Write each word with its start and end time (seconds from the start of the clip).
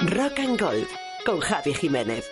Rock 0.00 0.38
and 0.38 0.56
Golf 0.60 0.88
con 1.24 1.40
Javi 1.40 1.74
Jiménez. 1.74 2.30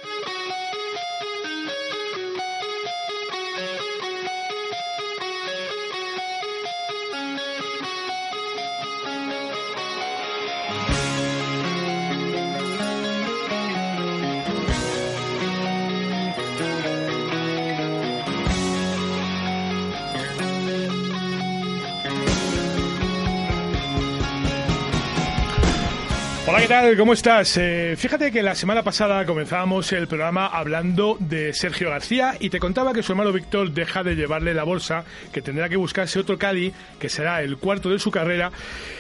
¿Cómo 26.97 27.13
estás? 27.13 27.57
Eh, 27.59 27.95
fíjate 27.97 28.33
que 28.33 28.43
la 28.43 28.57
semana 28.57 28.83
pasada 28.83 29.25
comenzábamos 29.25 29.93
el 29.93 30.09
programa 30.09 30.49
hablando 30.49 31.17
de 31.21 31.53
Sergio 31.53 31.91
García 31.91 32.35
y 32.41 32.51
te 32.51 32.59
contaba 32.59 32.93
que 32.93 33.05
su 33.05 33.13
hermano 33.13 33.33
Víctor 33.33 33.71
deja 33.71 34.03
de 34.03 34.17
llevarle 34.17 34.53
la 34.53 34.65
bolsa, 34.65 35.05
que 35.33 35.43
tendrá 35.43 35.69
que 35.69 35.77
buscarse 35.77 36.19
otro 36.19 36.39
Cali, 36.39 36.73
que 36.99 37.09
será 37.09 37.41
el 37.41 37.59
cuarto 37.59 37.89
de 37.89 38.01
su 38.01 38.11
carrera. 38.11 38.51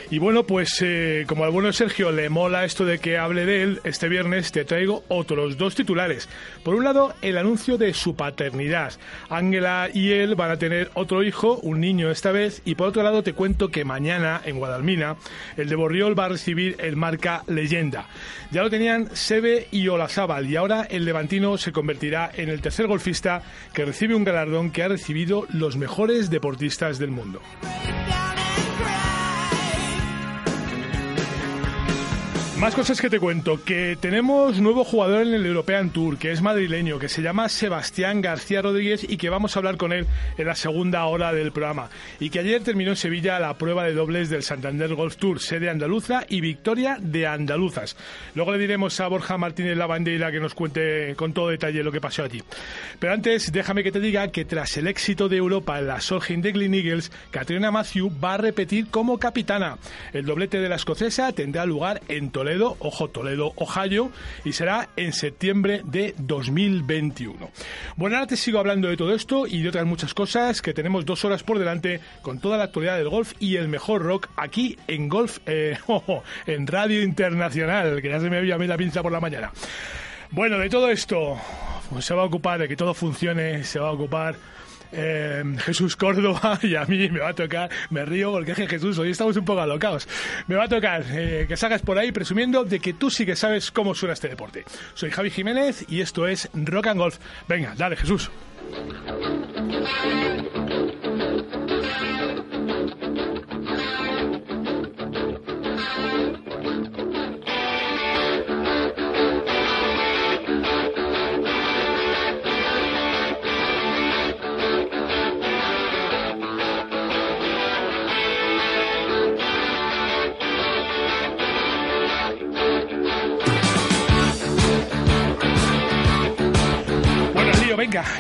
Y 0.09 0.19
bueno, 0.21 0.45
pues 0.45 0.81
eh, 0.83 1.25
como 1.27 1.45
al 1.45 1.51
bueno 1.51 1.73
Sergio 1.73 2.13
le 2.13 2.29
mola 2.29 2.65
esto 2.65 2.85
de 2.85 3.01
que 3.01 3.19
hable 3.19 3.45
de 3.45 3.63
él, 3.63 3.81
este 3.83 4.09
viernes 4.09 4.53
te 4.53 4.65
traigo 4.65 5.03
otros 5.09 5.57
dos 5.59 5.75
titulares. 5.75 6.29
Por 6.63 6.77
un 6.77 6.85
lado, 6.85 7.13
el 7.23 7.37
anuncio 7.37 7.77
de 7.77 7.93
su 7.93 8.15
paternidad. 8.15 8.93
Ángela 9.29 9.89
y 9.93 10.13
él 10.13 10.37
van 10.37 10.53
a 10.53 10.59
tener 10.59 10.91
otro 10.95 11.25
hijo, 11.25 11.59
un 11.59 11.81
niño 11.81 12.09
esta 12.11 12.31
vez, 12.31 12.63
y 12.65 12.77
por 12.77 12.87
otro 12.87 13.03
lado 13.03 13.25
te 13.25 13.33
cuento 13.33 13.69
que 13.69 13.85
mañana 13.85 14.41
en 14.45 14.59
Guadalmina 14.59 15.17
el 15.57 15.69
de 15.69 15.75
Borriol 15.75 16.17
va 16.17 16.27
a 16.27 16.31
recibir 16.31 16.77
el 16.79 16.95
marca 16.95 17.43
leyenda. 17.49 18.07
Ya 18.53 18.63
lo 18.63 18.71
tenían 18.71 19.09
Sebe 19.13 19.67
y 19.73 19.89
Olazábal 19.89 20.49
y 20.49 20.55
ahora 20.55 20.87
el 20.89 21.05
levantino 21.05 21.59
se 21.59 21.73
convertirá 21.73 22.31
en 22.33 22.49
el 22.49 22.61
tercer 22.61 22.87
golfista 22.87 23.43
que 23.75 23.85
recibe 23.85 24.15
un 24.15 24.25
galardón 24.25 24.71
que 24.71 24.85
ha 24.85 24.89
recibido 24.89 25.47
los 25.53 25.77
mejores 25.77 26.31
deportistas 26.31 27.01
del 27.01 27.11
mundo. 27.11 27.41
Más 32.61 32.75
cosas 32.75 33.03
que 33.03 33.11
te 33.11 33.21
cuento, 33.21 33.63
que 33.63 33.99
tenemos 34.01 34.59
nuevo 34.61 34.83
jugador 34.83 35.27
en 35.27 35.35
el 35.35 35.45
European 35.45 35.91
Tour, 35.91 36.17
que 36.17 36.33
es 36.33 36.41
madrileño, 36.41 36.99
que 36.99 37.11
se 37.11 37.21
llama 37.21 37.51
Sebastián 37.51 38.23
García 38.23 38.63
Rodríguez 38.63 39.05
y 39.07 39.19
que 39.19 39.29
vamos 39.29 39.55
a 39.55 39.59
hablar 39.59 39.77
con 39.77 39.93
él 39.93 40.07
en 40.39 40.47
la 40.47 40.55
segunda 40.55 41.05
hora 41.05 41.35
del 41.35 41.53
programa. 41.53 41.91
Y 42.19 42.31
que 42.31 42.39
ayer 42.39 42.63
terminó 42.63 42.93
en 42.93 42.97
Sevilla 42.97 43.39
la 43.39 43.59
prueba 43.59 43.85
de 43.85 43.93
dobles 43.93 44.31
del 44.31 44.43
Santander 44.43 44.95
Golf 44.95 45.17
Tour, 45.17 45.39
sede 45.39 45.69
andaluza 45.69 46.25
y 46.31 46.41
victoria 46.41 46.97
de 46.99 47.27
andaluzas. 47.27 47.95
Luego 48.35 48.53
le 48.53 48.59
diremos 48.59 48.99
a 49.01 49.09
Borja 49.09 49.37
Martínez 49.37 49.77
La 49.77 49.87
Bandera 49.87 50.33
que 50.33 50.41
nos 50.41 50.55
cuente 50.55 51.15
con 51.15 51.35
todo 51.35 51.51
detalle 51.51 51.85
lo 51.85 51.93
que 51.93 52.01
pasó 52.01 52.25
allí. 52.25 52.43
Pero 52.99 53.13
antes, 53.13 53.53
déjame 53.53 53.83
que 53.83 53.93
te 53.93 54.01
diga 54.01 54.29
que 54.29 54.47
tras 54.47 54.79
el 54.79 54.87
éxito 54.87 55.29
de 55.29 55.37
Europa 55.37 55.79
en 55.79 55.89
la 55.89 56.01
Solheim 56.01 56.41
de 56.41 56.53
Glen 56.53 56.73
Eagles, 56.73 57.13
Katrina 57.31 57.71
Matthew 57.71 58.11
va 58.19 58.35
a 58.35 58.39
repetir 58.39 58.87
como 58.89 59.19
capitana. 59.19 59.77
El 60.15 60.25
doblete 60.25 60.59
de 60.59 60.71
la 60.71 60.77
escocesa 60.77 61.33
tendrá 61.33 61.67
lugar 61.67 62.01
en 62.09 62.31
Toledo 62.31 62.46
Toledo, 62.47 62.77
ojo 62.79 63.09
Toledo, 63.09 63.53
Ohio, 63.57 64.13
y 64.45 64.53
será 64.53 64.91
en 64.95 65.13
septiembre 65.13 65.83
de 65.85 66.15
2021. 66.17 67.51
Bueno, 67.97 68.15
ahora 68.15 68.29
te 68.29 68.37
sigo 68.37 68.61
hablando 68.61 68.87
de 68.87 68.97
todo 68.97 69.13
esto 69.17 69.49
y 69.49 69.63
de 69.63 69.71
otras 69.71 69.85
muchas 69.85 70.15
cosas, 70.15 70.63
que 70.63 70.73
tenemos 70.73 71.05
dos 71.05 71.25
horas 71.25 71.43
por 71.43 71.59
delante 71.59 71.99
con 72.23 72.39
toda 72.39 72.57
la 72.57 72.63
actualidad 72.63 72.99
del 72.99 73.09
golf 73.09 73.33
y 73.41 73.57
el 73.57 73.67
mejor 73.67 74.03
rock 74.03 74.29
aquí 74.37 74.79
en 74.87 75.09
Golf, 75.09 75.41
eh, 75.47 75.77
en 76.47 76.69
Radio 76.69 77.03
Internacional, 77.03 78.01
que 78.01 78.11
ya 78.11 78.21
se 78.21 78.31
me 78.31 78.37
había 78.37 78.57
la 78.57 78.77
pinza 78.77 79.03
por 79.03 79.11
la 79.11 79.19
mañana. 79.19 79.51
Bueno, 80.31 80.57
de 80.61 80.71
todo 80.71 80.89
esto 80.89 81.37
pues 81.91 82.05
se 82.05 82.15
va 82.15 82.23
a 82.23 82.27
ocupar 82.27 82.61
de 82.61 82.69
que 82.69 82.77
todo 82.77 82.95
funcione, 82.95 83.65
se 83.65 83.81
va 83.81 83.89
a 83.89 83.93
ocupar 83.93 84.37
eh, 84.93 85.43
Jesús 85.59 85.97
Córdoba 85.97 86.59
y 86.63 86.75
a 86.75 86.85
mí 86.85 87.09
me 87.11 87.21
va 87.21 87.31
a 87.31 87.35
tocar, 87.35 87.71
me 87.91 88.05
río 88.05 88.33
porque 88.33 88.53
es 88.53 88.57
que 88.57 88.67
Jesús, 88.67 88.99
hoy 88.99 89.11
estamos 89.11 89.37
un 89.37 89.45
poco 89.45 89.61
alocados, 89.61 90.09
me 90.47 90.57
va 90.57 90.65
a 90.65 90.69
tocar 90.69 91.05
eh, 91.11 91.47
que 91.49 91.57
salgas 91.57 91.83
por 91.83 91.99
ahí 91.99 92.13
presumiendo 92.13 92.65
de 92.65 92.81
que 92.81 92.93
tú 92.93 93.11
sí 93.11 93.27
que 93.27 93.37
sabes 93.37 93.71
cómo 93.71 93.95
suena 93.95 94.15
este 94.15 94.29
deporte. 94.29 94.65
Soy 94.95 95.11
Javi 95.11 95.31
Jiménez 95.31 95.85
y 95.89 96.01
esto 96.01 96.27
es 96.27 96.49
Rock 96.55 96.89
and 96.89 97.01
Golf. 97.01 97.19
Venga, 97.49 97.75
dale 97.77 97.97
Jesús. 97.97 98.31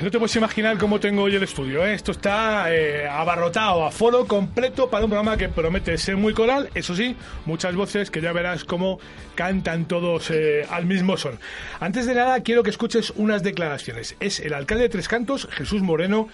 No 0.02 0.10
te 0.10 0.18
puedes 0.18 0.34
imaginar 0.36 0.78
cómo 0.78 1.00
tengo 1.00 1.24
hoy 1.24 1.34
el 1.34 1.42
estudio. 1.42 1.84
¿eh? 1.84 1.94
Esto 1.94 2.12
está 2.12 2.72
eh, 2.72 3.06
abarrotado, 3.06 3.84
a 3.84 3.90
foro 3.90 4.26
completo 4.26 4.88
para 4.88 5.04
un 5.04 5.10
programa 5.10 5.36
que 5.36 5.48
promete 5.48 5.98
ser 5.98 6.16
muy 6.16 6.32
coral. 6.34 6.70
Eso 6.74 6.94
sí, 6.94 7.16
muchas 7.44 7.74
voces 7.74 8.10
que 8.10 8.20
ya 8.20 8.32
verás 8.32 8.64
cómo 8.64 8.98
cantan 9.34 9.86
todos 9.86 10.30
eh, 10.30 10.66
al 10.70 10.86
mismo 10.86 11.16
son. 11.16 11.38
Antes 11.80 12.06
de 12.06 12.14
nada, 12.14 12.40
quiero 12.42 12.62
que 12.62 12.70
escuches 12.70 13.10
unas 13.16 13.42
declaraciones. 13.42 14.16
Es 14.20 14.40
el 14.40 14.54
alcalde 14.54 14.84
de 14.84 14.88
Tres 14.88 15.08
Cantos, 15.08 15.48
Jesús 15.50 15.82
Moreno, 15.82 16.28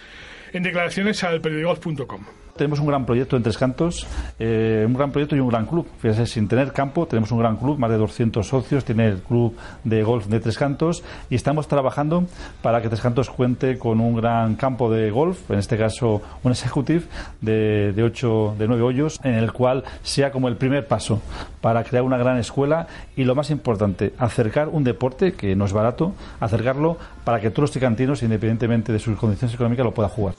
en 0.53 0.63
declaraciones 0.63 1.25
al 1.25 1.41
periodicos.com. 1.41 2.42
Tenemos 2.57 2.81
un 2.81 2.87
gran 2.87 3.07
proyecto 3.07 3.37
en 3.39 3.43
Tres 3.43 3.57
Cantos, 3.57 4.07
eh, 4.39 4.85
un 4.87 4.93
gran 4.93 5.11
proyecto 5.11 5.35
y 5.35 5.41
un 5.41 5.49
gran 5.49 5.65
club. 5.65 5.87
Fíjese, 5.99 6.27
sin 6.27 6.49
tener 6.49 6.73
campo, 6.73 7.07
tenemos 7.07 7.33
un 7.33 7.39
gran 7.39 7.57
club, 7.57 7.79
más 7.79 7.91
de 7.91 7.97
200 7.97 8.47
socios, 8.47 8.85
tiene 8.85 9.09
el 9.09 9.23
club 9.23 9.57
de 9.85 10.03
golf 10.03 10.27
de 10.27 10.39
Tres 10.39 10.59
Cantos 10.59 11.03
y 11.31 11.35
estamos 11.35 11.67
trabajando 11.67 12.25
para 12.61 12.83
que 12.83 12.89
Tres 12.89 13.01
Cantos 13.01 13.31
cuente 13.31 13.79
con 13.79 14.01
un 14.01 14.17
gran 14.17 14.57
campo 14.57 14.91
de 14.91 15.11
golf, 15.11 15.51
en 15.51 15.59
este 15.61 15.79
caso 15.79 16.21
un 16.43 16.53
executive 16.53 17.05
de, 17.41 18.03
ocho, 18.05 18.55
de 18.59 18.69
nueve 18.69 18.83
hoyos, 18.83 19.19
en 19.25 19.35
el 19.35 19.51
cual 19.51 19.85
sea 20.03 20.31
como 20.31 20.49
el 20.49 20.57
primer 20.57 20.87
paso 20.87 21.23
para 21.63 21.83
crear 21.85 22.05
una 22.05 22.19
gran 22.19 22.37
escuela 22.37 22.87
y 23.17 23.25
lo 23.25 23.35
más 23.35 23.51
importante, 23.51 24.13
acercar 24.19 24.69
un 24.69 24.85
deporte 24.85 25.33
que 25.33 25.57
no 25.57 25.65
es 25.65 25.73
barato, 25.73 26.13
acercarlo 26.39 26.99
para 27.25 27.41
que 27.41 27.49
todos 27.49 27.63
los 27.63 27.71
tricantinos, 27.71 28.23
independientemente 28.23 28.93
de 28.93 28.99
sus 28.99 29.17
condiciones 29.17 29.55
económicas, 29.55 29.87
lo 29.87 29.95
puedan 29.95 30.11
jugar. 30.11 30.35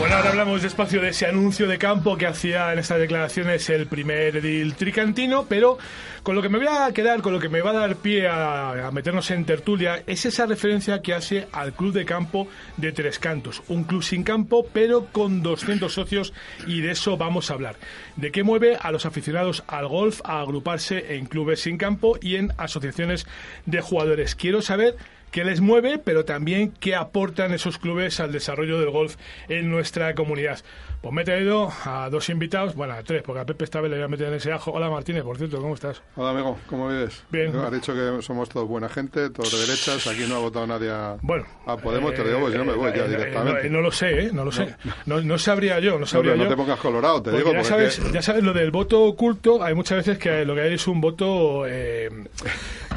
Bueno, 0.00 0.16
ahora 0.16 0.30
hablamos 0.30 0.62
despacio 0.62 1.02
de 1.02 1.10
ese 1.10 1.26
anuncio 1.26 1.68
de 1.68 1.76
campo 1.76 2.16
que 2.16 2.26
hacía 2.26 2.72
en 2.72 2.78
estas 2.78 2.98
declaraciones 2.98 3.68
el 3.68 3.86
primer 3.86 4.34
edil 4.34 4.74
tricantino, 4.74 5.44
pero 5.46 5.76
con 6.22 6.34
lo 6.34 6.40
que 6.40 6.48
me 6.48 6.56
voy 6.56 6.68
a 6.68 6.90
quedar, 6.94 7.20
con 7.20 7.34
lo 7.34 7.38
que 7.38 7.50
me 7.50 7.60
va 7.60 7.72
a 7.72 7.74
dar 7.74 7.96
pie 7.96 8.26
a, 8.26 8.86
a, 8.86 8.90
meternos 8.92 9.30
en 9.30 9.44
tertulia, 9.44 10.02
es 10.06 10.24
esa 10.24 10.46
referencia 10.46 11.02
que 11.02 11.12
hace 11.12 11.48
al 11.52 11.74
Club 11.74 11.92
de 11.92 12.06
Campo 12.06 12.48
de 12.78 12.92
Tres 12.92 13.18
Cantos. 13.18 13.62
Un 13.68 13.84
club 13.84 14.02
sin 14.02 14.22
campo, 14.22 14.66
pero 14.72 15.04
con 15.12 15.42
200 15.42 15.92
socios, 15.92 16.32
y 16.66 16.80
de 16.80 16.92
eso 16.92 17.18
vamos 17.18 17.50
a 17.50 17.54
hablar. 17.54 17.76
De 18.16 18.32
qué 18.32 18.42
mueve 18.42 18.78
a 18.80 18.92
los 18.92 19.04
aficionados 19.04 19.64
al 19.66 19.86
golf 19.86 20.22
a 20.24 20.40
agruparse 20.40 21.14
en 21.16 21.26
clubes 21.26 21.60
sin 21.60 21.76
campo 21.76 22.18
y 22.22 22.36
en 22.36 22.54
asociaciones 22.56 23.26
de 23.66 23.82
jugadores. 23.82 24.34
Quiero 24.34 24.62
saber 24.62 24.96
qué 25.30 25.44
les 25.44 25.60
mueve, 25.60 25.98
pero 25.98 26.24
también 26.24 26.72
qué 26.80 26.94
aportan 26.94 27.52
esos 27.52 27.78
clubes 27.78 28.20
al 28.20 28.32
desarrollo 28.32 28.80
del 28.80 28.90
golf 28.90 29.16
en 29.48 29.70
nuestra 29.70 30.14
comunidad. 30.14 30.60
Pues 31.00 31.14
me 31.14 31.22
he 31.22 31.24
traído 31.24 31.72
a 31.86 32.10
dos 32.10 32.28
invitados, 32.28 32.74
bueno, 32.74 32.92
a 32.92 33.02
tres, 33.02 33.22
porque 33.22 33.40
a 33.40 33.46
Pepe 33.46 33.64
esta 33.64 33.80
vez 33.80 33.90
le 33.90 33.96
voy 33.96 34.04
a 34.04 34.08
meter 34.08 34.28
en 34.28 34.34
ese 34.34 34.52
ajo. 34.52 34.70
Hola 34.72 34.90
Martínez, 34.90 35.22
por 35.22 35.38
cierto, 35.38 35.58
¿cómo 35.58 35.72
estás? 35.72 36.02
Hola 36.14 36.32
amigo, 36.32 36.58
¿cómo 36.66 36.88
vives? 36.88 37.24
Bien. 37.30 37.56
Has 37.56 37.72
dicho 37.72 37.94
que 37.94 38.20
somos 38.20 38.50
todos 38.50 38.68
buena 38.68 38.86
gente, 38.90 39.30
todos 39.30 39.50
de 39.50 39.60
derechas, 39.60 40.06
aquí 40.06 40.26
no 40.28 40.36
ha 40.36 40.38
votado 40.40 40.66
nadie 40.66 40.90
a, 40.90 41.16
bueno, 41.22 41.46
a 41.64 41.78
Podemos, 41.78 42.12
eh, 42.12 42.16
te 42.16 42.24
digo, 42.24 42.40
pues 42.40 42.52
yo 42.52 42.66
me 42.66 42.74
voy 42.74 42.90
eh, 42.90 42.94
ya 42.94 43.04
eh, 43.06 43.08
directamente. 43.08 43.70
No, 43.70 43.80
lo 43.80 43.90
sé, 43.90 44.26
¿eh? 44.26 44.30
No 44.30 44.44
lo 44.44 44.52
sé. 44.52 44.76
No, 45.06 45.22
no 45.22 45.38
sabría 45.38 45.80
yo, 45.80 45.98
no 45.98 46.04
sabría 46.04 46.32
no, 46.32 46.36
yo. 46.36 46.44
No 46.44 46.50
te 46.50 46.56
pongas 46.56 46.78
colorado, 46.78 47.22
te 47.22 47.30
porque 47.30 47.44
digo. 47.44 47.52
Ya 47.54 47.64
sabes, 47.64 47.98
que... 47.98 48.12
ya 48.12 48.20
sabes, 48.20 48.44
lo 48.44 48.52
del 48.52 48.70
voto 48.70 49.02
oculto, 49.02 49.62
hay 49.62 49.74
muchas 49.74 50.04
veces 50.04 50.18
que 50.18 50.44
lo 50.44 50.54
que 50.54 50.60
hay 50.60 50.74
es 50.74 50.86
un 50.86 51.00
voto 51.00 51.66
eh, 51.66 52.10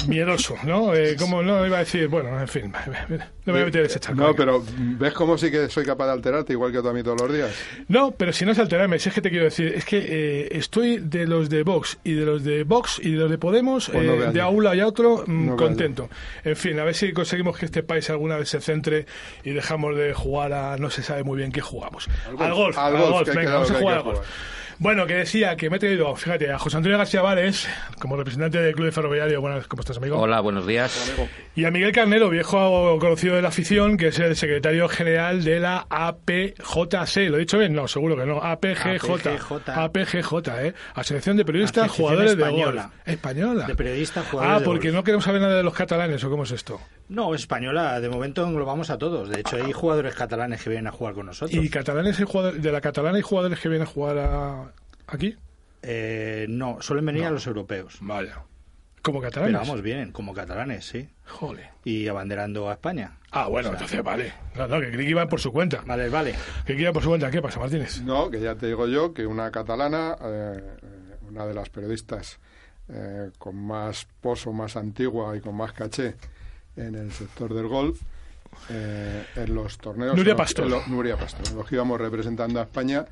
miedoso, 0.08 0.56
¿no? 0.64 0.94
Eh, 0.94 1.16
como 1.18 1.42
no 1.42 1.66
iba 1.66 1.78
a 1.78 1.80
decir, 1.80 2.08
bueno, 2.08 2.38
en 2.38 2.48
fin, 2.48 2.70
no 2.70 3.52
me 3.52 3.52
voy 3.52 3.62
a 3.62 3.64
meter 3.64 3.86
ese 3.86 3.98
charco. 3.98 4.20
No, 4.20 4.34
pero 4.34 4.62
¿ves 4.76 5.14
cómo 5.14 5.38
sí 5.38 5.50
que 5.50 5.70
soy 5.70 5.86
capaz 5.86 6.06
de 6.06 6.12
alterarte 6.12 6.52
igual 6.52 6.70
que 6.70 6.82
tú 6.82 6.88
a 6.88 6.92
mí 6.92 7.02
todos 7.02 7.20
los 7.22 7.32
días? 7.32 7.54
No, 7.94 8.10
pero 8.10 8.32
si 8.32 8.44
no 8.44 8.50
es 8.50 8.58
alterarme, 8.58 8.98
si 8.98 9.08
es 9.08 9.14
que 9.14 9.20
te 9.20 9.30
quiero 9.30 9.44
decir, 9.44 9.72
es 9.72 9.84
que 9.84 9.98
eh, 9.98 10.48
estoy 10.50 10.98
de 10.98 11.28
los 11.28 11.48
de 11.48 11.62
Vox 11.62 11.96
y 12.02 12.14
de 12.14 12.26
los 12.26 12.42
de 12.42 12.64
Vox 12.64 12.98
y 13.00 13.12
de 13.12 13.18
los 13.18 13.30
de 13.30 13.38
Podemos, 13.38 13.88
Pues 13.88 14.04
no 14.04 14.14
eh, 14.14 14.32
de 14.32 14.40
a 14.40 14.48
un 14.48 14.64
lado 14.64 14.74
y 14.74 14.80
a 14.80 14.88
otro, 14.88 15.22
mm, 15.24 15.46
No 15.46 15.56
contento. 15.56 16.10
En 16.42 16.56
fin, 16.56 16.80
a 16.80 16.84
ver 16.84 16.96
si 16.96 17.12
conseguimos 17.12 17.56
que 17.56 17.66
este 17.66 17.84
país 17.84 18.10
alguna 18.10 18.36
vez 18.36 18.48
se 18.48 18.60
centre 18.60 19.06
y 19.44 19.50
dejamos 19.50 19.96
de 19.96 20.12
jugar 20.12 20.52
a 20.52 20.76
no 20.76 20.90
se 20.90 21.04
sabe 21.04 21.22
muy 21.22 21.38
bien 21.38 21.52
qué 21.52 21.60
jugamos. 21.60 22.08
Al 22.26 22.52
golf, 22.52 22.76
al 22.76 22.98
golf, 22.98 23.28
al 23.28 23.28
al 23.28 23.36
venga, 23.36 23.52
vamos 23.52 23.70
a 23.70 23.74
jugar 23.74 23.96
al 23.98 24.02
golf. 24.02 24.18
Bueno, 24.78 25.06
que 25.06 25.14
decía 25.14 25.56
que 25.56 25.70
me 25.70 25.76
he 25.76 25.78
traído, 25.78 26.14
fíjate, 26.16 26.50
a 26.50 26.58
José 26.58 26.76
Antonio 26.78 26.98
García 26.98 27.22
Vares, 27.22 27.68
como 28.00 28.16
representante 28.16 28.58
del 28.60 28.74
Club 28.74 28.86
de 28.86 28.92
Ferroviario. 28.92 29.40
Buenas, 29.40 29.66
¿cómo 29.68 29.80
estás, 29.80 29.96
amigo? 29.98 30.18
Hola, 30.18 30.40
buenos 30.40 30.66
días. 30.66 31.14
Y 31.54 31.64
a 31.64 31.70
Miguel 31.70 31.92
Carnero, 31.92 32.28
viejo 32.28 32.98
conocido 32.98 33.36
de 33.36 33.42
la 33.42 33.48
afición, 33.48 33.96
que 33.96 34.08
es 34.08 34.18
el 34.18 34.34
secretario 34.36 34.88
general 34.88 35.44
de 35.44 35.60
la 35.60 35.86
APJC. 35.88 37.28
¿Lo 37.30 37.36
he 37.36 37.40
dicho 37.40 37.58
bien? 37.58 37.72
No, 37.72 37.86
seguro 37.86 38.16
que 38.16 38.26
no. 38.26 38.42
APGJ. 38.42 39.28
APGJ. 39.28 39.68
APGJ, 39.70 40.48
¿eh? 40.66 40.74
Asociación 40.94 41.36
de 41.36 41.44
Periodistas 41.44 41.84
Asociación 41.84 42.06
Jugadores 42.06 42.36
de 42.36 42.42
Española. 42.42 42.82
Golf. 42.82 43.08
Española. 43.08 43.66
De 43.66 43.74
periodistas 43.76 44.26
jugadores 44.28 44.56
Ah, 44.56 44.58
de 44.60 44.64
porque 44.66 44.88
golf. 44.88 44.96
no 44.96 45.04
queremos 45.04 45.24
saber 45.24 45.40
nada 45.40 45.54
de 45.56 45.62
los 45.62 45.74
catalanes, 45.74 46.22
¿o 46.24 46.30
cómo 46.30 46.42
es 46.42 46.50
esto? 46.50 46.80
No, 47.08 47.34
española, 47.34 48.00
de 48.00 48.08
momento 48.08 48.44
englobamos 48.46 48.90
a 48.90 48.98
todos. 48.98 49.28
De 49.28 49.40
hecho, 49.40 49.56
hay 49.56 49.72
jugadores 49.72 50.14
catalanes 50.14 50.62
que 50.62 50.70
vienen 50.70 50.88
a 50.88 50.90
jugar 50.90 51.14
con 51.14 51.26
nosotros. 51.26 51.62
¿Y 51.62 51.68
catalanes 51.68 52.18
hay 52.18 52.24
jugadores, 52.24 52.62
de 52.62 52.72
la 52.72 52.80
catalana 52.80 53.16
hay 53.16 53.22
jugadores 53.22 53.60
que 53.60 53.68
vienen 53.68 53.86
a 53.86 53.90
jugar 53.90 54.18
a- 54.18 54.72
aquí? 55.06 55.36
Eh, 55.82 56.46
no, 56.48 56.78
suelen 56.80 57.04
venir 57.06 57.24
a 57.24 57.30
los 57.30 57.46
europeos. 57.46 57.98
Vaya. 58.00 58.42
¿Como 59.02 59.20
catalanes? 59.20 59.52
Pero 59.58 59.66
vamos, 59.68 59.82
vienen 59.82 60.12
como 60.12 60.32
catalanes, 60.32 60.86
sí. 60.86 61.08
Joder. 61.26 61.68
Y 61.84 62.08
abanderando 62.08 62.70
a 62.70 62.72
España. 62.72 63.18
Ah, 63.32 63.48
bueno, 63.48 63.68
O 63.68 63.72
sea, 63.72 63.80
entonces 63.80 64.02
vale. 64.02 64.32
No, 64.56 64.66
no, 64.66 64.80
que 64.80 64.90
creí 64.90 65.04
que 65.04 65.10
iban 65.10 65.28
por 65.28 65.40
su 65.40 65.52
cuenta. 65.52 65.82
Vale, 65.86 66.08
vale. 66.08 66.34
Que 66.64 66.72
iban 66.72 66.94
por 66.94 67.02
su 67.02 67.10
cuenta. 67.10 67.30
¿Qué 67.30 67.42
pasa, 67.42 67.60
Martínez? 67.60 68.00
No, 68.00 68.30
que 68.30 68.40
ya 68.40 68.54
te 68.54 68.66
digo 68.66 68.86
yo 68.88 69.12
que 69.12 69.26
una 69.26 69.50
catalana, 69.50 70.16
eh, 70.22 70.62
una 71.28 71.44
de 71.44 71.52
las 71.52 71.68
periodistas 71.68 72.38
eh, 72.88 73.30
con 73.36 73.56
más 73.56 74.06
pozo, 74.22 74.52
más 74.54 74.76
antigua 74.76 75.36
y 75.36 75.40
con 75.40 75.54
más 75.54 75.72
caché 75.72 76.14
en 76.76 76.94
el 76.94 77.12
sector 77.12 77.52
del 77.52 77.66
golf, 77.68 78.00
eh, 78.70 79.24
en 79.36 79.54
los 79.54 79.76
torneos... 79.78 80.16
Nuria 80.16 80.32
en 80.32 80.38
los- 80.38 80.46
Pastor. 80.46 80.64
en 80.64 80.70
los- 80.70 80.88
Nuria 80.88 81.16
Pastor. 81.18 81.46
En 81.48 81.56
los 81.56 81.68
que 81.68 81.74
íbamos 81.74 82.00
representando 82.00 82.58
a 82.58 82.62
España, 82.62 83.04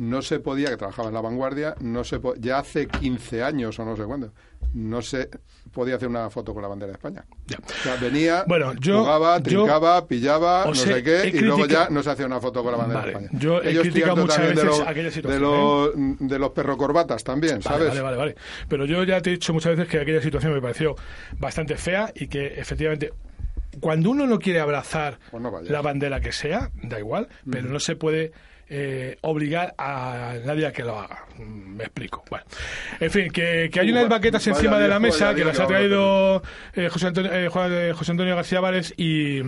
no 0.00 0.22
se 0.22 0.40
podía, 0.40 0.70
que 0.70 0.78
trabajaba 0.78 1.08
en 1.08 1.14
la 1.14 1.20
vanguardia, 1.20 1.74
no 1.80 2.04
se 2.04 2.20
po- 2.20 2.34
ya 2.36 2.58
hace 2.58 2.88
15 2.88 3.42
años 3.42 3.78
o 3.78 3.84
no 3.84 3.96
sé 3.96 4.04
cuándo, 4.04 4.32
no 4.72 5.02
se 5.02 5.28
podía 5.72 5.96
hacer 5.96 6.08
una 6.08 6.30
foto 6.30 6.54
con 6.54 6.62
la 6.62 6.68
bandera 6.68 6.92
de 6.92 6.94
España. 6.96 7.22
Ya. 7.46 7.58
O 7.58 7.82
sea, 7.82 7.96
venía, 7.96 8.44
Bueno, 8.48 8.72
yo- 8.80 9.00
jugaba, 9.00 9.36
yo 9.38 9.42
trincaba, 9.42 10.06
pillaba, 10.06 10.64
no 10.64 10.74
sé 10.74 10.98
he- 10.98 11.02
qué, 11.02 11.20
he 11.24 11.28
y 11.28 11.40
luego 11.40 11.66
ya 11.66 11.90
no 11.90 12.02
se 12.02 12.10
hacía 12.12 12.24
una 12.24 12.40
foto 12.40 12.62
con 12.62 12.72
la 12.72 12.78
bandera 12.78 13.00
Vale, 13.00 13.12
de 13.12 13.18
España. 13.24 13.40
yo 13.42 13.60
he 13.62 13.70
Ellos 13.72 13.82
criticado 13.82 14.14
tiran 14.14 14.26
muchas 14.26 14.38
de 14.40 14.48
veces 14.48 14.64
los, 14.64 14.80
aquella 14.80 15.04
de 15.04 15.10
situación, 15.10 15.42
¿eh? 15.42 15.46
los, 16.18 16.28
de 16.30 16.38
los 16.38 16.50
perrocorbatas 16.52 17.22
también, 17.22 17.60
¿sabes? 17.60 17.88
vale, 17.88 18.00
vale, 18.00 18.16
vale. 18.16 18.34
Pero 18.68 18.86
yo 18.86 19.04
ya 19.04 19.20
te 19.20 19.28
he 19.28 19.32
dicho 19.34 19.52
muchas 19.52 19.76
veces 19.76 19.86
que 19.86 20.00
aquella 20.00 20.22
situación 20.22 20.54
me 20.54 20.62
pareció 20.62 20.96
bastante 21.38 21.76
fea 21.76 22.10
y 22.14 22.26
que 22.28 22.46
efectivamente 22.58 23.12
cuando 23.80 24.10
uno 24.10 24.26
no 24.26 24.38
quiere 24.38 24.60
abrazar 24.60 25.18
Pues 25.30 25.42
no 25.42 25.60
la 25.60 25.82
bandera 25.82 26.20
que 26.20 26.32
sea, 26.32 26.70
da 26.82 26.98
igual, 26.98 27.28
pero 27.50 27.68
no 27.68 27.78
se 27.80 27.96
puede 27.96 28.32
eh, 28.70 29.18
obligar 29.22 29.74
a 29.76 30.34
nadie 30.44 30.66
a 30.66 30.72
que 30.72 30.84
lo 30.84 30.98
haga. 30.98 31.24
Mm, 31.38 31.76
Me 31.76 31.84
explico. 31.84 32.24
Bueno, 32.30 32.44
en 33.00 33.10
fin, 33.10 33.30
que, 33.30 33.68
que 33.72 33.80
hay 33.80 33.90
unas 33.90 34.08
baquetas 34.08 34.46
vaya 34.46 34.56
encima 34.56 34.78
de 34.78 34.88
la 34.88 34.98
mesa 35.00 35.26
vaya 35.26 35.36
que 35.36 35.44
las 35.44 35.58
ha 35.58 35.66
que 35.66 35.72
traído 35.74 36.42
eh, 36.74 36.88
José, 36.88 37.08
Antonio, 37.08 37.32
eh, 37.32 37.46
eh, 37.46 37.92
José 37.92 38.10
Antonio 38.12 38.36
García 38.36 38.60
Vares 38.60 38.94
y, 38.96 39.40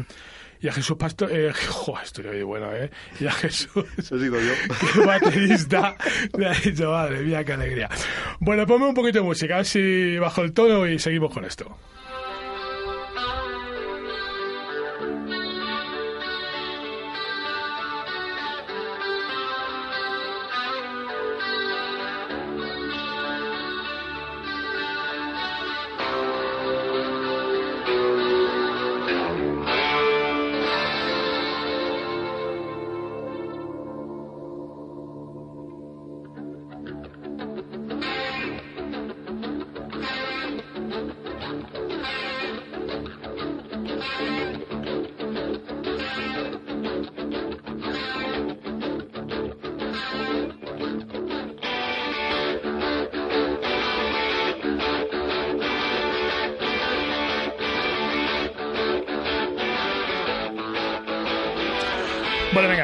y 0.60 0.68
a 0.68 0.72
Jesús 0.72 0.96
Pastor. 0.96 1.30
Eh, 1.32 1.52
joder, 1.68 2.04
estoy 2.04 2.26
hoy 2.26 2.42
bueno, 2.42 2.74
¿eh? 2.74 2.90
Y 3.20 3.26
a 3.26 3.32
Jesús. 3.32 3.84
He 3.96 4.02
sido 4.02 4.40
yo. 4.40 4.52
Qué 4.94 5.00
baterista 5.06 5.96
me 6.36 6.46
ha 6.46 6.52
dicho, 6.52 6.90
madre 6.90 7.20
mía, 7.20 7.44
qué 7.44 7.52
alegría. 7.52 7.88
Bueno, 8.40 8.66
ponme 8.66 8.86
un 8.86 8.94
poquito 8.94 9.18
de 9.20 9.24
música, 9.24 9.54
a 9.54 9.56
ver 9.58 9.66
si 9.66 10.18
bajo 10.18 10.42
el 10.42 10.52
tono 10.52 10.86
y 10.86 10.98
seguimos 10.98 11.32
con 11.32 11.44
esto. 11.44 11.76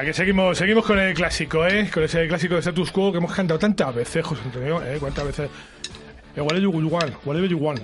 Que 0.09 0.15
seguimos, 0.15 0.57
seguimos 0.57 0.87
con 0.87 0.99
el 0.99 1.13
clásico, 1.13 1.67
¿eh? 1.67 1.91
Con 1.93 2.03
ese 2.03 2.27
clásico 2.27 2.55
de 2.55 2.61
status 2.61 2.91
quo 2.93 3.13
que 3.13 3.19
hemos 3.19 3.31
cantado 3.31 3.59
tantas 3.61 3.95
veces, 3.95 4.25
José 4.25 4.41
Antonio, 4.43 4.83
¿eh? 4.83 4.97
¿Cuántas 4.99 5.27
veces? 5.27 5.51
Eh, 6.35 6.41
whatever 6.41 6.63
you 6.63 6.71
want, 6.89 7.15
whatever 7.27 7.47
you 7.47 7.59
want, 7.59 7.79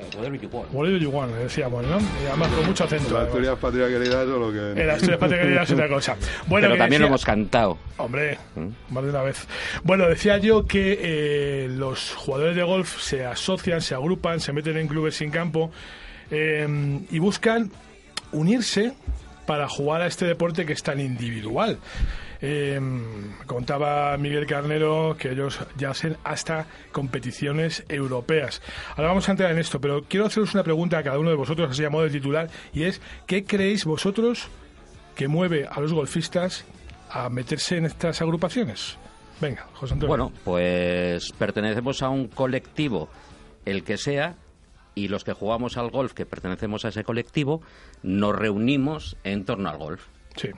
whatever 0.72 0.98
you 0.98 1.10
want, 1.10 1.34
decíamos, 1.34 1.84
¿no? 1.86 1.98
Y 2.00 2.26
además 2.26 2.48
con 2.48 2.64
mucho 2.64 2.84
acento. 2.84 3.12
La. 3.12 3.24
Asturias 3.24 3.58
Patria 3.60 3.88
Querida, 3.88 4.22
es 4.22 4.28
lo 4.28 4.50
que... 4.50 4.80
En 4.82 4.88
Asturias 4.88 5.18
Patria 5.18 5.42
Querida 5.42 5.62
es 5.64 5.70
otra 5.72 5.86
cosa. 5.88 6.16
Bueno, 6.46 6.68
Pero 6.68 6.78
también 6.78 7.02
lo 7.02 7.04
decía- 7.04 7.06
hemos 7.08 7.24
cantado. 7.26 7.78
Hombre, 7.98 8.38
más 8.88 9.04
de 9.04 9.10
una 9.10 9.20
vez. 9.22 9.46
Bueno, 9.82 10.08
decía 10.08 10.38
yo 10.38 10.64
que 10.64 10.98
eh, 11.02 11.68
los 11.68 12.14
jugadores 12.14 12.56
de 12.56 12.62
golf 12.62 13.02
se 13.02 13.26
asocian, 13.26 13.82
se 13.82 13.94
agrupan, 13.94 14.40
se 14.40 14.54
meten 14.54 14.78
en 14.78 14.88
clubes 14.88 15.14
sin 15.14 15.30
campo 15.30 15.70
eh, 16.30 16.66
y 17.10 17.18
buscan 17.18 17.70
unirse 18.32 18.94
para 19.46 19.68
jugar 19.68 20.02
a 20.02 20.06
este 20.06 20.26
deporte 20.26 20.66
que 20.66 20.72
es 20.72 20.82
tan 20.82 21.00
individual. 21.00 21.78
Eh, 22.40 22.78
contaba 23.46 24.16
Miguel 24.18 24.46
Carnero 24.46 25.16
que 25.18 25.32
ellos 25.32 25.60
ya 25.76 25.90
hacen 25.90 26.16
hasta 26.24 26.66
competiciones 26.92 27.84
europeas. 27.88 28.60
Ahora 28.96 29.08
vamos 29.08 29.28
a 29.28 29.32
entrar 29.32 29.50
en 29.50 29.58
esto, 29.58 29.80
pero 29.80 30.02
quiero 30.02 30.26
haceros 30.26 30.52
una 30.54 30.62
pregunta 30.62 30.98
a 30.98 31.02
cada 31.02 31.18
uno 31.18 31.30
de 31.30 31.36
vosotros, 31.36 31.70
así 31.70 31.82
llamado 31.82 32.04
de 32.04 32.10
titular, 32.10 32.50
y 32.72 32.82
es, 32.82 33.00
¿qué 33.26 33.44
creéis 33.44 33.84
vosotros 33.84 34.48
que 35.14 35.28
mueve 35.28 35.66
a 35.70 35.80
los 35.80 35.92
golfistas 35.92 36.66
a 37.10 37.30
meterse 37.30 37.78
en 37.78 37.86
estas 37.86 38.20
agrupaciones? 38.20 38.98
Venga, 39.40 39.66
José 39.74 39.94
Antonio. 39.94 40.08
Bueno, 40.08 40.32
pues 40.44 41.32
pertenecemos 41.38 42.02
a 42.02 42.08
un 42.08 42.28
colectivo, 42.28 43.08
el 43.64 43.84
que 43.84 43.96
sea, 43.96 44.36
y 44.94 45.08
los 45.08 45.24
que 45.24 45.32
jugamos 45.32 45.76
al 45.76 45.90
golf, 45.90 46.12
que 46.12 46.26
pertenecemos 46.26 46.84
a 46.84 46.88
ese 46.88 47.04
colectivo, 47.04 47.62
nos 48.02 48.34
reunimos 48.36 49.16
en 49.24 49.44
torno 49.44 49.68
al 49.68 49.78
golf. 49.78 50.06
sí. 50.36 50.48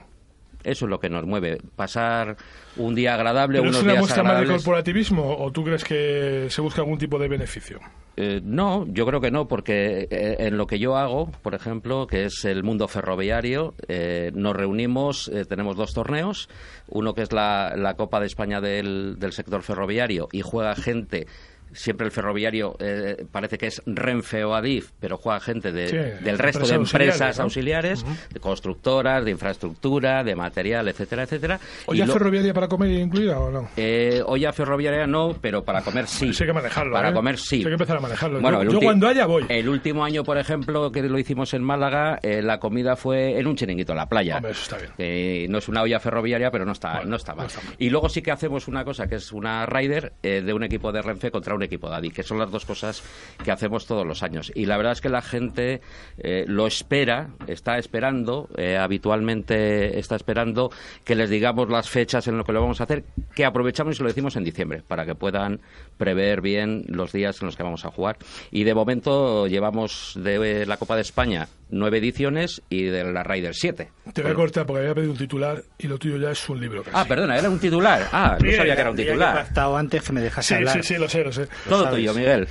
Eso 0.63 0.85
es 0.85 0.89
lo 0.89 0.99
que 0.99 1.09
nos 1.09 1.25
mueve. 1.25 1.59
Pasar 1.77 2.35
un 2.75 2.93
día 2.93 3.13
agradable, 3.13 3.59
¿Pero 3.59 3.69
es 3.69 3.75
unos 3.75 3.83
una 3.83 3.91
días 3.93 4.01
muestra 4.01 4.23
más 4.23 4.41
de 4.41 4.47
corporativismo 4.47 5.37
o 5.37 5.51
tú 5.51 5.63
crees 5.63 5.83
que 5.83 6.47
se 6.49 6.61
busca 6.61 6.81
algún 6.81 6.97
tipo 6.97 7.17
de 7.17 7.29
beneficio? 7.29 7.79
Eh, 8.17 8.41
no, 8.43 8.85
yo 8.87 9.05
creo 9.05 9.21
que 9.21 9.29
no, 9.31 9.47
porque 9.47 10.07
eh, 10.09 10.35
en 10.39 10.57
lo 10.57 10.65
que 10.65 10.79
yo 10.79 10.97
hago, 10.97 11.31
por 11.43 11.53
ejemplo, 11.53 12.07
que 12.07 12.25
es 12.25 12.43
el 12.43 12.63
mundo 12.63 12.87
ferroviario, 12.87 13.75
eh, 13.87 14.31
nos 14.33 14.55
reunimos, 14.55 15.29
eh, 15.29 15.45
tenemos 15.45 15.77
dos 15.77 15.93
torneos, 15.93 16.49
uno 16.87 17.13
que 17.13 17.21
es 17.21 17.31
la, 17.31 17.75
la 17.77 17.93
Copa 17.93 18.19
de 18.19 18.25
España 18.25 18.59
del, 18.59 19.19
del 19.19 19.31
sector 19.31 19.61
ferroviario 19.61 20.27
y 20.31 20.41
juega 20.41 20.75
gente. 20.75 21.27
Siempre 21.73 22.05
el 22.05 22.11
ferroviario 22.11 22.75
eh, 22.79 23.25
parece 23.31 23.57
que 23.57 23.67
es 23.67 23.81
Renfe 23.85 24.43
o 24.43 24.53
Adif, 24.55 24.91
pero 24.99 25.17
juega 25.17 25.39
gente 25.39 25.71
de- 25.71 25.87
Sí, 25.87 26.23
del 26.23 26.37
resto 26.39 26.65
de 26.65 26.75
empresas 26.75 27.39
auxiliares, 27.39 28.05
de 28.33 28.39
constructoras, 28.39 29.23
de 29.25 29.31
infraestructura, 29.31 30.23
de 30.23 30.35
material, 30.35 30.87
etcétera, 30.87 31.23
etcétera. 31.23 31.59
¿Olla 31.85 32.05
lo- 32.05 32.13
ferroviaria 32.13 32.53
para 32.53 32.67
comer 32.67 32.91
incluida 32.91 33.39
o 33.39 33.51
no? 33.51 33.69
eh, 33.77 34.21
olla 34.25 34.51
ferroviaria 34.53 35.07
no, 35.07 35.35
pero 35.41 35.63
para 35.63 35.81
comer 35.81 36.07
sí. 36.07 36.33
Sí 36.33 36.43
hay 36.43 36.47
que 36.47 36.53
manejarlo, 36.53 36.93
Para 36.93 37.09
¿eh? 37.09 37.13
comer 37.13 37.37
sí. 37.37 37.57
Hay 37.57 37.63
que 37.65 37.69
empezar 37.73 37.97
a 37.97 38.01
manejarlo. 38.01 38.41
Bueno, 38.41 38.63
Yo- 38.63 38.79
cuando 38.79 39.07
haya 39.07 39.25
voy. 39.25 39.45
El 39.49 39.69
último 39.69 40.03
año, 40.03 40.23
por 40.23 40.37
ejemplo, 40.37 40.91
que 40.91 41.01
lo 41.03 41.17
hicimos 41.19 41.53
en 41.53 41.63
Málaga, 41.63 42.19
eh, 42.23 42.41
la 42.41 42.59
comida 42.59 42.95
fue 42.95 43.39
en 43.39 43.47
un 43.47 43.55
chiringuito 43.55 43.91
en 43.93 43.97
la 43.97 44.07
playa. 44.07 44.37
Hombre, 44.37 44.51
eso 44.51 44.63
está 44.63 44.77
bien. 44.97 45.51
No 45.51 45.57
es 45.59 45.67
una 45.67 45.81
olla 45.81 45.99
ferroviaria, 45.99 46.51
pero 46.51 46.65
no 46.65 46.71
está, 46.71 46.93
Bueno, 46.95 47.09
no 47.11 47.15
está 47.17 47.33
mal. 47.35 47.43
no 47.43 47.47
está 47.47 47.61
mal. 47.63 47.75
Y 47.77 47.89
luego 47.89 48.09
sí 48.09 48.21
que 48.21 48.31
hacemos 48.31 48.67
una 48.67 48.83
cosa, 48.83 49.07
que 49.07 49.15
es 49.15 49.31
una 49.31 49.65
rider 49.65 50.13
de 50.21 50.53
un 50.53 50.63
equipo 50.63 50.91
de 50.91 51.01
Renfe 51.01 51.31
contra 51.31 51.53
un 51.55 51.63
equipo 51.67 51.87
Adi, 51.87 52.09
que 52.09 52.23
son 52.23 52.39
las 52.39 52.51
dos 52.51 52.65
cosas 52.65 53.03
que 53.43 53.51
hacemos 53.51 53.85
todos 53.85 54.05
los 54.05 54.23
años. 54.23 54.51
Y 54.55 54.65
la 54.65 54.77
verdad 54.77 54.93
es 54.93 55.01
que 55.01 55.09
la 55.09 55.21
gente 55.21 55.81
eh, 56.17 56.45
lo 56.47 56.67
espera, 56.67 57.29
está 57.47 57.77
esperando, 57.77 58.49
eh, 58.57 58.77
habitualmente 58.77 59.99
está 59.99 60.15
esperando 60.15 60.71
que 61.03 61.15
les 61.15 61.29
digamos 61.29 61.69
las 61.69 61.89
fechas 61.89 62.27
en 62.27 62.37
lo 62.37 62.43
que 62.43 62.53
lo 62.53 62.61
vamos 62.61 62.81
a 62.81 62.85
hacer, 62.85 63.03
que 63.35 63.45
aprovechamos 63.45 63.99
y 63.99 64.03
lo 64.03 64.09
decimos 64.09 64.35
en 64.35 64.43
diciembre, 64.43 64.81
para 64.87 65.05
que 65.05 65.15
puedan 65.15 65.59
prever 65.97 66.41
bien 66.41 66.85
los 66.87 67.11
días 67.11 67.41
en 67.41 67.47
los 67.47 67.55
que 67.55 67.63
vamos 67.63 67.85
a 67.85 67.91
jugar. 67.91 68.17
Y 68.51 68.63
de 68.63 68.73
momento 68.73 69.47
llevamos 69.47 70.17
de 70.21 70.65
la 70.65 70.77
Copa 70.77 70.95
de 70.95 71.01
España 71.01 71.47
nueve 71.69 71.97
ediciones 71.97 72.61
y 72.69 72.83
de 72.83 73.03
la 73.11 73.23
Ryder 73.23 73.53
7. 73.55 73.89
Te 74.13 74.21
voy 74.21 74.31
a 74.31 74.35
cortar 74.35 74.65
porque 74.65 74.81
había 74.81 74.95
pedido 74.95 75.11
un 75.11 75.17
titular 75.17 75.63
y 75.77 75.87
lo 75.87 75.97
tuyo 75.97 76.17
ya 76.17 76.31
es 76.31 76.49
un 76.49 76.59
libro. 76.61 76.83
Casi. 76.83 76.95
Ah, 76.97 77.05
perdona, 77.05 77.37
era 77.37 77.49
un 77.49 77.59
titular. 77.59 78.07
Ah, 78.11 78.37
no 78.41 78.51
sabía 78.51 78.75
que 78.75 78.81
era 78.81 78.89
un 78.91 78.95
Había 78.95 79.05
titular. 79.07 79.33
pactado 79.35 79.77
antes 79.77 80.03
que 80.03 80.13
me 80.13 80.21
dejase 80.21 80.47
Sí, 80.47 80.53
hablar. 80.55 80.73
sí, 80.83 80.83
sí, 80.93 80.99
lo 80.99 81.09
sé, 81.09 81.23
lo 81.23 81.31
sé. 81.31 81.47
Todo 81.67 81.83
sabes. 81.83 81.95
tuyo, 81.99 82.13
Miguel. 82.13 82.47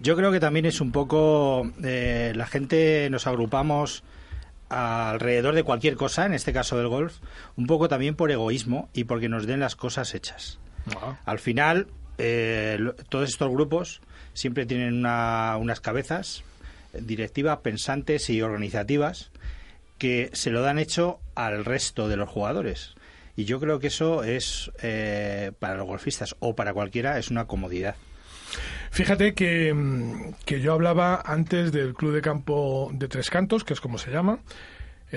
Yo 0.00 0.14
creo 0.16 0.30
que 0.30 0.40
también 0.40 0.66
es 0.66 0.80
un 0.82 0.92
poco 0.92 1.70
eh, 1.82 2.32
la 2.36 2.46
gente 2.46 3.08
nos 3.10 3.26
agrupamos 3.26 4.04
alrededor 4.68 5.54
de 5.54 5.62
cualquier 5.62 5.96
cosa, 5.96 6.26
en 6.26 6.34
este 6.34 6.52
caso 6.52 6.76
del 6.76 6.88
golf, 6.88 7.14
un 7.56 7.66
poco 7.66 7.88
también 7.88 8.14
por 8.14 8.30
egoísmo 8.30 8.88
y 8.92 9.04
porque 9.04 9.28
nos 9.28 9.46
den 9.46 9.60
las 9.60 9.76
cosas 9.76 10.14
hechas. 10.14 10.58
Ah, 11.00 11.16
Al 11.24 11.38
final, 11.38 11.86
eh, 12.18 12.76
lo- 12.78 12.94
todos 12.94 13.28
estos 13.28 13.50
grupos 13.50 14.00
siempre 14.34 14.66
tienen 14.66 14.94
una- 14.94 15.56
unas 15.58 15.80
cabezas 15.80 16.42
directivas, 16.92 17.58
pensantes 17.58 18.30
y 18.30 18.42
organizativas 18.42 19.30
que 19.98 20.30
se 20.32 20.50
lo 20.50 20.62
dan 20.62 20.78
hecho 20.78 21.18
al 21.34 21.64
resto 21.64 22.08
de 22.08 22.16
los 22.16 22.28
jugadores. 22.28 22.94
Y 23.36 23.44
yo 23.44 23.60
creo 23.60 23.78
que 23.78 23.88
eso 23.88 24.24
es, 24.24 24.70
eh, 24.82 25.52
para 25.58 25.76
los 25.76 25.86
golfistas 25.86 26.36
o 26.38 26.54
para 26.54 26.72
cualquiera, 26.72 27.18
es 27.18 27.30
una 27.30 27.46
comodidad. 27.46 27.96
Fíjate 28.90 29.34
que, 29.34 29.74
mm, 29.74 30.34
que 30.44 30.60
yo 30.60 30.72
hablaba 30.72 31.22
antes 31.24 31.72
del 31.72 31.94
Club 31.94 32.14
de 32.14 32.22
Campo 32.22 32.90
de 32.94 33.08
Tres 33.08 33.28
Cantos, 33.28 33.64
que 33.64 33.74
es 33.74 33.80
como 33.80 33.98
se 33.98 34.10
llama. 34.10 34.38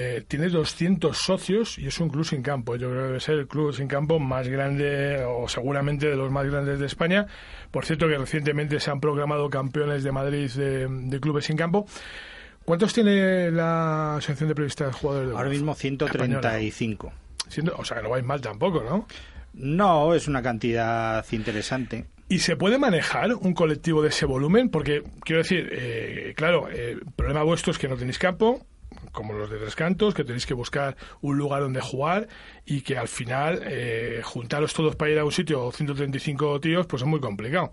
Eh, 0.01 0.23
tiene 0.25 0.47
200 0.47 1.17
socios 1.17 1.77
y 1.77 1.87
es 1.87 1.99
un 1.99 2.09
club 2.09 2.23
sin 2.23 2.41
campo. 2.41 2.77
Yo 2.77 2.89
creo 2.89 3.01
que 3.01 3.07
debe 3.07 3.19
ser 3.19 3.35
el 3.39 3.47
club 3.47 3.73
sin 3.73 3.87
campo 3.89 4.17
más 4.17 4.47
grande 4.47 5.25
o 5.27 5.47
seguramente 5.49 6.07
de 6.07 6.15
los 6.15 6.31
más 6.31 6.45
grandes 6.49 6.79
de 6.79 6.85
España. 6.85 7.27
Por 7.69 7.85
cierto 7.85 8.07
que 8.07 8.17
recientemente 8.17 8.79
se 8.79 8.91
han 8.91 9.01
proclamado 9.01 9.49
campeones 9.49 10.03
de 10.05 10.11
Madrid 10.13 10.49
de, 10.51 10.87
de 10.87 11.19
clubes 11.19 11.43
sin 11.45 11.57
campo. 11.57 11.85
¿Cuántos 12.63 12.93
tiene 12.93 13.51
la 13.51 14.15
Asociación 14.17 14.47
de 14.49 14.55
Periodistas 14.55 14.95
Jugadores 14.95 15.29
de 15.31 15.35
Ahora 15.35 15.49
mismo 15.49 15.73
Española. 15.73 16.05
135. 16.13 17.11
Siendo- 17.49 17.75
o 17.77 17.83
sea 17.83 17.97
que 17.97 18.03
no 18.03 18.09
vais 18.09 18.23
mal 18.23 18.39
tampoco, 18.39 18.81
¿no? 18.83 19.05
No, 19.53 20.13
es 20.13 20.27
una 20.27 20.41
cantidad 20.41 21.25
interesante. 21.31 22.05
¿Y 22.29 22.39
se 22.39 22.55
puede 22.55 22.77
manejar 22.77 23.33
un 23.33 23.53
colectivo 23.53 24.01
de 24.03 24.09
ese 24.09 24.25
volumen? 24.27 24.69
Porque, 24.69 25.01
quiero 25.25 25.41
decir, 25.41 25.67
eh, 25.71 26.33
claro, 26.37 26.69
eh, 26.69 26.91
el 26.91 27.01
problema 27.15 27.41
vuestro 27.43 27.71
es 27.71 27.79
que 27.79 27.87
no 27.87 27.97
tenéis 27.97 28.19
campo, 28.19 28.63
como 29.11 29.33
los 29.33 29.49
de 29.49 29.57
Tres 29.57 29.75
Cantos, 29.75 30.13
que 30.13 30.23
tenéis 30.23 30.45
que 30.45 30.53
buscar 30.53 30.95
un 31.21 31.37
lugar 31.37 31.61
donde 31.61 31.81
jugar 31.81 32.27
y 32.65 32.81
que 32.81 32.97
al 32.97 33.07
final 33.07 33.61
eh, 33.65 34.21
juntaros 34.23 34.73
todos 34.73 34.95
para 34.95 35.11
ir 35.11 35.19
a 35.19 35.25
un 35.25 35.31
sitio, 35.31 35.71
135 35.71 36.59
tíos, 36.59 36.85
pues 36.87 37.01
es 37.01 37.07
muy 37.07 37.19
complicado. 37.19 37.71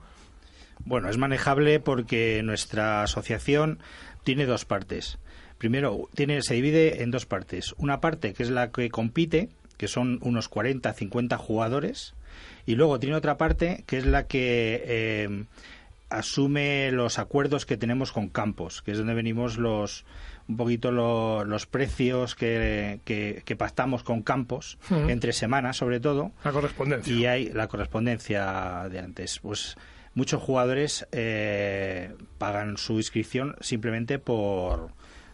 Bueno, 0.84 1.08
es 1.08 1.16
manejable 1.16 1.80
porque 1.80 2.42
nuestra 2.42 3.02
asociación 3.02 3.78
tiene 4.24 4.46
dos 4.46 4.64
partes. 4.64 5.18
Primero, 5.58 6.08
tiene, 6.14 6.42
se 6.42 6.54
divide 6.54 7.02
en 7.02 7.10
dos 7.10 7.26
partes. 7.26 7.74
Una 7.78 8.00
parte 8.00 8.34
que 8.34 8.42
es 8.42 8.50
la 8.50 8.70
que 8.70 8.90
compite, 8.90 9.48
que 9.78 9.88
son 9.88 10.18
unos 10.22 10.48
40, 10.48 10.92
50 10.92 11.38
jugadores, 11.38 12.14
y 12.66 12.74
luego 12.74 12.98
tiene 12.98 13.16
otra 13.16 13.38
parte 13.38 13.84
que 13.86 13.96
es 13.96 14.06
la 14.06 14.26
que 14.26 14.82
eh, 14.86 15.44
asume 16.10 16.90
los 16.92 17.18
acuerdos 17.18 17.66
que 17.66 17.76
tenemos 17.76 18.12
con 18.12 18.28
campos, 18.28 18.82
que 18.82 18.92
es 18.92 18.98
donde 18.98 19.14
venimos 19.14 19.56
los 19.56 20.04
un 20.48 20.56
poquito 20.56 20.92
lo- 20.92 21.44
los 21.44 21.66
precios 21.66 22.34
que, 22.34 23.00
que- 23.04 23.42
que 23.44 23.56
pactamos 23.56 24.02
con 24.02 24.22
campos, 24.22 24.78
Ujú. 24.90 25.08
entre 25.08 25.32
semanas 25.32 25.76
sobre 25.76 25.98
todo, 26.00 26.32
La 26.44 26.52
correspondencia. 26.52 27.12
y 27.14 27.26
hay 27.26 27.48
la 27.52 27.66
correspondencia 27.68 28.88
de 28.90 28.98
antes. 29.00 29.38
Pues 29.40 29.76
muchos 30.14 30.40
jugadores 30.42 31.06
eh, 31.12 32.14
pagan 32.38 32.76
su 32.76 32.94
inscripción 32.94 33.56
simplemente 33.60 34.18
por 34.18 34.90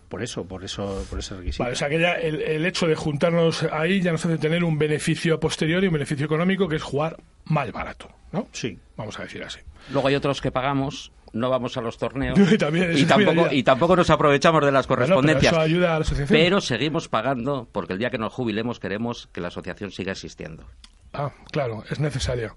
por 0.09 0.23
eso, 0.23 0.45
por 0.47 0.63
eso, 0.63 1.07
por 1.09 1.21
ese 1.21 1.35
requisito. 1.37 1.63
Vale, 1.65 1.73
o 1.73 1.77
sea 1.77 1.89
que 1.89 1.99
ya 1.99 2.13
el, 2.13 2.43
el 2.43 2.67
hecho 2.67 2.87
de 2.87 2.95
juntarnos 2.95 3.63
ahí 3.73 4.03
ya 4.03 4.13
nos 4.13 4.23
hace 4.27 4.37
tener 4.37 4.63
un 4.63 4.77
beneficio 4.77 5.35
a 5.37 5.41
posteriori, 5.41 5.87
un 5.87 5.95
beneficio 5.95 6.27
económico, 6.27 6.69
que 6.69 6.77
es 6.77 6.83
jugar 6.83 7.17
más 7.47 7.73
barato, 7.73 8.11
¿no? 8.31 8.47
Sí. 8.53 8.79
Vamos 8.99 9.19
a 9.19 9.23
decir 9.23 9.43
así. 9.43 9.61
Luego 9.91 10.09
hay 10.09 10.15
otros 10.15 10.43
que 10.43 10.51
pagamos, 10.53 11.13
no 11.33 11.51
vamos 11.51 11.77
a 11.77 11.81
los 11.81 11.99
torneos 11.99 12.39
Y 12.53 12.59
también, 12.59 13.07
tampoco, 13.07 13.49
y 13.53 13.63
tampoco 13.63 13.97
nos 13.97 14.11
aprovechamos 14.11 14.65
de 14.65 14.73
las 14.73 14.87
Bueno, 14.87 15.03
pero 15.05 15.15
correspondencias. 15.15 15.53
eso 15.53 15.61
ayuda 15.61 15.97
a 15.97 15.99
la 15.99 16.05
asociación. 16.05 16.39
pero 16.39 16.61
seguimos 16.61 17.09
pagando 17.09 17.69
porque 17.73 17.95
el 17.95 17.99
día 17.99 18.11
que 18.11 18.19
nos 18.19 18.33
jubilemos 18.33 18.79
queremos 18.81 19.29
que 19.33 19.41
la 19.41 19.49
asociación 19.49 19.91
siga 19.91 20.13
existiendo. 20.13 20.65
Ah, 21.13 21.33
claro, 21.51 21.85
es 21.91 22.01
necesaria. 22.01 22.55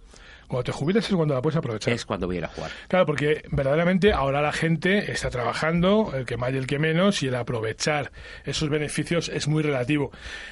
Cuando 0.47 0.63
te 0.65 0.71
jubiles 0.71 1.09
es 1.09 1.15
cuando 1.15 1.33
la 1.33 1.41
puedes 1.41 1.57
aprovechar. 1.57 1.91
Es 1.91 2.05
cuando 2.05 2.27
voy 2.27 2.35
a 2.35 2.39
ir 2.39 2.45
a 2.45 2.49
jugar. 2.49 2.69
Claro, 2.87 3.07
porque 3.07 3.43
verdaderamente 3.49 4.13
ahora 4.13 4.43
la 4.43 4.51
gente 4.51 5.11
está 5.11 5.31
trabajando, 5.31 6.11
el 6.15 6.25
que 6.25 6.37
más 6.37 6.53
y 6.53 6.57
el 6.57 6.67
que 6.67 6.77
menos, 6.77 7.23
y 7.23 7.27
el 7.29 7.35
aprovechar 7.35 8.11
esos 8.43 8.69
beneficios 8.69 9.27
es 9.29 9.47
muy 9.47 9.63
relativo. 9.63 10.11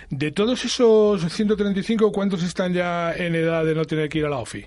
De 0.10 0.32
todos 0.32 0.66
esos 0.66 1.22
135, 1.32 2.12
¿cuántos 2.12 2.42
están 2.42 2.74
ya 2.74 3.14
en 3.14 3.36
edad 3.36 3.64
de 3.66 3.76
no 3.76 3.86
tener 3.86 4.10
que 4.10 4.18
ir 4.18 4.26
a 4.26 4.30
la 4.30 4.38
OFI? 4.38 4.66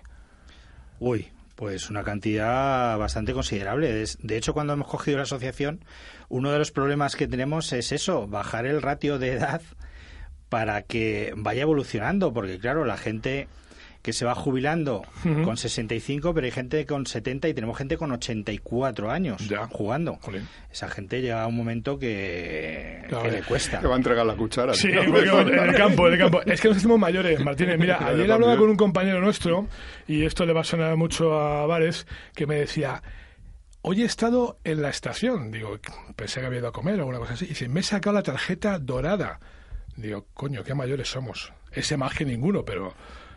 Uy, 1.00 1.28
pues 1.56 1.90
una 1.90 2.04
cantidad 2.04 2.96
bastante 2.98 3.32
considerable. 3.32 4.04
De 4.20 4.36
hecho, 4.36 4.54
cuando 4.54 4.75
hemos 4.75 4.86
cogido 4.86 5.16
la 5.16 5.25
asociación, 5.25 5.84
uno 6.28 6.52
de 6.52 6.58
los 6.58 6.70
problemas 6.70 7.16
que 7.16 7.26
tenemos 7.26 7.72
es 7.72 7.90
eso, 7.92 8.28
bajar 8.28 8.66
el 8.66 8.82
ratio 8.82 9.18
de 9.18 9.32
edad 9.32 9.62
para 10.48 10.82
que 10.82 11.32
vaya 11.36 11.62
evolucionando, 11.62 12.32
porque 12.32 12.58
claro, 12.58 12.84
la 12.84 12.96
gente 12.96 13.48
que 14.06 14.12
se 14.12 14.25
va 14.25 14.36
jubilando 14.36 15.02
Ujú. 15.25 15.42
con 15.42 15.56
65, 15.56 16.32
pero 16.32 16.44
hay 16.44 16.52
gente 16.52 16.86
con 16.86 17.06
70 17.06 17.48
y 17.48 17.54
tenemos 17.54 17.76
gente 17.76 17.96
con 17.96 18.12
84 18.12 19.10
años 19.10 19.48
Ya. 19.48 19.66
jugando. 19.66 20.16
Jolín. 20.22 20.46
Esa 20.72 20.88
gente 20.88 21.20
llega 21.20 21.42
a 21.42 21.48
un 21.48 21.56
momento 21.56 21.98
que, 21.98 23.02
Claro, 23.08 23.25
que 23.25 23.30
le 23.32 23.42
cuesta. 23.42 23.80
Que 23.80 23.88
va 23.88 23.94
a 23.94 23.96
entregar 23.96 24.25
la 24.25 24.36
cuchara. 24.36 24.75
Sí, 24.75 24.88
porque 25.08 25.28
en 25.28 25.58
el 25.58 25.75
campo, 25.76 26.06
en 26.06 26.12
el 26.12 26.18
campo. 26.20 26.40
Es 26.46 26.60
que 26.60 26.68
nos 26.68 26.76
hacemos 26.76 27.00
mayores, 27.00 27.44
Martínez. 27.44 27.80
Mira, 27.80 27.98
ayer 28.06 28.30
hablaba 28.30 28.56
con 28.56 28.70
un 28.70 28.76
compañero 28.76 29.20
nuestro, 29.20 29.66
y 30.06 30.25
esto 30.25 30.46
le 30.46 30.52
va 30.52 30.60
a 30.60 30.64
sonar 30.64 30.96
mucho 30.96 31.36
a 31.36 31.66
Vares, 31.66 32.06
que 32.32 32.46
me 32.46 32.54
decía, 32.54 33.02
hoy 33.82 34.02
he 34.02 34.04
estado 34.04 34.60
en 34.62 34.82
la 34.82 34.90
estación. 34.90 35.50
Digo, 35.50 35.80
pensé 36.14 36.38
que 36.38 36.46
había 36.46 36.60
ido 36.60 36.68
a 36.68 36.72
comer 36.72 36.94
o 36.94 36.98
alguna 37.00 37.18
cosa 37.18 37.34
así. 37.34 37.46
Y 37.46 37.48
dice, 37.48 37.68
me 37.68 37.80
he 37.80 37.82
sacado 37.82 38.14
la 38.14 38.22
tarjeta 38.22 38.78
dorada. 38.78 39.40
Digo, 39.96 40.28
coño, 40.32 40.62
qué 40.62 40.75
mayores 40.75 41.08
somos. 41.10 41.52
Ese 41.72 41.96
más 41.96 42.14
que 42.14 42.25
ninguno, 42.25 42.64
pero 42.64 42.94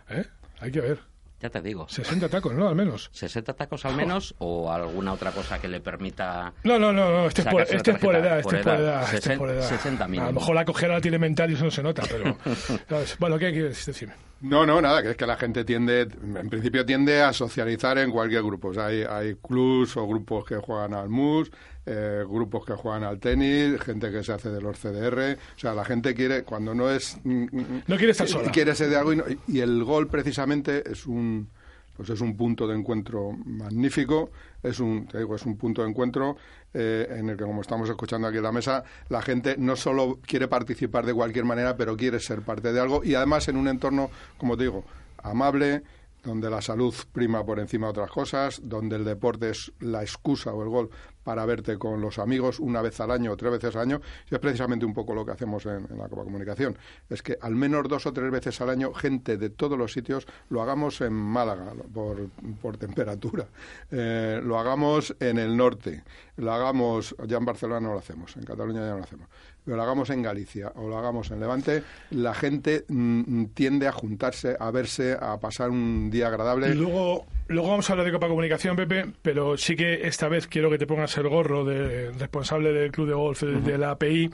¿eh? 0.10 0.26
Hay 0.60 0.72
que 0.72 0.82
ver. 0.82 1.00
Ya 1.42 1.50
te 1.50 1.62
digo. 1.62 1.88
60 1.88 2.28
tacos, 2.28 2.54
¿no? 2.54 2.68
Al 2.68 2.76
menos. 2.76 3.10
60 3.14 3.54
tacos 3.54 3.86
al 3.86 3.96
menos 3.96 4.36
o 4.40 4.70
alguna 4.74 5.14
otra 5.14 5.32
cosa 5.32 5.58
que 5.58 5.70
le 5.70 5.80
permita 5.80 6.52
No, 6.66 6.78
no, 6.78 6.92
no, 6.92 7.10
no 7.10 7.28
este, 7.28 7.44
es 7.44 7.48
por, 7.48 7.62
este 7.62 7.92
es 7.92 7.98
por 7.98 8.14
edad, 8.14 8.40
este 8.40 8.50
por 8.50 8.56
es 8.60 8.64
por 8.66 8.74
edad. 8.74 8.82
edad, 8.82 9.14
este 9.14 9.32
es 9.34 9.40
por 9.40 9.50
edad. 9.50 9.70
60 9.70 10.04
A 10.04 10.08
mínimo. 10.10 10.28
lo 10.28 10.34
mejor 10.34 10.56
la 10.56 10.66
cojera 10.66 10.96
la 10.96 11.02
tiene 11.02 11.18
mental 11.18 11.50
y 11.50 11.54
eso 11.54 11.64
no 11.64 11.72
se 11.72 11.82
nota, 11.82 12.04
pero... 12.12 12.36
¿sabes? 12.90 13.16
Bueno, 13.20 13.40
¿qué 13.40 13.54
quieres 13.54 13.86
decirme? 13.86 14.16
No, 14.42 14.66
no, 14.66 14.82
nada, 14.82 15.02
que 15.02 15.12
es 15.12 15.16
que 15.16 15.26
la 15.26 15.38
gente 15.38 15.64
tiende, 15.64 16.02
en 16.02 16.50
principio 16.50 16.86
tiende 16.86 17.22
a 17.22 17.32
socializar 17.32 17.98
en 18.00 18.12
cualquier 18.12 18.44
grupo. 18.44 18.70
O 18.70 18.74
sea, 18.74 18.88
hay, 18.88 19.04
hay 19.04 19.36
clubs 19.36 19.96
o 19.96 20.06
grupos 20.08 20.44
que 20.44 20.58
juegan 20.58 20.94
al 20.94 21.08
mus, 21.08 21.52
eh, 21.86 22.24
grupos 22.28 22.66
que 22.66 22.74
juegan 22.74 23.04
al 23.04 23.20
tenis, 23.20 23.80
gente 23.82 24.12
que 24.12 24.24
se 24.24 24.34
hace 24.34 24.50
de 24.50 24.62
los 24.62 24.78
CDR. 24.80 25.38
O 25.56 25.60
sea, 25.60 25.74
la 25.74 25.84
gente 25.86 26.14
quiere, 26.14 26.44
cuando 26.44 26.74
no 26.76 26.90
es... 26.90 27.18
mm, 27.24 27.44
mm, 27.52 27.84
No 27.88 27.98
quiere 27.98 28.12
estar 28.12 28.28
sola. 28.28 28.52
Quiere 28.52 28.76
ser 28.76 28.90
de 28.90 28.96
algo 28.98 29.14
y, 29.14 29.16
no- 29.18 29.24
y 29.48 29.60
el 29.60 29.84
gol 29.84 30.08
precisamente 30.08 30.84
es 30.92 31.06
un... 31.08 31.50
Pues 31.98 32.10
es 32.12 32.22
un 32.22 32.38
punto 32.38 32.66
de 32.66 32.76
encuentro 32.78 33.32
magnífico, 33.46 34.32
es 34.64 34.80
un, 34.80 35.06
te 35.06 35.18
digo, 35.18 35.36
es 35.36 35.46
un 35.46 35.58
punto 35.58 35.84
de 35.84 35.90
encuentro 35.90 36.38
eh, 36.74 37.06
en 37.20 37.28
el 37.28 37.36
que, 37.36 37.44
como 37.44 37.60
estamos 37.60 37.90
escuchando 37.90 38.26
aquí 38.30 38.38
en 38.38 38.44
la 38.44 38.54
mesa, 38.54 38.86
la 39.10 39.22
gente 39.22 39.56
no 39.58 39.76
solo 39.76 40.18
quiere 40.26 40.48
participar 40.48 41.06
de 41.06 41.14
cualquier 41.14 41.44
manera, 41.44 41.76
pero 41.76 41.98
quiere 41.98 42.22
ser 42.22 42.42
parte 42.42 42.72
de 42.72 42.80
algo 42.80 43.04
y 43.04 43.16
además 43.16 43.50
en 43.50 43.58
un 43.58 43.68
entorno, 43.68 44.10
como 44.38 44.56
te 44.56 44.64
digo, 44.64 44.86
amable, 45.22 45.84
donde 46.24 46.50
la 46.50 46.62
salud 46.62 46.96
prima 47.12 47.46
por 47.46 47.60
encima 47.60 47.88
de 47.88 47.92
otras 47.92 48.12
cosas, 48.12 48.62
donde 48.64 48.96
el 48.96 49.04
deporte 49.04 49.50
es 49.50 49.74
la 49.82 50.02
excusa 50.02 50.54
o 50.54 50.64
el 50.64 50.70
gol 50.70 50.90
para 51.30 51.46
verte 51.46 51.78
con 51.78 52.02
los 52.02 52.18
amigos 52.18 52.60
una 52.60 52.82
vez 52.82 53.00
al 53.02 53.12
año 53.12 53.34
o 53.34 53.38
tres 53.38 53.52
veces 53.52 53.76
al 53.76 53.84
año, 53.84 54.02
y 54.32 54.34
es 54.34 54.40
precisamente 54.40 54.84
un 54.84 54.96
poco 54.96 55.14
lo 55.14 55.24
que 55.24 55.32
hacemos 55.32 55.64
en, 55.68 55.86
la 55.96 56.10
Copa 56.10 56.24
Comunicación. 56.24 56.76
Es 57.08 57.22
que 57.22 57.38
al 57.40 57.54
menos 57.54 57.88
dos 57.88 58.08
o 58.08 58.14
tres 58.14 58.32
veces 58.32 58.60
al 58.62 58.72
año, 58.72 58.96
gente 58.96 59.38
de 59.38 59.52
todos 59.52 59.78
los 59.78 59.94
sitios, 59.94 60.26
lo 60.50 60.60
hagamos 60.64 61.02
en 61.02 61.14
Málaga 61.14 61.72
por, 61.94 62.30
por 62.60 62.78
temperatura, 62.78 63.46
eh, 63.92 64.42
lo 64.44 64.58
hagamos 64.58 65.16
en 65.20 65.38
el 65.38 65.56
norte, 65.56 66.04
lo 66.38 66.52
hagamos, 66.52 67.16
ya 67.28 67.38
en 67.38 67.46
Barcelona 67.46 67.80
no 67.80 67.94
lo 67.94 68.00
hacemos, 68.00 68.36
en 68.36 68.46
Cataluña 68.46 68.80
ya 68.80 68.90
no 68.90 68.98
lo 68.98 69.04
hacemos, 69.04 69.28
pero 69.70 69.78
lo 69.78 69.84
hagamos 69.84 70.10
en 70.10 70.24
Galicia 70.24 70.72
o 70.78 70.90
lo 70.90 70.98
hagamos 70.98 71.30
en 71.30 71.40
Levante, 71.40 71.84
la 72.10 72.34
gente 72.34 72.86
mm, 72.88 73.46
tiende 73.54 73.88
a 73.88 73.92
juntarse, 73.92 74.58
a 74.60 74.72
verse, 74.72 75.16
a 75.20 75.40
pasar 75.40 75.70
un 75.70 76.10
día 76.10 76.26
agradable. 76.26 76.70
Y 76.70 76.74
luego, 76.74 77.28
luego 77.48 77.70
vamos 77.70 77.88
a 77.88 77.94
hablar 77.94 78.08
de 78.08 78.14
Copa 78.14 78.28
Comunicación, 78.28 78.76
Pepe, 78.76 79.06
pero 79.22 79.58
sí 79.58 79.76
que 79.76 80.08
esta 80.08 80.28
vez 80.28 80.48
quiero 80.48 80.72
que 80.72 80.80
te 80.80 80.88
pongas 80.88 81.16
el 81.20 81.30
gorro 81.30 81.66
de 81.66 82.10
responsable 82.14 82.74
del 82.74 82.92
club 82.92 83.10
de 83.10 83.14
golf 83.14 83.44
de, 83.44 83.62
de 83.62 83.78
la 83.78 83.92
API. 83.92 84.32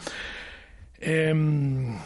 Em, 1.00 1.98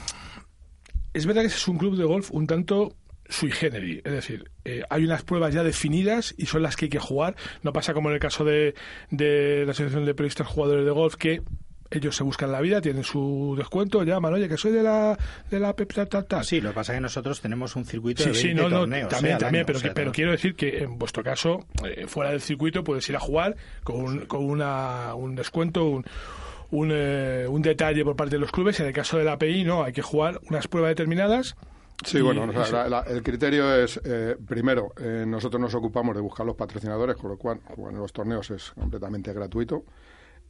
es 1.13 1.27
verdad 1.27 1.41
que 1.41 1.50
ese 1.50 1.57
es 1.57 1.67
un 1.67 1.77
club 1.77 1.98
de 1.98 2.05
golf 2.05 2.31
un 2.31 2.48
tanto 2.48 2.95
sui 3.29 3.51
generis, 3.51 4.01
es 4.05 4.12
decir, 4.12 4.50
eh, 4.65 4.81
hay 4.89 5.03
unas 5.03 5.21
pruebas 5.21 5.53
ya 5.53 5.62
definidas 5.62 6.33
y 6.36 6.48
son 6.48 6.63
las 6.63 6.75
que 6.75 6.86
hay 6.86 6.89
que 6.89 6.98
jugar. 6.98 7.36
No 7.62 7.74
pasa 7.74 7.93
como 7.93 8.09
en 8.09 8.15
el 8.15 8.19
caso 8.19 8.43
de, 8.43 8.74
de 9.12 9.65
la 9.65 9.74
Asociación 9.74 10.05
de 10.05 10.15
Periodistas 10.15 10.48
Jugadores 10.48 10.83
de 10.83 10.89
Golf, 10.89 11.15
que 11.15 11.43
ellos 11.91 12.15
se 12.15 12.24
buscan 12.24 12.51
la 12.51 12.62
vida, 12.62 12.81
tienen 12.81 13.03
su 13.03 13.55
descuento, 13.58 14.03
llaman, 14.03 14.34
oye, 14.34 14.48
que 14.48 14.58
soy 14.58 14.72
de 14.72 14.84
la 14.84 15.17
de 15.50 15.60
la 15.60 15.75
Pep, 15.75 15.91
tal, 15.93 16.08
tal, 16.08 16.25
tal. 16.25 16.43
Sí, 16.43 16.62
lo 16.62 16.69
que 16.69 16.75
pasa 16.75 16.93
es 16.93 16.98
que 16.98 17.01
nosotros 17.01 17.41
tenemos 17.41 17.75
un 17.75 17.86
circuito 17.86 18.24
Sí, 18.24 18.29
de 18.29 18.36
sí, 18.36 18.48
20 18.48 18.62
no, 18.63 18.69
no, 18.69 18.79
torneos. 18.81 19.10
también, 19.10 19.36
eh, 19.36 19.39
también, 19.39 19.62
año, 19.62 19.65
pero, 19.67 19.77
o 19.77 19.81
sea, 19.81 19.89
que- 19.89 19.96
pero 19.96 20.12
quiero 20.12 20.31
decir 20.31 20.55
que 20.55 20.84
en 20.84 20.98
vuestro 21.00 21.24
caso, 21.24 21.65
eh, 21.86 22.05
fuera 22.08 22.31
del 22.31 22.41
circuito, 22.41 22.84
puedes 22.84 23.08
ir 23.10 23.15
a 23.15 23.19
jugar 23.19 23.55
con, 23.84 23.96
un- 24.01 24.25
con 24.25 24.43
una, 24.46 25.13
un 25.15 25.36
descuento, 25.36 25.86
un, 25.86 26.05
un, 26.72 26.89
eh, 26.93 27.46
un 27.50 27.62
detalle 27.63 28.03
por 28.03 28.15
parte 28.15 28.36
de 28.36 28.39
los 28.39 28.51
clubes. 28.51 28.79
En 28.79 28.86
el 28.86 28.93
caso 28.93 29.17
de 29.17 29.24
la 29.24 29.34
API, 29.34 29.63
no, 29.63 29.84
hay 29.84 29.91
que 29.93 30.01
jugar 30.03 30.39
unas 30.50 30.67
pruebas 30.67 30.91
determinadas. 30.91 31.55
Sí, 32.05 32.19
Y- 32.19 32.22
bueno, 32.22 32.43
o 32.43 32.51
sea, 32.53 32.62
y 32.62 32.65
se- 32.65 32.72
la- 32.72 32.88
la- 32.88 33.01
el 33.01 33.24
criterio 33.24 33.75
es, 33.75 34.00
eh, 34.05 34.38
primero, 34.48 34.93
eh, 35.01 35.25
nosotros 35.27 35.60
nos 35.60 35.74
ocupamos 35.74 36.15
de 36.15 36.22
buscar 36.22 36.46
los 36.46 36.55
patrocinadores, 36.55 37.17
con 37.17 37.31
lo 37.31 37.38
cual 37.38 37.60
jugar 37.75 37.93
en 37.93 38.00
los 38.00 38.13
torneos 38.13 38.50
es 38.51 38.72
completamente 38.72 39.34
gratuito. 39.34 39.84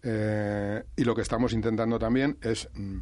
Eh, 0.03 0.83
y 0.95 1.03
lo 1.03 1.15
que 1.15 1.21
estamos 1.21 1.53
intentando 1.53 1.99
también 1.99 2.37
es 2.41 2.69
mm, 2.73 2.97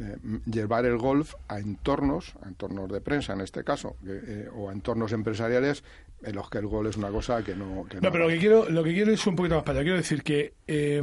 eh, 0.00 0.16
llevar 0.46 0.84
el 0.86 0.96
golf 0.98 1.34
a 1.48 1.58
entornos, 1.60 2.34
a 2.42 2.48
entornos 2.48 2.90
de 2.90 3.00
prensa 3.00 3.34
en 3.34 3.40
este 3.42 3.62
caso, 3.64 3.96
que, 4.04 4.20
eh, 4.26 4.48
o 4.54 4.68
a 4.68 4.72
entornos 4.72 5.12
empresariales 5.12 5.84
en 6.22 6.34
los 6.34 6.50
que 6.50 6.58
el 6.58 6.66
golf 6.66 6.90
es 6.90 6.96
una 6.98 7.08
cosa 7.08 7.42
que 7.42 7.54
no... 7.54 7.86
Que 7.88 7.98
No, 8.00 8.10
pero 8.12 8.24
lo 8.24 8.28
que 8.30 8.38
quiero, 8.38 8.68
lo 8.68 8.84
que 8.84 8.92
quiero 8.92 9.10
es 9.10 9.26
un 9.26 9.36
poquito 9.36 9.54
más 9.54 9.64
para 9.64 9.78
allá. 9.78 9.84
Quiero 9.84 9.96
decir 9.96 10.22
que 10.22 10.52
eh, 10.66 11.00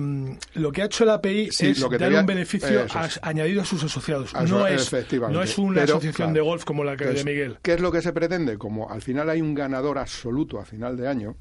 lo 0.53 0.71
que 0.71 0.81
ha 0.83 0.85
hecho 0.85 1.05
la 1.05 1.15
API 1.15 1.49
Sí, 1.51 1.69
es 1.69 1.79
lo 1.79 1.89
que 1.89 1.97
te 1.97 2.07
dar 2.09 2.19
un 2.21 2.25
beneficio 2.27 2.83
eso 2.83 2.99
es. 2.99 3.17
a- 3.23 3.27
añadido 3.27 3.61
a 3.63 3.65
sus 3.65 3.83
asociados. 3.83 4.35
A 4.35 4.43
no, 4.43 4.67
es, 4.67 4.91
no 5.31 5.41
es 5.41 5.57
una 5.57 5.81
Pero, 5.81 5.93
asociación 5.95 6.11
claro, 6.13 6.33
de 6.33 6.41
golf 6.41 6.65
como 6.65 6.83
la 6.83 6.95
que 6.97 7.05
de 7.05 7.23
Miguel. 7.23 7.57
¿Qué 7.63 7.73
es 7.73 7.79
lo 7.81 7.91
que 7.91 8.01
se 8.03 8.13
pretende? 8.13 8.59
Como 8.59 8.91
al 8.91 9.01
final 9.01 9.27
hay 9.31 9.41
un 9.41 9.55
ganador 9.55 9.97
absoluto 9.97 10.59
a 10.59 10.65
final 10.65 10.97
de 10.97 11.07
año, 11.07 11.35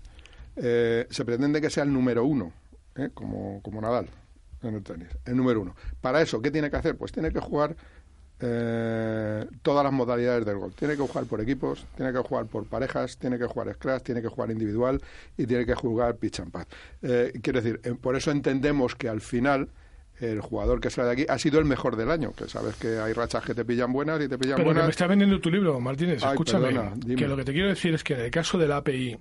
eh, 0.57 1.07
se 1.11 1.25
pretende 1.27 1.61
que 1.61 1.69
sea 1.69 1.83
el 1.85 1.93
número 1.93 2.25
uno, 2.25 2.53
¿eh? 2.99 3.11
como, 3.15 3.61
como 3.63 3.81
Nadal 3.81 4.09
en 4.63 4.75
el 4.75 4.83
tenis, 4.83 5.09
el 5.25 5.37
número 5.37 5.61
uno. 5.61 5.75
Para 6.01 6.21
eso, 6.23 6.41
¿qué 6.43 6.51
tiene 6.51 6.71
que 6.71 6.77
hacer? 6.77 6.97
Pues 6.97 7.13
tiene 7.13 7.31
que 7.31 7.41
jugar 7.41 7.77
eh, 8.41 9.47
todas 9.63 9.85
las 9.85 9.93
modalidades 9.93 10.45
del 10.45 10.57
golf. 10.59 10.75
Tiene 10.75 10.95
que 10.97 11.01
jugar 11.03 11.25
por 11.25 11.41
equipos, 11.41 11.87
tiene 11.97 12.13
que 12.13 12.19
jugar 12.19 12.47
por 12.47 12.67
parejas, 12.67 13.17
tiene 13.17 13.39
que 13.39 13.47
jugar 13.47 13.73
scratch, 13.75 14.03
tiene 14.03 14.21
que 14.23 14.29
jugar 14.29 14.51
individual 14.51 15.01
y 15.37 15.47
tiene 15.47 15.65
que 15.65 15.75
jugar 15.75 16.17
pitch 16.17 16.41
and 16.41 16.51
pad. 16.53 16.67
Eh, 17.03 17.33
quiero 17.43 17.61
decir, 17.63 17.81
eh, 17.85 17.95
por 18.01 18.17
eso 18.17 18.31
entendemos 18.31 18.95
que 18.95 19.09
al 19.09 19.21
final 19.21 19.69
el 20.19 20.41
jugador 20.41 20.81
que 20.81 20.89
sale 20.91 21.09
de 21.09 21.13
aquí 21.13 21.27
ha 21.29 21.39
sido 21.39 21.59
el 21.59 21.67
mejor 21.67 21.97
del 21.97 22.11
año, 22.11 22.33
que 22.33 22.49
sabes 22.49 22.77
que 22.77 22.99
hay 22.99 23.13
rachas 23.13 23.45
que 23.45 23.55
te 23.55 23.65
pillan 23.67 23.93
buenas 23.93 24.19
y 24.23 24.29
te 24.29 24.39
pillan 24.39 24.57
Pero 24.57 24.65
que 24.65 24.65
buenas. 24.65 24.85
me 24.85 24.91
está 24.91 25.07
vendiendo 25.07 25.39
tu 25.41 25.51
libro, 25.51 25.79
Martínez, 25.79 26.23
Ay, 26.23 26.31
escúchame. 26.31 26.69
perdona, 26.69 26.93
dime. 26.97 27.17
que 27.17 27.29
lo 27.29 27.37
que 27.37 27.45
te 27.45 27.53
quiero 27.53 27.69
decir 27.69 27.95
es 27.95 28.03
que 28.03 28.15
en 28.15 28.21
el 28.21 28.31
caso 28.31 28.57
de 28.59 28.67
la 28.69 28.79
API, 28.79 29.19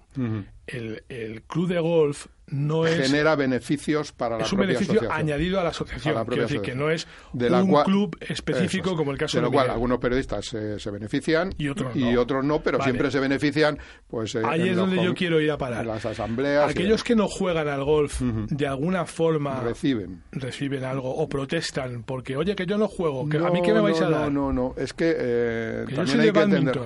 el, 0.68 1.04
el 1.10 1.42
club 1.44 1.68
de 1.68 1.80
golf 1.80 2.28
no 2.48 2.86
es, 2.86 2.96
genera 3.08 3.36
beneficios 3.36 4.12
para 4.12 4.38
la 4.38 4.44
es 4.46 4.52
un 4.52 4.58
propia 4.58 4.74
beneficio 4.76 4.94
asociación. 5.00 5.20
añadido 5.20 5.60
a 5.60 5.64
la 5.64 5.70
asociación. 5.70 6.16
A 6.16 6.20
la 6.20 6.26
propia 6.26 6.46
quiero 6.46 6.62
decir 6.62 6.74
que 6.74 6.78
no 6.80 6.92
es 6.92 7.08
De 7.34 7.50
la 7.50 7.64
un 7.64 7.72
cual- 7.72 7.86
club 7.86 8.18
específico 8.22 8.92
es. 8.92 8.96
como 8.96 9.12
el 9.12 9.18
caso 9.18 9.38
de 9.38 9.42
de, 9.42 9.48
lo 9.48 9.52
cual 9.52 9.70
algunos 9.72 9.98
periodistas 10.00 10.46
se, 10.46 10.80
se 10.80 10.92
benefician 10.92 11.52
Y 11.58 11.70
otros 11.70 11.96
no. 11.96 12.22
otros 12.22 12.46
no, 12.46 12.62
pero 12.62 12.78
Vale. 12.78 12.92
siempre 12.92 13.10
se 13.12 13.20
benefician 13.20 13.80
pues 14.08 14.36
eh, 14.36 14.42
Ahí 14.46 14.62
en 14.62 14.68
es 14.68 14.76
los 14.78 14.88
donde 14.90 15.04
yo 15.04 15.14
quiero 15.16 15.42
ir 15.42 15.50
a 15.52 15.58
parar. 15.58 15.82
en 15.82 15.88
las 15.88 16.06
asambleas 16.06 16.68
y 16.68 16.72
Aquellos 16.72 17.04
que 17.04 17.16
no 17.16 17.28
juegan 17.28 17.68
al 17.68 17.84
golf 17.84 18.22
Ujú. 18.22 18.46
de 18.50 18.68
alguna 18.68 19.06
forma 19.06 19.60
reciben 19.62 20.22
reciben 20.32 20.84
algo 20.84 21.16
o 21.16 21.28
protestan 21.28 22.04
porque, 22.04 22.38
oye, 22.38 22.56
que 22.56 22.66
yo 22.66 22.78
no 22.78 22.88
juego, 22.88 23.28
que 23.28 23.40
no, 23.40 23.48
a 23.48 23.50
mí 23.52 23.62
qué 23.64 23.74
me 23.74 23.82
vais 23.82 24.00
no, 24.00 24.06
a 24.06 24.10
dar. 24.10 24.32
no, 24.32 24.52
no, 24.52 24.54
no, 24.54 24.76
es 24.78 24.94
que, 24.94 25.16
eh, 25.18 25.86
Que 25.88 25.96
también 25.96 26.20
hay 26.20 26.32
que 26.32 26.40
entender. 26.42 26.80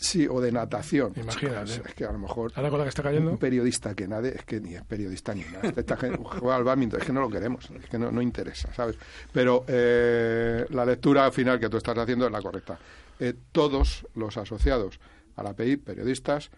Sí, 0.00 0.26
o 0.28 0.40
de 0.40 0.52
natación. 0.52 1.12
Imagínate. 1.16 1.82
Es 1.86 1.94
que 1.94 2.04
a 2.04 2.12
lo 2.12 2.18
mejor 2.18 2.52
Ahora 2.54 2.70
con 2.70 2.78
la 2.78 2.84
que 2.84 2.88
está 2.90 3.02
cayendo. 3.02 3.30
un 3.30 3.38
periodista 3.38 3.94
que 3.94 4.08
nade 4.08 4.34
es 4.36 4.44
que 4.44 4.60
ni 4.60 4.74
es 4.74 4.82
periodista 4.84 5.34
ni 5.34 5.42
nada. 5.42 5.72
Esta 5.76 5.96
gente 5.96 6.18
juega 6.22 6.56
al 6.56 6.64
badminton, 6.64 7.00
es 7.00 7.06
que 7.06 7.12
no 7.12 7.20
lo 7.20 7.30
queremos, 7.30 7.70
es 7.70 7.88
que 7.88 7.98
no, 7.98 8.10
no 8.10 8.22
interesa, 8.22 8.72
¿sabes? 8.74 8.96
Pero 9.32 9.64
eh, 9.68 10.66
la 10.70 10.84
lectura 10.84 11.30
final 11.30 11.58
que 11.60 11.68
tú 11.68 11.76
estás 11.76 11.96
haciendo 11.98 12.26
es 12.26 12.32
la 12.32 12.42
correcta. 12.42 12.78
Eh, 13.20 13.34
todos 13.52 14.06
los 14.14 14.36
asociados 14.36 15.00
a 15.36 15.42
la 15.42 15.50
API, 15.50 15.76
periodistas, 15.76 16.50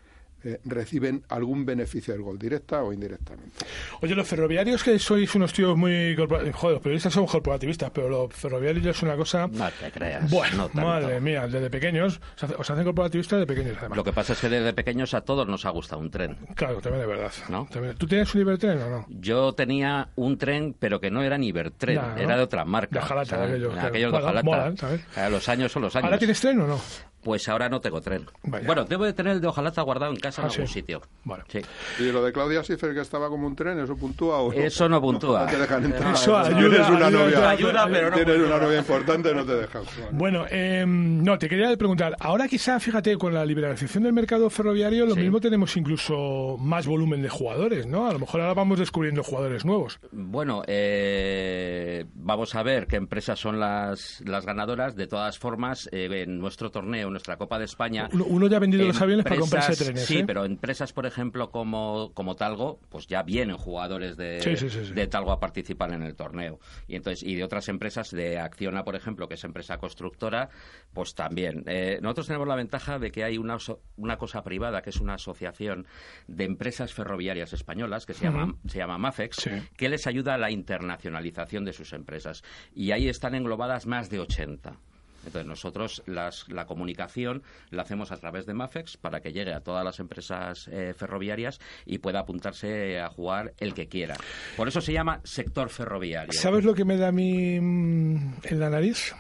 eh, 0.45 0.61
reciben 0.65 1.23
algún 1.29 1.65
beneficio 1.67 2.15
del 2.15 2.23
gol, 2.23 2.39
directa 2.39 2.83
o 2.83 2.93
indirectamente. 2.93 3.65
Oye, 4.01 4.15
los 4.15 4.27
ferroviarios 4.27 4.83
que 4.83 4.99
sois 4.99 5.35
unos 5.35 5.53
tíos 5.53 5.77
muy... 5.77 6.15
corpora- 6.17 6.51
Joder, 6.53 6.75
los 6.75 6.83
periodistas 6.83 7.13
son 7.13 7.27
corporativistas, 7.27 7.91
pero 7.91 8.09
los 8.09 8.33
ferroviarios 8.33 8.85
es 8.87 9.03
una 9.03 9.17
cosa... 9.17 9.47
No 9.47 9.69
te 9.71 9.91
creas. 9.91 10.31
Bueno, 10.31 10.57
no 10.57 10.69
tanto. 10.69 10.81
madre 10.89 11.21
mía, 11.21 11.47
desde 11.47 11.71
pequeños, 11.71 12.21
os 12.37 12.45
hace- 12.45 12.55
os 12.57 12.71
hacen 12.71 12.85
corporativistas 12.85 13.39
de 13.41 13.47
pequeños 13.47 13.77
además. 13.79 13.97
Lo 13.97 14.05
que 14.05 14.13
pasa 14.13 14.33
es 14.33 14.41
que 14.41 14.49
desde 14.49 14.73
pequeños 14.73 15.15
a 15.15 15.21
todos 15.23 15.47
nos 15.47 15.65
ha 15.67 15.71
gustado 15.71 16.01
un 16.01 16.11
tren. 16.11 16.37
Claro, 16.55 16.81
también 16.81 17.03
de 17.03 17.07
verdad. 17.07 17.33
¿No? 17.49 17.67
También- 17.71 17.97
¿Tú 17.97 18.07
tienes 18.07 18.35
un 18.35 18.41
Ibertren 18.41 18.81
o 18.83 18.91
no? 18.91 19.07
Yo 19.09 19.53
tenía 19.55 20.09
un 20.17 20.39
tren, 20.39 20.75
pero 20.79 21.01
que 21.01 21.11
no 21.11 21.23
era 21.23 21.37
ni 21.39 21.49
Ibertren, 21.49 22.01
era 22.17 22.37
de 22.37 22.43
otra 22.43 22.65
marca. 22.65 23.01
De 23.01 23.07
¿sabes? 23.07 23.33
aquellos, 23.33 23.75
de. 23.75 25.01
Eh, 25.17 25.31
Los 25.31 25.49
años 25.49 25.73
son 25.73 25.83
los 25.83 25.95
años. 25.97 26.05
¿Ahora 26.05 26.19
tienes 26.19 26.41
tren 26.41 26.61
o 26.61 26.67
no? 26.67 26.81
Pues 27.23 27.49
ahora 27.49 27.69
no 27.69 27.81
tengo 27.81 28.01
tren. 28.01 28.27
Vaya. 28.45 28.67
Bueno, 28.67 28.85
debo 28.85 29.05
de 29.05 29.13
tener 29.13 29.35
el 29.35 29.41
de 29.41 29.47
hojalata 29.49 29.83
guardado 29.83 30.13
en 30.13 30.19
casa 30.19 30.43
Ah, 30.43 30.47
en 30.47 30.51
algún 30.53 30.67
sí. 30.67 30.75
sitio. 30.75 31.03
Bueno. 31.25 31.45
Sí. 31.49 31.61
¿Y 31.99 32.11
lo 32.13 32.23
de 32.25 32.33
Claudia 32.33 32.63
Schiffer 32.63 32.95
que 32.95 33.01
estaba 33.01 33.29
como 33.29 33.47
un 33.47 33.55
tren, 33.55 33.79
eso 33.81 33.97
puntúa 33.97 34.39
o 34.41 34.53
Eso 34.53 34.89
no 34.89 35.01
puntúa. 35.01 35.45
No 35.45 35.51
te 35.51 35.59
dejan 35.59 35.85
entrar. 35.85 36.15
Eso 36.15 36.37
ayuda, 36.39 36.59
tienes 36.59 36.89
una 36.89 37.07
ayuda, 37.07 37.11
novia, 37.11 37.51
ayuda, 37.51 37.89
pero 37.91 38.11
no 38.11 38.17
tienes 38.17 38.35
puntúa. 38.37 38.57
una 38.57 38.65
novia 38.67 38.79
importante, 38.79 39.35
no 39.35 39.45
te 39.45 39.55
dejan. 39.55 39.83
Bueno, 40.13 40.47
eh, 40.51 40.85
no, 40.87 41.39
te 41.39 41.49
quería 41.49 41.77
preguntar, 41.77 42.17
ahora 42.21 42.49
quizá, 42.49 42.81
fíjate, 42.81 43.17
con 43.19 43.35
la 43.35 43.45
liberalización 43.45 44.05
del 44.05 44.13
mercado 44.13 44.49
ferroviario, 44.51 45.05
lo 45.07 45.15
Sí. 45.15 45.21
mismo 45.21 45.41
tenemos 45.41 45.77
incluso 45.77 46.57
más 46.59 46.87
volumen 46.87 47.21
de 47.23 47.29
jugadores, 47.29 47.87
¿no? 47.87 48.07
A 48.09 48.13
lo 48.13 48.19
mejor 48.21 48.41
ahora 48.41 48.55
vamos 48.55 48.79
descubriendo 48.79 49.23
jugadores 49.23 49.65
nuevos. 49.65 49.99
Bueno, 50.13 50.63
eh, 50.67 52.05
vamos 52.15 52.55
a 52.55 52.63
ver 52.63 52.87
qué 52.87 52.97
empresas 52.97 53.39
son 53.39 53.61
las, 53.61 54.21
las 54.25 54.47
ganadoras. 54.47 54.97
De 54.97 55.07
todas 55.07 55.39
formas, 55.39 55.89
eh, 55.93 56.09
en 56.23 56.39
nuestro 56.39 56.71
torneo, 56.71 57.10
en 57.11 57.15
nuestra 57.15 57.37
Copa 57.37 57.59
de 57.59 57.65
España. 57.67 58.09
Uno, 58.13 58.25
uno 58.25 58.47
ya 58.47 58.57
ha 58.57 58.61
vendido 58.61 58.87
los 58.87 59.01
aviones 59.01 59.25
para 59.25 59.37
comprarse 59.37 59.77
trenes, 59.77 60.07
Sí, 60.07 60.19
¿eh? 60.19 60.25
pero 60.27 60.45
empresas, 60.45 60.93
por 60.93 61.07
ejemplo, 61.07 61.51
como, 61.51 62.13
como 62.15 62.37
Talgo, 62.37 62.81
pues 62.89 63.07
ya 63.07 63.23
vienen 63.23 63.57
jugadores 63.57 64.17
de, 64.17 64.41
Sí, 64.41 64.57
sí, 64.57 64.71
sí, 64.71 64.87
sí. 64.87 64.93
de 64.95 65.07
Talgo 65.07 65.33
a 65.33 65.41
participar 65.41 65.93
en 65.93 66.03
el 66.03 66.15
torneo. 66.15 66.59
Y 66.87 66.97
entonces 66.97 67.23
y 67.23 67.35
de 67.35 67.45
otras 67.45 67.69
empresas, 67.69 68.11
de 68.11 68.39
Acciona, 68.39 68.85
por 68.85 68.97
ejemplo, 68.97 69.29
que 69.29 69.35
es 69.35 69.45
empresa 69.45 69.79
constructora, 69.79 70.49
pues 70.93 71.15
también. 71.15 71.65
Eh, 71.67 71.99
nosotros 72.03 72.29
tenemos 72.29 72.49
la 72.49 72.57
ventaja 72.57 72.99
de 72.99 73.11
que 73.11 73.25
hay 73.25 73.39
una, 73.39 73.59
una 73.97 74.17
cosa 74.17 74.43
privada, 74.43 74.83
que 74.83 74.91
es 74.91 75.01
una 75.01 75.15
asociación 75.15 75.87
de 76.27 76.45
empresas 76.45 76.95
ferroviarias 76.95 77.53
españolas, 77.53 78.07
que 78.07 78.15
se 78.15 78.25
llama, 78.25 78.55
se 78.67 78.79
llama 78.79 78.99
MAFEX, 78.99 79.51
que 79.77 79.89
les 79.89 80.07
ayuda 80.07 80.35
a 80.35 80.39
la 80.39 80.51
internacionalización 80.51 81.65
de 81.65 81.73
sus 81.73 81.93
empresas. 81.93 82.43
Y 82.75 82.93
ahí 82.93 83.09
están 83.09 83.35
englobadas 83.35 83.87
más 83.87 84.11
de 84.11 84.21
80. 84.21 84.79
Entonces 85.25 85.47
nosotros 85.47 86.03
las- 86.07 86.49
la 86.49 86.67
comunicación 86.67 87.43
la 87.71 87.83
hacemos 87.83 88.11
a 88.13 88.17
través 88.17 88.47
de 88.47 88.55
Mafex 88.55 88.97
para 88.97 89.21
que 89.21 89.33
llegue 89.33 89.53
a 89.53 89.61
todas 89.61 89.85
las 89.85 90.01
empresas 90.01 90.69
eh, 90.69 90.95
ferroviarias 90.97 91.61
y 91.87 91.99
pueda 91.99 92.21
apuntarse 92.21 92.99
a 93.01 93.09
jugar 93.11 93.53
el 93.59 93.75
que 93.75 93.89
quiera. 93.89 94.17
Por 94.57 94.69
eso 94.69 94.81
se 94.81 94.93
llama 94.93 95.21
sector 95.25 95.69
ferroviario. 95.69 96.33
¿Sabes 96.33 96.65
lo 96.65 96.75
que 96.75 96.85
me 96.85 96.97
da 96.97 97.09
a 97.09 97.13
mí 97.13 97.61
mm, 97.61 98.33
en 98.45 98.61
la 98.61 98.71
nariz? 98.71 99.15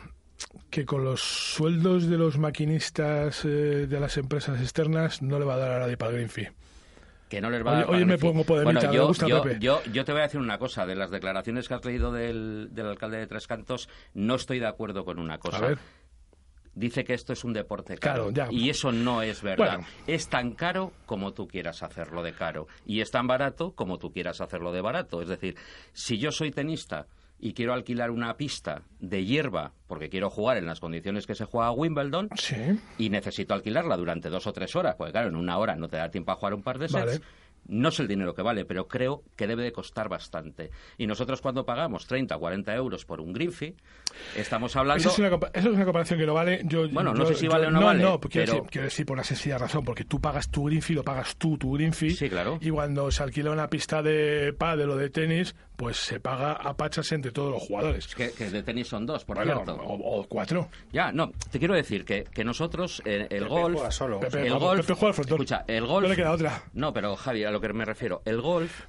Que 0.71 0.87
con 0.87 1.05
los 1.05 1.21
sueldos 1.21 2.09
de 2.09 2.17
los 2.17 2.39
maquinistas 2.39 3.45
eh, 3.45 3.87
de 3.87 4.01
las 4.01 4.17
empresas 4.17 4.61
externas 4.61 5.21
no 5.23 5.39
le 5.39 5.45
va 5.45 5.55
a 5.55 5.59
dar 5.59 5.73
a 5.73 5.79
nadie 5.81 5.97
para 5.97 6.11
el 6.13 6.17
green 6.17 6.31
fee. 6.31 6.49
Que 7.31 7.41
no 7.41 7.49
les 7.49 7.65
va 7.65 7.71
a 7.71 7.75
dar 7.77 7.85
oye, 7.91 8.01
para 8.01 8.07
me 8.07 8.19
pongo 8.19 8.45
bueno, 8.45 8.93
yo, 8.93 9.07
gusta 9.07 9.29
yo, 9.29 9.41
Pepe. 9.41 9.61
yo, 9.61 9.81
yo 9.93 10.05
te 10.05 10.11
voy 10.11 10.21
a 10.21 10.25
decir 10.25 10.41
una 10.41 10.59
cosa. 10.59 10.85
De 10.85 10.97
las 10.97 11.13
declaraciones 11.13 11.69
que 11.69 11.75
has 11.75 11.85
leído 11.85 12.11
del, 12.11 12.71
del 12.73 12.87
alcalde 12.87 13.19
de 13.19 13.29
Tres 13.29 13.47
Cantos, 13.47 13.89
no 14.15 14.35
estoy 14.35 14.59
de 14.59 14.67
acuerdo 14.67 15.05
con 15.05 15.21
una 15.21 15.39
cosa. 15.39 15.59
A 15.59 15.61
ver. 15.61 15.79
dice 16.75 17.05
que 17.05 17.15
esto 17.15 17.33
es 17.33 17.45
un 17.45 17.53
deporte 17.53 17.97
caro. 17.99 18.33
Y 18.51 18.69
eso 18.69 18.91
no 18.91 19.23
es 19.23 19.43
verdad. 19.43 19.77
Bueno. 19.77 19.87
Es 20.09 20.29
tan 20.29 20.55
caro 20.55 20.93
como 21.07 21.33
tú 21.33 21.47
quieras 21.47 21.85
hacerlo 21.85 22.25
de 22.25 22.33
caro. 22.33 22.67
Y 22.85 23.01
es 23.01 23.13
tan 23.13 23.29
barato 23.29 23.77
como 23.77 23.99
tú 23.99 24.13
quieras 24.13 24.41
hacerlo 24.41 24.73
de 24.73 24.81
barato. 24.81 25.23
Es 25.23 25.29
decir, 25.29 25.57
si 25.93 26.19
yo 26.19 26.33
soy 26.33 26.51
tenista 26.51 27.07
y 27.41 27.53
quiero 27.55 27.73
alquilar 27.73 28.11
una 28.11 28.37
pista 28.37 28.83
de 29.01 29.25
hierba 29.25 29.73
porque 29.87 30.09
quiero 30.09 30.31
jugar 30.31 30.57
en 30.59 30.67
las 30.67 30.79
condiciones 30.81 31.27
que 31.27 31.35
se 31.35 31.45
juega 31.47 31.69
a 31.69 31.73
Wimbledon 31.73 32.29
Sí. 32.37 32.57
y 32.99 33.11
necesito 33.11 33.55
alquilarla 33.55 33.97
durante 33.97 34.29
dos 34.31 34.47
o 34.47 34.53
tres 34.53 34.77
horas, 34.77 34.95
porque 34.97 35.13
claro, 35.13 35.29
en 35.29 35.37
una 35.37 35.57
hora 35.59 35.75
no 35.77 35.89
te 35.89 35.97
da 35.97 36.11
tiempo 36.11 36.33
a 36.33 36.37
jugar 36.37 36.55
un 36.55 36.63
par 36.63 36.79
de 36.79 36.89
sets. 36.89 37.05
Vale. 37.05 37.21
No 37.69 37.91
sé 37.91 38.03
el 38.03 38.09
dinero 38.09 38.35
que 38.35 38.41
vale, 38.41 38.65
pero 38.65 38.89
creo 38.89 39.23
que 39.37 39.47
debe 39.47 39.63
de 39.63 39.71
costar 39.71 40.09
bastante. 40.09 40.71
Y 40.97 41.07
nosotros 41.07 41.41
cuando 41.43 41.67
pagamos 41.67 42.07
30 42.07 42.35
o 42.37 42.41
40 42.41 42.75
euros 42.75 43.05
por 43.05 43.21
un 43.21 43.35
green 43.35 43.53
fee, 43.53 43.77
estamos 44.37 44.75
hablando... 44.77 45.01
Eso 45.01 45.11
es, 45.11 45.19
una, 45.19 45.31
compa- 45.31 45.51
eso 45.53 45.69
es 45.69 45.75
una 45.75 45.85
comparación 45.85 46.19
que 46.19 46.27
no 46.27 46.35
vale. 46.35 46.63
Yo, 46.65 46.89
Bueno, 46.89 47.13
no 47.13 47.21
yo- 47.21 47.27
sé 47.27 47.35
si 47.35 47.45
yo- 47.45 47.51
vale 47.51 47.67
o 47.67 47.71
no 47.71 47.81
no 47.81 47.87
vale, 47.87 48.03
No, 48.03 48.19
quiero, 48.19 48.53
decir, 48.55 48.69
quiero 48.71 48.85
decir 48.87 49.07
por 49.07 49.15
una 49.15 49.25
sencilla 49.25 49.59
razón, 49.59 49.85
porque 49.85 50.05
tú 50.05 50.21
pagas 50.21 50.51
tu 50.51 50.65
green 50.65 50.83
fee, 50.83 50.95
lo 50.95 51.05
pagas 51.05 51.37
tú, 51.37 51.59
tu 51.59 51.73
green 51.75 51.93
fee. 51.93 52.11
Sí, 52.11 52.29
claro. 52.31 52.59
Y 52.63 52.71
cuando 52.71 53.11
se 53.11 53.23
alquila 53.23 53.51
una 53.51 53.69
pista 53.69 54.03
de 54.03 54.55
pádel 54.59 54.91
o 54.91 54.97
de 54.97 55.11
tenis, 55.11 55.55
pues 55.81 55.97
se 55.97 56.21
paga 56.21 56.53
a 56.53 56.77
pachas 56.77 57.11
entre 57.13 57.33
todos 57.33 57.51
los 57.53 57.63
jugadores. 57.63 58.15
Que, 58.15 58.33
que 58.33 58.51
de 58.51 58.63
tenis 58.63 58.87
son 58.87 59.07
dos, 59.07 59.25
por 59.25 59.37
Bueno, 59.39 59.55
cierto. 59.65 59.77
o, 59.83 60.21
o 60.21 60.29
cuatro. 60.29 60.69
Ya, 60.93 61.11
no, 61.11 61.33
te 61.51 61.59
quiero 61.59 61.73
decir 61.75 62.05
que, 62.05 62.25
que 62.25 62.45
nosotros, 62.45 63.01
eh, 63.07 63.23
el 63.31 63.45
Pepe 63.45 63.49
golf... 63.49 63.75
juega 63.77 63.91
solo. 63.91 64.21
Pepe, 64.21 64.47
el 64.47 64.59
golf... 64.59 64.83
Pepe 64.83 64.93
juega 64.93 65.09
al 65.09 65.15
frontón. 65.15 65.37
Escucha, 65.39 65.65
el 65.67 65.87
golf... 65.87 66.03
No 66.03 66.09
le 66.11 66.17
queda 66.17 66.33
otra. 66.33 66.63
No, 66.75 66.93
pero 66.93 67.17
Javi, 67.17 67.45
a 67.45 67.51
lo 67.51 67.63
que 67.63 67.73
me 67.73 67.87
refiero, 67.87 68.21
el 68.27 68.43
golf, 68.43 68.83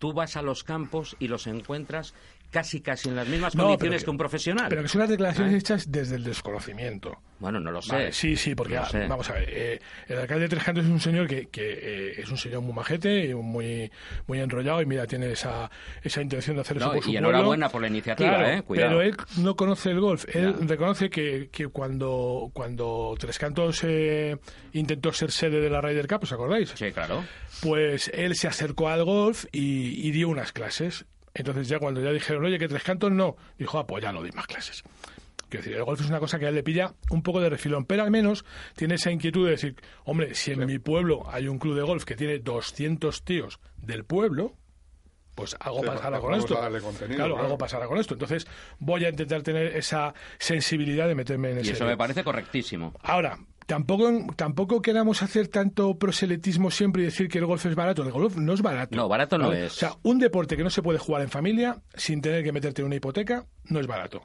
tú 0.00 0.12
vas 0.12 0.36
a 0.36 0.42
los 0.42 0.64
campos 0.64 1.14
y 1.20 1.28
los 1.28 1.46
encuentras 1.46 2.12
casi 2.52 2.80
casi 2.80 3.08
en 3.08 3.16
las 3.16 3.26
mismas 3.26 3.56
No, 3.56 3.64
condiciones 3.64 4.02
que- 4.02 4.04
que, 4.04 4.10
un 4.10 4.18
profesional. 4.18 4.66
Pero 4.68 4.82
que 4.82 4.88
son 4.88 5.00
las 5.00 5.08
declaraciones 5.10 5.54
¿Eh? 5.54 5.56
hechas 5.56 5.90
desde 5.90 6.14
el 6.16 6.22
desconocimiento. 6.24 7.18
Bueno, 7.40 7.58
no 7.58 7.72
lo 7.72 7.82
sé. 7.82 7.92
Vale, 7.92 8.12
sí, 8.12 8.36
sí, 8.36 8.54
porque 8.54 8.74
No 8.74 8.82
ah, 8.82 9.06
vamos 9.08 9.28
a 9.30 9.32
ver, 9.32 9.48
eh, 9.48 9.80
el 10.06 10.18
alcalde 10.18 10.42
de 10.44 10.48
Tres 10.50 10.62
Cantos 10.62 10.84
es 10.84 10.90
un 10.90 11.00
señor 11.00 11.26
que, 11.26 11.48
que 11.48 11.62
eh, 11.72 12.20
es 12.20 12.28
un 12.30 12.36
señor 12.36 12.60
muy 12.60 12.72
majete, 12.72 13.24
y 13.26 13.34
muy 13.34 13.90
muy 14.28 14.38
enrollado 14.38 14.80
y 14.80 14.86
mira, 14.86 15.06
tiene 15.08 15.32
esa, 15.32 15.68
esa 16.02 16.22
intención 16.22 16.54
de 16.56 16.60
hacer 16.62 16.76
eso 16.76 16.86
No, 16.86 16.92
por 16.92 17.02
su 17.02 17.08
y 17.10 17.12
pueblo. 17.14 17.30
enhorabuena 17.30 17.68
por 17.68 17.80
la 17.80 17.88
iniciativa, 17.88 18.28
Claro, 18.36 18.46
¿eh? 18.48 18.62
Cuidado. 18.62 18.98
Pero 18.98 19.02
él 19.02 19.16
no 19.38 19.56
conoce 19.56 19.90
el 19.90 19.98
golf. 20.00 20.24
Él 20.32 20.54
reconoce 20.68 21.10
que, 21.10 21.48
que 21.50 21.66
cuando, 21.68 22.50
cuando 22.52 23.14
Tres 23.18 23.38
Cantos 23.38 23.82
intentó 24.72 25.12
ser 25.12 25.30
sede 25.32 25.60
de 25.60 25.70
la 25.70 25.80
Ryder 25.80 26.06
Cup, 26.06 26.20
¿os 26.22 26.32
acordáis? 26.32 26.70
Sí, 26.76 26.92
claro. 26.92 27.24
Pues 27.60 28.08
él 28.14 28.36
se 28.36 28.46
acercó 28.46 28.88
al 28.88 29.04
golf 29.04 29.46
y, 29.52 30.06
y 30.06 30.10
dio 30.12 30.28
unas 30.28 30.52
clases. 30.52 31.06
Entonces 31.34 31.68
ya 31.68 31.78
cuando 31.78 32.00
ya 32.02 32.10
dijeron, 32.12 32.44
oye, 32.44 32.58
que 32.58 32.68
Tres 32.68 32.82
Cantos 32.82 33.10
no, 33.12 33.36
dijo, 33.58 33.78
ah, 33.78 33.86
pues 33.86 34.02
ya 34.02 34.12
no 34.12 34.20
doy 34.20 34.32
más 34.32 34.46
clases. 34.46 34.82
Quiero 35.48 35.64
decir, 35.64 35.76
el 35.76 35.84
golf 35.84 36.00
es 36.00 36.08
una 36.08 36.18
cosa 36.18 36.38
que 36.38 36.46
a 36.46 36.48
él 36.48 36.54
le 36.54 36.62
pilla 36.62 36.94
un 37.10 37.22
poco 37.22 37.40
de 37.40 37.50
refilón, 37.50 37.84
pero 37.84 38.02
al 38.02 38.10
menos 38.10 38.44
tiene 38.74 38.94
esa 38.94 39.10
inquietud 39.10 39.44
de 39.44 39.50
decir, 39.52 39.76
hombre, 40.04 40.34
si 40.34 40.52
en 40.52 40.64
mi 40.64 40.78
pueblo 40.78 41.24
hay 41.30 41.46
un 41.48 41.58
club 41.58 41.74
de 41.76 41.82
golf 41.82 42.04
que 42.04 42.16
tiene 42.16 42.38
200 42.38 43.22
tíos 43.22 43.60
del 43.76 44.04
pueblo, 44.04 44.54
pues 45.34 45.56
algo 45.60 45.80
Sí, 45.80 45.86
pasará 45.86 46.20
con 46.20 46.30
vamos 46.30 46.44
esto. 46.44 46.58
a 46.58 46.62
darle 46.62 46.80
contenido, 46.80 47.16
claro, 47.16 47.34
claro. 47.34 47.44
algo 47.46 47.58
pasará 47.58 47.86
con 47.86 47.98
esto. 47.98 48.14
Entonces 48.14 48.46
voy 48.78 49.04
a 49.04 49.10
intentar 49.10 49.42
tener 49.42 49.76
esa 49.76 50.14
sensibilidad 50.38 51.06
de 51.08 51.14
meterme 51.14 51.50
en 51.52 51.58
Y 51.58 51.60
ese 51.60 51.72
eso 51.72 51.84
me 51.86 51.96
parece 51.98 52.24
correctísimo. 52.24 52.94
Ahora, 53.02 53.38
tampoco, 53.72 54.12
tampoco 54.36 54.82
queramos 54.82 55.22
hacer 55.22 55.48
tanto 55.48 55.98
proselitismo 55.98 56.70
siempre 56.70 57.00
y 57.02 57.04
decir 57.06 57.28
que 57.28 57.38
el 57.38 57.46
golf 57.46 57.64
es 57.64 57.74
barato. 57.74 58.02
El 58.02 58.10
golf 58.12 58.36
no 58.36 58.52
es 58.52 58.60
barato. 58.60 58.94
No, 58.94 59.08
barato 59.08 59.38
no 59.38 59.50
es. 59.50 59.72
O 59.72 59.76
sea, 59.76 59.96
un 60.02 60.18
deporte 60.18 60.58
que 60.58 60.62
no 60.62 60.68
se 60.68 60.82
puede 60.82 60.98
jugar 60.98 61.22
en 61.22 61.30
familia 61.30 61.80
sin 61.94 62.20
tener 62.20 62.44
que 62.44 62.52
meterte 62.52 62.82
en 62.82 62.86
una 62.86 62.96
hipoteca 62.96 63.46
no 63.64 63.80
es 63.80 63.86
barato. 63.86 64.20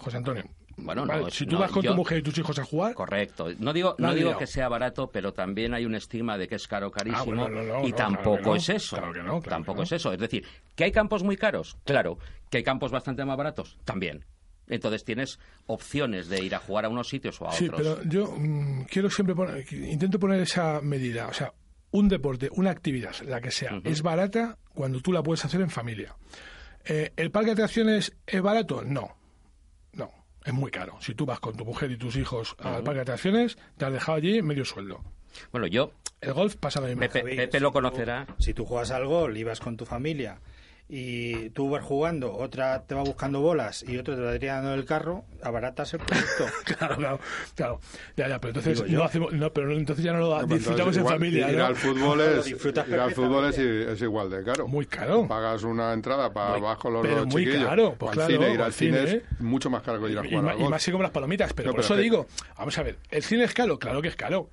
José 0.00 0.18
Antonio. 0.18 0.44
Bueno, 0.76 1.04
Vale, 1.04 1.24
no, 1.24 1.30
si 1.30 1.44
tú 1.46 1.54
no, 1.56 1.60
vas 1.60 1.72
con 1.72 1.82
yo- 1.82 1.90
tu 1.90 1.96
mujer 1.96 2.18
y 2.18 2.22
tus 2.22 2.38
hijos 2.38 2.58
a 2.58 2.64
jugar, 2.64 2.94
Correcto. 2.94 3.48
No 3.58 3.72
digo, 3.72 3.94
no 3.98 4.14
digo 4.14 4.38
que 4.38 4.46
sea 4.46 4.68
barato, 4.68 5.10
pero 5.10 5.32
también 5.32 5.74
hay 5.74 5.84
un 5.84 5.94
estigma 5.96 6.38
de 6.38 6.46
que 6.48 6.54
es 6.54 6.68
caro, 6.68 6.90
carísimo. 6.90 7.42
Ah, 7.42 7.48
bueno, 7.48 7.62
no, 7.62 7.86
y 7.86 7.92
tampoco 7.92 8.36
claro 8.38 8.56
es 8.56 8.68
eso. 8.68 8.96
Claro 8.96 9.12
que 9.12 9.18
no, 9.18 9.40
claro 9.40 9.42
tampoco 9.42 9.78
que 9.78 9.84
es 9.84 9.92
eso. 9.92 10.12
Es 10.12 10.18
decir, 10.20 10.46
que 10.76 10.84
hay 10.84 10.92
campos 10.92 11.24
muy 11.24 11.36
caros, 11.36 11.76
claro. 11.84 12.18
Que 12.50 12.58
hay 12.58 12.62
campos 12.62 12.90
bastante 12.92 13.24
más 13.24 13.36
baratos, 13.36 13.76
también. 13.84 14.24
Entonces 14.68 15.04
tienes 15.04 15.38
opciones 15.66 16.28
de 16.28 16.42
ir 16.42 16.54
a 16.54 16.58
jugar 16.58 16.84
a 16.84 16.88
unos 16.88 17.08
sitios 17.08 17.40
o 17.40 17.48
a 17.48 17.52
sí, 17.52 17.66
otros. 17.66 17.80
pero 17.80 18.02
yo 18.04 18.34
mm, 18.36 18.84
quiero 18.84 19.10
siempre 19.10 19.34
poner, 19.34 19.64
intento 19.72 20.18
poner 20.18 20.40
esa 20.40 20.80
medida. 20.80 21.28
O 21.28 21.32
sea, 21.32 21.52
un 21.90 22.08
deporte, 22.08 22.48
una 22.52 22.70
actividad, 22.70 23.14
la 23.22 23.40
que 23.40 23.50
sea, 23.50 23.80
es 23.84 24.02
barata 24.02 24.58
cuando 24.74 25.00
tú 25.00 25.12
la 25.12 25.22
puedes 25.22 25.44
hacer 25.44 25.60
en 25.60 25.70
familia. 25.70 26.16
Eh, 26.84 27.12
¿El 27.16 27.30
parque 27.30 27.48
de 27.48 27.52
atracciones 27.52 28.12
es 28.26 28.42
barato? 28.42 28.82
No. 28.82 29.16
No. 29.92 30.10
Es 30.44 30.52
muy 30.52 30.70
caro. 30.70 30.96
Si 31.00 31.14
tú 31.14 31.26
vas 31.26 31.38
con 31.38 31.56
tu 31.56 31.64
mujer 31.64 31.90
y 31.90 31.96
tus 31.96 32.16
hijos 32.16 32.56
al 32.58 32.82
parque 32.82 32.96
de 32.98 33.02
atracciones, 33.02 33.58
te 33.76 33.84
has 33.84 33.92
dejado 33.92 34.18
allí 34.18 34.42
medio 34.42 34.64
sueldo. 34.64 35.04
Bueno, 35.50 35.66
yo, 35.66 35.92
El 36.20 36.32
golf 36.32 36.56
pasa 36.56 36.80
lo 36.80 36.86
mismo. 36.86 37.00
Pepe, 37.00 37.22
Pepe 37.22 37.58
si 37.58 37.62
lo 37.62 37.72
conocerá. 37.72 38.26
Si 38.38 38.54
tú 38.54 38.64
juegas 38.64 38.90
al 38.90 39.06
gol 39.06 39.36
y 39.36 39.44
vas 39.44 39.60
con 39.60 39.76
tu 39.76 39.84
familia 39.84 40.40
y 40.94 41.48
tú 41.50 41.70
vas 41.70 41.82
jugando, 41.82 42.34
otra 42.34 42.82
te 42.82 42.94
va 42.94 43.00
buscando 43.02 43.40
bolas 43.40 43.82
y 43.88 43.96
otro 43.96 44.14
te 44.14 44.20
va 44.20 44.38
tirando 44.38 44.72
del 44.72 44.84
carro, 44.84 45.24
abaratas 45.42 45.94
el 45.94 46.00
producto. 46.00 46.44
Claro, 46.78 46.96
claro, 46.96 47.20
claro. 47.54 47.80
Ya, 48.14 48.28
ya, 48.28 48.38
pero 48.38 48.50
entonces 48.50 48.74
Digo 48.76 48.86
yo. 48.86 48.98
no 48.98 49.04
hacemos, 49.04 49.32
no, 49.32 49.50
pero 49.54 49.72
entonces 49.72 50.04
ya 50.04 50.12
no 50.12 50.18
lo 50.18 50.42
disfrutamos 50.44 50.94
en 50.98 51.06
familia. 51.06 51.50
Ir 51.50 51.56
¿no? 51.58 51.64
al 51.64 51.76
fútbol 51.76 52.20
es, 52.20 52.46
ir 52.48 53.00
al 53.00 53.12
fútbol 53.14 53.46
es, 53.46 53.58
es 53.58 54.02
igual 54.02 54.28
de 54.28 54.44
caro. 54.44 54.68
Muy 54.68 54.84
caro. 54.84 55.26
Pagas 55.26 55.62
una 55.62 55.94
entrada 55.94 56.30
para 56.32 56.76
con 56.76 56.92
los 56.92 57.02
pero 57.02 57.16
dos 57.20 57.26
muy 57.28 57.44
chiquillos. 57.46 57.66
caro, 57.68 57.94
pues 57.98 58.08
o 58.08 58.10
al 58.10 58.14
claro, 58.28 58.32
cine, 58.32 58.54
ir 58.54 58.60
al 58.60 58.72
cine, 58.74 59.06
cine, 59.06 59.22
es 59.32 59.40
mucho 59.40 59.70
más 59.70 59.82
caro 59.82 59.98
que 60.04 60.12
ir 60.12 60.18
a 60.18 60.26
y, 60.26 60.28
jugar 60.28 60.44
ma- 60.44 60.50
al 60.52 60.60
y 60.60 60.68
más 60.68 60.82
si 60.82 60.90
como 60.90 61.02
las 61.04 61.12
palomitas, 61.12 61.52
pero 61.54 61.68
No, 61.68 61.72
por 61.72 61.76
pero 61.80 61.84
eso 61.86 61.94
es 61.94 61.98
que- 61.98 62.02
digo, 62.02 62.26
vamos 62.58 62.76
a 62.78 62.82
ver, 62.82 62.98
¿el 63.10 63.22
cine 63.22 63.44
es 63.44 63.54
caro? 63.54 63.78
Claro 63.78 64.02
que 64.02 64.08
es 64.08 64.16
caro. 64.16 64.50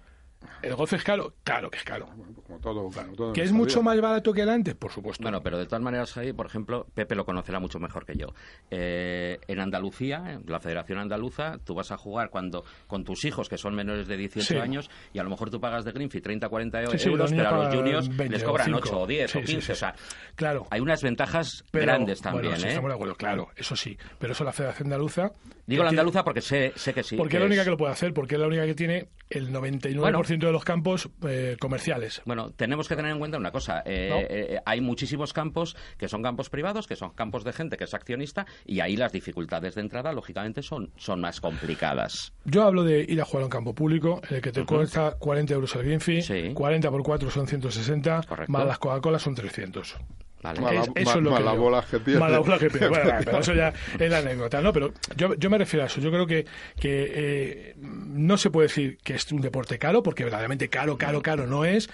¿El 0.61 0.75
golf 0.75 0.91
es 0.93 1.03
caro? 1.03 1.33
Claro 1.43 1.69
que 1.69 1.77
es 1.77 1.83
caro. 1.83 2.07
Bueno, 2.15 2.33
como 2.45 2.59
todo, 2.59 2.89
como 2.89 3.15
todo 3.15 3.33
¿Que 3.33 3.43
es 3.43 3.51
mucho 3.51 3.81
más 3.81 3.99
barato 3.99 4.33
que 4.33 4.41
el 4.41 4.49
antes? 4.49 4.75
Por 4.75 4.91
supuesto. 4.91 5.21
Bueno, 5.23 5.41
pero 5.41 5.57
de 5.57 5.65
todas 5.65 5.81
maneras, 5.81 6.15
ahí, 6.17 6.33
por 6.33 6.45
ejemplo, 6.47 6.85
Pepe 6.93 7.15
lo 7.15 7.25
conocerá 7.25 7.59
mucho 7.59 7.79
mejor 7.79 8.05
que 8.05 8.15
yo. 8.15 8.27
Eh, 8.71 9.39
en 9.47 9.59
Andalucía, 9.59 10.23
en 10.33 10.43
la 10.47 10.59
Federación 10.59 10.99
Andaluza, 10.99 11.57
tú 11.63 11.73
vas 11.75 11.91
a 11.91 11.97
jugar 11.97 12.29
cuando 12.29 12.63
con 12.87 13.03
tus 13.03 13.25
hijos, 13.25 13.49
que 13.49 13.57
son 13.57 13.75
menores 13.75 14.07
de 14.07 14.17
18 14.17 14.45
Sí. 14.47 14.57
años, 14.57 14.89
y 15.13 15.19
a 15.19 15.23
lo 15.23 15.29
mejor 15.29 15.49
tú 15.49 15.59
pagas 15.59 15.85
de 15.85 15.91
Greenfee 15.91 16.21
30, 16.21 16.49
40 16.49 16.85
Sí, 16.87 16.97
sí, 16.99 17.09
euros, 17.09 17.19
los 17.19 17.31
niños 17.31 17.47
pero 17.47 17.61
a 17.61 17.65
los 17.65 17.75
juniors 17.75 18.07
20 18.09 18.29
les 18.29 18.43
cobran 18.43 18.65
5. 18.65 18.79
8 18.83 18.99
o 18.99 19.07
10 19.07 19.35
o 19.35 19.39
Sí, 19.39 19.45
sí, 19.45 19.51
15. 19.53 19.65
sí. 19.65 19.71
O 19.71 19.75
sea, 19.75 19.95
Claro. 20.35 20.67
hay 20.69 20.79
unas 20.81 21.01
ventajas 21.03 21.63
Pero- 21.71 21.85
grandes 21.85 22.21
también. 22.21 22.45
bueno, 22.45 22.57
sí, 22.59 22.65
¿eh? 22.65 22.69
estamos 22.69 22.89
de 22.89 22.95
acuerdo, 22.95 23.15
claro, 23.15 23.47
eso 23.55 23.75
sí. 23.75 23.97
Pero 24.17 24.33
eso 24.33 24.43
la 24.43 24.51
Federación 24.53 24.87
Andaluza... 24.87 25.31
Digo 25.65 25.83
la 25.83 25.89
andaluza 25.91 26.23
porque 26.23 26.41
sé, 26.41 26.73
sé 26.75 26.95
que 26.95 27.03
sí. 27.03 27.15
Porque 27.15 27.29
que 27.33 27.37
es 27.37 27.41
la 27.41 27.45
única 27.45 27.63
que 27.63 27.69
lo 27.69 27.77
puede 27.77 27.91
hacer, 27.91 28.11
porque 28.11 28.33
es 28.33 28.41
la 28.41 28.47
única 28.47 28.65
que 28.65 28.73
tiene 28.73 29.09
el 29.29 29.51
99% 29.53 29.99
Bueno. 29.99 30.17
De 30.37 30.51
los 30.51 30.63
campos 30.63 31.09
eh, 31.27 31.57
comerciales. 31.59 32.21
Bueno, 32.25 32.51
tenemos 32.51 32.87
que 32.87 32.95
tener 32.95 33.11
en 33.11 33.19
cuenta 33.19 33.37
una 33.37 33.51
cosa. 33.51 33.81
eh, 33.85 34.09
¿No? 34.09 34.17
eh, 34.19 34.61
hay 34.65 34.81
muchísimos 34.81 35.33
campos 35.33 35.75
que 35.97 36.07
son 36.07 36.21
campos 36.21 36.49
privados, 36.49 36.85
que 36.87 36.95
son 36.95 37.11
campos 37.11 37.43
de 37.43 37.53
gente 37.53 37.77
que 37.77 37.85
es 37.85 37.93
accionista, 37.93 38.45
y 38.65 38.79
ahí 38.81 38.95
las 38.95 39.11
dificultades 39.11 39.75
de 39.75 39.81
entrada, 39.81 40.11
lógicamente, 40.13 40.61
son, 40.61 40.91
son 40.97 41.21
más 41.21 41.41
complicadas. 41.41 42.33
Yo 42.45 42.63
hablo 42.63 42.83
de 42.83 43.05
ir 43.07 43.21
a 43.21 43.25
jugar 43.25 43.43
a 43.43 43.45
un 43.45 43.51
campo 43.51 43.73
público, 43.73 44.21
en 44.29 44.35
el 44.37 44.41
que 44.41 44.51
te 44.51 44.65
cuesta 44.65 45.15
40 45.17 45.53
euros 45.53 45.75
el 45.75 45.83
green 45.83 46.01
fee, 46.01 46.21
Sí. 46.21 46.53
40 46.53 46.89
por 46.91 47.03
4 47.03 47.29
son 47.31 47.47
160, 47.47 48.23
Correcto. 48.27 48.51
más 48.51 48.65
las 48.65 48.79
Coca-Cola 48.79 49.19
son 49.19 49.35
300. 49.35 49.95
¿Vale? 50.43 50.61
Mala- 50.61 50.81
Es- 50.81 50.89
eso 50.95 51.05
ma- 51.11 51.11
es 51.17 51.21
lo 51.23 51.29
que 51.35 51.43
mala 51.43 51.53
bola 51.53 51.85
que 51.89 51.99
pierde. 51.99 52.19
Mala 52.19 52.39
bola 52.39 52.59
que 52.59 52.69
pierde. 52.69 52.89
Bueno, 52.89 53.09
vale, 53.09 53.25
pero 53.25 53.39
eso 53.39 53.53
ya 53.53 53.73
es 53.99 54.09
la 54.11 54.17
anécdota, 54.19 54.61
¿no? 54.61 54.71
Pero 54.73 54.93
yo, 55.15 55.33
yo 55.35 55.49
me 55.49 55.57
refiero 55.57 55.83
a 55.83 55.87
eso. 55.87 55.99
Yo 56.01 56.09
creo 56.11 56.25
que, 56.27 56.45
que 56.79 57.11
eh, 57.15 57.75
no 57.77 58.37
se 58.37 58.49
puede 58.49 58.67
decir 58.67 58.97
que 59.03 59.15
es 59.15 59.31
un 59.31 59.41
deporte 59.41 59.77
caro, 59.79 60.01
porque 60.03 60.23
verdaderamente 60.23 60.69
caro, 60.69 60.97
caro, 60.97 61.21
caro 61.21 61.45
no 61.47 61.65
es, 61.65 61.89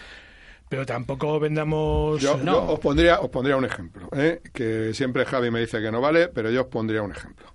pero 0.70 0.86
tampoco 0.86 1.40
vendamos... 1.40 2.22
Yo, 2.22 2.38
No. 2.38 2.54
yo 2.54 2.74
os, 2.74 2.80
pondría, 2.80 3.20
os 3.20 3.30
pondría 3.30 3.56
un 3.58 3.66
ejemplo, 3.66 4.10
¿eh? 4.16 4.42
que 4.54 4.94
siempre 4.94 5.26
Javi 5.26 5.52
me 5.52 5.60
dice 5.60 5.80
que 5.82 5.92
no 5.92 6.02
vale, 6.02 6.28
pero 6.28 6.50
yo 6.52 6.62
os 6.62 6.68
pondría 6.68 7.02
un 7.04 7.12
ejemplo. 7.12 7.46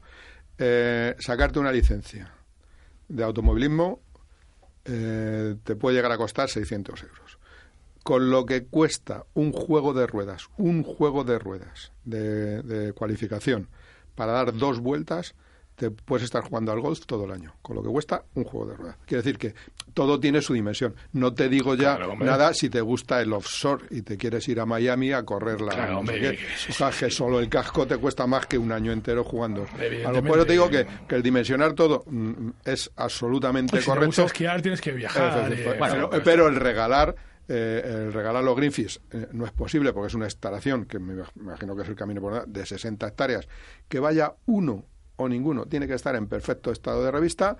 Eh, 0.59 1.15
sacarte 1.19 1.59
una 1.59 1.73
licencia 1.73 2.33
de 3.09 3.25
automovilismo 3.25 4.03
eh, 4.85 5.57
te 5.65 5.75
puede 5.77 5.97
llegar 5.97 6.13
a 6.13 6.17
costar 6.17 6.49
600 6.49 7.03
euros. 7.03 7.30
Con 8.03 8.31
lo 8.31 8.47
que 8.47 8.65
cuesta 8.65 9.25
un 9.35 9.53
juego 9.53 9.93
de 9.93 10.07
ruedas, 10.07 10.49
un 10.57 10.83
juego 10.83 11.23
de 11.25 11.39
ruedas 11.39 11.93
de, 12.05 12.63
de 12.63 12.93
cualificación 12.93 13.69
para 14.15 14.33
dar 14.33 14.55
dos 14.57 14.81
vueltas, 14.81 15.35
te 15.77 15.91
puedes 15.91 16.25
estar 16.25 16.43
jugando 16.43 16.73
al 16.73 16.81
golf 16.81 17.07
todo 17.07 17.25
el 17.25 17.31
año. 17.31 17.55
Con 17.63 17.77
lo 17.77 17.83
que 17.83 17.89
cuesta 17.89 18.25
un 18.35 18.45
juego 18.45 18.67
de 18.71 18.77
ruedas. 18.77 18.97
Quiere 19.07 19.23
decir 19.23 19.39
que 19.39 19.55
todo 19.95 20.21
tiene 20.21 20.43
su 20.43 20.53
dimensión. 20.53 20.95
No 21.13 21.33
te 21.33 21.49
digo 21.49 21.75
ya 21.75 21.97
Claro, 21.97 22.17
nada 22.17 22.53
si 22.53 22.69
te 22.69 22.83
gusta 22.83 23.23
el 23.23 23.33
offshore 23.33 23.87
y 23.91 24.03
te 24.03 24.19
quieres 24.19 24.47
ir 24.49 24.61
a 24.61 24.67
Miami 24.67 25.13
a 25.13 25.23
correr 25.23 25.61
la 25.63 25.73
Claro, 25.73 25.93
no 25.93 25.95
sé 25.95 25.99
hombre, 26.01 26.21
qué. 26.21 26.37
que- 26.37 26.71
O 26.71 26.75
sea, 26.75 26.91
que 26.91 27.11
solo 27.11 27.41
el 27.41 27.49
casco 27.49 27.87
te 27.87 27.97
cuesta 27.97 28.27
más 28.27 28.45
que 28.47 28.59
un 28.59 28.73
año 28.73 28.93
entero 28.93 29.25
jugando. 29.25 29.67
A 30.07 30.13
lo 30.13 30.21
mejor 30.23 30.45
te 30.45 30.53
digo 30.53 30.69
que, 30.69 30.87
que 31.09 31.15
el 31.15 31.23
dimensionar 31.23 31.73
todo 31.73 32.05
mm, 32.07 32.51
es 32.65 32.91
absolutamente 32.97 33.81
si 33.81 33.87
correcto. 33.87 34.25
esquiar 34.25 34.61
tienes 34.61 34.81
que 34.83 34.93
viajar. 34.93 35.51
Eh, 35.53 35.77
Bueno, 35.79 36.11
pero, 36.11 36.23
pero 36.25 36.49
el 36.49 36.57
regalar 36.57 37.15
eh, 37.51 37.83
el 37.85 38.13
regalar 38.13 38.45
los 38.45 38.57
green 38.57 38.71
fees 38.73 39.01
eh, 39.13 39.27
no 39.33 39.45
es 39.45 39.51
posible 39.53 39.93
porque 39.93 40.07
es 40.07 40.15
una 40.15 40.27
instalación 40.27 40.85
que 40.87 40.99
me 41.01 41.15
imag- 41.15 41.33
me 41.35 41.43
imagino 41.45 41.75
que 41.77 41.83
es 41.83 41.89
el 41.89 41.97
camino 41.97 42.21
por 42.21 42.47
de 42.47 42.65
60 42.65 43.07
hectáreas 43.09 43.49
que 43.89 43.99
vaya 44.01 44.35
uno 44.47 44.85
o 45.17 45.29
ninguno 45.29 45.67
tiene 45.67 45.87
que 45.87 45.95
estar 45.95 46.15
en 46.15 46.29
perfecto 46.29 46.71
estado 46.73 47.05
de 47.05 47.11
revista 47.11 47.57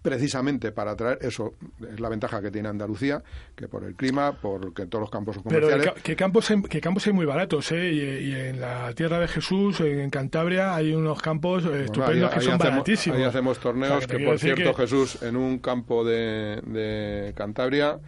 precisamente 0.00 0.70
para 0.70 0.94
traer 0.94 1.18
eso 1.22 1.54
es 1.92 1.98
la 1.98 2.08
ventaja 2.08 2.40
que 2.40 2.50
tiene 2.52 2.68
Andalucía 2.68 3.22
que 3.56 3.66
por 3.66 3.82
el 3.84 3.96
clima 3.96 4.38
porque 4.40 4.86
todos 4.86 5.02
los 5.02 5.10
campos 5.10 5.34
son 5.34 5.44
Pero 5.44 5.66
comerciales 5.66 5.86
ca- 5.94 6.00
que 6.00 6.14
campos, 6.16 6.50
hay, 6.50 6.62
que 6.62 6.80
campos 6.80 7.06
hay 7.08 7.12
muy 7.12 7.26
baratos, 7.26 7.72
¿eh? 7.72 7.90
Y, 7.92 8.00
y 8.30 8.34
en 8.34 8.60
la 8.60 8.92
tierra 8.94 9.18
de 9.18 9.26
Jesús, 9.26 9.80
en 9.80 10.08
Cantabria, 10.10 10.74
hay 10.76 10.94
unos 10.94 11.20
campos 11.20 11.64
eh, 11.64 11.68
Bueno, 11.68 11.84
estupendos 11.84 12.30
ahí- 12.30 12.34
que 12.34 12.38
ahí 12.40 12.44
son 12.44 12.54
hacemos, 12.54 12.58
baratísimos. 12.74 13.18
Ahí 13.18 13.24
hacemos 13.24 13.58
O 13.58 13.60
torneos 13.60 14.04
sea, 14.04 14.16
que, 14.16 14.24
por 14.24 14.38
cierto, 14.38 14.74
que- 14.74 14.82
Jesús, 14.82 15.22
en 15.22 15.36
un 15.36 15.58
campo 15.58 16.04
de, 16.04 16.62
de 16.64 17.32
Cantabria, 17.36 17.98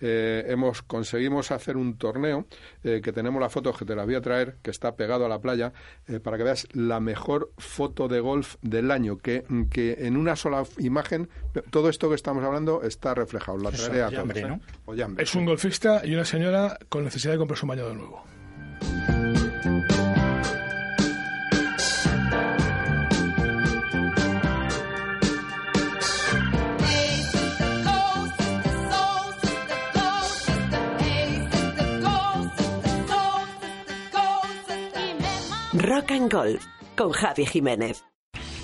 eh, 0.00 0.44
hemos 0.48 0.82
conseguimos 0.82 1.50
hacer 1.50 1.76
un 1.76 1.96
torneo 1.96 2.46
eh, 2.84 3.00
que 3.02 3.12
tenemos 3.12 3.40
las 3.40 3.52
fotos 3.52 3.78
que 3.78 3.84
te 3.84 3.94
las 3.94 4.06
voy 4.06 4.14
a 4.14 4.20
traer, 4.20 4.56
que 4.62 4.70
está 4.70 4.96
pegado 4.96 5.26
a 5.26 5.28
la 5.28 5.40
playa, 5.40 5.72
eh, 6.08 6.20
para 6.20 6.36
que 6.36 6.44
veas 6.44 6.66
la 6.72 7.00
mejor 7.00 7.50
foto 7.58 8.08
de 8.08 8.20
golf 8.20 8.56
del 8.62 8.90
año, 8.90 9.18
que, 9.18 9.44
que 9.70 9.96
en 10.00 10.16
una 10.16 10.36
sola 10.36 10.64
imagen 10.78 11.28
todo 11.70 11.88
esto 11.88 12.08
que 12.08 12.14
estamos 12.14 12.44
hablando 12.44 12.82
está 12.82 13.14
reflejado. 13.14 13.58
La 13.58 13.70
traeré 13.70 14.02
a 14.02 14.10
todos. 14.10 14.36
¿eh? 14.36 14.46
¿no? 14.46 14.60
Es 15.18 15.30
sí. 15.30 15.38
un 15.38 15.46
golfista 15.46 16.02
y 16.04 16.14
una 16.14 16.24
señora 16.24 16.78
con 16.88 17.04
necesidad 17.04 17.32
de 17.32 17.38
comprarse 17.38 17.64
un 17.64 17.68
bañador 17.68 17.96
nuevo. 17.96 19.25
Rock 35.78 36.12
and 36.12 36.32
Golf 36.32 36.64
con 36.96 37.12
Javi 37.12 37.44
Jiménez. 37.44 38.02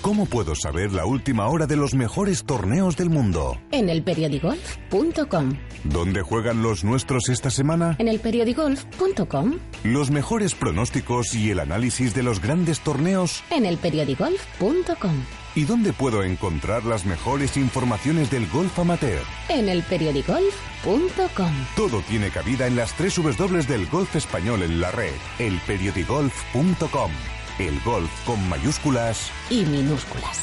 ¿Cómo 0.01 0.27
puedo 0.27 0.55
saber 0.57 0.93
la 0.93 1.05
última 1.07 1.47
hora 1.47 1.67
de 1.67 1.77
los 1.77 1.95
mejores 1.95 2.45
torneos 2.45 2.97
del 2.97 3.09
mundo? 3.09 3.57
En 3.71 3.89
elperiodigolf.com. 3.89 5.59
¿Dónde 5.85 6.23
juegan 6.23 6.63
los 6.63 6.83
nuestros 6.83 7.29
esta 7.29 7.51
semana? 7.51 7.97
En 8.01 8.09
elperiodigolf.com. 8.09 9.59
Los 9.85 10.11
mejores 10.11 10.55
pronósticos 10.55 11.35
y 11.35 11.51
el 11.51 11.61
análisis 11.61 12.15
de 12.15 12.23
los 12.25 12.41
grandes 12.41 12.81
torneos. 12.81 13.45
En 13.51 13.65
elperiodigolf.com. 13.65 15.15
¿Y 15.55 15.65
dónde 15.65 15.93
puedo 15.93 16.23
encontrar 16.23 16.85
las 16.85 17.05
mejores 17.05 17.59
informaciones 17.59 18.31
del 18.31 18.49
golf 18.49 18.79
amateur? 18.79 19.23
En 19.51 19.69
elperiodigolf.com. 19.69 21.53
Todo 21.77 22.01
tiene 22.03 22.31
cabida 22.31 22.67
en 22.67 22.77
las 22.77 22.95
tres 22.95 23.17
W 23.17 23.63
del 23.65 23.87
golf 23.89 24.17
español 24.17 24.63
en 24.63 24.81
la 24.81 24.91
red. 24.91 25.13
Elperiodigolf.com. 25.39 27.11
El 27.59 27.81
golf 27.81 28.11
con 28.25 28.49
mayúsculas 28.49 29.31
y 29.51 29.67
minúsculas. 29.67 30.41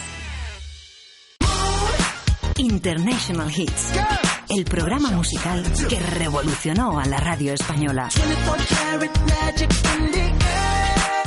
International 2.57 3.51
Hits. 3.55 3.93
El 4.49 4.65
programa 4.65 5.09
musical 5.09 5.63
que 5.89 5.99
revolucionó 5.99 6.99
a 6.99 7.05
la 7.05 7.17
radio 7.17 7.53
española. 7.53 8.09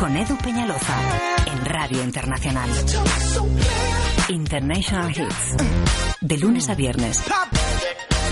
Con 0.03 0.17
Edu 0.17 0.37
Peñaloza 0.37 0.99
en 1.47 1.65
Radio 1.65 2.03
Internacional. 2.03 2.69
International 4.31 5.13
Hits. 5.13 5.57
De 6.21 6.39
lunes 6.39 6.69
a 6.69 6.75
viernes. 6.75 7.23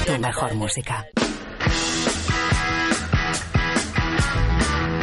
Tu 0.04 0.18
mejor 0.18 0.56
música. 0.56 1.06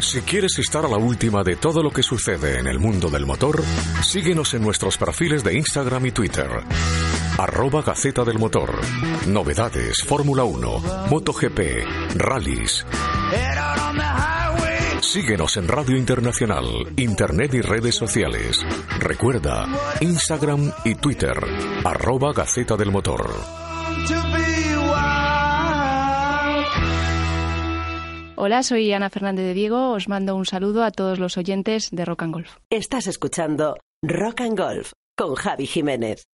Si 0.02 0.20
quieres 0.24 0.60
estar 0.60 0.84
a 0.84 0.90
la 0.90 0.98
última 0.98 1.42
de 1.42 1.56
todo 1.56 1.82
lo 1.82 1.90
que 1.90 2.04
sucede 2.04 2.60
en 2.60 2.68
el 2.68 2.80
mundo 2.80 3.10
del 3.10 3.26
motor, 3.26 3.64
síguenos 4.04 4.54
en 4.54 4.62
nuestros 4.62 4.98
perfiles 4.98 5.46
de 5.46 5.58
Instagram 5.58 6.08
y 6.08 6.12
Twitter. 6.12 6.50
Arroba 7.38 7.82
Gaceta 7.82 8.26
del 8.26 8.40
Motor. 8.40 8.78
Novedades, 9.28 10.04
Fórmula 10.06 10.44
1, 10.44 11.08
MotoGP, 11.10 11.60
rallies. 12.16 12.86
Síguenos 15.08 15.56
en 15.56 15.70
Radio 15.70 15.96
Internacional, 15.96 16.66
Internet 16.98 17.54
y 17.54 17.62
redes 17.62 17.96
sociales. 17.96 18.60
Recuerda, 19.00 19.66
Instagram 20.02 20.74
y 20.84 20.96
Twitter. 20.96 21.38
Arroba 21.86 22.34
Gaceta 22.34 22.76
del 22.76 22.92
Motor. 22.92 23.32
Hola, 28.36 28.64
soy 28.64 28.92
Ana 28.92 29.10
Fernández 29.10 29.46
de 29.46 29.54
Diego. 29.54 29.92
Os 29.92 30.10
mando 30.10 30.36
un 30.36 30.46
saludo 30.46 30.84
a 30.84 30.92
todos 30.92 31.20
los 31.20 31.38
oyentes 31.38 31.88
de 31.90 32.04
Rock 32.04 32.24
and 32.24 32.34
Golf. 32.34 32.58
Estás 32.70 33.08
escuchando 33.08 33.78
Rock 34.04 34.42
and 34.42 34.60
Golf 34.60 34.92
con 35.16 35.36
Javi 35.36 35.68
Jiménez. 35.68 36.26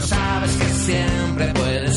Sabes 0.00 0.56
que 0.56 0.64
siempre 0.64 1.52
puedes 1.54 1.87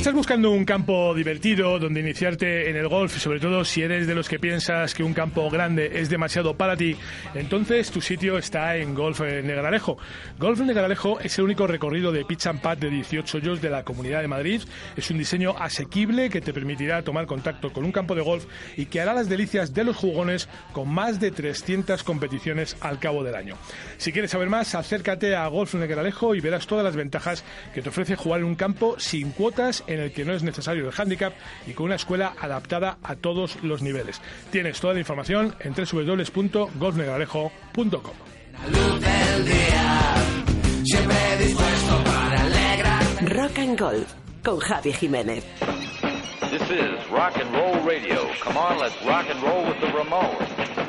estás 0.00 0.14
buscando 0.14 0.50
un 0.50 0.64
campo 0.64 1.14
divertido 1.14 1.78
donde 1.78 2.00
iniciarte 2.00 2.70
en 2.70 2.76
el 2.76 2.88
golf, 2.88 3.18
sobre 3.18 3.38
todo 3.38 3.66
si 3.66 3.82
eres 3.82 4.06
de 4.06 4.14
los 4.14 4.30
que 4.30 4.38
piensas 4.38 4.94
que 4.94 5.02
un 5.02 5.12
campo 5.12 5.50
grande 5.50 5.90
es 6.00 6.08
demasiado 6.08 6.56
para 6.56 6.74
ti, 6.74 6.96
entonces 7.34 7.90
tu 7.90 8.00
sitio 8.00 8.38
está 8.38 8.76
en 8.76 8.94
Golf 8.94 9.20
Negralejo. 9.20 9.98
Golf 10.38 10.60
Negralejo 10.60 11.20
es 11.20 11.36
el 11.36 11.44
único 11.44 11.66
recorrido 11.66 12.12
de 12.12 12.24
pitch 12.24 12.46
and 12.46 12.62
pad 12.62 12.78
de 12.78 12.88
18 12.88 13.36
hoyos 13.36 13.60
de 13.60 13.68
la 13.68 13.84
Comunidad 13.84 14.22
de 14.22 14.28
Madrid. 14.28 14.62
Es 14.96 15.10
un 15.10 15.18
diseño 15.18 15.54
asequible 15.58 16.30
que 16.30 16.40
te 16.40 16.54
permitirá 16.54 17.02
tomar 17.02 17.26
contacto 17.26 17.70
con 17.70 17.84
un 17.84 17.92
campo 17.92 18.14
de 18.14 18.22
golf 18.22 18.46
y 18.78 18.86
que 18.86 19.02
hará 19.02 19.12
las 19.12 19.28
delicias 19.28 19.74
de 19.74 19.84
los 19.84 19.96
jugones 19.96 20.48
con 20.72 20.88
más 20.88 21.20
de 21.20 21.30
300 21.30 22.04
competiciones 22.04 22.74
al 22.80 22.98
cabo 23.00 23.22
del 23.22 23.34
año. 23.34 23.58
Si 23.98 24.12
quieres 24.12 24.30
saber 24.30 24.48
más, 24.48 24.74
acércate 24.74 25.36
a 25.36 25.46
Golf 25.48 25.74
Negralejo 25.74 26.34
y 26.34 26.40
verás 26.40 26.66
todas 26.66 26.84
las 26.84 26.96
ventajas 26.96 27.44
que 27.74 27.82
te 27.82 27.90
ofrece 27.90 28.16
jugar 28.16 28.40
en 28.40 28.46
un 28.46 28.54
campo 28.54 28.98
sin 28.98 29.32
cuotas 29.32 29.84
en 29.90 30.00
el 30.00 30.12
que 30.12 30.24
no 30.24 30.32
es 30.32 30.42
necesario 30.42 30.86
el 30.86 30.94
handicap 30.96 31.32
y 31.66 31.72
con 31.72 31.86
una 31.86 31.96
escuela 31.96 32.34
adaptada 32.40 32.98
a 33.02 33.16
todos 33.16 33.62
los 33.62 33.82
niveles. 33.82 34.20
Tienes 34.50 34.80
toda 34.80 34.94
la 34.94 35.00
información 35.00 35.54
en 35.60 35.74
alegrar. 42.36 43.02
Rock 43.22 43.58
and 43.58 43.78
Golf 43.78 44.12
con 44.42 44.58
Javi 44.58 44.92
Jiménez. 44.92 45.44
This 46.50 46.62
is 46.62 47.10
rock 47.10 47.36
and 47.36 47.52
roll 47.54 47.80
radio. 47.86 48.26
Come 48.42 48.56
on, 48.56 48.78
let's 48.78 48.96
rock 49.04 49.26
and 49.30 49.42
roll 49.42 49.64
with 49.66 49.80
the 49.80 49.86
Ramones. 49.86 50.79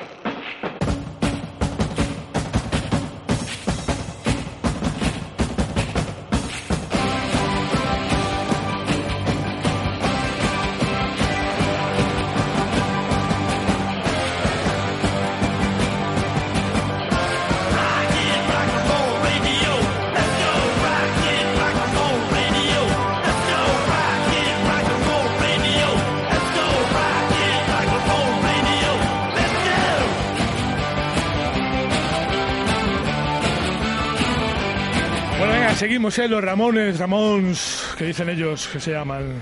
Seguimos, 35.82 36.20
¿eh? 36.20 36.28
Los 36.28 36.44
Ramones, 36.44 37.00
Ramons, 37.00 37.96
que 37.98 38.06
dicen 38.06 38.30
ellos 38.30 38.68
que 38.72 38.80
se 38.80 38.92
llaman. 38.92 39.34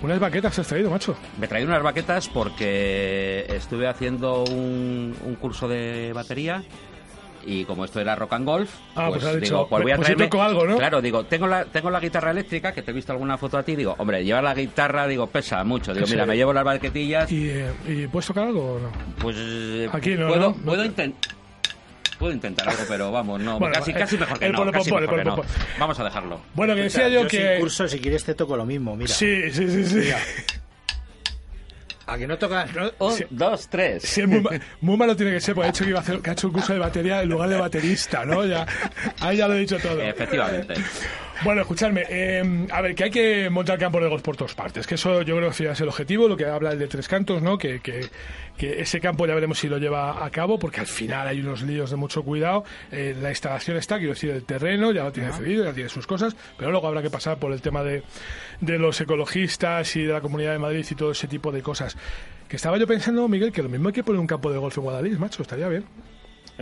Unas 0.00 0.18
baquetas 0.18 0.58
has 0.58 0.66
traído, 0.66 0.90
macho. 0.90 1.14
Me 1.38 1.46
traí 1.46 1.64
unas 1.64 1.82
baquetas 1.82 2.30
porque 2.30 3.44
estuve 3.50 3.86
haciendo 3.86 4.42
un, 4.44 5.14
un 5.22 5.34
curso 5.34 5.68
de 5.68 6.14
batería 6.14 6.62
y 7.44 7.66
como 7.66 7.84
esto 7.84 8.00
era 8.00 8.14
rock 8.16 8.32
and 8.32 8.46
golf, 8.46 8.70
Ah, 8.96 9.08
pues 9.10 9.22
pues, 9.22 9.34
dicho, 9.42 9.54
digo, 9.54 9.68
pues 9.68 9.82
voy 9.82 9.92
a 9.92 9.96
pues 9.96 10.06
traerme... 10.06 10.24
toco 10.28 10.42
algo, 10.42 10.64
¿no? 10.66 10.78
Claro, 10.78 11.02
digo, 11.02 11.24
tengo 11.24 11.46
la, 11.46 11.66
tengo 11.66 11.90
la 11.90 12.00
guitarra 12.00 12.30
eléctrica, 12.30 12.72
que 12.72 12.80
te 12.80 12.90
he 12.90 12.94
visto 12.94 13.12
alguna 13.12 13.36
foto 13.36 13.58
a 13.58 13.62
ti, 13.62 13.76
digo, 13.76 13.94
hombre, 13.98 14.24
llevar 14.24 14.44
la 14.44 14.54
guitarra, 14.54 15.06
digo, 15.06 15.26
pesa 15.26 15.62
mucho. 15.62 15.92
Digo, 15.92 16.06
mira, 16.08 16.24
me 16.24 16.36
llevo 16.36 16.54
las 16.54 16.64
baquetillas, 16.64 17.30
¿Y, 17.30 17.50
eh, 17.50 17.70
¿y 17.86 18.06
puedes 18.06 18.28
tocar 18.28 18.46
algo 18.46 18.76
o 18.76 18.78
no? 18.78 18.90
pues... 19.20 19.36
eh, 19.38 19.90
Aquí 19.92 20.14
no, 20.14 20.28
puedo, 20.28 20.40
¿no? 20.50 20.54
Puedo 20.54 20.84
intentar... 20.86 21.32
Puedo 22.22 22.34
intentar 22.34 22.68
algo, 22.68 22.84
pero 22.86 23.10
vamos, 23.10 23.40
no, 23.40 23.58
Bueno, 23.58 23.74
casi, 23.74 23.90
eh, 23.90 23.94
casi 23.94 24.16
mejor 24.16 24.38
que 24.38 24.46
eh, 24.46 24.50
no, 24.50 24.58
ponle, 24.58 24.72
casi 24.72 24.92
mejor 24.92 25.18
que 25.18 25.24
no. 25.24 25.42
Vamos 25.76 25.98
a 25.98 26.04
dejarlo. 26.04 26.40
Bueno, 26.54 26.76
que 26.76 26.82
decía 26.82 27.08
yo 27.08 27.28
sin 27.28 27.28
que. 27.30 27.56
curso, 27.58 27.88
si 27.88 27.98
quieres 27.98 28.22
te 28.22 28.36
toco 28.36 28.56
lo 28.56 28.64
mismo, 28.64 28.94
mira. 28.94 29.12
Sí, 29.12 29.50
sí, 29.50 29.68
sí, 29.68 29.84
sí. 29.84 29.94
Mira. 29.96 30.18
A 32.06 32.16
que 32.16 32.28
no 32.28 32.38
toca... 32.38 32.66
no- 32.66 32.92
Un, 33.04 33.26
dos, 33.30 33.68
tres. 33.68 34.04
Sí, 34.04 34.24
muy, 34.24 34.40
muy 34.80 34.96
malo 34.96 35.16
tiene 35.16 35.32
que 35.32 35.40
ser, 35.40 35.56
porque 35.56 35.70
ha 35.70 35.72
dicho 35.72 35.82
que, 35.82 35.90
iba 35.90 35.98
a 35.98 36.02
hacer, 36.02 36.20
que 36.20 36.30
ha 36.30 36.32
hecho 36.34 36.46
un 36.46 36.52
curso 36.52 36.72
de 36.72 36.78
batería 36.78 37.22
en 37.22 37.28
lugar 37.28 37.48
de 37.48 37.56
baterista, 37.56 38.24
¿no? 38.24 38.46
Ya, 38.46 38.68
ahí 39.18 39.38
ya 39.38 39.48
lo 39.48 39.54
he 39.54 39.58
dicho 39.58 39.78
todo. 39.80 40.00
Efectivamente. 40.00 40.74
Bueno, 41.44 41.62
escuchadme, 41.62 42.04
eh, 42.08 42.66
a 42.70 42.80
ver, 42.82 42.94
que 42.94 43.04
hay 43.04 43.10
que 43.10 43.50
montar 43.50 43.76
campos 43.76 44.00
de 44.00 44.08
golf 44.08 44.22
por 44.22 44.36
todas 44.36 44.54
partes, 44.54 44.86
que 44.86 44.94
eso 44.94 45.22
yo 45.22 45.36
creo 45.36 45.50
que 45.50 45.70
es 45.70 45.80
el 45.80 45.88
objetivo, 45.88 46.28
lo 46.28 46.36
que 46.36 46.44
habla 46.46 46.70
el 46.70 46.78
de 46.78 46.86
Tres 46.86 47.08
Cantos, 47.08 47.42
¿no? 47.42 47.58
Que, 47.58 47.80
que, 47.80 48.06
que 48.56 48.80
ese 48.80 49.00
campo 49.00 49.26
ya 49.26 49.34
veremos 49.34 49.58
si 49.58 49.68
lo 49.68 49.78
lleva 49.78 50.24
a 50.24 50.30
cabo, 50.30 50.56
porque 50.56 50.78
al 50.78 50.86
final 50.86 51.26
hay 51.26 51.40
unos 51.40 51.62
líos 51.62 51.90
de 51.90 51.96
mucho 51.96 52.22
cuidado. 52.22 52.62
Eh, 52.92 53.16
la 53.20 53.30
instalación 53.30 53.76
está, 53.76 53.98
quiero 53.98 54.14
decir, 54.14 54.30
el 54.30 54.44
terreno 54.44 54.92
ya 54.92 55.02
lo 55.02 55.10
tiene 55.10 55.32
cedido, 55.32 55.64
ya 55.64 55.72
tiene 55.72 55.88
sus 55.88 56.06
cosas, 56.06 56.36
pero 56.56 56.70
luego 56.70 56.86
habrá 56.86 57.02
que 57.02 57.10
pasar 57.10 57.38
por 57.38 57.52
el 57.52 57.60
tema 57.60 57.82
de, 57.82 58.04
de 58.60 58.78
los 58.78 59.00
ecologistas 59.00 59.96
y 59.96 60.04
de 60.04 60.12
la 60.12 60.20
Comunidad 60.20 60.52
de 60.52 60.60
Madrid 60.60 60.86
y 60.88 60.94
todo 60.94 61.10
ese 61.10 61.26
tipo 61.26 61.50
de 61.50 61.60
cosas. 61.60 61.96
Que 62.48 62.54
estaba 62.54 62.78
yo 62.78 62.86
pensando, 62.86 63.26
Miguel, 63.26 63.50
que 63.50 63.64
lo 63.64 63.68
mismo 63.68 63.88
hay 63.88 63.94
que 63.94 64.04
poner 64.04 64.20
un 64.20 64.28
campo 64.28 64.52
de 64.52 64.58
golf 64.58 64.78
en 64.78 64.84
Guadalís, 64.84 65.18
macho, 65.18 65.42
estaría 65.42 65.66
bien. 65.66 65.84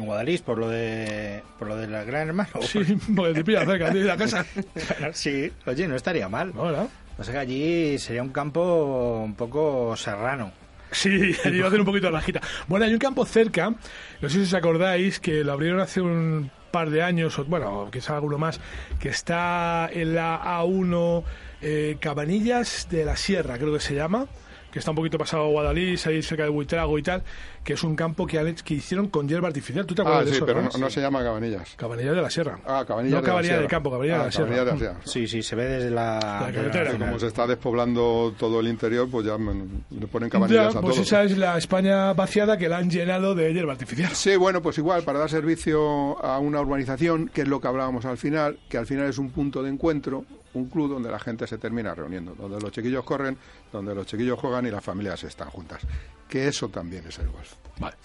En 0.01 0.07
Guadalís, 0.07 0.41
por 0.41 0.57
lo 0.57 0.69
de 0.69 1.43
por 1.59 1.69
lo 1.69 1.77
del 1.77 1.91
gran 1.91 2.29
hermano. 2.29 2.51
Sí, 2.63 2.81
porque 3.15 3.35
te 3.35 3.45
pilla 3.45 3.67
cerca 3.67 3.91
de 3.91 4.05
la 4.05 4.17
casa. 4.17 4.47
Sí, 5.13 5.53
oye, 5.67 5.87
no 5.87 5.95
estaría 5.95 6.29
mal. 6.29 6.55
No, 6.55 6.65
¿verdad? 6.65 6.89
O 7.19 7.25
sea 7.25 7.35
que 7.35 7.39
allí 7.41 7.99
sería 7.99 8.23
un 8.23 8.31
campo 8.31 9.21
un 9.23 9.35
poco 9.35 9.95
serrano. 9.97 10.53
Sí, 10.91 11.37
iba 11.45 11.67
a 11.67 11.69
hacer 11.69 11.81
un 11.81 11.87
poquito 11.87 12.07
de 12.07 12.13
rajita. 12.13 12.41
Bueno, 12.67 12.87
hay 12.87 12.93
un 12.95 12.99
campo 12.99 13.27
cerca, 13.27 13.71
no 13.71 14.29
sé 14.29 14.37
si 14.37 14.41
os 14.41 14.55
acordáis, 14.55 15.21
que 15.21 15.45
lo 15.45 15.53
abrieron 15.53 15.81
hace 15.81 16.01
un 16.01 16.51
par 16.71 16.89
de 16.89 17.03
años, 17.03 17.39
o 17.39 17.45
bueno, 17.45 17.89
quizá 17.93 18.15
alguno 18.15 18.39
más, 18.39 18.59
que 18.99 19.11
está 19.11 19.91
en 19.93 20.15
la 20.15 20.41
A1 20.43 21.25
eh, 21.61 21.97
Cabanillas 22.01 22.89
de 22.91 23.05
la 23.05 23.17
Sierra, 23.17 23.59
creo 23.59 23.75
que 23.75 23.81
se 23.81 23.95
llama 23.95 24.27
que 24.71 24.79
está 24.79 24.93
un 24.93 24.97
poquito 24.97 25.19
pasado 25.19 25.45
a 25.45 25.49
Guadalís, 25.49 26.07
ahí 26.07 26.23
cerca 26.23 26.45
de 26.45 26.49
Buitrago 26.49 26.99
y 26.99 27.03
tal, 27.03 27.23
que 27.63 27.75
es 27.75 27.85
un 27.85 27.95
campo 27.95 28.27
que, 28.27 28.39
han- 28.39 28.55
que 28.55 28.75
hicieron 28.75 29.09
con 29.09 29.29
hierba 29.29 29.49
artificial. 29.49 29.85
¿Tú 29.85 29.95
te 29.95 30.01
acuerdas 30.03 30.23
Ah, 30.23 30.25
de 30.25 30.31
sí, 30.31 30.37
eso? 30.39 30.47
pero 30.47 30.63
no? 30.63 30.91
se 30.91 31.01
llama 31.01 31.23
Cabanillas. 31.23 31.75
Cabanillas 31.77 32.17
de 32.17 32.23
la 32.23 32.31
Sierra. 32.31 32.59
Ah, 32.67 32.85
Cabanillas 32.89 33.13
No 33.13 33.17
de 33.17 33.23
la 33.23 33.27
Cabanillas 33.27 33.47
Sierra. 33.49 33.61
del 33.61 33.71
campo, 33.71 33.91
Cabanillas 33.91 34.17
Ah, 34.17 34.19
de 34.21 34.25
la 34.27 34.33
Sierra. 34.33 34.49
Cabanillas 34.49 34.81
de 34.81 34.87
la 34.87 34.93
Sierra. 34.95 35.07
Sí, 35.13 35.27
sí, 35.29 35.43
se 35.43 35.57
ve 35.57 35.65
desde 35.67 35.91
la, 35.91 36.15
La 36.47 36.53
carretera. 36.53 36.93
Como 36.99 37.19
se 37.19 37.27
está 37.27 37.47
despoblando 37.47 38.35
todo 38.39 38.61
el 38.61 38.69
interior, 38.69 39.09
pues 39.11 39.27
ya 39.27 39.37
le 39.37 40.07
ponen 40.07 40.31
cabanillas 40.31 40.73
Ya, 40.73 40.79
a 40.79 40.83
pues 40.83 40.95
todos. 40.95 41.07
esa 41.07 41.23
es 41.25 41.37
la 41.37 41.59
España 41.59 42.13
vaciada 42.15 42.57
que 42.57 42.69
la 42.69 42.79
han 42.79 42.91
llenado 42.91 43.35
de 43.35 43.53
hierba 43.53 43.73
artificial. 43.73 44.11
Sí, 44.15 44.37
bueno, 44.37 44.63
pues 44.63 44.79
igual, 44.79 45.03
para 45.03 45.19
dar 45.19 45.29
servicio 45.29 46.19
a 46.25 46.39
una 46.39 46.61
urbanización, 46.63 47.29
que 47.29 47.43
es 47.43 47.49
lo 47.49 47.61
que 47.61 47.69
hablábamos 47.69 48.05
al 48.07 48.17
final, 48.17 48.59
que 48.71 48.79
al 48.79 48.87
final 48.87 49.07
es 49.07 49.19
un 49.19 49.31
punto 49.31 49.63
de 49.63 49.69
encuentro, 49.71 50.25
un 50.55 50.69
club 50.69 50.89
donde 50.91 51.11
la 51.11 51.19
gente 51.21 51.47
se 51.47 51.59
termina 51.59 51.95
reuniendo, 51.95 52.35
donde 52.35 52.59
los 52.61 52.73
chiquillos 52.73 53.05
corren, 53.05 53.37
donde 53.73 53.95
los 53.95 54.07
chiquillos 54.07 54.39
juegan 54.39 54.67
y 54.67 54.71
las 54.71 54.83
familias 54.83 55.23
están 55.23 55.49
juntas. 55.51 55.81
Que 56.29 56.49
eso 56.49 56.69
también 56.69 57.05
es 57.09 57.19
el 57.19 57.29
golf. 57.29 57.50
Vale, 57.79 57.97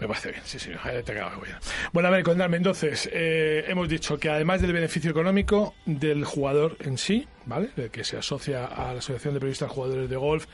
me 0.00 0.08
parece 0.08 0.32
bien, 0.32 0.42
sí, 0.44 0.58
sí, 0.58 0.70
eh, 0.70 1.02
te 1.04 1.12
acabo 1.12 1.40
oír. 1.40 1.54
Bueno, 1.92 2.08
a 2.08 2.10
ver, 2.10 2.24
contarme, 2.24 2.56
entonces, 2.56 3.08
eh, 3.12 3.64
hemos 3.68 3.88
dicho 3.88 4.18
que 4.18 4.28
además 4.28 4.60
del 4.60 4.72
beneficio 4.72 5.12
económico 5.12 5.74
del 5.86 6.24
jugador 6.24 6.76
en 6.80 6.98
sí, 6.98 7.28
¿vale? 7.46 7.70
De 7.76 7.90
que 7.90 8.02
se 8.02 8.16
asocia 8.16 8.64
a 8.64 8.92
la 8.92 8.98
Asociación 8.98 9.34
de 9.34 9.40
Periodistas 9.40 9.70
Jugadores 9.70 10.10
de 10.10 10.16
Golf, 10.16 10.46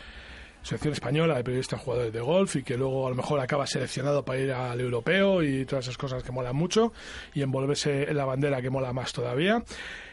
Asociación 0.60 0.92
Española 0.92 1.36
de 1.36 1.44
Periodistas 1.44 1.80
Jugadores 1.80 2.12
de 2.12 2.20
Golf, 2.20 2.56
y 2.56 2.64
que 2.64 2.76
luego 2.76 3.06
a 3.06 3.10
lo 3.10 3.16
mejor 3.16 3.40
acaba 3.40 3.66
seleccionado 3.66 4.26
para 4.26 4.40
ir 4.40 4.52
al 4.52 4.78
europeo 4.78 5.42
y 5.42 5.64
todas 5.64 5.86
esas 5.86 5.96
cosas 5.96 6.22
que 6.22 6.32
molan 6.32 6.54
mucho, 6.54 6.92
y 7.32 7.40
envolverse 7.40 8.10
en 8.10 8.16
la 8.16 8.26
bandera 8.26 8.60
que 8.60 8.68
mola 8.68 8.92
más 8.92 9.14
todavía. 9.14 9.64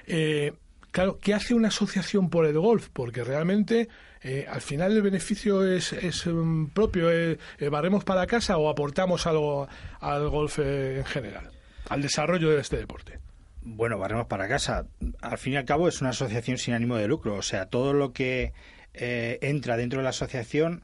Eh, 0.07 0.53
Claro, 0.93 1.17
¿qué 1.19 1.33
hace 1.33 1.55
una 1.55 1.69
asociación 1.69 2.29
por 2.29 2.45
el 2.45 2.59
golf? 2.59 2.89
Porque 2.93 3.23
realmente 3.23 3.89
eh, 4.23 4.45
al 4.49 4.61
final 4.61 4.91
el 4.93 5.01
beneficio 5.01 5.65
es, 5.65 5.93
es 5.93 6.25
mm, 6.27 6.67
propio. 6.67 7.11
eh, 7.11 7.37
eh, 7.59 7.69
¿Barremos 7.69 8.03
para 8.03 8.25
casa 8.27 8.57
o 8.57 8.69
aportamos 8.69 9.27
algo 9.27 9.67
al 9.99 10.29
golf 10.29 10.59
eh, 10.59 10.97
en 10.99 11.05
general? 11.05 11.51
Al 11.89 12.01
desarrollo 12.01 12.49
de 12.51 12.61
este 12.61 12.77
deporte. 12.77 13.19
Bueno, 13.61 13.97
barremos 13.97 14.27
para 14.27 14.47
casa. 14.47 14.85
Al 15.21 15.37
fin 15.37 15.53
y 15.53 15.55
al 15.57 15.65
cabo 15.65 15.87
es 15.87 16.01
una 16.01 16.09
asociación 16.11 16.57
sin 16.57 16.73
ánimo 16.73 16.97
de 16.97 17.07
lucro. 17.07 17.35
O 17.35 17.41
sea, 17.41 17.67
todo 17.67 17.93
lo 17.93 18.11
que 18.13 18.53
eh, 18.93 19.39
entra 19.41 19.77
dentro 19.77 19.99
de 19.99 20.03
la 20.03 20.09
asociación 20.09 20.83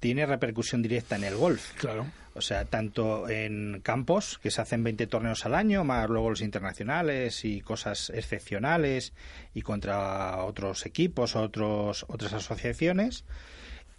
tiene 0.00 0.26
repercusión 0.26 0.82
directa 0.82 1.16
en 1.16 1.24
el 1.24 1.36
golf. 1.36 1.72
Claro. 1.74 2.06
O 2.34 2.40
sea, 2.40 2.64
tanto 2.64 3.28
en 3.28 3.80
campos, 3.82 4.38
que 4.42 4.50
se 4.50 4.62
hacen 4.62 4.82
20 4.82 5.06
torneos 5.06 5.44
al 5.44 5.54
año, 5.54 5.84
más 5.84 6.08
luego 6.08 6.30
los 6.30 6.40
internacionales 6.40 7.44
y 7.44 7.60
cosas 7.60 8.10
excepcionales 8.10 9.12
y 9.54 9.62
contra 9.62 10.42
otros 10.44 10.86
equipos, 10.86 11.36
otros, 11.36 12.06
otras 12.08 12.32
asociaciones. 12.32 13.24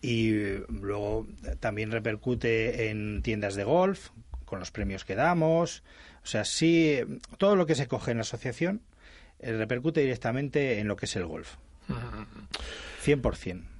Y 0.01 0.31
luego 0.67 1.27
también 1.59 1.91
repercute 1.91 2.89
en 2.89 3.21
tiendas 3.21 3.55
de 3.55 3.63
golf, 3.63 4.09
con 4.45 4.59
los 4.59 4.71
premios 4.71 5.05
que 5.05 5.15
damos. 5.15 5.83
O 6.23 6.27
sea, 6.27 6.43
sí, 6.43 6.99
todo 7.37 7.55
lo 7.55 7.65
que 7.65 7.75
se 7.75 7.87
coge 7.87 8.11
en 8.11 8.17
la 8.17 8.21
asociación 8.21 8.81
eh, 9.39 9.53
repercute 9.53 10.01
directamente 10.01 10.79
en 10.79 10.87
lo 10.87 10.95
que 10.95 11.05
es 11.05 11.15
el 11.15 11.25
golf. 11.25 11.55
100%. 13.05 13.72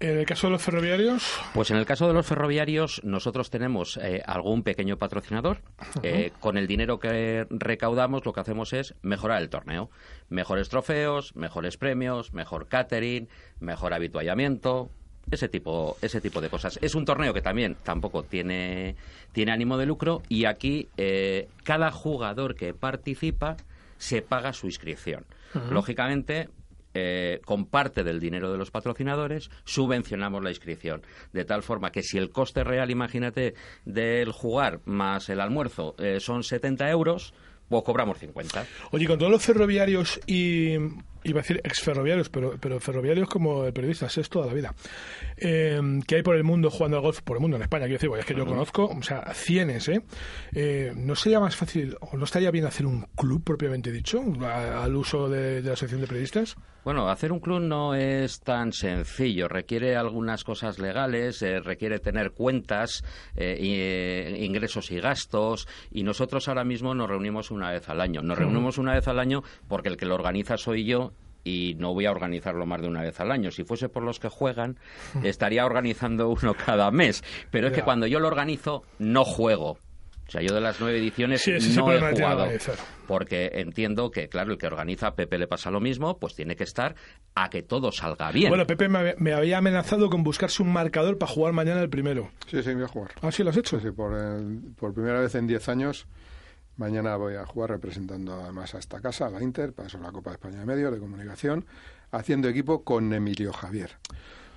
En 0.00 0.16
el 0.16 0.24
caso 0.24 0.46
de 0.46 0.52
los 0.52 0.62
ferroviarios, 0.62 1.38
Pues 1.52 1.70
en 1.70 1.76
el 1.76 1.84
caso 1.84 2.08
de 2.08 2.14
los 2.14 2.24
ferroviarios, 2.26 3.02
nosotros 3.04 3.50
tenemos 3.50 3.98
eh, 3.98 4.22
algún 4.24 4.62
pequeño 4.62 4.96
patrocinador. 4.96 5.58
Eh, 6.02 6.32
con 6.40 6.56
el 6.56 6.66
dinero 6.66 6.98
que 6.98 7.46
recaudamos, 7.50 8.24
lo 8.24 8.32
que 8.32 8.40
hacemos 8.40 8.72
es 8.72 8.94
mejorar 9.02 9.42
el 9.42 9.50
torneo. 9.50 9.90
Mejores 10.30 10.70
trofeos, 10.70 11.36
mejores 11.36 11.76
premios, 11.76 12.32
mejor 12.32 12.68
catering, 12.68 13.28
mejor 13.60 13.92
habituallamiento. 13.92 14.88
Ese 15.30 15.50
tipo, 15.50 15.98
ese 16.00 16.22
tipo 16.22 16.40
de 16.40 16.48
cosas. 16.48 16.78
Es 16.80 16.94
un 16.94 17.04
torneo 17.04 17.34
que 17.34 17.42
también 17.42 17.76
tampoco 17.82 18.22
tiene, 18.22 18.96
tiene 19.32 19.52
ánimo 19.52 19.76
de 19.76 19.84
lucro 19.84 20.22
y 20.30 20.46
aquí 20.46 20.88
eh, 20.96 21.48
cada 21.62 21.92
jugador 21.92 22.54
que 22.54 22.72
participa 22.72 23.58
se 23.98 24.22
paga 24.22 24.54
su 24.54 24.66
inscripción. 24.66 25.26
Lógicamente, 25.70 26.48
eh, 26.94 27.40
con 27.44 27.66
parte 27.66 28.02
del 28.04 28.20
dinero 28.20 28.50
de 28.52 28.58
los 28.58 28.70
patrocinadores 28.70 29.50
subvencionamos 29.64 30.42
la 30.42 30.50
inscripción. 30.50 31.02
De 31.32 31.44
tal 31.44 31.62
forma 31.62 31.90
que 31.92 32.02
si 32.02 32.18
el 32.18 32.30
coste 32.30 32.64
real, 32.64 32.90
imagínate, 32.90 33.54
del 33.84 34.32
jugar 34.32 34.80
más 34.84 35.28
el 35.28 35.40
almuerzo 35.40 35.94
eh, 35.98 36.18
son 36.20 36.42
70 36.42 36.90
euros, 36.90 37.32
pues 37.68 37.84
cobramos 37.84 38.18
50. 38.18 38.66
oye, 38.90 39.06
con 39.06 39.18
todos 39.18 39.30
los 39.30 39.44
ferroviarios 39.44 40.20
y 40.26 40.72
iba 41.22 41.38
a 41.40 41.42
decir 41.42 41.60
exferroviarios, 41.62 42.28
pero, 42.30 42.56
pero 42.58 42.80
ferroviarios 42.80 43.28
como 43.28 43.64
el 43.66 43.72
periodista 43.74 44.06
es 44.06 44.28
toda 44.28 44.46
la 44.46 44.54
vida, 44.54 44.74
eh, 45.36 45.80
que 46.06 46.16
hay 46.16 46.22
por 46.22 46.34
el 46.34 46.44
mundo 46.44 46.70
jugando 46.70 46.96
al 46.96 47.02
golf, 47.02 47.20
por 47.22 47.36
el 47.36 47.42
mundo 47.42 47.56
en 47.58 47.62
España, 47.62 47.84
quiero 47.84 47.96
decir, 47.98 48.08
porque 48.08 48.20
es 48.22 48.26
que 48.26 48.34
yo 48.34 48.46
conozco, 48.46 48.86
o 48.86 49.02
sea, 49.02 49.32
cienes, 49.34 49.88
¿eh? 49.88 50.02
Eh, 50.54 50.92
¿No 50.96 51.14
sería 51.14 51.38
más 51.38 51.56
fácil 51.56 51.96
o 52.00 52.16
no 52.16 52.24
estaría 52.24 52.50
bien 52.50 52.64
hacer 52.64 52.86
un 52.86 53.02
club 53.16 53.44
propiamente 53.44 53.92
dicho 53.92 54.22
a- 54.42 54.82
al 54.82 54.96
uso 54.96 55.28
de, 55.28 55.56
de 55.60 55.68
la 55.68 55.72
asociación 55.74 56.00
de 56.00 56.06
periodistas? 56.06 56.56
Bueno, 56.82 57.10
hacer 57.10 57.30
un 57.30 57.40
club 57.40 57.60
no 57.60 57.94
es 57.94 58.40
tan 58.40 58.72
sencillo. 58.72 59.48
Requiere 59.48 59.96
algunas 59.96 60.44
cosas 60.44 60.78
legales, 60.78 61.42
eh, 61.42 61.60
requiere 61.60 61.98
tener 61.98 62.30
cuentas, 62.32 63.04
eh, 63.36 63.58
eh, 63.60 64.38
ingresos 64.40 64.90
y 64.90 64.98
gastos. 64.98 65.68
Y 65.90 66.04
nosotros 66.04 66.48
ahora 66.48 66.64
mismo 66.64 66.94
nos 66.94 67.08
reunimos 67.08 67.50
una 67.50 67.70
vez 67.70 67.88
al 67.90 68.00
año. 68.00 68.22
Nos 68.22 68.38
reunimos 68.38 68.78
una 68.78 68.94
vez 68.94 69.06
al 69.08 69.18
año 69.18 69.42
porque 69.68 69.90
el 69.90 69.98
que 69.98 70.06
lo 70.06 70.14
organiza 70.14 70.56
soy 70.56 70.84
yo. 70.84 71.12
Y 71.44 71.74
no 71.78 71.94
voy 71.94 72.04
a 72.06 72.10
organizarlo 72.10 72.66
más 72.66 72.82
de 72.82 72.88
una 72.88 73.02
vez 73.02 73.18
al 73.20 73.30
año. 73.30 73.50
Si 73.50 73.64
fuese 73.64 73.88
por 73.88 74.02
los 74.02 74.18
que 74.18 74.28
juegan, 74.28 74.78
estaría 75.22 75.66
organizando 75.66 76.28
uno 76.30 76.54
cada 76.54 76.90
mes. 76.90 77.22
Pero 77.50 77.68
es 77.68 77.72
que 77.74 77.82
cuando 77.82 78.06
yo 78.06 78.20
lo 78.20 78.28
organizo, 78.28 78.84
no 78.98 79.24
juego. 79.24 79.78
O 80.30 80.32
sea, 80.32 80.42
yo 80.42 80.54
de 80.54 80.60
las 80.60 80.78
nueve 80.80 80.96
ediciones 80.98 81.42
Sí, 81.42 81.50
no 81.76 81.92
he 81.92 81.98
jugado. 82.14 82.46
Porque 83.08 83.50
entiendo 83.54 84.12
que, 84.12 84.28
claro, 84.28 84.52
el 84.52 84.58
que 84.58 84.68
organiza 84.68 85.08
a 85.08 85.14
Pepe 85.16 85.38
le 85.38 85.48
pasa 85.48 85.72
lo 85.72 85.80
mismo, 85.80 86.20
pues 86.20 86.36
tiene 86.36 86.54
que 86.54 86.62
estar 86.62 86.94
a 87.34 87.50
que 87.50 87.64
todo 87.64 87.90
salga 87.90 88.30
bien. 88.30 88.48
Bueno, 88.48 88.64
Pepe 88.64 88.88
me, 88.88 89.16
me 89.18 89.32
había 89.32 89.58
amenazado 89.58 90.08
con 90.08 90.22
buscarse 90.22 90.62
un 90.62 90.72
marcador 90.72 91.18
para 91.18 91.32
jugar 91.32 91.52
mañana 91.52 91.80
el 91.80 91.90
primero. 91.90 92.30
Sí, 92.46 92.62
sí, 92.62 92.72
voy 92.74 92.84
a 92.84 92.86
jugar. 92.86 93.10
¿Ah, 93.22 93.32
sí 93.32 93.42
lo 93.42 93.50
has 93.50 93.56
hecho? 93.56 93.80
Sí, 93.80 93.86
sí, 93.88 93.90
por, 93.92 94.14
el- 94.16 94.60
por 94.78 94.94
primera 94.94 95.20
vez 95.20 95.34
en 95.34 95.48
10 95.48 95.68
años. 95.68 96.06
Mañana 96.76 97.16
voy 97.16 97.34
a 97.34 97.44
jugar 97.44 97.70
representando 97.70 98.32
además 98.40 98.72
a 98.76 98.78
esta 98.78 99.00
casa, 99.00 99.26
a 99.26 99.30
la 99.30 99.42
Inter, 99.42 99.72
para 99.72 99.88
eso 99.88 99.98
la 99.98 100.12
Copa 100.12 100.30
de 100.30 100.34
España 100.36 100.60
de 100.60 100.64
Medios 100.64 100.92
de 100.92 101.00
Comunicación, 101.00 101.66
haciendo 102.12 102.48
equipo 102.48 102.84
con 102.84 103.12
Emilio 103.12 103.52
Javier. 103.52 103.90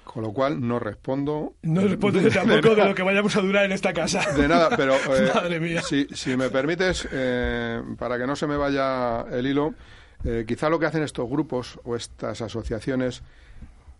Con 0.03 0.23
lo 0.23 0.31
cual 0.31 0.65
no 0.65 0.79
respondo. 0.79 1.53
No 1.63 1.81
responde 1.81 2.29
tampoco 2.29 2.75
de 2.75 2.85
lo 2.85 2.95
que 2.95 3.03
vayamos 3.03 3.35
a 3.35 3.41
durar 3.41 3.65
en 3.65 3.71
esta 3.71 3.93
casa. 3.93 4.31
De 4.33 4.47
nada, 4.47 4.69
pero 4.75 4.95
eh, 5.15 5.31
Madre 5.33 5.59
mía. 5.59 5.81
Si, 5.81 6.07
si 6.13 6.35
me 6.37 6.49
permites, 6.49 7.07
eh, 7.11 7.81
para 7.97 8.17
que 8.17 8.27
no 8.27 8.35
se 8.35 8.45
me 8.47 8.57
vaya 8.57 9.21
el 9.31 9.47
hilo, 9.47 9.73
eh, 10.25 10.45
quizá 10.47 10.69
lo 10.69 10.79
que 10.79 10.85
hacen 10.85 11.03
estos 11.03 11.29
grupos 11.29 11.79
o 11.83 11.95
estas 11.95 12.41
asociaciones 12.41 13.23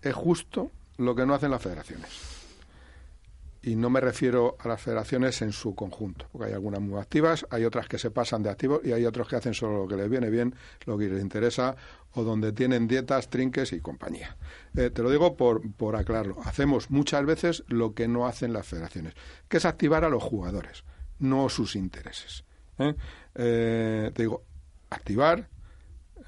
es 0.02 0.13
justo 0.13 0.72
lo 0.98 1.16
que 1.16 1.26
no 1.26 1.34
hacen 1.34 1.52
las 1.52 1.62
federaciones. 1.62 2.33
Y 3.65 3.78
no 3.78 3.89
me 3.89 4.02
refiero 4.02 4.58
a 4.60 4.67
las 4.67 4.82
federaciones 4.82 5.41
en 5.41 5.54
su 5.54 5.73
conjunto, 5.73 6.28
porque 6.32 6.47
hay 6.49 6.54
algunas 6.54 6.82
muy 6.82 6.99
activas, 6.99 7.47
hay 7.49 7.63
otras 7.63 7.88
que 7.88 7.97
se 7.97 8.12
pasan 8.12 8.43
de 8.43 8.49
activos 8.49 8.82
y 8.84 8.91
hay 8.91 9.06
otros 9.06 9.30
que 9.30 9.38
hacen 9.38 9.54
solo 9.54 9.84
lo 9.84 9.88
que 9.88 9.95
les 9.95 10.10
viene 10.10 10.30
bien, 10.30 10.54
lo 10.86 10.97
que 10.97 11.08
les 11.08 11.21
interesa, 11.21 11.78
o 12.12 12.23
donde 12.23 12.52
tienen 12.52 12.89
dietas, 12.89 13.30
trinques 13.30 13.71
y 13.71 13.80
compañía. 13.80 14.36
Eh, 14.76 14.89
te 14.89 15.02
lo 15.02 15.10
digo 15.10 15.38
por, 15.38 15.62
por 15.76 15.95
aclararlo. 15.95 16.41
Hacemos 16.43 16.91
muchas 16.91 17.26
veces 17.26 17.63
lo 17.67 17.93
que 17.93 18.10
no 18.10 18.28
hacen 18.28 18.52
las 18.52 18.67
federaciones, 18.67 19.13
que 19.47 19.58
es 19.58 19.65
activar 19.65 20.04
a 20.04 20.10
los 20.10 20.21
jugadores, 20.21 20.84
no 21.19 21.47
sus 21.47 21.78
intereses. 21.78 22.43
¿eh? 22.80 22.95
Eh, 23.36 24.12
te 24.13 24.23
digo, 24.23 24.43
activar, 24.89 25.47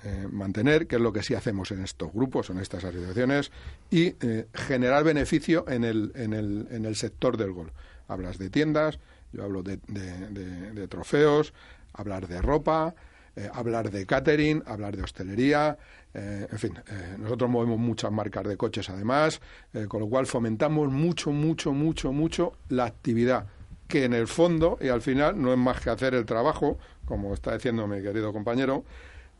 eh, 0.05 0.27
mantener, 0.31 0.87
que 0.87 0.95
es 0.97 1.01
lo 1.01 1.11
que 1.11 1.23
sí 1.23 1.33
hacemos 1.33 1.71
en 1.71 1.83
estos 1.83 2.13
grupos, 2.13 2.49
en 2.51 2.59
estas 2.59 2.83
asociaciones, 2.85 3.51
y 3.89 4.13
eh, 4.21 4.47
generar 4.53 5.03
beneficio 5.03 5.65
en 5.67 5.83
el, 5.83 6.11
en, 6.15 6.33
el, 6.33 6.67
en 6.71 6.85
el 6.85 6.95
sector 6.95 7.35
del 7.37 7.51
gol. 7.51 7.71
Hablas 8.07 8.37
de 8.37 8.49
tiendas, 8.49 8.99
yo 9.33 9.43
hablo 9.43 9.63
de, 9.63 9.79
de- 9.87 10.71
de- 10.73 10.87
trofeos, 10.87 11.53
hablar 11.93 12.27
de 12.27 12.41
ropa, 12.41 12.93
eh, 13.35 13.49
hablar 13.51 13.89
de 13.91 14.05
catering, 14.05 14.63
hablar 14.65 14.95
de 14.95 15.03
hostelería, 15.03 15.77
en 16.13 16.57
fin, 16.57 16.73
nosotros 17.19 17.49
movemos 17.49 17.77
muchas 17.77 18.09
marcas 18.09 18.45
de 18.45 18.55
coches 18.55 18.89
además, 18.89 19.41
con 19.89 19.99
lo 19.99 20.07
cual 20.07 20.25
fomentamos 20.25 20.89
mucho, 20.89 21.31
mucho, 21.31 21.73
mucho, 21.73 22.13
mucho 22.13 22.53
la 22.69 22.85
actividad 22.85 23.47
que 23.89 24.05
en 24.05 24.13
el 24.13 24.27
fondo 24.27 24.77
y 24.79 24.87
al 24.87 25.01
final 25.01 25.41
no 25.41 25.51
es 25.51 25.57
más 25.59 25.81
que 25.81 25.89
hacer 25.89 26.13
el 26.15 26.25
trabajo, 26.25 26.77
como 27.03 27.33
está 27.33 27.53
diciendo 27.55 27.85
mi 27.85 28.01
querido 28.01 28.31
compañero, 28.31 28.85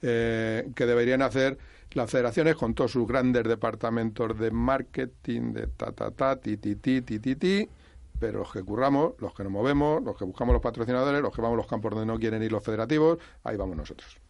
eh, 0.01 0.69
que 0.75 0.85
deberían 0.85 1.21
hacer 1.21 1.57
las 1.91 2.09
federaciones 2.09 2.55
con 2.55 2.73
todos 2.73 2.91
sus 2.91 3.07
grandes 3.07 3.43
departamentos 3.43 4.37
de 4.37 4.51
marketing, 4.51 5.53
de 5.53 5.67
ta 5.67 5.91
ta 5.91 6.11
ta, 6.11 6.35
ti 6.35 6.57
ti 6.57 6.75
ti 6.75 7.01
ti 7.01 7.19
ti 7.19 7.35
ti, 7.35 7.69
pero 8.19 8.39
los 8.39 8.51
que 8.51 8.63
curramos, 8.63 9.13
los 9.19 9.33
que 9.33 9.43
nos 9.43 9.51
movemos, 9.51 10.03
los 10.03 10.17
que 10.17 10.25
buscamos 10.25 10.53
los 10.53 10.61
patrocinadores, 10.61 11.21
los 11.21 11.33
que 11.33 11.41
vamos 11.41 11.55
a 11.55 11.57
los 11.57 11.67
campos 11.67 11.91
donde 11.91 12.05
no 12.05 12.19
quieren 12.19 12.43
ir 12.43 12.51
los 12.51 12.63
federativos, 12.63 13.19
ahí 13.43 13.55
vamos 13.55 13.77
nosotros. 13.77 14.24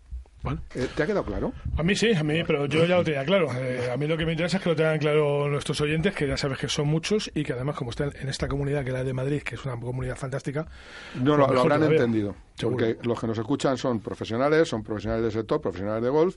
Eh, 0.75 0.87
¿Te 0.95 1.03
ha 1.03 1.05
quedado 1.05 1.23
claro? 1.25 1.53
A 1.77 1.83
mí 1.83 1.95
sí, 1.95 2.13
a 2.13 2.23
mí, 2.23 2.43
pero 2.45 2.65
yo 2.65 2.85
ya 2.85 2.97
lo 2.97 3.03
tenía 3.03 3.25
claro. 3.25 3.49
Eh, 3.57 3.89
a 3.91 3.97
mí 3.97 4.07
lo 4.07 4.17
que 4.17 4.25
me 4.25 4.31
interesa 4.33 4.57
es 4.57 4.63
que 4.63 4.69
lo 4.69 4.75
tengan 4.75 4.99
claro 4.99 5.47
nuestros 5.49 5.79
oyentes, 5.81 6.13
que 6.13 6.27
ya 6.27 6.37
sabes 6.37 6.57
que 6.57 6.67
son 6.67 6.87
muchos 6.87 7.31
y 7.33 7.43
que 7.43 7.53
además, 7.53 7.75
como 7.75 7.91
están 7.91 8.11
en 8.19 8.29
esta 8.29 8.47
comunidad 8.47 8.83
que 8.83 8.89
es 8.89 8.93
la 8.93 9.03
de 9.03 9.13
Madrid, 9.13 9.41
que 9.41 9.55
es 9.55 9.65
una 9.65 9.79
comunidad 9.79 10.15
fantástica. 10.15 10.67
No, 11.15 11.37
lo, 11.37 11.45
pues 11.47 11.55
lo 11.55 11.61
habrán 11.61 11.79
todavía. 11.79 11.99
entendido. 11.99 12.35
Seguro. 12.55 12.77
Porque 12.85 13.07
los 13.07 13.19
que 13.19 13.27
nos 13.27 13.37
escuchan 13.37 13.77
son 13.77 13.99
profesionales, 13.99 14.67
son 14.67 14.83
profesionales 14.83 15.23
del 15.23 15.31
sector, 15.31 15.61
profesionales 15.61 16.03
de 16.03 16.09
golf, 16.09 16.35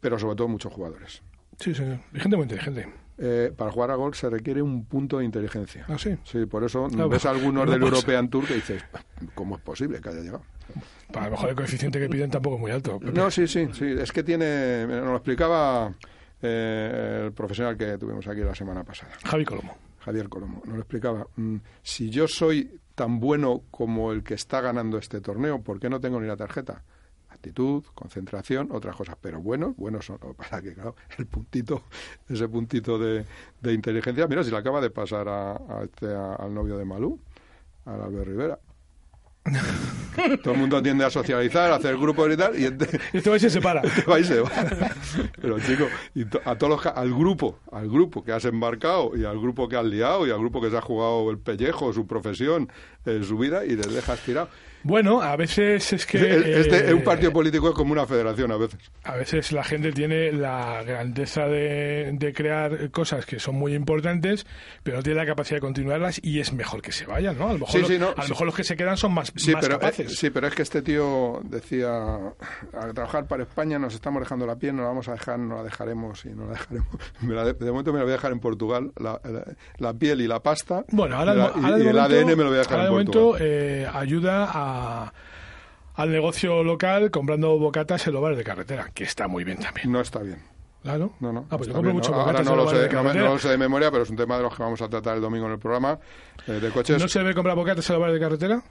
pero 0.00 0.18
sobre 0.18 0.36
todo 0.36 0.48
muchos 0.48 0.72
jugadores. 0.72 1.22
Sí, 1.58 1.74
sí, 1.74 1.82
y 2.14 2.20
gente 2.20 2.36
muy 2.36 2.44
inteligente. 2.44 2.86
Eh, 3.18 3.50
para 3.56 3.70
jugar 3.72 3.90
a 3.90 3.94
golf 3.94 4.14
se 4.18 4.28
requiere 4.28 4.60
un 4.60 4.84
punto 4.84 5.18
de 5.18 5.24
inteligencia. 5.24 5.86
¿Ah, 5.88 5.96
sí? 5.98 6.16
Sí, 6.24 6.44
por 6.44 6.64
eso 6.64 6.84
Ah, 6.84 6.88
ves 6.96 7.06
pues, 7.08 7.26
algunos 7.26 7.64
no 7.64 7.72
del 7.72 7.80
pasa. 7.80 7.94
European 7.94 8.28
Tour 8.28 8.46
que 8.46 8.54
dices, 8.54 8.84
¿cómo 9.34 9.56
es 9.56 9.62
posible 9.62 10.00
que 10.00 10.08
haya 10.10 10.20
llegado? 10.20 10.42
A 11.14 11.24
lo 11.24 11.30
mejor 11.30 11.48
el 11.50 11.56
coeficiente 11.56 11.98
que 11.98 12.08
piden 12.10 12.30
tampoco 12.30 12.56
es 12.56 12.60
muy 12.60 12.70
alto. 12.72 12.98
Pepe. 12.98 13.12
No, 13.12 13.30
sí, 13.30 13.46
sí, 13.48 13.68
sí. 13.72 13.86
Es 13.86 14.12
que 14.12 14.22
tiene. 14.22 14.86
Nos 14.86 15.04
lo 15.06 15.16
explicaba 15.16 15.94
eh, 16.42 17.22
el 17.26 17.32
profesional 17.32 17.76
que 17.76 17.96
tuvimos 17.98 18.26
aquí 18.26 18.40
la 18.40 18.54
semana 18.54 18.84
pasada. 18.84 19.12
Javi 19.24 19.44
Colomo. 19.44 19.76
Javier 20.00 20.28
Colomo. 20.28 20.60
Nos 20.66 20.74
lo 20.74 20.80
explicaba. 20.82 21.26
Mm, 21.36 21.56
si 21.82 22.10
yo 22.10 22.28
soy 22.28 22.78
tan 22.94 23.18
bueno 23.20 23.62
como 23.70 24.12
el 24.12 24.22
que 24.22 24.34
está 24.34 24.60
ganando 24.60 24.98
este 24.98 25.20
torneo, 25.20 25.62
¿por 25.62 25.80
qué 25.80 25.88
no 25.88 26.00
tengo 26.00 26.20
ni 26.20 26.26
la 26.26 26.36
tarjeta? 26.36 26.82
Actitud, 27.46 27.84
concentración, 27.94 28.70
otras 28.72 28.96
cosas. 28.96 29.14
Pero 29.20 29.40
buenos, 29.40 29.76
buenos 29.76 30.04
son. 30.04 30.18
Lo 30.20 30.34
que 30.60 30.74
claro, 30.74 30.96
el 31.16 31.26
puntito, 31.26 31.84
ese 32.28 32.48
puntito 32.48 32.98
de, 32.98 33.24
de 33.60 33.72
inteligencia. 33.72 34.26
Mira, 34.26 34.42
si 34.42 34.50
le 34.50 34.56
acaba 34.56 34.80
de 34.80 34.90
pasar 34.90 35.28
a, 35.28 35.52
a 35.52 35.82
este, 35.84 36.12
a- 36.12 36.34
al 36.34 36.52
novio 36.52 36.76
de 36.76 36.84
Malú, 36.84 37.20
al 37.84 38.02
Albert 38.02 38.26
Rivera. 38.26 38.58
Todo 40.42 40.54
el 40.54 40.58
mundo 40.60 40.82
tiende 40.82 41.04
a 41.04 41.10
socializar, 41.10 41.70
a 41.70 41.76
hacer 41.76 41.96
grupos 41.96 42.32
y 42.32 42.36
tal, 42.36 42.58
y 42.58 42.64
este, 42.64 42.98
Este 43.12 43.30
va 43.30 43.36
y 43.36 43.40
se 43.40 43.48
separa. 43.50 43.80
este 43.84 44.02
va 44.10 44.18
y 44.18 44.24
se 44.24 44.40
va. 44.40 44.50
Pero 45.40 45.60
chico, 45.60 45.84
y 46.16 46.24
to- 46.24 46.40
a 46.44 46.56
todos 46.58 46.84
los, 46.84 46.96
al 46.96 47.14
grupo, 47.14 47.60
al 47.70 47.88
grupo 47.88 48.24
que 48.24 48.32
has 48.32 48.44
embarcado 48.46 49.16
y 49.16 49.24
al 49.24 49.38
grupo 49.38 49.68
que 49.68 49.76
has 49.76 49.84
liado 49.84 50.26
y 50.26 50.30
al 50.32 50.40
grupo 50.40 50.60
que 50.60 50.68
se 50.70 50.76
ha 50.76 50.80
jugado 50.82 51.30
el 51.30 51.38
pellejo, 51.38 51.92
su 51.92 52.08
profesión, 52.08 52.68
eh, 53.04 53.20
su 53.22 53.38
vida 53.38 53.64
y 53.64 53.76
les 53.76 53.92
dejas 53.94 54.18
tirado. 54.24 54.48
Bueno, 54.86 55.20
a 55.20 55.34
veces 55.36 55.92
es 55.92 56.06
que... 56.06 56.18
El- 56.18 56.44
este, 56.44 56.90
eh, 56.90 56.94
un 56.94 57.02
partido 57.02 57.32
político 57.32 57.68
es 57.68 57.74
como 57.74 57.92
una 57.92 58.06
federación 58.06 58.52
a 58.52 58.56
veces. 58.56 58.78
A 59.02 59.16
veces 59.16 59.50
la 59.52 59.64
gente 59.64 59.90
tiene 59.92 60.30
la 60.32 60.82
grandeza 60.84 61.46
de, 61.46 62.10
de 62.12 62.32
crear 62.32 62.90
cosas 62.92 63.26
que 63.26 63.40
son 63.40 63.56
muy 63.56 63.74
importantes, 63.74 64.46
pero 64.84 64.98
no 64.98 65.02
tiene 65.02 65.18
la 65.18 65.26
capacidad 65.26 65.56
de 65.56 65.60
continuarlas 65.62 66.20
y 66.22 66.38
es 66.40 66.52
mejor 66.52 66.82
que 66.82 66.92
se 66.92 67.04
vayan, 67.06 67.36
¿no? 67.36 67.48
A 67.48 67.52
lo 67.54 67.58
mejor, 67.58 67.72
Sí, 67.72 67.80
lo- 67.80 67.88
sí, 67.88 67.98
no, 67.98 68.06
a 68.10 68.14
lo 68.16 68.22
sí. 68.22 68.30
mejor 68.30 68.46
los 68.46 68.54
que 68.54 68.64
se 68.64 68.76
quedan 68.76 68.96
son 68.96 69.12
más, 69.12 69.32
más 69.34 69.44
pero, 69.44 69.58
eh, 69.74 69.78
capaces. 69.78 70.16
sí, 70.16 70.30
pero 70.30 70.46
es 70.46 70.54
que 70.54 70.62
este 70.62 70.82
tío 70.82 71.40
decía, 71.44 71.88
al 72.72 72.94
trabajar 72.94 73.26
para 73.26 73.42
España 73.42 73.78
nos 73.78 73.92
estamos 73.94 74.20
dejando 74.22 74.46
la 74.46 74.56
piel, 74.56 74.76
no 74.76 74.82
la 74.82 74.88
vamos 74.88 75.08
a 75.08 75.12
dejar, 75.12 75.38
no 75.40 75.56
la 75.56 75.62
dejaremos 75.64 76.24
y 76.24 76.28
no 76.30 76.44
la 76.46 76.52
dejaremos. 76.52 76.88
Me 77.22 77.34
la 77.34 77.44
de, 77.44 77.54
de 77.54 77.70
momento 77.70 77.92
me 77.92 77.98
la 77.98 78.04
voy 78.04 78.12
a 78.12 78.16
dejar 78.16 78.30
en 78.32 78.38
Portugal, 78.40 78.92
la, 79.00 79.20
la- 79.24 79.44
la 79.78 79.94
piel 79.94 80.20
y 80.20 80.28
la 80.28 80.40
pasta. 80.40 80.84
Bueno, 80.92 81.16
ahora, 81.16 81.34
y, 81.34 81.36
la- 81.38 81.48
de 81.48 81.52
mo- 81.54 81.66
ahora 81.66 81.76
y- 81.76 81.80
de 81.80 81.84
y 81.86 81.88
el 81.88 81.98
ADN 81.98 82.26
me 82.36 82.44
lo 82.44 82.44
voy 82.50 82.54
a 82.56 82.58
dejar 82.60 82.78
ahora 82.80 82.88
en 82.88 82.98
de 82.98 83.04
Portugal. 83.06 83.24
momento 83.24 83.44
eh, 83.44 83.86
ayuda 83.92 84.44
a, 84.44 84.75
al 85.94 86.10
negocio 86.12 86.62
local 86.62 87.10
comprando 87.10 87.58
bocatas 87.58 88.06
en 88.06 88.12
los 88.14 88.22
bares 88.22 88.38
de 88.38 88.44
carretera, 88.44 88.90
que 88.92 89.04
está 89.04 89.28
muy 89.28 89.44
bien 89.44 89.58
también. 89.58 89.90
No 89.90 90.00
está 90.00 90.20
bien. 90.20 90.38
Claro. 90.82 91.12
No, 91.20 91.32
no. 91.32 91.46
Ah, 91.50 91.56
pues 91.56 91.68
yo 91.68 91.74
compro 91.74 91.90
bien, 91.90 91.96
mucho 91.96 92.12
¿no? 92.12 92.20
Ahora 92.20 92.42
no 92.42 92.54
lo, 92.54 92.68
sé, 92.70 92.88
no, 92.92 93.02
no 93.02 93.12
lo 93.14 93.38
sé 93.38 93.48
de 93.48 93.58
memoria, 93.58 93.90
pero 93.90 94.04
es 94.04 94.10
un 94.10 94.16
tema 94.16 94.36
de 94.36 94.44
los 94.44 94.54
que 94.54 94.62
vamos 94.62 94.80
a 94.82 94.88
tratar 94.88 95.16
el 95.16 95.20
domingo 95.22 95.46
en 95.46 95.52
el 95.52 95.58
programa 95.58 95.98
eh, 96.46 96.52
de 96.52 96.70
coches. 96.70 97.00
¿No 97.02 97.08
se 97.08 97.18
debe 97.18 97.34
comprar 97.34 97.56
bocatas 97.56 97.88
en 97.90 97.94
los 97.94 98.00
bares 98.00 98.14
de 98.14 98.20
carretera? 98.20 98.62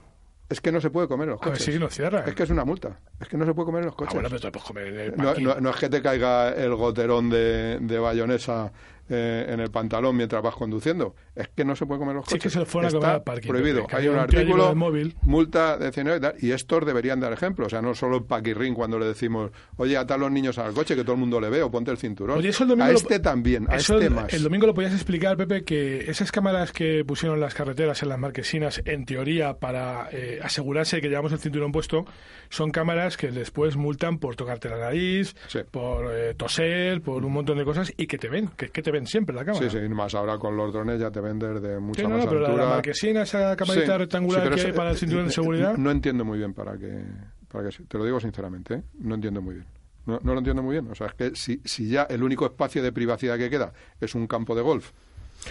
Es 0.48 0.60
que 0.60 0.70
no 0.72 0.80
se 0.80 0.90
puede 0.90 1.08
comer 1.08 1.24
en 1.28 1.32
los 1.32 1.42
A 1.42 1.46
ver, 1.46 1.52
coches. 1.54 1.64
sí 1.66 1.72
que 1.72 1.78
no 1.80 1.90
cierra. 1.90 2.20
Es 2.26 2.34
que 2.34 2.44
es 2.44 2.50
una 2.50 2.64
multa. 2.64 3.00
Es 3.20 3.28
que 3.28 3.36
no 3.36 3.44
se 3.44 3.52
puede 3.52 3.66
comer 3.66 3.80
en 3.80 3.86
los 3.86 3.94
Ah, 3.94 3.98
coches. 3.98 4.14
bueno, 4.14 4.28
pero 4.30 4.40
te 4.40 4.50
puedes 4.52 4.66
comer 4.66 4.86
en 4.86 5.00
el 5.00 5.16
no, 5.16 5.34
no- 5.54 5.60
no 5.60 5.70
es 5.70 5.76
que 5.76 5.88
te 5.90 6.00
caiga 6.00 6.50
el 6.54 6.74
goterón 6.76 7.28
de, 7.28 7.78
de 7.80 7.98
bayonesa 7.98 8.72
eh, 9.08 9.46
en 9.48 9.60
el 9.60 9.70
pantalón 9.70 10.16
mientras 10.16 10.42
vas 10.42 10.54
conduciendo. 10.54 11.14
Es 11.34 11.48
que 11.48 11.64
no 11.64 11.76
se 11.76 11.86
puede 11.86 11.98
comer 12.00 12.12
en 12.12 12.16
los 12.18 12.26
Sí, 12.26 12.30
coches. 12.32 12.42
que 12.44 12.50
se 12.50 12.58
lo 12.60 12.66
fueron 12.66 12.86
a 12.86 12.88
Está 12.88 12.98
comer 13.00 13.14
al 13.16 13.22
parking, 13.22 13.48
prohibido. 13.48 13.86
Hay 13.92 14.08
un 14.08 14.16
artículo, 14.16 14.74
móvil. 14.74 15.14
multa 15.22 15.76
de 15.78 15.92
100 15.92 16.06
euros 16.06 16.18
y 16.18 16.22
tal, 16.22 16.34
y 16.40 16.50
estos 16.52 16.84
deberían 16.86 17.20
dar 17.20 17.32
ejemplo. 17.32 17.66
O 17.66 17.68
sea, 17.68 17.82
no 17.82 17.94
solo 17.94 18.16
el 18.16 18.24
paquirrín 18.24 18.74
cuando 18.74 18.98
le 18.98 19.06
decimos, 19.06 19.50
oye, 19.76 19.96
ata 19.96 20.14
a 20.14 20.18
los 20.18 20.30
niños 20.30 20.58
al 20.58 20.72
coche 20.74 20.94
que 20.96 21.02
todo 21.02 21.12
el 21.14 21.20
mundo 21.20 21.40
le 21.40 21.50
ve 21.50 21.62
o 21.62 21.70
ponte 21.70 21.90
el 21.90 21.98
cinturón. 21.98 22.38
Oye, 22.38 22.48
eso 22.48 22.64
el 22.64 22.70
domingo 22.70 22.84
a 22.86 22.92
lo- 22.92 22.98
este 22.98 23.18
también, 23.20 23.66
a 23.70 23.76
Eso 23.76 23.94
este 23.94 24.06
el, 24.06 24.14
más. 24.14 24.32
el 24.32 24.42
domingo 24.42 24.66
lo 24.66 24.74
podías 24.74 24.92
explicar, 24.92 25.36
Pepe, 25.36 25.62
que 25.64 26.10
esas 26.10 26.32
cámaras 26.32 26.72
que 26.72 27.04
pusieron 27.04 27.36
en 27.36 27.40
las 27.42 27.54
carreteras, 27.54 28.02
en 28.02 28.08
las 28.08 28.18
marquesinas, 28.18 28.82
en 28.84 29.04
teoría, 29.04 29.54
para 29.58 30.08
eh, 30.12 30.40
asegurarse 30.42 30.96
de 30.96 31.02
que 31.02 31.08
llevamos 31.08 31.32
el 31.32 31.38
cinturón 31.38 31.72
puesto, 31.72 32.06
son 32.48 32.70
cámaras 32.70 33.16
que 33.16 33.30
después 33.30 33.76
multan 33.76 34.18
por 34.18 34.36
tocarte 34.36 34.68
la 34.68 34.78
nariz, 34.78 35.34
por 35.70 36.12
eh, 36.14 36.34
toser, 36.34 37.00
por 37.02 37.24
un 37.24 37.32
montón 37.32 37.58
de 37.58 37.64
cosas 37.64 37.92
y 37.96 38.06
que 38.06 38.18
te 38.18 38.28
ven, 38.28 38.48
que, 38.56 38.68
que 38.68 38.82
te 38.82 38.90
ven 38.90 38.95
siempre 39.04 39.34
la 39.34 39.44
cámara. 39.44 39.68
Sí, 39.68 39.76
sí, 39.78 39.88
más 39.88 40.14
ahora 40.14 40.38
con 40.38 40.56
los 40.56 40.72
drones 40.72 41.00
ya 41.00 41.10
te 41.10 41.20
venden 41.20 41.60
de 41.60 41.80
mucha 41.80 42.02
Sí, 42.02 42.06
no, 42.08 42.14
más 42.16 42.24
no, 42.24 42.30
pero 42.30 42.46
altura. 42.46 42.64
la 42.64 42.70
marquesina, 42.70 43.22
esa 43.22 43.56
camarita 43.56 43.92
Sí, 43.92 43.98
rectangular 43.98 44.42
sí, 44.44 44.48
que 44.50 44.54
eso- 44.54 44.66
hay 44.68 44.72
para 44.72 44.90
el 44.90 44.96
cinturón 44.96 45.24
de 45.24 45.30
eh, 45.30 45.34
seguridad. 45.34 45.76
No 45.76 45.90
entiendo 45.90 46.24
muy 46.24 46.38
bien 46.38 46.54
para 46.54 46.78
qué, 46.78 47.02
para 47.50 47.68
qué. 47.68 47.76
Te 47.88 47.98
lo 47.98 48.04
digo 48.04 48.20
sinceramente, 48.20 48.74
¿eh? 48.74 48.82
no 49.00 49.16
entiendo 49.16 49.42
muy 49.42 49.54
bien. 49.56 49.66
No, 50.06 50.20
no 50.22 50.32
lo 50.34 50.38
entiendo 50.38 50.62
muy 50.62 50.72
bien. 50.74 50.88
O 50.88 50.94
sea, 50.94 51.08
es 51.08 51.14
que 51.14 51.34
si, 51.34 51.60
si 51.64 51.88
ya 51.88 52.04
el 52.04 52.22
único 52.22 52.46
espacio 52.46 52.80
de 52.80 52.92
privacidad 52.92 53.36
que 53.36 53.50
queda 53.50 53.72
es 54.00 54.14
un 54.14 54.28
campo 54.28 54.54
de 54.54 54.62
golf 54.62 54.92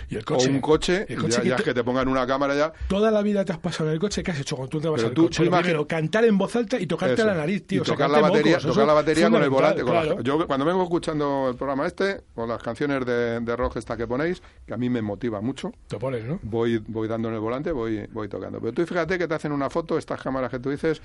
Y 0.10 0.16
el 0.16 0.26
coche, 0.26 0.50
o 0.50 0.52
un 0.52 0.62
coche, 0.62 1.06
el 1.10 1.20
coche 1.20 1.38
ya, 1.38 1.42
que 1.42 1.48
ya 1.50 1.56
to- 1.56 1.62
es 1.62 1.66
que 1.66 1.74
te 1.74 1.84
pongan 1.84 2.08
una 2.08 2.26
cámara 2.28 2.56
ya. 2.56 2.74
Toda 2.88 3.12
la 3.12 3.22
vida 3.22 3.44
te 3.46 3.52
has 3.54 3.60
pasado 3.60 3.90
en 3.90 3.94
el 3.94 4.00
coche, 4.00 4.24
¿qué 4.24 4.32
has 4.32 4.40
hecho 4.40 4.56
cuando 4.56 4.70
tú 4.70 4.82
te 4.82 4.88
vas 4.90 4.98
Pero 4.98 5.08
al 5.10 5.14
tú- 5.14 5.24
coche? 5.24 5.44
tú 5.46 5.50
primero, 5.52 5.88
cantar 5.88 6.26
en 6.26 6.38
voz 6.38 6.56
alta 6.56 6.80
y 6.80 6.88
tocarte 6.88 7.16
Eso. 7.16 7.26
la 7.26 7.34
nariz, 7.36 7.66
tío. 7.68 7.82
y 7.82 7.86
tocar 7.86 8.10
la 8.10 8.20
batería, 8.20 8.58
mocos, 8.58 8.72
tocar 8.72 8.88
la 8.88 8.94
batería 8.94 9.30
con 9.30 9.44
el 9.44 9.50
volante. 9.50 9.84
con 9.84 10.24
yo 10.24 10.46
cuando 10.48 10.66
vengo 10.66 10.84
escuchando 10.84 11.50
el 11.50 11.56
programa 11.56 11.86
este, 11.88 12.22
con 12.34 12.50
las 12.50 12.62
canciones 12.62 13.06
de, 13.06 13.40
de 13.40 13.56
rock 13.56 13.78
esta 13.78 13.96
que 13.98 14.08
ponéis, 14.08 14.42
que 14.66 14.74
a 14.74 14.78
mí 14.78 14.90
me 14.90 15.02
motiva 15.02 15.42
mucho. 15.42 15.72
Te 15.88 15.98
pones, 15.98 16.24
¿no? 16.26 16.40
Voy, 16.44 16.84
voy 16.88 17.08
dando 17.08 17.28
en 17.30 17.36
el 17.36 17.40
volante, 17.42 17.72
voy, 17.72 18.08
voy 18.12 18.28
tocando. 18.28 18.60
Pero 18.60 18.74
tú 18.74 18.86
fíjate 18.86 19.18
que 19.18 19.28
te 19.28 19.34
hacen 19.34 19.52
una 19.52 19.70
foto, 19.70 19.98
estas 19.98 20.22
cámaras 20.22 20.50
que 20.52 20.60
tú 20.60 20.70
dices, 20.70 21.02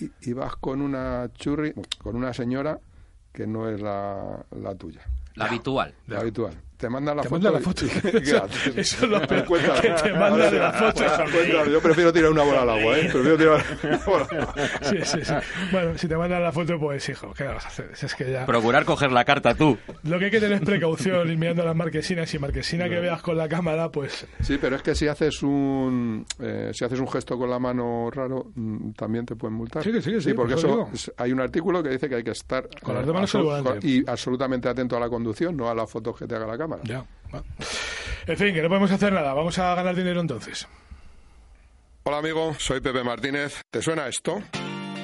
y, 0.00 0.10
y 0.28 0.32
vas 0.32 0.56
con 0.56 0.80
una 0.80 1.28
churri, 1.34 1.72
con 2.02 2.16
una 2.16 2.32
señora 2.34 2.78
que 3.32 3.46
no 3.46 3.68
es 3.68 3.80
la, 3.80 4.44
la 4.60 4.74
tuya. 4.74 5.00
La 5.34 5.46
habitual. 5.46 5.94
La 6.06 6.20
habitual. 6.20 6.54
Te 6.84 6.90
mandan 6.90 7.16
la 7.16 7.22
Te 7.22 7.28
foto. 7.30 7.40
mandan 7.40 7.52
la 7.54 7.60
y- 7.60 7.62
foto. 7.62 7.86
y- 7.86 7.88
¿qué 8.74 8.80
Eso- 8.80 9.04
es 9.06 9.10
lo 9.10 9.20
peor, 9.26 9.80
que 9.80 9.88
te 9.88 10.12
mandan 10.12 10.50
sí. 10.50 10.56
la 10.56 10.72
foto. 10.72 11.02
Yo 11.70 11.80
prefiero 11.80 12.12
tirar 12.12 12.30
una 12.30 12.42
bola 12.42 12.60
al 12.60 12.68
agua, 12.70 12.98
¿eh? 12.98 13.08
Prefiero 13.10 13.38
tirar 13.38 13.64
una 13.84 13.96
bola 14.04 14.26
al 14.30 14.38
agua. 14.40 14.54
Sí, 14.82 14.96
sí, 15.04 15.24
sí. 15.24 15.32
Bueno, 15.72 15.96
si 15.96 16.06
te 16.08 16.16
mandan 16.18 16.42
la 16.42 16.52
foto, 16.52 16.78
pues 16.78 17.08
hijo, 17.08 17.32
¿qué 17.32 17.44
vas 17.44 17.64
a 17.64 17.68
hacer? 17.68 17.90
Es 17.98 18.14
que 18.14 18.30
ya... 18.30 18.44
Procurar 18.44 18.84
coger 18.84 19.12
la 19.12 19.24
carta 19.24 19.54
tú. 19.54 19.78
Lo 20.02 20.18
que 20.18 20.26
hay 20.26 20.30
que 20.30 20.40
tener 20.40 20.58
es 20.58 20.60
precaución 20.60 21.26
ir 21.30 21.38
mirando 21.38 21.64
las 21.64 21.74
marquesinas 21.74 22.32
y 22.34 22.38
marquesina 22.38 22.86
que 22.86 23.00
veas 23.00 23.22
con 23.22 23.38
la 23.38 23.48
cámara, 23.48 23.88
pues... 23.88 24.26
Sí, 24.42 24.58
pero 24.60 24.76
es 24.76 24.82
que 24.82 24.94
si 24.94 25.08
haces 25.08 25.42
un 25.42 26.26
eh, 26.38 26.70
si 26.74 26.84
haces 26.84 27.00
un 27.00 27.08
gesto 27.08 27.38
con 27.38 27.48
la 27.48 27.58
mano 27.58 28.10
raro, 28.10 28.50
mm, 28.54 28.90
también 28.92 29.24
te 29.24 29.36
pueden 29.36 29.56
multar. 29.56 29.82
Sí, 29.82 29.90
sí, 30.02 30.12
que 30.12 30.20
sí, 30.20 30.34
porque 30.34 30.52
eso 30.54 30.90
eso 30.92 31.12
hay 31.16 31.32
un 31.32 31.40
artículo 31.40 31.82
que 31.82 31.88
dice 31.88 32.10
que 32.10 32.16
hay 32.16 32.24
que 32.24 32.32
estar 32.32 32.68
Con 32.82 32.94
las 32.94 33.04
eh, 33.04 33.06
dos 33.06 33.34
manos 33.34 33.84
y 33.84 34.02
absolutamente 34.08 34.68
atento 34.68 34.96
a 34.96 35.00
la 35.00 35.08
conducción, 35.08 35.56
no 35.56 35.70
a 35.70 35.74
las 35.74 35.90
fotos 35.90 36.18
que 36.18 36.26
te 36.26 36.34
haga 36.34 36.46
la 36.46 36.58
cámara. 36.58 36.73
Ya. 36.82 37.04
En 38.26 38.36
fin, 38.36 38.54
que 38.54 38.62
no 38.62 38.68
podemos 38.68 38.90
hacer 38.90 39.12
nada. 39.12 39.32
Vamos 39.34 39.58
a 39.58 39.74
ganar 39.74 39.94
dinero 39.94 40.20
entonces. 40.20 40.66
Hola 42.04 42.18
amigo, 42.18 42.54
soy 42.58 42.80
Pepe 42.80 43.02
Martínez. 43.02 43.62
¿Te 43.70 43.80
suena 43.80 44.06
esto? 44.08 44.42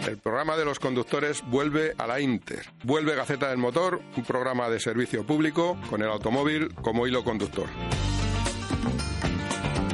El 0.06 0.18
programa 0.18 0.56
de 0.56 0.64
los 0.64 0.78
conductores 0.78 1.42
vuelve 1.46 1.94
a 1.98 2.06
la 2.06 2.20
Inter. 2.20 2.66
Vuelve 2.84 3.14
Gaceta 3.14 3.48
del 3.48 3.58
Motor, 3.58 4.00
un 4.16 4.24
programa 4.24 4.68
de 4.68 4.80
servicio 4.80 5.26
público 5.26 5.78
con 5.88 6.02
el 6.02 6.08
automóvil 6.08 6.74
como 6.74 7.06
hilo 7.06 7.22
conductor. 7.22 7.68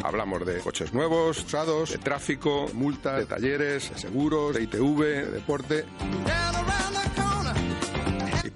Hablamos 0.04 0.46
de 0.46 0.60
coches 0.60 0.94
nuevos, 0.94 1.44
usados, 1.44 1.90
de 1.90 1.98
tráfico, 1.98 2.68
multas, 2.74 3.18
de 3.18 3.26
talleres, 3.26 3.90
de 3.92 3.98
seguros, 3.98 4.54
de 4.54 4.62
ITV, 4.62 5.00
de 5.00 5.30
deporte. 5.32 5.84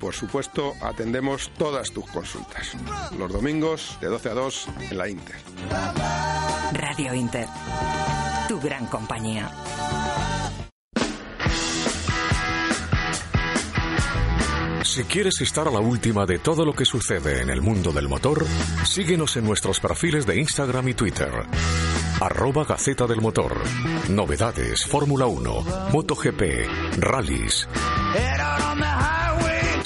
Por 0.00 0.14
supuesto, 0.14 0.72
atendemos 0.80 1.50
todas 1.58 1.92
tus 1.92 2.06
consultas. 2.06 2.74
Los 3.18 3.30
domingos 3.30 3.98
de 4.00 4.08
12 4.08 4.30
a 4.30 4.34
2 4.34 4.68
en 4.90 4.98
la 4.98 5.08
Inter. 5.08 5.36
Radio 6.72 7.14
Inter. 7.14 7.46
Tu 8.48 8.58
gran 8.58 8.86
compañía. 8.86 9.50
Si 14.82 15.04
quieres 15.04 15.40
estar 15.42 15.68
a 15.68 15.70
la 15.70 15.80
última 15.80 16.24
de 16.24 16.38
todo 16.38 16.64
lo 16.64 16.72
que 16.72 16.86
sucede 16.86 17.42
en 17.42 17.50
el 17.50 17.60
mundo 17.60 17.92
del 17.92 18.08
motor, 18.08 18.44
síguenos 18.84 19.36
en 19.36 19.44
nuestros 19.44 19.80
perfiles 19.80 20.26
de 20.26 20.40
Instagram 20.40 20.88
y 20.88 20.94
Twitter. 20.94 21.30
Arroba 22.20 22.64
Gaceta 22.64 23.06
del 23.06 23.20
Motor. 23.20 23.62
Novedades, 24.08 24.84
Fórmula 24.86 25.26
1, 25.26 25.90
MotoGP, 25.92 26.98
rallies, 26.98 27.68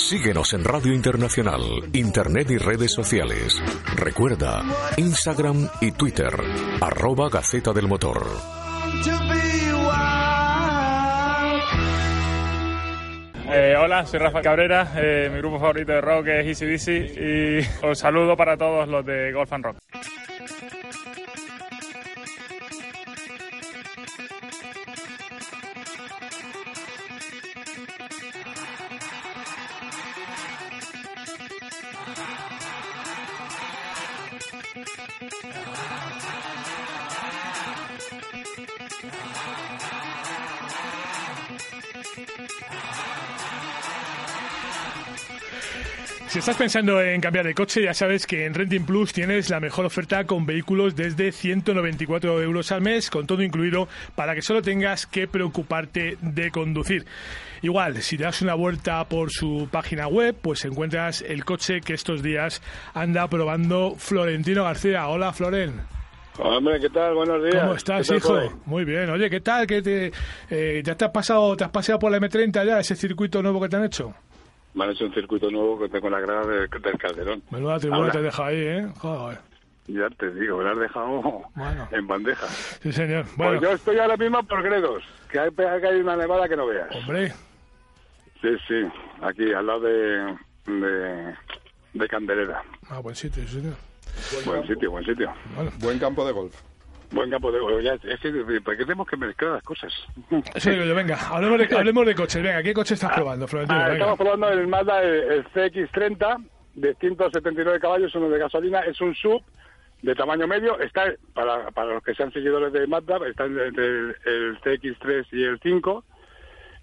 Síguenos 0.04 0.52
en 0.52 0.64
Radio 0.64 0.92
Internacional, 0.92 1.62
Internet 1.94 2.50
y 2.50 2.58
redes 2.58 2.92
sociales. 2.92 3.58
Recuerda, 3.96 4.62
Instagram 4.98 5.66
y 5.80 5.92
Twitter, 5.92 6.30
arroba 6.82 7.30
Gaceta 7.30 7.72
del 7.72 7.88
Motor. 7.88 8.26
Eh, 13.50 13.76
hola, 13.78 14.04
soy 14.04 14.20
Rafa 14.20 14.42
Cabrera, 14.42 14.92
eh, 14.94 15.30
mi 15.32 15.38
grupo 15.38 15.58
favorito 15.58 15.92
de 15.92 16.00
rock 16.02 16.26
es 16.26 16.60
Easy 16.60 16.66
Dizzy 16.66 16.96
y 17.18 17.86
os 17.86 17.98
saludo 17.98 18.36
para 18.36 18.58
todos 18.58 18.86
los 18.86 19.06
de 19.06 19.32
Golf 19.32 19.54
and 19.54 19.64
Rock. 19.64 19.78
Si 46.34 46.40
estás 46.40 46.56
pensando 46.56 47.00
en 47.00 47.20
cambiar 47.20 47.46
de 47.46 47.54
coche, 47.54 47.84
ya 47.84 47.94
sabes 47.94 48.26
que 48.26 48.44
en 48.44 48.54
Renting 48.54 48.84
Plus 48.84 49.12
tienes 49.12 49.50
la 49.50 49.60
mejor 49.60 49.86
oferta 49.86 50.24
con 50.24 50.46
vehículos 50.46 50.96
desde 50.96 51.30
194 51.30 52.42
euros 52.42 52.72
al 52.72 52.80
mes, 52.80 53.08
con 53.08 53.28
todo 53.28 53.44
incluido, 53.44 53.86
para 54.16 54.34
que 54.34 54.42
solo 54.42 54.60
tengas 54.60 55.06
que 55.06 55.28
preocuparte 55.28 56.18
de 56.20 56.50
conducir. 56.50 57.06
Igual, 57.62 57.96
si 58.02 58.16
te 58.16 58.24
das 58.24 58.42
una 58.42 58.54
vuelta 58.54 59.04
por 59.08 59.30
su 59.30 59.68
página 59.70 60.06
web, 60.08 60.36
pues 60.40 60.64
encuentras 60.64 61.22
el 61.22 61.44
coche 61.44 61.80
que 61.80 61.94
estos 61.94 62.22
días 62.22 62.62
anda 62.94 63.26
probando 63.28 63.94
Florentino 63.96 64.64
García. 64.64 65.08
Hola, 65.08 65.32
Floren. 65.32 65.80
Hombre, 66.38 66.80
¿qué 66.80 66.90
tal? 66.90 67.14
Buenos 67.14 67.42
días. 67.44 67.62
¿Cómo 67.62 67.74
estás, 67.74 68.08
¿Qué 68.10 68.20
tal 68.20 68.44
hijo? 68.46 68.60
Muy 68.66 68.84
bien. 68.84 69.08
Oye, 69.10 69.30
¿qué 69.30 69.40
tal? 69.40 69.66
¿Qué 69.66 69.80
te, 69.82 70.12
eh, 70.50 70.82
¿Ya 70.84 70.96
te 70.96 71.04
has 71.04 71.10
pasado, 71.12 71.56
te 71.56 71.62
has 71.64 71.70
paseado 71.70 71.98
por 72.00 72.10
la 72.10 72.18
M30 72.18 72.64
ya, 72.66 72.80
ese 72.80 72.96
circuito 72.96 73.40
nuevo 73.42 73.60
que 73.60 73.68
te 73.68 73.76
han 73.76 73.84
hecho? 73.84 74.12
Me 74.74 74.82
han 74.84 74.90
hecho 74.90 75.04
un 75.04 75.14
circuito 75.14 75.48
nuevo 75.48 75.78
que 75.78 75.88
tengo 75.88 76.10
la 76.10 76.18
grada 76.18 76.44
de- 76.46 76.66
del 76.66 76.98
Calderón. 76.98 77.42
Menuda 77.52 77.78
tribuna 77.78 78.00
Ahora, 78.00 78.12
te 78.12 78.22
deja 78.22 78.46
ahí, 78.46 78.56
¿eh? 78.58 78.88
Joder. 78.98 79.38
Ya 79.86 80.08
te 80.10 80.30
digo, 80.32 80.58
me 80.58 80.64
lo 80.64 80.70
has 80.70 80.78
dejado 80.78 81.42
en 81.92 82.06
bandeja. 82.06 82.46
Sí, 82.46 82.90
señor. 82.92 83.26
Bueno, 83.36 83.58
Pues 83.58 83.62
yo 83.62 83.72
estoy 83.76 83.98
ahora 83.98 84.16
mismo 84.16 84.42
por 84.44 84.62
Gredos, 84.62 85.02
que 85.30 85.38
hay, 85.40 85.50
que 85.50 85.62
hay 85.86 86.00
una 86.00 86.16
nevada 86.16 86.48
que 86.48 86.56
no 86.56 86.66
veas. 86.66 86.88
hombre, 86.96 87.32
Sí, 88.40 88.48
sí, 88.68 88.82
aquí 89.22 89.52
al 89.54 89.66
lado 89.66 89.80
de, 89.80 90.36
de, 90.66 91.34
de 91.94 92.08
Candelera. 92.08 92.62
ah, 92.90 92.98
buen 93.00 93.14
sitio, 93.16 93.42
sí, 93.46 93.60
señor. 93.60 93.74
Buen 94.44 94.66
sitio, 94.66 94.90
buen 94.90 95.04
sitio. 95.04 95.32
Buen 95.80 95.98
campo 95.98 96.26
de 96.26 96.32
golf. 96.32 96.54
Buen 97.10 97.30
campo 97.30 97.50
de 97.52 97.58
golf. 97.60 97.82
Ya, 97.82 97.94
es 97.94 98.20
que, 98.20 98.30
¿por 98.60 98.76
qué 98.76 98.84
tenemos 98.84 99.06
que 99.08 99.16
mezclar 99.16 99.52
las 99.52 99.62
cosas? 99.62 99.92
Eso 100.54 100.70
digo 100.70 100.84
yo, 100.84 100.94
venga, 100.94 101.16
hablemos 101.28 101.58
de, 101.58 101.76
hablemos 101.76 102.06
de 102.06 102.14
coches. 102.14 102.42
Venga, 102.42 102.62
¿qué 102.62 102.74
coche 102.74 102.94
estás 102.94 103.12
probando, 103.12 103.46
Florentino? 103.48 103.78
Ah, 103.78 103.84
Venga. 103.84 103.94
estamos 103.94 104.18
probando 104.18 104.48
el 104.50 104.66
Mazda, 104.66 105.02
el, 105.02 105.14
el 105.32 105.44
CX-30 105.52 106.46
de 106.74 106.94
179 106.96 107.80
caballos, 107.80 108.14
uno 108.14 108.28
de 108.28 108.38
gasolina, 108.38 108.80
es 108.80 109.00
un 109.00 109.14
sub 109.14 109.42
de 110.04 110.14
tamaño 110.14 110.46
medio, 110.46 110.78
está 110.80 111.12
para, 111.32 111.70
para 111.70 111.94
los 111.94 112.02
que 112.02 112.14
sean 112.14 112.30
seguidores 112.32 112.72
de 112.72 112.86
Mazda, 112.86 113.18
está 113.26 113.44
entre 113.46 113.86
el, 113.86 114.16
el 114.26 114.60
CX3 114.60 115.26
y 115.32 115.44
el 115.44 115.58
5, 115.62 116.04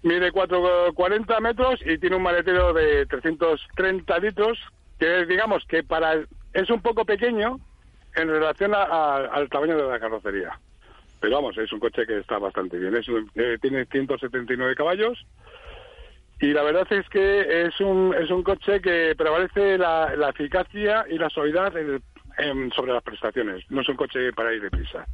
mide 0.02 0.32
4,40 0.32 1.40
metros 1.40 1.80
y 1.86 1.98
tiene 1.98 2.16
un 2.16 2.22
maletero 2.22 2.72
de 2.72 3.06
330 3.06 4.18
litros, 4.18 4.58
que 4.98 5.24
digamos 5.26 5.64
que 5.66 5.84
para 5.84 6.14
es 6.52 6.70
un 6.70 6.82
poco 6.82 7.04
pequeño 7.04 7.60
en 8.16 8.28
relación 8.28 8.74
a- 8.74 9.14
al 9.16 9.48
tamaño 9.48 9.76
de 9.76 9.88
la 9.88 10.00
carrocería. 10.00 10.58
Pero 11.20 11.36
vamos, 11.36 11.56
es 11.58 11.72
un 11.72 11.78
coche 11.78 12.04
que 12.04 12.18
está 12.18 12.38
bastante 12.38 12.76
bien. 12.76 12.96
Es 12.96 13.06
eh, 13.36 13.56
tiene 13.62 13.86
179 13.86 14.74
caballos, 14.74 15.24
y 16.40 16.48
la 16.52 16.64
verdad 16.64 16.88
es 16.92 17.08
que 17.08 17.62
es 17.66 17.80
un, 17.80 18.12
es 18.20 18.28
un 18.30 18.42
coche 18.42 18.80
que 18.80 19.14
prevalece 19.16 19.78
la, 19.78 20.16
la 20.16 20.30
eficacia 20.30 21.04
y 21.08 21.16
la 21.18 21.30
suavidad 21.30 21.76
en- 21.76 22.02
en- 22.38 22.70
sobre 22.72 22.92
las 22.92 23.02
prestaciones. 23.02 23.64
No 23.70 23.80
es 23.82 23.88
un 23.88 23.96
coche 23.96 24.32
para 24.32 24.52
ir 24.54 24.62
deprisa. 24.62 25.06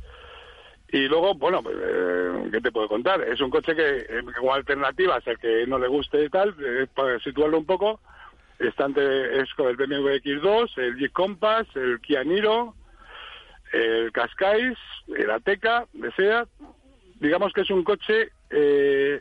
Y 0.91 1.07
luego, 1.07 1.35
bueno, 1.35 1.63
pues, 1.63 1.77
eh, 1.79 2.49
¿qué 2.51 2.61
te 2.61 2.73
puedo 2.73 2.89
contar? 2.89 3.21
Es 3.23 3.41
un 3.41 3.51
coche 3.51 3.75
que, 3.77 3.99
eh, 4.09 4.23
como 4.37 4.55
alternativas, 4.55 5.27
el 5.27 5.39
que 5.39 5.67
no 5.67 5.79
le 5.79 5.87
guste 5.89 6.25
y 6.25 6.29
tal, 6.31 6.55
eh, 6.65 6.87
para 6.95 7.19
situarlo 7.21 7.59
un 7.59 7.67
poco, 7.67 8.01
está 8.59 8.87
entre, 8.87 9.41
es 9.43 9.53
con 9.55 9.69
el 9.69 9.77
BMW 9.77 10.15
X2, 10.23 10.79
el 10.79 10.97
Jeep 10.97 11.13
Compass, 11.13 11.67
el 11.77 12.01
Kia 12.01 12.25
Niro, 12.25 12.75
el 13.73 14.11
Qashqai, 14.13 14.75
el 15.17 15.31
Ateca, 15.31 15.85
de 15.93 16.11
SEAT. 16.13 16.49
Digamos 17.21 17.53
que 17.53 17.61
es 17.63 17.71
un 17.71 17.85
coche 17.85 18.31
eh, 18.51 19.21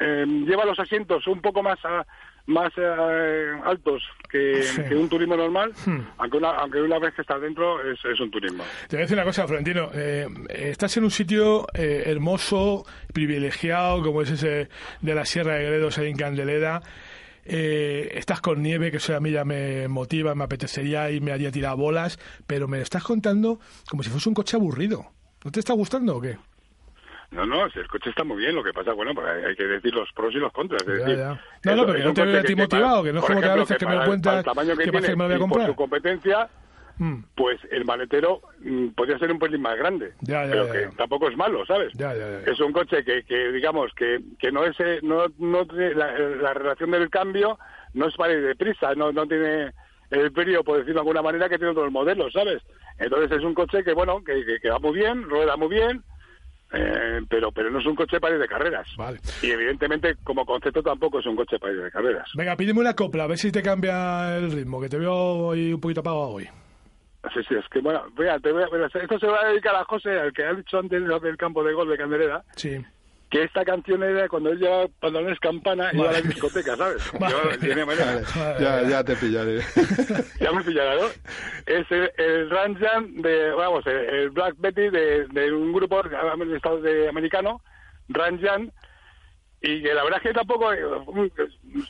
eh, 0.00 0.24
lleva 0.26 0.64
los 0.64 0.78
asientos 0.80 1.26
un 1.28 1.40
poco 1.40 1.62
más 1.62 1.78
a- 1.84 2.04
más 2.48 2.72
eh, 2.76 3.52
altos 3.64 4.02
que, 4.28 4.62
Sí. 4.62 4.82
que 4.88 4.94
un 4.94 5.08
turismo 5.08 5.36
normal, 5.36 5.72
Hmm. 5.86 6.00
aunque 6.18 6.36
una, 6.38 6.50
aunque 6.50 6.80
una 6.82 6.98
vez 6.98 7.14
que 7.14 7.22
estás 7.22 7.40
dentro 7.40 7.80
es, 7.88 7.98
es 8.04 8.18
un 8.20 8.30
turismo. 8.30 8.64
Te 8.88 8.96
voy 8.96 9.02
a 9.02 9.04
decir 9.04 9.16
una 9.16 9.24
cosa, 9.24 9.46
Florentino. 9.46 9.90
Eh, 9.94 10.26
estás 10.50 10.96
en 10.96 11.04
un 11.04 11.10
sitio 11.10 11.66
eh, 11.74 12.02
hermoso, 12.06 12.84
privilegiado, 13.14 14.02
como 14.02 14.22
es 14.22 14.30
ese 14.30 14.68
de 15.00 15.14
la 15.14 15.24
Sierra 15.24 15.54
de 15.54 15.64
Gredos 15.66 15.98
ahí 15.98 16.08
en 16.10 16.16
Candelera. 16.16 16.82
Eh, 17.50 18.10
estás 18.14 18.40
con 18.42 18.62
nieve, 18.62 18.90
que 18.90 18.98
eso 18.98 19.16
a 19.16 19.20
mí 19.20 19.30
ya 19.30 19.44
me 19.44 19.88
motiva, 19.88 20.34
me 20.34 20.44
apetecería 20.44 21.10
y 21.10 21.20
me 21.20 21.32
haría 21.32 21.50
tirar 21.50 21.76
bolas, 21.76 22.18
pero 22.46 22.68
me 22.68 22.76
lo 22.76 22.82
estás 22.82 23.02
contando 23.02 23.58
como 23.88 24.02
si 24.02 24.10
fuese 24.10 24.28
un 24.28 24.34
coche 24.34 24.56
aburrido. 24.56 25.06
¿No 25.44 25.50
te 25.50 25.60
está 25.60 25.72
gustando 25.72 26.16
o 26.16 26.20
qué? 26.20 26.36
No, 27.30 27.44
no, 27.44 27.68
si 27.70 27.78
el 27.78 27.88
coche 27.88 28.08
está 28.10 28.24
muy 28.24 28.38
bien, 28.38 28.54
lo 28.54 28.64
que 28.64 28.72
pasa, 28.72 28.92
bueno, 28.94 29.14
pues 29.14 29.26
hay, 29.26 29.44
hay 29.44 29.54
que 29.56 29.64
decir 29.64 29.94
los 29.94 30.10
pros 30.12 30.34
y 30.34 30.38
los 30.38 30.50
contras. 30.52 30.80
Es 30.82 30.86
Ya, 30.88 30.94
decir, 30.94 31.16
ya. 31.18 31.40
No, 31.64 31.76
no, 31.76 31.86
porque 31.86 32.00
es 32.00 32.06
no 32.06 32.14
te 32.14 32.24
veo 32.24 32.40
a 32.40 32.42
ti 32.42 32.56
motivado, 32.56 33.02
que 33.04 33.12
no 33.12 33.18
es 33.20 33.24
como 33.26 33.40
que 33.40 33.44
a 33.44 33.48
ejemplo, 33.48 33.62
veces 33.64 33.78
que 33.78 33.86
me 33.86 33.94
lo 33.96 34.04
cuentas 34.06 34.30
para 34.32 34.38
el 34.38 34.44
tamaño 34.44 34.76
que, 34.76 34.84
que 34.84 34.90
tiene 34.90 35.08
me 35.08 35.22
lo 35.24 35.28
voy 35.28 35.34
a 35.34 35.38
comprar. 35.38 35.66
por 35.66 35.72
su 35.72 35.76
competencia, 35.76 36.48
Mm. 37.00 37.22
pues 37.36 37.60
el 37.70 37.84
maletero 37.84 38.40
mm, 38.58 38.88
podría 38.88 39.16
ser 39.20 39.30
un 39.30 39.38
pelín 39.38 39.62
más 39.62 39.76
grande, 39.78 40.14
Ya, 40.22 40.44
ya, 40.46 40.50
pero 40.50 40.66
ya, 40.66 40.72
que 40.72 40.96
tampoco 40.96 41.28
es 41.28 41.36
malo, 41.36 41.64
¿sabes? 41.64 41.92
Ya, 41.94 42.12
ya, 42.12 42.28
ya. 42.44 42.50
Es 42.50 42.58
un 42.58 42.72
coche 42.72 43.04
que, 43.04 43.22
que 43.22 43.52
digamos, 43.52 43.92
que, 43.94 44.18
que 44.36 44.50
no 44.50 44.64
es, 44.64 44.74
eh, 44.80 44.98
no, 45.04 45.26
no 45.38 45.64
la, 45.70 46.18
la 46.18 46.54
relación 46.54 46.90
del 46.90 47.08
cambio 47.08 47.56
no 47.94 48.08
es 48.08 48.16
para 48.16 48.32
ir 48.32 48.42
deprisa, 48.42 48.96
no, 48.96 49.12
no 49.12 49.28
tiene 49.28 49.72
el 50.10 50.30
brío, 50.30 50.64
por 50.64 50.78
decirlo 50.78 50.94
de 50.94 51.00
alguna 51.02 51.22
manera, 51.22 51.48
que 51.48 51.56
tiene 51.58 51.70
otros 51.70 51.92
modelos, 51.92 52.32
¿sabes? 52.32 52.60
Entonces 52.98 53.30
es 53.38 53.44
un 53.44 53.54
coche 53.54 53.84
que, 53.84 53.92
bueno, 53.92 54.24
que, 54.24 54.44
que, 54.44 54.58
que 54.58 54.68
va 54.70 54.80
muy 54.80 54.94
bien, 54.94 55.22
rueda 55.22 55.56
muy 55.56 55.68
bien, 55.68 56.02
eh, 56.72 57.20
pero 57.28 57.50
pero 57.52 57.70
no 57.70 57.78
es 57.78 57.86
un 57.86 57.94
coche 57.94 58.20
para 58.20 58.34
ir 58.34 58.40
de 58.40 58.48
carreras. 58.48 58.86
Y 59.42 59.50
evidentemente, 59.50 60.16
como 60.24 60.44
concepto, 60.44 60.82
tampoco 60.82 61.20
es 61.20 61.26
un 61.26 61.36
coche 61.36 61.58
para 61.58 61.72
ir 61.72 61.82
de 61.82 61.90
carreras. 61.90 62.28
Venga, 62.34 62.56
pídeme 62.56 62.80
una 62.80 62.94
copla, 62.94 63.24
a 63.24 63.28
ver 63.28 63.38
si 63.38 63.50
te 63.50 63.62
cambia 63.62 64.36
el 64.36 64.52
ritmo, 64.52 64.80
que 64.80 64.88
te 64.88 64.98
veo 64.98 65.14
hoy 65.14 65.72
un 65.72 65.80
poquito 65.80 66.00
apagado 66.00 66.28
hoy. 66.28 66.48
Sí, 67.34 67.40
sí, 67.48 67.54
es 67.56 67.68
que, 67.68 67.80
bueno, 67.80 68.04
esto 68.16 69.18
se 69.18 69.26
va 69.26 69.40
a 69.42 69.48
dedicar 69.48 69.74
a 69.74 69.84
José, 69.84 70.18
al 70.18 70.32
que 70.32 70.44
ha 70.44 70.54
dicho 70.54 70.78
antes 70.78 71.02
del 71.02 71.36
campo 71.36 71.62
de 71.64 71.74
gol 71.74 71.88
de 71.88 71.98
Candelera, 71.98 72.42
Sí. 72.54 72.78
Que 73.30 73.42
esta 73.44 73.64
canción 73.64 74.02
era 74.02 74.26
cuando 74.28 74.50
él 74.50 74.58
llevaba 74.58 74.86
pantalones 75.00 75.38
campana 75.40 75.90
y 75.92 75.96
iba 75.98 76.08
a 76.08 76.12
la 76.12 76.20
discoteca, 76.22 76.76
¿sabes? 76.76 77.02
Yo, 77.12 77.58
tiene 77.60 77.84
manera. 77.84 78.22
Vale, 78.34 78.56
ya, 78.64 78.82
ya 78.88 79.04
te 79.04 79.16
pillaré. 79.16 79.60
ya 80.40 80.52
me 80.52 80.64
pillará, 80.64 80.94
¿no? 80.94 81.06
Es 81.66 81.90
el, 81.90 82.10
el 82.16 82.48
Ranjan 82.50 83.20
de, 83.20 83.50
vamos, 83.50 83.86
el, 83.86 83.96
el 83.96 84.30
Black 84.30 84.54
Betty 84.58 84.88
de, 84.88 85.26
de 85.28 85.52
un 85.52 85.72
grupo 85.74 86.02
de 86.02 86.56
Estados 86.56 86.82
de 86.82 87.08
americano, 87.08 87.60
Ranjan, 88.08 88.72
y 89.60 89.82
que 89.82 89.92
la 89.92 90.04
verdad 90.04 90.20
es 90.24 90.28
que 90.28 90.34
tampoco 90.34 90.72
eh, 90.72 90.86
un- 90.86 91.32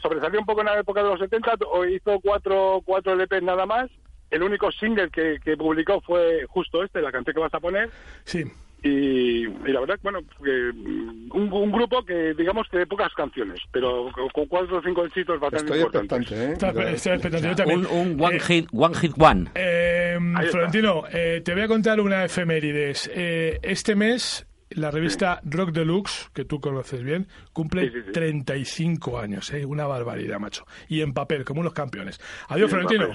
sobresalió 0.03 0.41
un 0.41 0.47
poco 0.47 0.61
en 0.61 0.67
la 0.67 0.81
época 0.81 1.03
de 1.03 1.11
los 1.11 1.21
70, 1.21 1.53
o 1.71 1.85
hizo 1.85 2.19
cuatro, 2.21 2.83
cuatro 2.85 3.15
LPs 3.15 3.43
nada 3.43 3.65
más. 3.67 3.89
El 4.31 4.43
único 4.43 4.71
single 4.73 5.09
que, 5.11 5.39
que 5.43 5.57
publicó 5.57 6.01
fue 6.03 6.45
justo 6.49 6.83
este, 6.83 7.01
la 7.01 7.13
canción 7.13 7.33
que 7.35 7.41
vas 7.41 7.55
a 7.55 7.61
poner. 7.61 7.89
Sí. 8.25 8.45
Y, 8.83 9.45
y 9.45 9.73
la 9.73 9.81
verdad, 9.81 9.99
bueno, 10.03 10.21
que 10.43 10.71
mm, 10.73 11.31
un, 11.33 11.53
un 11.53 11.73
grupo 11.73 12.05
que 12.05 12.33
digamos 12.35 12.69
que 12.71 12.79
de 12.79 12.87
pocas 12.87 13.13
canciones, 13.15 13.59
pero 13.73 14.09
con, 14.33 14.47
cuatro 14.47 14.79
o 14.79 14.83
cinco 14.83 15.05
éxitos 15.05 15.41
bastante 15.41 15.65
Estoy 15.75 15.81
importantes. 15.81 16.31
expectante, 16.31 16.51
¿eh? 16.51 16.53
Está- 16.53 16.91
estoy 16.93 17.13
expectante, 17.15 17.49
yo 17.49 17.57
también. 17.57 17.87
Un, 17.87 18.13
un 18.15 18.25
one, 18.25 18.37
Eh, 18.37 18.41
hit, 18.41 18.69
one 18.73 18.95
hit 18.95 19.13
one. 19.19 19.51
Eh. 19.57 20.17
Florentino, 20.51 21.03
eh, 21.13 21.41
te 21.45 21.55
voy 21.55 21.63
a 21.63 21.69
contar 21.69 22.01
una 22.01 22.25
efemérides. 22.25 23.11
Eh, 23.13 23.59
este 23.63 23.97
mes, 23.97 24.47
la 24.71 24.91
revista 24.93 25.41
Rock 25.45 25.71
Deluxe, 25.73 26.31
que 26.33 26.45
tú 26.45 26.61
conoces 26.61 27.03
bien, 27.03 27.27
cumple 27.53 27.87
Sí, 27.89 27.91
sí, 27.95 28.03
sí. 28.07 28.13
35 28.13 29.19
años. 29.19 29.53
Eh, 29.53 29.65
una 29.67 29.87
barbaridad, 29.87 30.39
macho. 30.39 30.65
Y 30.89 31.01
en 31.01 31.13
papel, 31.15 31.45
como 31.45 31.61
unos 31.63 31.73
campeones. 31.73 32.21
Adiós, 32.49 32.71
Florentino. 32.71 33.09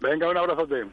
Venga, 0.00 0.28
un 0.28 0.36
abrazote. 0.36 0.84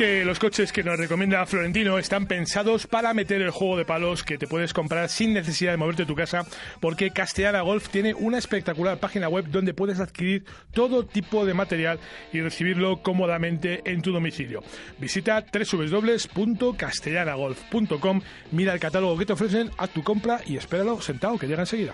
Que 0.00 0.24
los 0.24 0.38
coches 0.38 0.72
que 0.72 0.82
nos 0.82 0.98
recomienda 0.98 1.44
Florentino 1.44 1.98
están 1.98 2.24
pensados 2.24 2.86
para 2.86 3.12
meter 3.12 3.42
el 3.42 3.50
juego 3.50 3.76
de 3.76 3.84
palos 3.84 4.22
que 4.22 4.38
te 4.38 4.46
puedes 4.46 4.72
comprar 4.72 5.10
sin 5.10 5.34
necesidad 5.34 5.72
de 5.72 5.76
moverte 5.76 6.04
de 6.04 6.06
tu 6.06 6.14
casa, 6.14 6.46
porque 6.80 7.10
Castellana 7.10 7.60
Golf 7.60 7.90
tiene 7.90 8.14
una 8.14 8.38
espectacular 8.38 8.96
página 8.96 9.28
web 9.28 9.44
donde 9.50 9.74
puedes 9.74 10.00
adquirir 10.00 10.46
todo 10.72 11.04
tipo 11.04 11.44
de 11.44 11.52
material 11.52 12.00
y 12.32 12.40
recibirlo 12.40 13.02
cómodamente 13.02 13.82
en 13.84 14.00
tu 14.00 14.10
domicilio. 14.10 14.62
Visita 14.98 15.44
www.castellanagolf.com, 15.52 18.22
mira 18.52 18.72
el 18.72 18.80
catálogo 18.80 19.18
que 19.18 19.26
te 19.26 19.34
ofrecen, 19.34 19.70
haz 19.76 19.90
tu 19.90 20.02
compra 20.02 20.40
y 20.46 20.56
espéralo 20.56 21.02
sentado 21.02 21.36
que 21.36 21.46
llega 21.46 21.60
enseguida. 21.60 21.92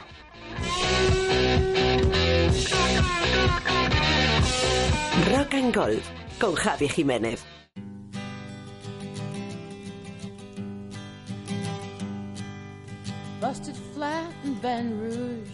Rock 5.29 5.55
and 5.55 5.75
Golf 5.75 6.09
con 6.39 6.55
Javi 6.55 6.89
Jiménez. 6.89 7.45
Busted 13.41 13.77
flat 13.95 14.33
in 14.45 14.55
Baton 14.55 14.99
Rouge, 14.99 15.49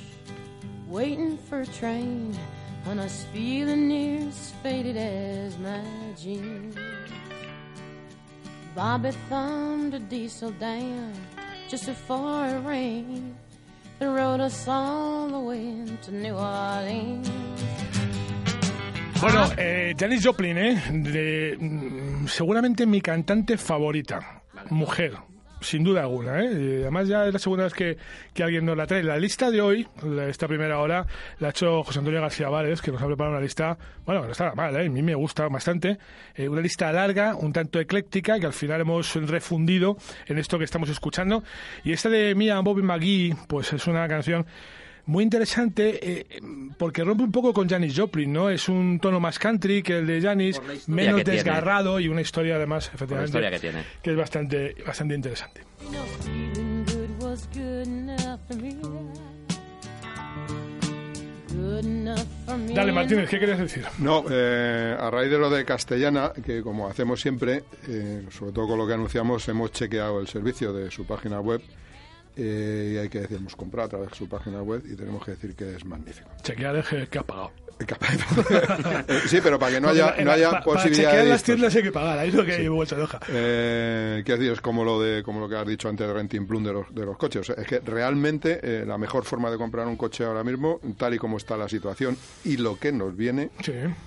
waiting 0.87 1.37
for 1.37 1.62
a 1.62 1.66
train, 1.66 2.37
and 2.87 3.01
I 3.01 3.05
was 3.05 3.24
feeling 3.33 3.89
near 3.89 4.28
as 4.28 4.53
faded 4.62 4.97
as 4.97 5.59
my 5.59 5.83
jeans. 6.16 6.76
Bobby 8.74 9.11
thumbed 9.28 9.95
a 9.95 9.99
diesel 9.99 10.53
down 10.53 11.12
just 11.68 11.87
before 11.87 12.47
it 12.47 12.64
rained, 12.64 13.35
and 14.01 14.14
rode 14.14 14.41
us 14.41 14.68
all 14.68 15.28
the 15.28 15.41
way 15.41 15.85
to 16.03 16.12
New 16.12 16.35
Orleans. 16.35 17.28
Bueno, 19.20 19.51
eh, 19.57 19.95
Janis 19.97 20.22
Joplin, 20.24 20.59
¿eh? 20.59 20.83
De, 20.91 21.57
mm, 21.59 22.26
seguramente 22.26 22.87
mi 22.87 23.01
cantante 23.01 23.57
favorita. 23.57 24.43
Mujer, 24.70 25.16
sin 25.63 25.85
duda 25.85 26.03
alguna. 26.03 26.43
¿eh? 26.43 26.81
Además, 26.83 27.09
ya 27.09 27.27
es 27.27 27.33
la 27.33 27.39
segunda 27.39 27.65
vez 27.65 27.75
que, 27.75 27.97
que 28.35 28.43
alguien 28.43 28.65
nos 28.65 28.77
la 28.77 28.87
trae. 28.87 29.03
La 29.03 29.17
lista 29.17 29.51
de 29.51 29.61
hoy, 29.61 29.87
esta 30.29 30.49
primera 30.49 30.79
hora, 30.79 31.07
la 31.39 31.49
ha 31.49 31.51
hecho 31.51 31.83
José 31.83 32.01
Antonio 32.01 32.21
García 32.21 32.49
Vares, 32.49 32.83
que 32.83 32.93
nos 32.93 33.03
ha 33.03 33.07
preparado 33.07 33.37
una 33.37 33.43
lista, 33.43 33.77
bueno, 34.05 34.25
no 34.25 34.33
está 34.33 34.55
mal, 34.55 34.75
¿eh? 34.77 34.87
a 34.87 34.91
mí 34.91 35.03
me 35.03 35.15
gusta 35.15 35.49
bastante. 35.49 35.99
Eh, 36.35 36.49
una 36.49 36.61
lista 36.61 36.93
larga, 36.93 37.35
un 37.35 37.53
tanto 37.53 37.81
ecléctica, 37.81 38.39
que 38.39 38.47
al 38.47 38.53
final 38.53 38.81
hemos 38.81 39.15
refundido 39.15 39.97
en 40.27 40.39
esto 40.39 40.59
que 40.59 40.65
estamos 40.65 40.89
escuchando. 40.89 41.43
Y 41.85 41.93
esta 41.93 42.09
de 42.09 42.35
Mia 42.35 42.61
Bobby 42.61 42.83
McGee, 42.83 43.35
pues 43.49 43.73
es 43.73 43.87
una 43.87 44.07
canción 44.09 44.47
muy 45.07 45.24
interesante 45.24 45.98
eh, 46.03 46.40
porque 46.78 47.05
rompe 47.05 47.24
un 47.24 47.32
poco 47.32 47.53
con 47.53 47.68
Janis 47.68 47.98
Joplin, 47.98 48.32
¿no? 48.32 48.50
Es 48.50 48.68
un 48.68 49.00
tono 49.00 49.20
más 49.20 49.38
country 49.38 49.82
que 49.82 49.98
el 49.98 50.07
de 50.07 50.20
Janis, 50.20 50.61
menos 50.86 51.22
tiene. 51.22 51.30
desgarrado 51.32 52.00
y 52.00 52.09
una 52.09 52.20
historia 52.20 52.57
además, 52.57 52.90
efectivamente, 52.94 53.28
historia 53.28 53.50
que 53.50 53.59
tiene. 53.59 53.84
que 54.03 54.11
es 54.11 54.16
bastante, 54.16 54.76
bastante 54.86 55.14
interesante. 55.14 55.62
Dale, 62.74 62.92
Martínez, 62.92 63.28
¿qué 63.28 63.38
querías 63.38 63.59
decir? 63.59 63.84
No, 63.98 64.24
eh, 64.30 64.96
a 64.98 65.11
raíz 65.11 65.30
de 65.30 65.38
lo 65.38 65.50
de 65.50 65.64
Castellana, 65.64 66.32
que 66.44 66.62
como 66.62 66.88
hacemos 66.88 67.20
siempre, 67.20 67.64
eh, 67.88 68.26
sobre 68.30 68.53
todo 68.53 68.68
con 68.68 68.78
lo 68.78 68.86
que 68.86 68.94
anunciamos, 68.94 69.46
hemos 69.48 69.72
chequeado 69.72 70.20
el 70.20 70.28
servicio 70.28 70.72
de 70.72 70.90
su 70.90 71.07
página 71.07 71.40
web 71.40 71.62
eh, 72.37 72.93
y 72.95 72.99
hay 72.99 73.09
que 73.09 73.20
decir, 73.20 73.37
hemos 73.39 73.57
comprado 73.57 73.87
a 73.87 73.91
través 73.91 74.11
de 74.11 74.16
su 74.16 74.28
página 74.28 74.62
web 74.62 74.83
y 74.91 74.95
tenemos 74.97 75.24
que 75.24 75.33
decir 75.33 75.55
que 75.55 75.76
es 75.76 75.85
magnífico. 75.85 76.28
Chequear 76.43 76.76
el 76.93 77.09
que 77.09 77.18
ha 77.18 77.22
pagado. 77.22 77.53
sí, 79.26 79.41
pero 79.43 79.59
para 79.59 79.72
que 79.72 79.80
no 79.80 79.89
haya, 79.89 80.14
no 80.22 80.30
haya 80.30 80.51
pa- 80.51 80.62
posibilidad 80.62 81.05
Para 81.05 81.16
chequear 81.16 81.26
las 81.26 81.43
tiendas 81.43 81.74
hay 81.74 81.83
que 81.83 81.91
pagar, 81.91 82.18
ahí 82.18 82.28
es 82.28 82.35
lo 82.35 82.45
que 82.45 82.53
hay 82.53 82.68
vuelta 82.68 82.95
de 82.95 83.03
hoja. 83.03 83.18
Eh, 83.28 84.22
¿Qué 84.24 84.33
decir? 84.33 84.53
Es 84.53 84.61
como 84.61 84.85
lo 84.85 85.01
de 85.01 85.22
como 85.24 85.41
lo 85.41 85.49
que 85.49 85.57
has 85.57 85.66
dicho 85.66 85.89
antes 85.89 86.07
de 86.07 86.12
renting 86.12 86.47
plum 86.47 86.62
de 86.62 86.72
los, 86.72 86.95
de 86.95 87.05
los 87.05 87.16
coches. 87.16 87.41
O 87.41 87.45
sea, 87.45 87.57
es 87.62 87.66
que 87.66 87.80
realmente 87.80 88.61
eh, 88.62 88.85
la 88.87 88.99
mejor 88.99 89.24
forma 89.24 89.51
de 89.51 89.57
comprar 89.57 89.87
un 89.87 89.97
coche 89.97 90.24
ahora 90.24 90.45
mismo, 90.45 90.80
tal 90.97 91.14
y 91.14 91.18
como 91.18 91.39
está 91.39 91.57
la 91.57 91.68
situación 91.68 92.16
y 92.45 92.57
lo 92.59 92.78
que 92.78 92.93
nos 92.93 93.16
viene, 93.16 93.51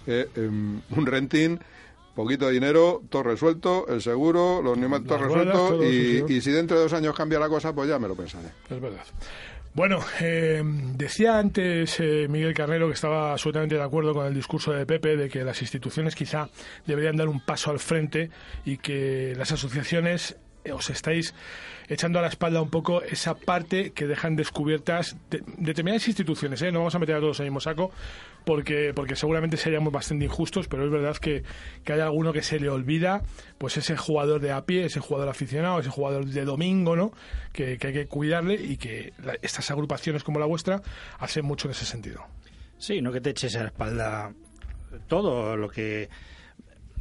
eh, 0.08 0.30
em, 0.36 0.82
un 0.92 1.06
renting, 1.06 1.60
poquito 2.16 2.48
de 2.48 2.54
dinero, 2.54 3.04
todo 3.10 3.24
resuelto, 3.24 3.86
el 3.88 4.02
seguro, 4.02 4.62
los 4.62 4.78
neumáticos 4.78 5.20
todo, 5.52 5.82
sí, 5.82 6.24
y, 6.28 6.34
y 6.34 6.42
si 6.42 6.52
dentro 6.52 6.78
de 6.78 6.84
dos 6.84 6.94
años 6.94 7.16
cambia 7.16 7.40
la 7.40 7.50
cosa, 7.50 7.74
pues 7.74 7.90
ya 7.90 8.00
me 8.00 8.08
lo 8.08 8.16
pensaré. 8.16 8.48
Es 8.70 8.82
verdad. 8.82 9.04
Bueno, 9.76 10.00
eh, 10.22 10.64
decía 10.64 11.38
antes 11.38 12.00
eh, 12.00 12.28
Miguel 12.30 12.54
Carnero 12.54 12.88
que 12.88 12.94
estaba 12.94 13.34
absolutamente 13.34 13.76
de 13.76 13.84
acuerdo 13.84 14.14
con 14.14 14.26
el 14.26 14.34
discurso 14.34 14.72
de 14.72 14.86
Pepe 14.86 15.18
de 15.18 15.28
que 15.28 15.44
las 15.44 15.62
instituciones 15.62 16.16
quizá 16.16 16.48
deberían 16.86 17.18
dar 17.18 17.28
un 17.28 17.42
paso 17.42 17.72
al 17.72 17.80
frente 17.80 18.30
y 18.64 18.78
que 18.78 19.34
las 19.36 19.52
asociaciones 19.52 20.38
os 20.74 20.90
estáis 20.90 21.34
echando 21.88 22.18
a 22.20 22.22
la 22.22 22.30
espalda 22.30 22.62
un 22.62 22.70
poco 22.70 23.02
esa 23.04 23.36
parte 23.36 23.92
que 23.92 24.08
dejan 24.08 24.36
descubiertas 24.36 25.16
de- 25.30 25.44
determinadas 25.58 26.08
instituciones. 26.08 26.62
¿eh? 26.62 26.72
No 26.72 26.80
vamos 26.80 26.96
a 26.96 27.00
meter 27.00 27.16
a 27.16 27.20
todos 27.20 27.40
en 27.40 27.46
el 27.46 27.52
mismo 27.52 27.60
saco 27.62 27.92
porque, 28.46 28.92
porque 28.96 29.16
seguramente 29.16 29.58
seríamos 29.58 29.92
bastante 29.92 30.26
injustos, 30.26 30.68
pero 30.68 30.86
es 30.86 30.92
verdad 30.92 31.16
que, 31.18 31.44
que 31.84 31.94
hay 31.94 32.00
alguno 32.00 32.32
que 32.34 32.42
se 32.44 32.60
le 32.60 32.70
olvida, 32.70 33.22
pues 33.58 33.78
ese 33.78 33.98
jugador 33.98 34.40
de 34.42 34.52
a 34.52 34.66
pie, 34.66 34.86
ese 34.86 35.00
jugador 35.00 35.30
aficionado, 35.30 35.80
ese 35.80 35.90
jugador 35.90 36.26
de 36.26 36.46
domingo, 36.46 36.96
¿no? 36.96 37.12
Que, 37.54 37.78
que 37.78 37.88
hay 37.88 37.94
que 37.94 38.06
cuidarle 38.08 38.56
y 38.56 38.78
que 38.78 39.14
la- 39.24 39.36
estas 39.42 39.70
agrupaciones 39.72 40.24
como 40.24 40.40
la 40.40 40.46
vuestra 40.46 40.82
hacen 41.20 41.46
mucho 41.46 41.68
en 41.68 41.72
ese 41.72 41.86
sentido. 41.86 42.24
Sí, 42.78 43.02
no 43.02 43.12
que 43.12 43.22
te 43.22 43.30
eches 43.32 43.56
a 43.56 43.62
la 43.62 43.68
espalda 43.68 44.34
todo 45.08 45.56
lo 45.58 45.70
que 45.70 46.10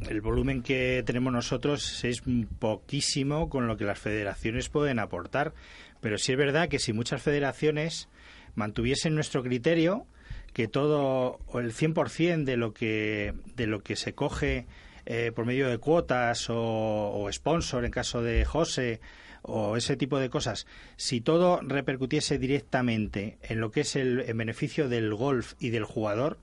el 0.01 0.21
volumen 0.21 0.61
que 0.61 1.03
tenemos 1.05 1.31
nosotros 1.31 2.03
es 2.03 2.21
poquísimo 2.59 3.49
con 3.49 3.67
lo 3.67 3.77
que 3.77 3.85
las 3.85 3.99
federaciones 3.99 4.69
pueden 4.69 4.99
aportar, 4.99 5.53
pero 6.01 6.17
sí 6.17 6.33
es 6.33 6.37
verdad 6.37 6.69
que 6.69 6.79
si 6.79 6.93
muchas 6.93 7.21
federaciones 7.21 8.09
mantuviesen 8.55 9.15
nuestro 9.15 9.43
criterio, 9.43 10.05
que 10.53 10.67
todo 10.67 11.39
o 11.47 11.59
el 11.59 11.73
100% 11.73 12.43
de 12.43 12.57
lo 12.57 12.73
que 12.73 13.33
de 13.55 13.67
lo 13.67 13.81
que 13.81 13.95
se 13.95 14.13
coge 14.13 14.67
eh, 15.05 15.31
por 15.35 15.45
medio 15.45 15.69
de 15.69 15.77
cuotas 15.77 16.47
o, 16.49 17.27
sponsor 17.31 17.85
en 17.85 17.91
caso 17.91 18.21
de 18.21 18.45
José 18.45 19.01
o 19.43 19.77
ese 19.77 19.95
tipo 19.95 20.17
de 20.19 20.29
cosas, 20.29 20.65
si 20.95 21.21
todo 21.21 21.59
repercutiese 21.61 22.39
directamente 22.39 23.37
en 23.43 23.59
lo 23.59 23.69
que 23.69 23.81
es 23.81 23.95
el, 23.95 24.21
el 24.21 24.33
beneficio 24.33 24.89
del 24.89 25.13
golf 25.13 25.53
y 25.59 25.69
del 25.69 25.83
jugador, 25.83 26.39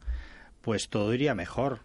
pues 0.61 0.89
todo 0.89 1.13
iría 1.13 1.35
mejor. 1.35 1.81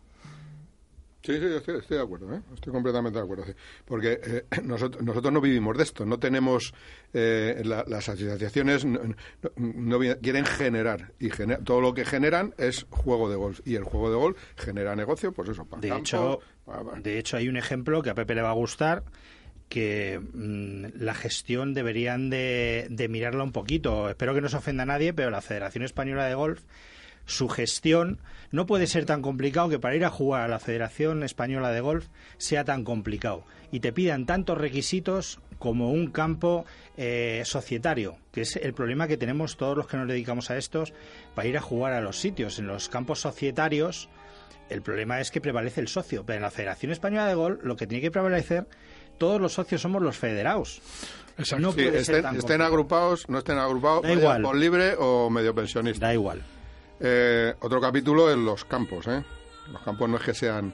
Sí, 1.28 1.34
sí, 1.34 1.42
yo 1.42 1.58
estoy, 1.58 1.78
estoy 1.80 1.98
de 1.98 2.04
acuerdo, 2.04 2.34
¿eh? 2.34 2.40
estoy 2.54 2.72
completamente 2.72 3.20
de 3.20 3.24
acuerdo. 3.26 3.44
sí. 3.46 3.52
Porque 3.84 4.20
eh, 4.24 4.46
nosotros, 4.64 5.04
nosotros 5.04 5.34
no 5.34 5.42
vivimos 5.42 5.76
de 5.76 5.84
esto, 5.84 6.06
no 6.06 6.18
tenemos. 6.20 6.74
eh, 7.14 7.62
la- 7.66 7.84
las 7.86 8.08
asociaciones 8.08 8.86
no, 8.86 9.00
no- 9.04 9.16
no 9.58 10.00
vi- 10.00 10.16
quieren 10.16 10.46
generar, 10.46 11.12
y 11.20 11.30
gener- 11.30 11.64
todo 11.66 11.82
lo 11.82 11.94
que 11.94 12.06
generan 12.06 12.54
es 12.58 12.86
juego 12.90 13.30
de 13.30 13.36
golf. 13.36 13.60
Y 13.66 13.76
el 13.76 13.84
juego 13.84 14.10
de 14.10 14.16
golf 14.16 14.38
genera 14.56 14.96
negocio, 14.96 15.34
pues 15.34 15.50
eso, 15.50 15.66
para 15.66 15.82
De 15.82 15.90
campo, 15.90 16.02
hecho, 16.02 16.40
pa- 16.66 16.84
pa- 16.84 17.00
de 17.00 17.20
hecho, 17.20 17.36
hay 17.36 17.50
un 17.50 17.58
ejemplo 17.58 18.02
que 18.02 18.10
a 18.10 18.16
Pepe 18.16 18.34
le 18.34 18.42
va 18.42 18.52
a 18.52 18.54
gustar, 18.54 19.04
que 19.68 20.22
mm, 20.34 20.86
la 21.04 21.14
gestión 21.14 21.74
deberían 21.74 22.30
de, 22.30 22.88
de 22.90 23.10
mirarla 23.10 23.44
un 23.44 23.52
poquito. 23.52 24.10
Espero 24.10 24.34
que 24.34 24.40
no 24.40 24.48
se 24.48 24.56
ofenda 24.56 24.84
a 24.84 24.86
nadie, 24.86 25.14
pero 25.14 25.30
la 25.30 25.42
Federación 25.42 25.84
Española 25.84 26.26
de 26.26 26.36
Golf, 26.36 26.62
su 27.26 27.50
gestión 27.50 28.20
no 28.52 28.66
puede 28.66 28.88
ser 28.88 29.06
tan 29.06 29.22
complicado 29.22 29.70
que 29.70 29.80
para 29.80 29.96
ir 29.96 30.06
a 30.06 30.10
jugar 30.10 30.42
a 30.44 30.48
la 30.48 30.60
Federación 30.60 31.24
Española 31.24 31.72
de 31.72 31.82
Golf 31.82 32.08
sea 32.38 32.64
tan 32.64 32.84
complicado 32.84 33.44
y 33.72 33.80
te 33.82 33.92
pidan 33.92 34.26
tantos 34.26 34.58
requisitos 34.58 35.40
como 35.60 35.92
un 35.92 36.12
campo 36.12 36.66
eh, 36.98 37.42
societario, 37.46 38.18
que 38.32 38.42
es 38.42 38.56
el 38.56 38.74
problema 38.74 39.08
que 39.08 39.18
tenemos 39.18 39.58
todos 39.58 39.76
los 39.76 39.88
que 39.88 39.98
nos 39.98 40.08
dedicamos 40.08 40.50
a 40.52 40.58
estos 40.58 40.94
para 41.36 41.48
ir 41.48 41.58
a 41.58 41.62
jugar 41.62 41.94
a 41.94 42.02
los 42.02 42.20
sitios. 42.20 42.60
En 42.60 42.68
los 42.68 42.90
campos 42.90 43.20
societarios, 43.22 44.08
el 44.70 44.82
problema 44.82 45.20
es 45.20 45.32
que 45.32 45.42
prevalece 45.42 45.82
el 45.82 45.88
socio, 45.88 46.24
pero 46.26 46.38
en 46.38 46.44
la 46.44 46.52
Federación 46.52 46.92
Española 46.92 47.28
de 47.28 47.34
Golf 47.36 47.64
lo 47.64 47.76
que 47.76 47.88
tiene 47.88 48.02
que 48.02 48.12
prevalecer, 48.12 48.68
todos 49.18 49.42
los 49.42 49.54
socios 49.54 49.82
somos 49.82 50.02
los 50.02 50.16
federados. 50.16 50.80
No 51.60 51.72
Sí, 51.72 51.76
puede 51.84 51.92
ser 51.92 52.16
estén, 52.16 52.22
tan 52.22 52.36
estén 52.38 52.62
agrupados, 52.62 53.28
no 53.30 53.40
estén 53.40 53.58
agrupados, 53.58 54.04
Da 54.04 54.14
igual. 54.14 54.42
por 54.42 54.56
libre 54.56 54.96
o 54.98 55.30
medio 55.30 55.54
pensionista. 55.54 56.06
Da 56.08 56.14
igual. 56.14 56.42
Eh, 57.00 57.54
otro 57.62 57.80
capítulo 57.80 58.30
es 58.30 58.38
los 58.38 58.66
campos, 58.66 59.08
¿eh? 59.08 59.24
Los 59.72 59.82
campos 59.82 60.10
no 60.10 60.18
es 60.18 60.24
que 60.24 60.34
sean 60.34 60.74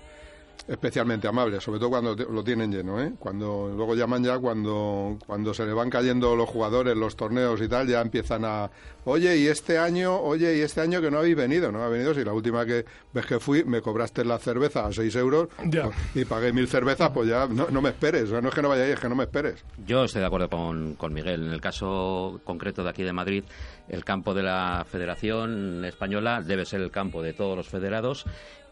especialmente 0.68 1.28
amables, 1.28 1.62
sobre 1.62 1.78
todo 1.80 1.89
cuando 1.89 2.16
te- 2.16 2.26
lo 2.26 2.41
tienen 2.43 2.72
lleno, 2.72 3.01
¿eh? 3.01 3.12
Cuando 3.20 3.72
luego 3.76 3.95
llaman 3.95 4.24
ya 4.24 4.39
cuando 4.39 5.18
cuando 5.26 5.54
se 5.54 5.66
le 5.66 5.74
van 5.74 5.89
cayendo 5.89 6.36
los 6.38 6.47
jugadores, 6.49 6.95
los 6.95 7.16
torneos 7.18 7.60
y 7.62 7.68
tal, 7.68 7.88
ya 7.88 7.99
empiezan 7.99 8.45
a, 8.45 8.72
oye, 9.04 9.38
y 9.38 9.47
este 9.47 9.78
año, 9.78 10.18
oye, 10.22 10.58
y 10.58 10.62
este 10.62 10.80
año 10.80 11.01
que 11.01 11.12
no 11.12 11.18
habéis 11.18 11.36
venido, 11.36 11.70
no 11.72 11.84
ha 11.84 11.89
venido, 11.89 12.14
si 12.14 12.24
la 12.24 12.32
última 12.32 12.66
que 12.66 12.86
vez 13.14 13.26
que 13.26 13.39
fui 13.41 13.66
me 13.66 13.82
cobraste 13.82 14.24
la 14.24 14.39
cerveza 14.39 14.86
a 14.86 14.93
6 14.93 15.14
euros 15.18 15.49
y 16.16 16.24
pagué 16.24 16.54
mil 16.54 16.68
cervezas, 16.70 17.10
pues 17.14 17.28
ya 17.28 17.45
no, 17.47 17.68
no 17.70 17.82
me 17.82 17.89
esperes, 17.89 18.24
o 18.24 18.28
sea, 18.28 18.41
no 18.41 18.47
es 18.49 18.56
que 18.56 18.62
no 18.62 18.70
vaya 18.70 18.84
ahí, 18.86 18.91
es 18.91 18.99
que 19.01 19.10
no 19.10 19.16
me 19.16 19.24
esperes. 19.26 19.66
Yo 19.86 20.06
estoy 20.06 20.22
de 20.22 20.28
acuerdo 20.28 20.49
con, 20.49 20.93
con 20.95 21.14
Miguel. 21.14 21.43
En 21.47 21.51
el 21.54 21.60
caso 21.62 22.39
concreto 22.45 22.84
de 22.86 22.89
aquí 22.89 23.04
de 23.04 23.12
Madrid, 23.12 23.43
el 23.89 24.06
campo 24.06 24.34
de 24.34 24.43
la 24.43 24.86
Federación 24.89 25.84
Española 25.84 26.41
debe 26.41 26.66
ser 26.66 26.80
el 26.80 26.89
campo 26.91 27.22
de 27.22 27.34
todos 27.34 27.58
los 27.58 27.68
federados 27.68 28.26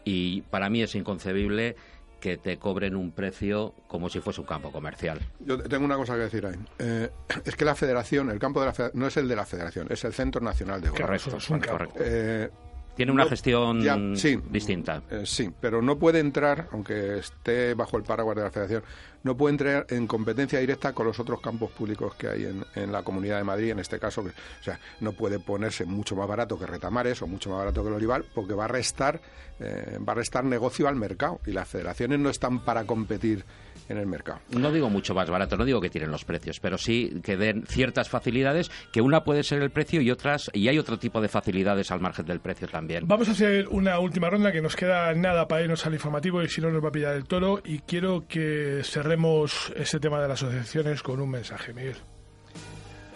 y 0.04 0.42
para 0.42 0.68
mí 0.70 0.82
es 0.82 0.94
inconcebible 0.94 1.76
que 2.22 2.36
te 2.36 2.56
cobren 2.56 2.94
un 2.94 3.10
precio 3.10 3.74
como 3.88 4.08
si 4.08 4.20
fuese 4.20 4.40
un 4.40 4.46
campo 4.46 4.70
comercial. 4.70 5.20
Yo 5.40 5.60
tengo 5.60 5.84
una 5.84 5.96
cosa 5.96 6.14
que 6.14 6.20
decir 6.20 6.46
ahí. 6.46 6.54
Eh, 6.78 7.10
es 7.44 7.56
que 7.56 7.64
la 7.64 7.74
federación, 7.74 8.30
el 8.30 8.38
campo 8.38 8.60
de 8.60 8.66
la 8.66 8.72
federación, 8.72 9.00
no 9.00 9.08
es 9.08 9.16
el 9.16 9.26
de 9.26 9.36
la 9.36 9.44
federación, 9.44 9.88
es 9.90 10.04
el 10.04 10.12
Centro 10.12 10.40
Nacional 10.40 10.80
de 10.80 10.90
Golf. 10.90 11.00
Correcto, 11.00 11.36
es 11.36 11.50
un 11.50 11.58
campo. 11.58 11.92
Eh, 11.98 12.48
Tiene 12.96 13.12
una 13.12 13.24
no- 13.24 13.30
gestión 13.30 13.80
ya, 13.82 13.96
sí. 14.14 14.38
distinta. 14.50 15.02
Eh, 15.10 15.22
sí, 15.24 15.50
pero 15.60 15.80
no 15.80 15.96
puede 15.98 16.18
entrar, 16.20 16.68
aunque 16.72 17.18
esté 17.18 17.74
bajo 17.74 17.96
el 17.96 18.02
paraguas 18.02 18.36
de 18.36 18.42
la 18.42 18.50
Federación, 18.50 18.82
no 19.22 19.36
puede 19.36 19.52
entrar 19.52 19.86
en 19.88 20.06
competencia 20.06 20.58
directa 20.58 20.92
con 20.92 21.06
los 21.06 21.18
otros 21.20 21.40
campos 21.40 21.70
públicos 21.70 22.14
que 22.16 22.28
hay 22.28 22.44
en, 22.44 22.64
en 22.74 22.92
la 22.92 23.02
Comunidad 23.02 23.38
de 23.38 23.44
Madrid, 23.44 23.70
en 23.70 23.78
este 23.78 23.98
caso. 23.98 24.22
Que, 24.22 24.30
o 24.30 24.62
sea, 24.62 24.78
no 25.00 25.12
puede 25.12 25.38
ponerse 25.38 25.84
mucho 25.84 26.16
más 26.16 26.28
barato 26.28 26.58
que 26.58 26.66
Retamares 26.66 27.22
o 27.22 27.26
mucho 27.26 27.48
más 27.50 27.60
barato 27.60 27.82
que 27.82 27.88
el 27.88 27.94
Olivar, 27.94 28.24
porque 28.34 28.52
va 28.54 28.64
a 28.66 28.68
restar, 28.68 29.20
eh, 29.60 29.98
va 30.06 30.12
a 30.12 30.16
restar 30.16 30.44
negocio 30.44 30.86
al 30.88 30.96
mercado. 30.96 31.40
Y 31.46 31.52
las 31.52 31.68
federaciones 31.68 32.18
no 32.18 32.30
están 32.30 32.64
para 32.64 32.84
competir 32.84 33.44
en 33.88 33.98
el 33.98 34.06
mercado. 34.06 34.40
No 34.56 34.70
digo 34.72 34.90
mucho 34.90 35.14
más 35.14 35.28
barato, 35.28 35.56
no 35.56 35.64
digo 35.64 35.80
que 35.80 35.90
tiren 35.90 36.10
los 36.10 36.24
precios, 36.24 36.60
pero 36.60 36.78
sí 36.78 37.20
que 37.22 37.36
den 37.36 37.64
ciertas 37.66 38.08
facilidades, 38.08 38.70
que 38.92 39.00
una 39.00 39.24
puede 39.24 39.42
ser 39.42 39.62
el 39.62 39.70
precio 39.70 40.00
y 40.00 40.10
otras 40.10 40.50
y 40.52 40.68
hay 40.68 40.78
otro 40.78 40.98
tipo 40.98 41.20
de 41.20 41.28
facilidades 41.28 41.90
al 41.90 42.00
margen 42.00 42.26
del 42.26 42.40
precio 42.40 42.68
también. 42.68 43.06
Vamos 43.06 43.28
a 43.28 43.32
hacer 43.32 43.68
una 43.68 43.98
última 43.98 44.30
ronda 44.30 44.52
que 44.52 44.60
nos 44.60 44.76
queda 44.76 45.12
nada 45.14 45.48
para 45.48 45.62
irnos 45.62 45.84
al 45.86 45.94
informativo 45.94 46.42
y 46.42 46.48
si 46.48 46.60
no 46.60 46.70
nos 46.70 46.82
va 46.82 46.88
a 46.88 46.92
pillar 46.92 47.14
el 47.14 47.24
toro 47.24 47.60
y 47.64 47.80
quiero 47.80 48.26
que 48.26 48.80
cerremos 48.84 49.72
ese 49.76 50.00
tema 50.00 50.20
de 50.20 50.28
las 50.28 50.42
asociaciones 50.42 51.02
con 51.02 51.20
un 51.20 51.30
mensaje, 51.30 51.72
Miguel. 51.72 51.96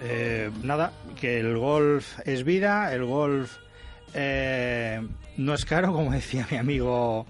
Eh, 0.02 0.50
nada, 0.62 0.92
que 1.18 1.40
el 1.40 1.56
golf 1.56 2.18
es 2.24 2.44
vida, 2.44 2.92
el 2.92 3.04
golf 3.04 3.56
eh, 4.14 5.00
no 5.36 5.54
es 5.54 5.64
caro, 5.64 5.92
como 5.92 6.10
decía 6.12 6.46
mi 6.50 6.58
amigo 6.58 7.26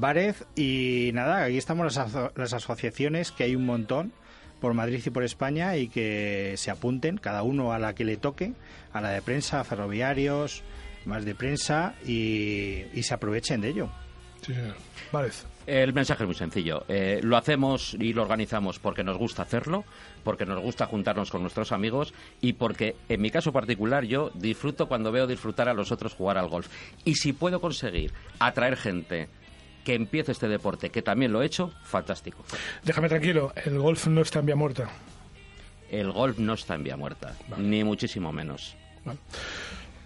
Várez, 0.00 0.44
y 0.54 1.10
nada, 1.14 1.44
aquí 1.44 1.56
estamos 1.58 1.84
las, 1.84 1.98
aso- 1.98 2.32
las 2.36 2.52
asociaciones, 2.52 3.32
que 3.32 3.44
hay 3.44 3.56
un 3.56 3.66
montón 3.66 4.12
por 4.60 4.74
Madrid 4.74 5.02
y 5.04 5.10
por 5.10 5.22
España, 5.24 5.76
y 5.76 5.88
que 5.88 6.54
se 6.56 6.70
apunten, 6.70 7.18
cada 7.18 7.42
uno 7.42 7.72
a 7.72 7.78
la 7.78 7.94
que 7.94 8.04
le 8.04 8.16
toque, 8.16 8.52
a 8.92 9.00
la 9.00 9.10
de 9.10 9.22
prensa, 9.22 9.62
ferroviarios, 9.64 10.62
más 11.04 11.24
de 11.24 11.34
prensa, 11.34 11.94
y, 12.06 12.84
y 12.94 13.02
se 13.02 13.14
aprovechen 13.14 13.60
de 13.60 13.68
ello. 13.68 13.90
Sí, 14.40 14.54
señor. 14.54 14.76
Várez. 15.12 15.46
El 15.66 15.92
mensaje 15.92 16.22
es 16.22 16.26
muy 16.26 16.36
sencillo. 16.36 16.84
Eh, 16.88 17.18
lo 17.24 17.36
hacemos 17.36 17.96
y 17.98 18.12
lo 18.12 18.22
organizamos 18.22 18.78
porque 18.78 19.02
nos 19.02 19.18
gusta 19.18 19.42
hacerlo, 19.42 19.84
porque 20.22 20.46
nos 20.46 20.62
gusta 20.62 20.86
juntarnos 20.86 21.30
con 21.30 21.42
nuestros 21.42 21.72
amigos 21.72 22.14
y 22.40 22.52
porque, 22.52 22.94
en 23.08 23.20
mi 23.20 23.30
caso 23.30 23.52
particular, 23.52 24.04
yo 24.04 24.30
disfruto 24.34 24.86
cuando 24.86 25.10
veo 25.10 25.26
disfrutar 25.26 25.68
a 25.68 25.74
los 25.74 25.90
otros 25.90 26.14
jugar 26.14 26.38
al 26.38 26.48
golf. 26.48 26.68
Y 27.04 27.16
si 27.16 27.32
puedo 27.32 27.60
conseguir 27.60 28.12
atraer 28.38 28.76
gente 28.76 29.28
que 29.86 29.94
empiece 29.94 30.32
este 30.32 30.48
deporte, 30.48 30.90
que 30.90 31.00
también 31.00 31.32
lo 31.32 31.40
he 31.42 31.46
hecho, 31.46 31.70
fantástico. 31.84 32.44
Déjame 32.82 33.08
tranquilo, 33.08 33.52
el 33.64 33.78
golf 33.78 34.08
no 34.08 34.20
está 34.20 34.40
en 34.40 34.46
vía 34.46 34.56
muerta. 34.56 34.90
El 35.88 36.10
golf 36.10 36.38
no 36.38 36.54
está 36.54 36.74
en 36.74 36.82
vía 36.82 36.96
muerta, 36.96 37.36
ni 37.56 37.84
muchísimo 37.84 38.32
menos. 38.32 38.76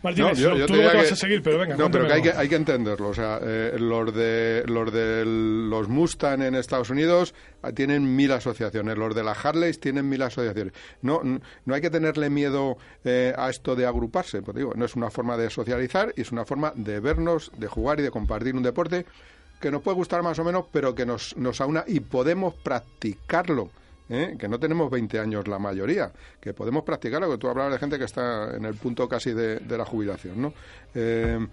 Martínez, 0.03 0.39
yo- 0.39 0.57
yo 0.57 0.67
tú 0.67 0.73
te 0.75 0.79
te 0.81 0.85
vas 0.97 1.07
que- 1.09 1.13
a 1.13 1.17
seguir, 1.17 1.43
pero 1.43 1.59
venga, 1.59 1.77
No, 1.77 1.91
pero 1.91 2.07
que 2.07 2.13
hay, 2.15 2.23
que 2.23 2.33
hay 2.33 2.49
que 2.49 2.57
entenderlo. 2.57 3.09
O 3.09 3.15
sea, 3.15 3.39
eh, 3.43 3.77
los 3.79 4.15
de 4.15 4.65
los 4.67 4.91
de 4.93 5.25
los 5.27 5.89
Mustang 5.89 6.41
en 6.43 6.55
Estados 6.55 6.89
Unidos 6.89 7.35
ah, 7.63 7.73
tienen 7.73 8.17
mil 8.17 8.33
asociaciones. 8.33 8.97
Los 8.97 9.15
de 9.15 9.23
las 9.23 9.45
Harleys 9.45 9.79
tienen 9.79 10.09
mil 10.09 10.23
asociaciones. 10.23 10.73
No, 11.03 11.21
no 11.23 11.75
hay 11.75 11.81
que 11.83 11.91
tenerle 11.91 12.31
miedo 12.31 12.79
eh, 13.05 13.35
a 13.37 13.51
esto 13.51 13.77
de 13.77 13.85
agruparse. 13.87 14.41
Pues 14.41 14.57
digo, 14.57 14.73
no 14.75 14.87
es 14.87 14.97
una 14.97 15.11
forma 15.11 15.37
de 15.37 15.51
socializar 15.51 16.15
y 16.17 16.23
es 16.23 16.33
una 16.33 16.47
forma 16.47 16.73
de 16.77 16.99
vernos, 17.01 17.51
de 17.59 17.67
jugar 17.67 18.01
y 18.01 18.03
de 18.03 18.11
compartir 18.11 18.55
un 18.57 18.63
deporte 18.63 19.05
que 19.61 19.71
nos 19.71 19.83
puede 19.83 19.97
gustar 19.97 20.23
más 20.23 20.39
o 20.39 20.45
menos, 20.45 20.65
pero 20.73 20.95
que 20.95 21.05
nos, 21.07 21.37
nos 21.37 21.61
aúna 21.61 21.85
y 21.87 22.01
podemos 22.01 22.55
practicarlo. 22.55 23.71
¿eh? 24.09 24.37
que 24.39 24.49
no 24.49 24.59
tenemos 24.59 24.91
20 24.91 25.21
años 25.21 25.47
la 25.47 25.59
mayoría, 25.59 26.11
que 26.41 26.53
podemos 26.53 26.83
practicarlo, 26.83 27.31
que 27.31 27.39
tú 27.39 27.49
hablabas 27.49 27.73
de 27.73 27.79
gente 27.79 27.99
que 27.99 28.05
está 28.05 28.57
en 28.57 28.65
el 28.65 28.75
punto 28.75 29.09
casi 29.09 29.33
de, 29.33 29.61
de 29.61 29.79
la 29.79 29.85
jubilación, 29.85 30.43
¿no? 30.43 30.53
Eh, 30.95 31.47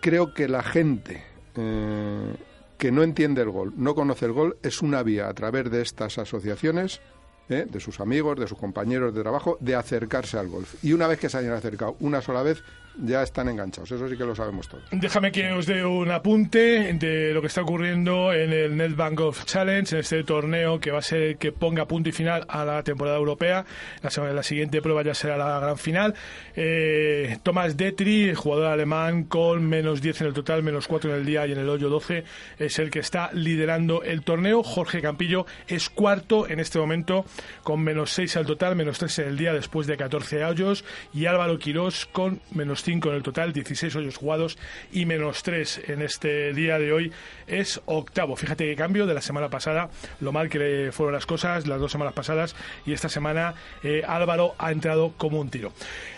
creo 0.00 0.34
que 0.34 0.48
la 0.48 0.62
gente 0.62 1.22
eh, 1.54 2.34
que 2.76 2.90
no 2.90 3.02
entiende 3.04 3.42
el 3.42 3.50
gol, 3.50 3.72
no 3.76 3.94
conoce 3.94 4.26
el 4.26 4.32
gol, 4.32 4.56
es 4.62 4.82
una 4.82 5.02
vía 5.02 5.28
a 5.28 5.34
través 5.34 5.70
de 5.70 5.80
estas 5.80 6.18
asociaciones, 6.18 7.00
de 7.46 7.78
sus 7.78 8.00
amigos, 8.00 8.40
de 8.40 8.48
sus 8.48 8.56
compañeros 8.56 9.14
de 9.14 9.20
trabajo, 9.20 9.58
de 9.60 9.74
acercarse 9.74 10.38
al 10.38 10.48
golf. 10.48 10.82
Y 10.82 10.94
una 10.94 11.06
vez 11.06 11.18
que 11.18 11.28
se 11.28 11.36
hayan 11.36 11.52
acercado 11.52 11.94
una 12.00 12.22
sola 12.22 12.42
vez, 12.42 12.62
ya 13.02 13.22
están 13.22 13.48
enganchados. 13.48 13.90
Eso 13.90 14.08
sí 14.08 14.16
que 14.16 14.24
lo 14.24 14.34
sabemos 14.34 14.68
todos. 14.68 14.84
Déjame 14.90 15.32
que 15.32 15.52
os 15.52 15.66
dé 15.66 15.84
un 15.84 16.10
apunte 16.10 16.92
de 16.92 17.32
lo 17.32 17.40
que 17.40 17.48
está 17.48 17.62
ocurriendo 17.62 18.32
en 18.32 18.52
el 18.52 18.76
NetBank 18.76 19.18
Golf 19.18 19.44
Challenge, 19.44 19.94
en 19.94 20.00
este 20.00 20.22
torneo 20.24 20.78
que 20.78 20.90
va 20.90 20.98
a 20.98 21.02
ser 21.02 21.36
que 21.36 21.52
ponga 21.52 21.86
punto 21.86 22.08
y 22.08 22.12
final 22.12 22.44
a 22.48 22.64
la 22.64 22.82
temporada 22.82 23.16
europea. 23.16 23.64
La, 24.02 24.10
semana, 24.10 24.32
la 24.32 24.42
siguiente 24.42 24.80
prueba 24.80 25.02
ya 25.02 25.14
será 25.14 25.36
la 25.36 25.58
gran 25.58 25.78
final. 25.78 26.14
Eh, 26.54 27.38
Thomas 27.42 27.76
Detri, 27.76 28.34
jugador 28.34 28.66
alemán, 28.66 29.24
con 29.24 29.68
menos 29.68 30.00
10 30.00 30.22
en 30.22 30.26
el 30.28 30.34
total, 30.34 30.62
menos 30.62 30.86
4 30.86 31.10
en 31.12 31.20
el 31.20 31.26
día 31.26 31.46
y 31.46 31.52
en 31.52 31.58
el 31.58 31.68
hoyo 31.68 31.88
12, 31.88 32.24
es 32.58 32.78
el 32.78 32.90
que 32.90 33.00
está 33.00 33.30
liderando 33.32 34.02
el 34.02 34.22
torneo. 34.22 34.62
Jorge 34.62 35.02
Campillo 35.02 35.46
es 35.66 35.90
cuarto 35.90 36.48
en 36.48 36.60
este 36.60 36.78
momento, 36.78 37.24
con 37.62 37.80
menos 37.82 38.12
6 38.12 38.36
al 38.36 38.46
total, 38.46 38.76
menos 38.76 38.98
3 38.98 39.18
en 39.20 39.28
el 39.28 39.36
día 39.36 39.52
después 39.52 39.86
de 39.86 39.96
14 39.96 40.44
hoyos. 40.44 40.84
Y 41.12 41.26
Álvaro 41.26 41.58
Quirós 41.58 42.06
con 42.06 42.40
menos 42.52 42.83
5 42.84 43.08
en 43.08 43.16
el 43.16 43.22
total, 43.22 43.52
16 43.52 43.96
hoyos 43.96 44.16
jugados 44.16 44.58
y 44.92 45.06
menos 45.06 45.42
3 45.42 45.82
en 45.88 46.02
este 46.02 46.52
día 46.52 46.78
de 46.78 46.92
hoy 46.92 47.12
es 47.46 47.80
octavo. 47.86 48.36
Fíjate 48.36 48.66
qué 48.66 48.76
cambio 48.76 49.06
de 49.06 49.14
la 49.14 49.22
semana 49.22 49.48
pasada, 49.48 49.88
lo 50.20 50.32
mal 50.32 50.50
que 50.50 50.58
le 50.58 50.92
fueron 50.92 51.14
las 51.14 51.26
cosas 51.26 51.66
las 51.66 51.80
dos 51.80 51.90
semanas 51.90 52.14
pasadas 52.14 52.54
y 52.84 52.92
esta 52.92 53.08
semana 53.08 53.54
eh, 53.82 54.02
Álvaro 54.06 54.54
ha 54.58 54.70
entrado 54.70 55.14
como 55.16 55.40
un 55.40 55.48
tiro. 55.48 55.72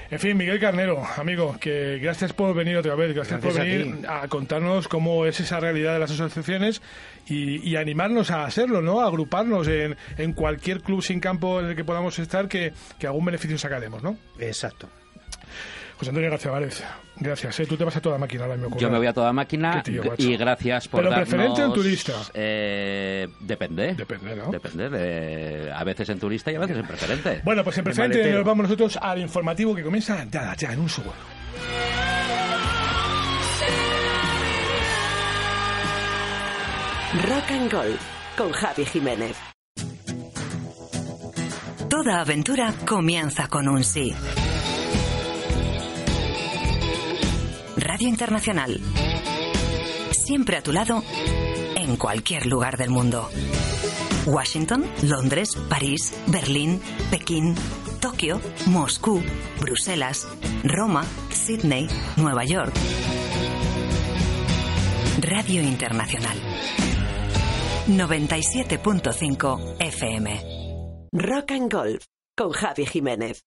En 0.08 0.20
fin, 0.20 0.36
Miguel 0.36 0.60
Carnero, 0.60 1.02
amigo, 1.16 1.56
que 1.60 1.98
gracias 1.98 2.32
por 2.32 2.54
venir 2.54 2.76
otra 2.76 2.94
vez, 2.94 3.12
gracias, 3.12 3.40
Gracias 3.40 3.64
por 3.64 3.64
venir 3.64 4.06
a, 4.08 4.28
contarnos 4.28 4.86
cómo 4.86 5.26
es 5.26 5.40
esa 5.40 5.58
realidad 5.58 5.94
de 5.94 5.98
las 5.98 6.12
asociaciones 6.12 6.80
y, 7.26 7.68
y 7.68 7.74
animarnos 7.74 8.30
a 8.30 8.44
hacerlo, 8.44 8.82
¿no? 8.82 9.00
A 9.00 9.06
agruparnos 9.06 9.66
en, 9.66 9.96
en 10.16 10.32
cualquier 10.32 10.80
club 10.82 11.02
sin 11.02 11.18
campo 11.18 11.58
en 11.58 11.66
el 11.66 11.76
que 11.76 11.84
podamos 11.84 12.18
estar 12.20 12.46
que, 12.46 12.72
que 13.00 13.08
algún 13.08 13.24
beneficio 13.24 13.58
sacaremos, 13.58 14.02
¿no? 14.02 14.16
Exacto. 14.38 14.88
José 15.98 16.10
Antonio 16.10 16.30
García 16.30 16.50
Várez, 16.50 16.84
gracias. 17.16 17.60
¿eh? 17.60 17.66
Tú 17.66 17.76
te 17.76 17.84
vas 17.84 17.96
a 17.96 18.00
toda 18.02 18.18
máquina 18.18 18.46
mismo. 18.48 18.76
Yo 18.76 18.90
me 18.90 18.98
voy 18.98 19.06
a 19.06 19.14
toda 19.14 19.32
máquina 19.32 19.82
tío, 19.82 20.02
y 20.18 20.36
gracias 20.36 20.88
por 20.88 21.00
¿Pero 21.00 21.10
darnos... 21.10 21.28
preferente 21.28 21.62
o 21.62 21.66
en 21.66 21.72
turista? 21.72 22.12
Eh, 22.34 23.28
depende. 23.40 23.94
Depende, 23.94 24.36
¿no? 24.36 24.50
Depende. 24.50 24.90
de- 24.90 25.72
a 25.72 25.84
veces 25.84 26.08
en 26.10 26.18
turista 26.18 26.52
y 26.52 26.56
a 26.56 26.58
veces 26.60 26.76
en 26.76 26.86
preferente. 26.86 27.40
Bueno, 27.44 27.64
pues 27.64 27.78
en 27.78 27.84
preferente 27.84 28.30
nos 28.30 28.44
vamos 28.44 28.64
nosotros 28.64 28.98
al 29.00 29.20
informativo 29.20 29.74
que 29.74 29.82
comienza 29.82 30.22
ya, 30.30 30.54
ya, 30.54 30.72
en 30.72 30.80
un 30.80 30.88
segundo. 30.90 31.14
Rock 37.28 37.50
and 37.50 37.72
Golf 37.72 38.00
con 38.36 38.52
Javi 38.52 38.84
Jiménez. 38.84 39.36
Toda 41.88 42.20
aventura 42.20 42.74
comienza 42.86 43.48
con 43.48 43.68
un 43.68 43.82
sí. 43.84 44.14
Radio 47.86 48.08
Internacional. 48.08 48.80
Siempre 50.10 50.56
a 50.56 50.62
tu 50.62 50.72
lado, 50.72 51.04
en 51.76 51.96
cualquier 51.96 52.46
lugar 52.46 52.76
del 52.76 52.90
mundo. 52.90 53.30
Washington, 54.26 54.84
Londres, 55.04 55.50
París, 55.68 56.12
Berlín, 56.26 56.80
Pekín, 57.12 57.54
Tokio, 58.00 58.40
Moscú, 58.66 59.22
Bruselas, 59.60 60.26
Roma, 60.64 61.04
Sydney, 61.30 61.86
Nueva 62.16 62.44
York. 62.44 62.74
Radio 65.20 65.62
Internacional. 65.62 66.36
97.5 67.86 69.76
FM. 69.78 71.08
Rock 71.12 71.52
and 71.52 71.72
Golf 71.72 72.04
con 72.36 72.50
Javi 72.50 72.84
Jiménez. 72.84 73.44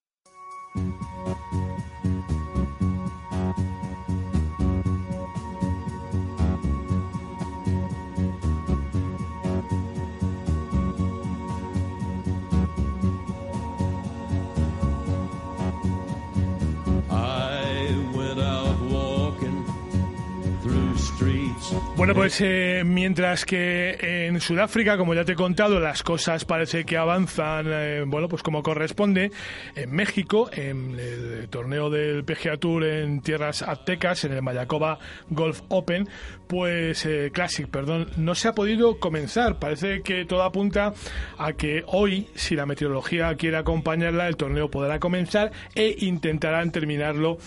Bueno, 22.00 22.16
pues 22.16 22.39
eh, 22.39 22.84
mientras 22.86 23.43
que 23.43 24.26
en 24.26 24.39
Sudáfrica, 24.39 24.95
como 24.95 25.14
ya 25.14 25.26
te 25.26 25.34
he 25.34 25.36
contado, 25.36 25.82
las 25.82 26.02
cosas 26.02 26.45
parece 26.45 26.86
que 26.86 26.95
avanzan, 26.95 27.66
eh, 27.68 28.06
bueno, 28.08 28.30
pues 28.30 28.41
como 28.41 28.64
corresponde, 28.64 29.32
en 29.76 29.91
México, 29.91 30.50
en 30.54 30.97
el 30.97 31.50
torneo 31.50 31.89
del 31.89 32.24
PGA 32.24 32.56
Tour 32.56 32.86
en 32.86 33.20
tierras 33.20 33.64
aztecas, 33.64 34.24
en 34.24 34.32
el 34.32 34.41
Mayacoba 34.41 34.97
Golf 35.30 35.60
Open, 35.68 36.08
pues 36.47 37.06
eh, 37.06 37.32
Classic, 37.34 37.68
perdón, 37.68 38.10
no 38.16 38.34
se 38.34 38.47
ha 38.47 38.54
podido 38.54 38.97
comenzar. 38.97 39.60
Parece 39.60 40.02
que 40.02 40.24
todo 40.24 40.43
apunta 40.43 40.93
a 41.38 41.52
que 41.52 41.84
hoy, 41.86 42.30
si 42.34 42.56
la 42.56 42.66
meteorología 42.66 43.36
quiere 43.36 43.58
acompañarla, 43.58 44.30
el 44.30 44.38
torneo 44.38 44.72
podrá 44.72 45.00
comenzar 45.00 45.52
e 45.76 45.97
intentarán 46.00 46.72
terminarlo 46.72 47.39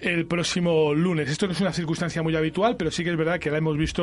el 0.00 0.26
próximo 0.26 0.94
lunes. 0.94 1.30
Esto 1.30 1.46
no 1.46 1.52
es 1.52 1.60
una 1.60 1.72
circunstancia 1.72 2.24
muy 2.24 2.34
habitual, 2.34 2.76
pero 2.76 2.90
sí 2.90 3.04
que 3.04 3.10
es 3.10 3.16
verdad 3.16 3.38
que 3.38 3.52
la 3.52 3.58
hemos 3.58 3.78
visto 3.78 3.99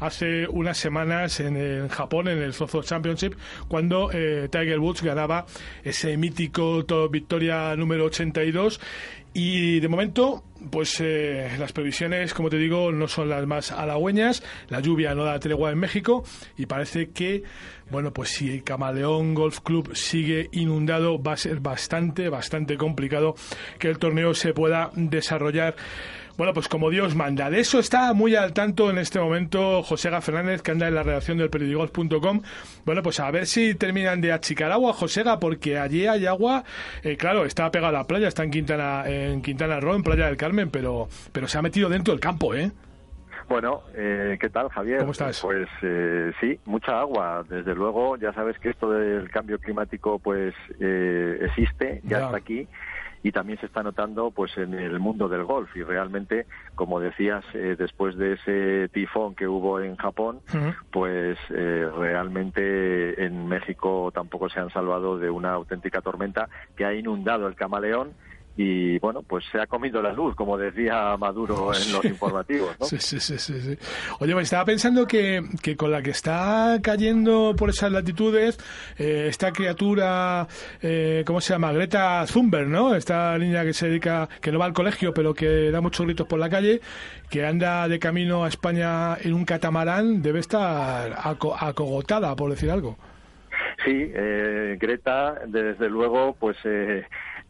hace 0.00 0.46
unas 0.48 0.76
semanas 0.78 1.40
en, 1.40 1.88
Japón, 1.88 2.28
en 2.28 2.38
el 2.38 2.52
Zozo 2.54 2.82
Championship, 2.82 3.34
cuando 3.68 4.10
eh, 4.12 4.48
Tiger 4.50 4.78
Woods 4.78 5.02
ganaba 5.02 5.46
ese 5.84 6.16
mítico 6.16 6.84
to- 6.84 7.08
victoria 7.08 7.74
número 7.76 8.04
82. 8.06 8.80
Y 9.38 9.80
de 9.80 9.88
momento, 9.88 10.44
pues 10.70 10.98
eh, 11.00 11.50
las 11.58 11.72
previsiones, 11.74 12.32
como 12.32 12.48
te 12.48 12.56
digo, 12.56 12.90
no 12.90 13.06
son 13.06 13.28
las 13.28 13.46
más 13.46 13.70
halagüeñas. 13.70 14.42
La 14.70 14.80
lluvia 14.80 15.14
no 15.14 15.24
da 15.24 15.38
tregua 15.38 15.70
en 15.72 15.78
México 15.78 16.24
y 16.56 16.64
parece 16.64 17.10
que, 17.10 17.42
bueno, 17.90 18.14
pues 18.14 18.30
si 18.30 18.50
el 18.50 18.64
Camaleón 18.64 19.34
Golf 19.34 19.60
Club 19.60 19.94
sigue 19.94 20.48
inundado, 20.52 21.22
va 21.22 21.32
a 21.34 21.36
ser 21.36 21.60
bastante, 21.60 22.30
bastante 22.30 22.78
complicado 22.78 23.34
que 23.78 23.88
el 23.88 23.98
torneo 23.98 24.32
se 24.32 24.54
pueda 24.54 24.90
desarrollar. 24.94 25.76
Bueno, 26.36 26.52
pues 26.52 26.68
como 26.68 26.90
Dios 26.90 27.14
manda. 27.14 27.48
De 27.48 27.60
eso 27.60 27.78
está 27.78 28.12
muy 28.12 28.36
al 28.36 28.52
tanto 28.52 28.90
en 28.90 28.98
este 28.98 29.18
momento 29.18 29.82
Josega 29.82 30.20
Fernández, 30.20 30.60
que 30.62 30.70
anda 30.72 30.86
en 30.86 30.94
la 30.94 31.02
redacción 31.02 31.38
del 31.38 31.48
periódico.com. 31.48 32.42
Bueno, 32.84 33.02
pues 33.02 33.20
a 33.20 33.30
ver 33.30 33.46
si 33.46 33.74
terminan 33.74 34.20
de 34.20 34.32
achicar 34.32 34.70
agua, 34.70 34.92
Josega, 34.92 35.40
porque 35.40 35.78
allí 35.78 36.06
hay 36.06 36.26
agua. 36.26 36.64
eh, 37.02 37.16
claro, 37.16 37.44
está 37.46 37.70
pegada 37.70 37.88
a 37.88 38.02
la 38.02 38.06
playa, 38.06 38.28
está 38.28 38.44
en 38.44 38.50
Quintana, 38.50 39.04
en 39.06 39.40
Quintana 39.40 39.80
Roo, 39.80 39.94
en 39.94 40.02
Playa 40.02 40.26
del 40.26 40.36
Carmen, 40.36 40.70
pero, 40.70 41.08
pero 41.32 41.48
se 41.48 41.56
ha 41.58 41.62
metido 41.62 41.88
dentro 41.88 42.12
del 42.12 42.20
campo, 42.20 42.54
¿eh? 42.54 42.70
Bueno, 43.48 43.82
eh, 43.94 44.36
¿qué 44.40 44.48
tal, 44.50 44.68
Javier? 44.70 44.98
¿Cómo 44.98 45.12
estás? 45.12 45.40
Pues 45.40 45.68
eh, 45.82 46.32
sí, 46.40 46.58
mucha 46.64 46.98
agua. 46.98 47.44
Desde 47.48 47.76
luego, 47.76 48.16
ya 48.16 48.32
sabes 48.32 48.58
que 48.58 48.70
esto 48.70 48.90
del 48.90 49.30
cambio 49.30 49.58
climático, 49.60 50.18
pues 50.18 50.52
eh, 50.80 51.38
existe, 51.42 52.00
ya, 52.04 52.18
Ya. 52.18 52.24
está 52.26 52.36
aquí 52.38 52.66
y 53.26 53.32
también 53.32 53.58
se 53.58 53.66
está 53.66 53.82
notando, 53.82 54.30
pues, 54.30 54.56
en 54.56 54.72
el 54.72 55.00
mundo 55.00 55.28
del 55.28 55.42
golf. 55.42 55.74
Y 55.74 55.82
realmente, 55.82 56.46
como 56.76 57.00
decías, 57.00 57.44
eh, 57.54 57.74
después 57.76 58.16
de 58.16 58.34
ese 58.34 58.88
tifón 58.90 59.34
que 59.34 59.48
hubo 59.48 59.80
en 59.80 59.96
Japón, 59.96 60.42
pues 60.92 61.36
eh, 61.50 61.90
realmente 61.98 63.24
en 63.24 63.48
México 63.48 64.12
tampoco 64.14 64.48
se 64.48 64.60
han 64.60 64.70
salvado 64.70 65.18
de 65.18 65.28
una 65.28 65.54
auténtica 65.54 66.02
tormenta 66.02 66.48
que 66.76 66.84
ha 66.84 66.94
inundado 66.94 67.48
el 67.48 67.56
camaleón. 67.56 68.12
Y 68.58 68.98
bueno, 69.00 69.22
pues 69.22 69.44
se 69.52 69.60
ha 69.60 69.66
comido 69.66 70.00
la 70.00 70.12
luz, 70.14 70.34
como 70.34 70.56
decía 70.56 71.14
Maduro 71.18 71.74
en 71.74 71.92
los 71.92 72.04
informativos. 72.06 72.74
¿no? 72.80 72.86
Sí, 72.86 72.96
sí, 72.98 73.20
sí, 73.20 73.36
sí. 73.38 73.78
Oye, 74.20 74.34
me 74.34 74.40
estaba 74.42 74.64
pensando 74.64 75.06
que, 75.06 75.42
que 75.62 75.76
con 75.76 75.90
la 75.90 76.00
que 76.00 76.10
está 76.10 76.78
cayendo 76.82 77.54
por 77.54 77.68
esas 77.68 77.92
latitudes, 77.92 78.58
eh, 78.98 79.26
esta 79.28 79.52
criatura, 79.52 80.46
eh, 80.80 81.22
¿cómo 81.26 81.42
se 81.42 81.52
llama? 81.52 81.70
Greta 81.72 82.24
Thunberg, 82.32 82.68
¿no? 82.68 82.94
Esta 82.94 83.36
niña 83.36 83.62
que 83.62 83.74
se 83.74 83.88
dedica, 83.88 84.26
que 84.40 84.50
no 84.50 84.58
va 84.58 84.64
al 84.64 84.72
colegio, 84.72 85.12
pero 85.12 85.34
que 85.34 85.70
da 85.70 85.82
muchos 85.82 86.06
gritos 86.06 86.26
por 86.26 86.38
la 86.38 86.48
calle, 86.48 86.80
que 87.28 87.44
anda 87.44 87.86
de 87.88 87.98
camino 87.98 88.44
a 88.44 88.48
España 88.48 89.16
en 89.20 89.34
un 89.34 89.44
catamarán, 89.44 90.22
debe 90.22 90.40
estar 90.40 91.12
aco- 91.18 91.54
acogotada, 91.60 92.34
por 92.34 92.48
decir 92.50 92.70
algo. 92.70 92.96
Sí, 93.84 93.92
eh, 94.14 94.78
Greta, 94.80 95.34
desde 95.46 95.88
luego, 95.90 96.34
pues 96.40 96.56
eh, 96.64 97.04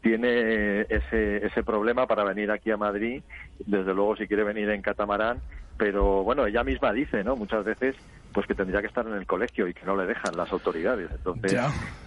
tiene 0.06 0.82
ese, 0.88 1.44
ese 1.44 1.62
problema 1.64 2.06
para 2.06 2.22
venir 2.22 2.50
aquí 2.52 2.70
a 2.70 2.76
Madrid. 2.76 3.22
Desde 3.58 3.92
luego, 3.92 4.16
si 4.16 4.28
quiere 4.28 4.44
venir 4.44 4.70
en 4.70 4.80
catamarán, 4.80 5.38
pero 5.76 6.22
bueno, 6.22 6.46
ella 6.46 6.62
misma 6.62 6.92
dice, 6.92 7.24
¿no? 7.24 7.34
Muchas 7.34 7.64
veces, 7.64 7.96
pues 8.32 8.46
que 8.46 8.54
tendría 8.54 8.80
que 8.80 8.86
estar 8.86 9.04
en 9.06 9.14
el 9.14 9.26
colegio 9.26 9.66
y 9.66 9.74
que 9.74 9.84
no 9.84 9.96
le 9.96 10.06
dejan 10.06 10.36
las 10.36 10.50
autoridades. 10.52 11.10
Entonces, 11.10 11.58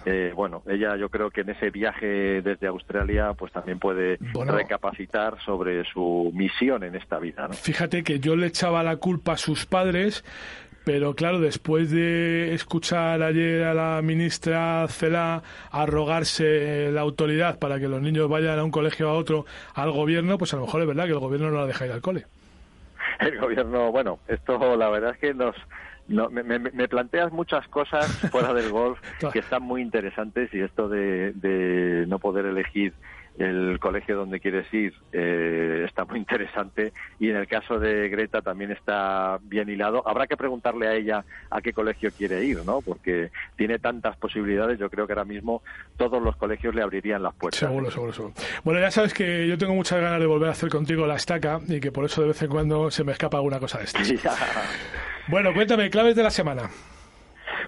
eh, 0.06 0.32
bueno, 0.34 0.64
ella 0.68 0.96
yo 0.96 1.10
creo 1.10 1.30
que 1.30 1.42
en 1.42 1.50
ese 1.50 1.70
viaje 1.72 2.42
desde 2.42 2.68
Australia, 2.68 3.34
pues 3.38 3.52
también 3.52 3.80
puede 3.80 4.18
Bueno. 4.34 4.54
recapacitar 4.56 5.38
sobre 5.44 5.84
su 5.92 6.32
misión 6.34 6.84
en 6.84 6.96
esta 6.96 7.20
vida, 7.20 7.48
¿no? 7.50 7.54
Fíjate 7.54 8.04
que 8.04 8.20
yo 8.20 8.36
le 8.38 8.48
echaba 8.48 8.82
la 8.82 8.96
culpa 8.96 9.34
a 9.34 9.38
sus 9.38 9.66
padres, 9.66 10.24
pero 10.86 11.14
claro, 11.14 11.40
después 11.40 11.92
de 11.92 12.54
escuchar 12.54 13.22
ayer 13.22 13.64
a 13.64 13.74
la 13.74 14.02
ministra 14.02 14.88
Cela 14.88 15.44
arrogarse 15.72 16.90
la 16.92 17.02
autoridad 17.02 17.60
para 17.60 17.80
que 17.80 17.88
los 17.88 18.02
niños 18.02 18.30
vayan 18.30 18.58
a 18.60 18.64
un 18.64 18.72
colegio 18.72 19.10
a 19.10 19.14
otro 19.14 19.46
al 19.76 19.92
gobierno, 19.92 20.38
pues 20.38 20.54
a 20.54 20.58
lo 20.58 20.64
mejor 20.66 20.82
es 20.82 20.88
verdad 20.88 21.06
que 21.06 21.12
el 21.12 21.20
gobierno 21.20 21.52
no 21.52 21.58
la 21.60 21.68
deja 21.68 21.86
ir 21.86 21.92
al 21.92 22.02
cole. 22.02 22.26
el 23.20 23.40
gobierno, 23.40 23.92
bueno, 23.92 24.20
esto 24.28 24.76
la 24.78 24.90
verdad 24.90 25.12
es 25.12 25.18
que 25.20 25.34
nos 25.34 25.56
no, 26.08 26.28
me, 26.30 26.42
me- 26.42 26.58
me 26.58 26.88
planteas 26.88 27.32
muchas 27.32 27.68
cosas 27.68 28.08
fuera 28.32 28.52
del 28.54 28.72
golf 28.72 29.00
que 29.32 29.40
están 29.40 29.62
muy 29.62 29.82
interesantes 29.82 30.52
y 30.54 30.62
esto 30.62 30.90
de, 30.90 31.34
de 31.34 32.06
no 32.08 32.18
poder 32.18 32.46
elegir 32.48 32.94
el 33.40 33.80
colegio 33.80 34.18
donde 34.18 34.40
quieres 34.40 34.72
ir 34.74 34.94
eh, 35.14 35.84
está 35.88 36.04
muy 36.04 36.20
interesante 36.20 36.92
y 37.20 37.30
en 37.30 37.38
el 37.38 37.48
caso 37.48 37.80
de 37.80 38.10
Greta 38.10 38.42
también 38.42 38.72
está 38.72 39.40
bien 39.42 39.70
hilado. 39.70 40.06
Habrá 40.08 40.28
que 40.28 40.36
preguntarle 40.36 40.88
a 40.88 40.94
ella 40.94 41.24
a 41.50 41.62
qué 41.62 41.72
colegio 41.72 42.12
quiere 42.12 42.44
ir, 42.44 42.64
¿no? 42.66 42.82
Porque 42.82 43.32
tiene 43.56 43.80
tantas 43.80 44.18
posibilidades, 44.18 44.78
yo 44.78 44.90
creo 44.90 45.08
que 45.08 45.14
ahora 45.14 45.26
mismo 45.26 45.64
todos 45.98 46.22
los 46.22 46.36
colegios 46.36 46.76
le 46.76 46.82
abrirían 46.82 47.24
las 47.24 47.34
puertas. 47.34 47.60
Seguro, 47.60 47.90
seguro, 47.90 48.14
seguro. 48.14 48.34
Bueno, 48.64 48.82
ya 48.82 48.92
sabes 48.92 49.14
que 49.14 49.48
yo 49.48 49.58
tengo 49.58 49.74
muchas 49.74 50.02
ganas 50.02 50.20
de 50.20 50.26
volver 50.26 50.50
a 50.50 50.52
hacer 50.52 50.70
contigo 50.70 51.08
la 51.08 51.16
estaca 51.16 51.60
y 51.66 51.80
que 51.80 51.92
por 51.94 52.06
eso 52.06 52.22
de 52.22 52.28
vez 52.28 52.42
en 52.42 52.50
cuando 52.50 52.92
se 52.92 53.06
me 53.06 53.14
escapa 53.14 53.38
alguna 53.38 53.60
cosa 53.60 53.80
de 53.80 53.86
estas. 53.86 54.10
Bueno, 55.30 55.54
cuéntame, 55.54 55.92
claves 55.92 56.16
de 56.16 56.24
la 56.24 56.32
semana. 56.32 56.72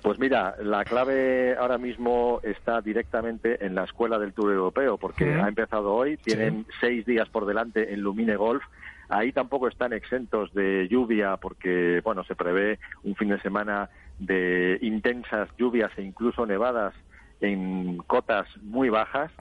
Pues 0.02 0.20
mira, 0.20 0.56
la 0.62 0.84
clave 0.84 1.56
ahora 1.58 1.78
mismo 1.78 2.40
está 2.44 2.82
directamente 2.82 3.66
en 3.66 3.76
la 3.76 3.84
escuela 3.84 4.20
del 4.20 4.34
Tour 4.34 4.52
Europeo, 4.52 4.98
porque 4.98 5.34
ha 5.34 5.48
empezado 5.48 5.94
hoy, 5.94 6.18
tienen 6.18 6.66
seis 6.80 7.06
días 7.06 7.30
por 7.30 7.46
delante 7.46 7.94
en 7.94 8.02
Lumine 8.02 8.36
Golf. 8.36 8.64
Ahí 9.10 9.32
tampoco 9.34 9.68
están 9.68 9.92
exentos 9.94 10.54
de 10.54 10.88
lluvia, 10.88 11.38
porque 11.38 12.02
bueno, 12.04 12.24
se 12.24 12.36
prevé 12.36 12.80
un 13.04 13.16
fin 13.16 13.30
de 13.30 13.42
semana 13.42 13.90
de 14.20 14.78
intensas 14.82 15.50
lluvias 15.58 15.92
e 15.98 16.04
incluso 16.04 16.46
nevadas 16.46 16.94
en 17.42 17.98
cotas 17.98 18.48
muy 18.62 18.90
bajas. 18.90 19.32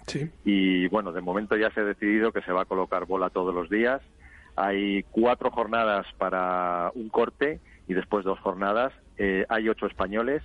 Y 0.45 0.89
bueno, 0.89 1.13
de 1.13 1.21
momento 1.21 1.57
ya 1.57 1.71
se 1.71 1.81
ha 1.81 1.85
decidido 1.85 2.33
que 2.33 2.43
se 2.43 2.53
va 2.53 2.63
a 2.63 2.65
colocar 2.65 3.05
bola 3.07 3.31
todos 3.31 3.55
los 3.55 3.71
días. 3.71 4.01
Hay 4.57 5.05
cuatro 5.11 5.51
jornadas 5.51 6.07
para 6.19 6.91
un 6.95 7.09
corte 7.09 7.61
y 7.87 7.95
después 7.95 8.25
dos 8.25 8.41
jornadas. 8.41 8.93
Eh, 9.23 9.45
hay 9.51 9.69
ocho 9.69 9.85
españoles 9.85 10.43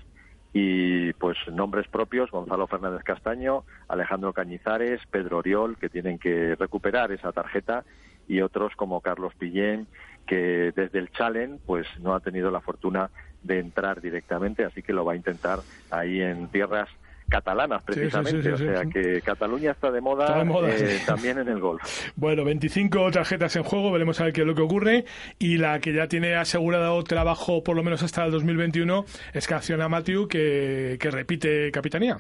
y 0.51 1.13
pues 1.13 1.38
nombres 1.49 1.88
propios, 1.88 2.30
Gonzalo 2.30 2.67
Fernández 2.67 3.03
Castaño, 3.03 3.63
Alejandro 3.88 4.34
Cañizares, 4.34 4.99
Pedro 5.09 5.38
Oriol, 5.38 5.78
que 5.78 5.88
tienen 5.88 6.19
que 6.19 6.55
recuperar 6.55 7.13
esa 7.13 7.32
tarjeta 7.32 7.86
y 8.28 8.41
otros 8.41 8.73
como 8.76 8.99
Carlos 8.99 9.34
Pillén, 9.39 9.88
que 10.28 10.73
desde 10.76 10.99
el 10.99 11.09
Challenge 11.11 11.61
pues 11.65 11.88
no 12.01 12.13
ha 12.13 12.19
tenido 12.19 12.51
la 12.51 12.59
fortuna 12.59 13.11
de 13.41 13.59
entrar 13.59 14.01
directamente, 14.01 14.65
así 14.65 14.84
que 14.84 14.91
lo 14.91 15.05
va 15.05 15.13
a 15.13 15.17
intentar 15.17 15.63
ahí 15.89 16.19
en 16.19 16.49
tierras 16.49 16.89
catalanas 17.30 17.82
precisamente, 17.84 18.53
o 18.53 18.57
sea 18.57 18.86
que 18.86 19.21
Cataluña 19.21 19.71
está 19.71 19.91
de 19.91 19.99
moda, 20.01 20.26
Está 20.28 20.39
de 20.39 20.45
moda, 20.45 20.69
eh, 20.69 20.99
también 21.05 21.39
en 21.39 21.47
el 21.47 21.59
golf. 21.59 21.82
Bueno, 22.15 22.43
25 22.45 23.11
tarjetas 23.11 23.55
en 23.55 23.63
juego, 23.63 23.91
veremos 23.91 24.19
a 24.21 24.26
ver 24.26 24.34
qué 24.34 24.41
es 24.41 24.47
lo 24.47 24.55
que 24.55 24.61
ocurre. 24.61 25.05
Y 25.39 25.57
la 25.57 25.80
que 25.80 25.93
ya 25.93 26.07
tiene 26.07 26.36
asegurado 26.36 27.03
trabajo 27.03 27.63
por 27.63 27.76
lo 27.76 27.84
menos 27.84 28.03
hasta 28.03 28.23
el 28.26 28.32
2021 28.32 29.05
es 29.34 29.47
Caciona 29.47 29.89
Matthew, 29.89 30.28
que, 30.28 30.97
que 30.99 31.11
repite 31.11 31.71
capitanía. 31.71 32.19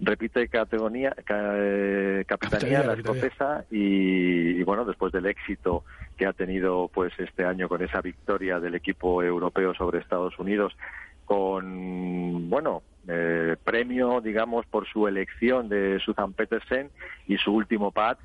repite 0.00 0.48
categoría, 0.48 1.14
ca- 1.24 1.52
eh, 1.56 2.24
capitanía, 2.26 2.80
Capitanía, 2.80 2.82
la 2.86 2.92
escocesa 2.94 3.64
y, 3.70 4.58
y, 4.58 4.62
bueno 4.62 4.84
después 4.84 5.12
del 5.12 5.26
éxito 5.26 5.84
que 6.18 6.26
ha 6.26 6.32
tenido 6.32 6.90
pues 6.92 7.12
este 7.18 7.44
año 7.44 7.68
con 7.68 7.82
esa 7.82 8.00
victoria 8.00 8.58
del 8.60 8.74
equipo 8.74 9.22
europeo 9.22 9.74
sobre 9.74 9.98
Estados 10.00 10.38
Unidos 10.38 10.74
con 11.24 12.48
bueno 12.48 12.82
eh, 13.08 13.56
premio 13.62 14.20
digamos 14.20 14.66
por 14.66 14.86
su 14.86 15.06
elección 15.06 15.68
de 15.68 15.98
Susan 16.00 16.32
Petersen 16.32 16.90
y 17.26 17.36
su 17.38 17.52
último 17.52 17.90
pad 17.90 18.18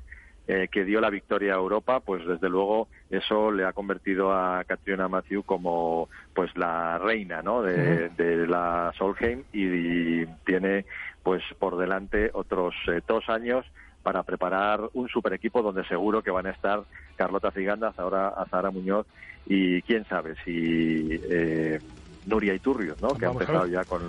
eh, 0.48 0.66
que 0.72 0.84
dio 0.84 1.00
la 1.00 1.08
victoria 1.08 1.52
a 1.52 1.56
Europa, 1.56 2.00
pues 2.00 2.26
desde 2.26 2.48
luego 2.48 2.88
eso 3.10 3.52
le 3.52 3.64
ha 3.64 3.72
convertido 3.72 4.32
a 4.32 4.64
Catriona 4.64 5.06
Matthew 5.06 5.44
como 5.44 6.08
pues 6.34 6.50
la 6.56 6.98
reina 6.98 7.42
¿no? 7.42 7.62
de, 7.62 8.10
la 8.48 8.92
Solheim 8.98 9.44
y, 9.52 10.22
y 10.22 10.26
tiene 10.44 10.84
pues 11.22 11.42
por 11.60 11.78
delante 11.78 12.30
otros 12.34 12.74
eh, 12.88 13.00
dos 13.06 13.28
años 13.28 13.64
para 14.02 14.24
preparar 14.24 14.80
un 14.94 15.08
super 15.08 15.32
equipo 15.32 15.62
donde 15.62 15.84
seguro 15.84 16.22
que 16.22 16.32
van 16.32 16.46
a 16.46 16.50
estar 16.50 16.82
Carlota 17.14 17.52
Ciganda, 17.52 17.94
ahora 17.96 18.34
Zahara 18.50 18.72
Muñoz 18.72 19.06
y 19.46 19.80
quién 19.82 20.04
sabe 20.06 20.34
si 20.44 21.20
eh, 21.30 21.78
Nuria 22.26 22.54
Iturrios, 22.54 23.00
¿no? 23.00 23.10
que 23.10 23.26
ha 23.26 23.30
empezado 23.30 23.66
ya 23.66 23.84
con 23.84 24.02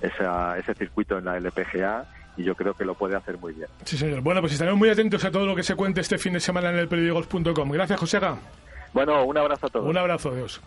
esa- 0.00 0.58
ese 0.58 0.74
circuito 0.74 1.18
en 1.18 1.24
la 1.24 1.36
LPGA 1.36 2.04
y 2.36 2.44
yo 2.44 2.54
creo 2.54 2.74
que 2.74 2.84
lo 2.84 2.94
puede 2.94 3.16
hacer 3.16 3.38
muy 3.38 3.52
bien. 3.52 3.68
Sí, 3.84 3.96
señor. 3.96 4.20
Bueno, 4.22 4.40
pues 4.40 4.52
estaremos 4.52 4.78
muy 4.78 4.88
atentos 4.88 5.24
a 5.24 5.30
todo 5.30 5.46
lo 5.46 5.54
que 5.54 5.62
se 5.62 5.74
cuente 5.74 6.00
este 6.00 6.18
fin 6.18 6.32
de 6.32 6.40
semana 6.40 6.70
en 6.70 6.76
el. 6.76 6.88
Gracias, 6.88 7.98
Josega. 8.00 8.36
Bueno, 8.92 9.24
un 9.24 9.36
abrazo 9.38 9.66
a 9.66 9.70
todos. 9.70 9.86
Un 9.88 9.96
abrazo, 9.98 10.34
Dios. 10.34 10.60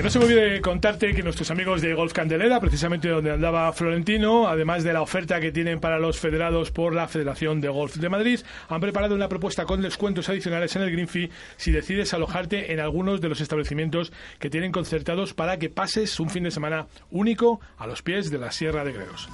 Que 0.00 0.04
no 0.04 0.08
se 0.10 0.18
me 0.18 0.24
olvide 0.24 0.62
contarte 0.62 1.12
que 1.12 1.22
nuestros 1.22 1.50
amigos 1.50 1.82
de 1.82 1.92
Golf 1.92 2.14
Candelera, 2.14 2.58
precisamente 2.58 3.10
donde 3.10 3.32
andaba 3.32 3.70
Florentino, 3.74 4.48
además 4.48 4.82
de 4.82 4.94
la 4.94 5.02
oferta 5.02 5.40
que 5.40 5.52
tienen 5.52 5.78
para 5.78 5.98
los 5.98 6.18
federados 6.18 6.70
por 6.70 6.94
la 6.94 7.06
Federación 7.06 7.60
de 7.60 7.68
Golf 7.68 7.96
de 7.96 8.08
Madrid, 8.08 8.40
han 8.70 8.80
preparado 8.80 9.14
una 9.14 9.28
propuesta 9.28 9.66
con 9.66 9.82
descuentos 9.82 10.30
adicionales 10.30 10.74
en 10.74 10.80
el 10.80 10.90
Green 10.90 11.06
Fee 11.06 11.30
si 11.58 11.70
decides 11.70 12.14
alojarte 12.14 12.72
en 12.72 12.80
algunos 12.80 13.20
de 13.20 13.28
los 13.28 13.42
establecimientos 13.42 14.10
que 14.38 14.48
tienen 14.48 14.72
concertados 14.72 15.34
para 15.34 15.58
que 15.58 15.68
pases 15.68 16.18
un 16.18 16.30
fin 16.30 16.44
de 16.44 16.50
semana 16.50 16.86
único 17.10 17.60
a 17.76 17.86
los 17.86 18.00
pies 18.00 18.30
de 18.30 18.38
la 18.38 18.52
Sierra 18.52 18.84
de 18.84 18.94
Gredos. 18.94 19.28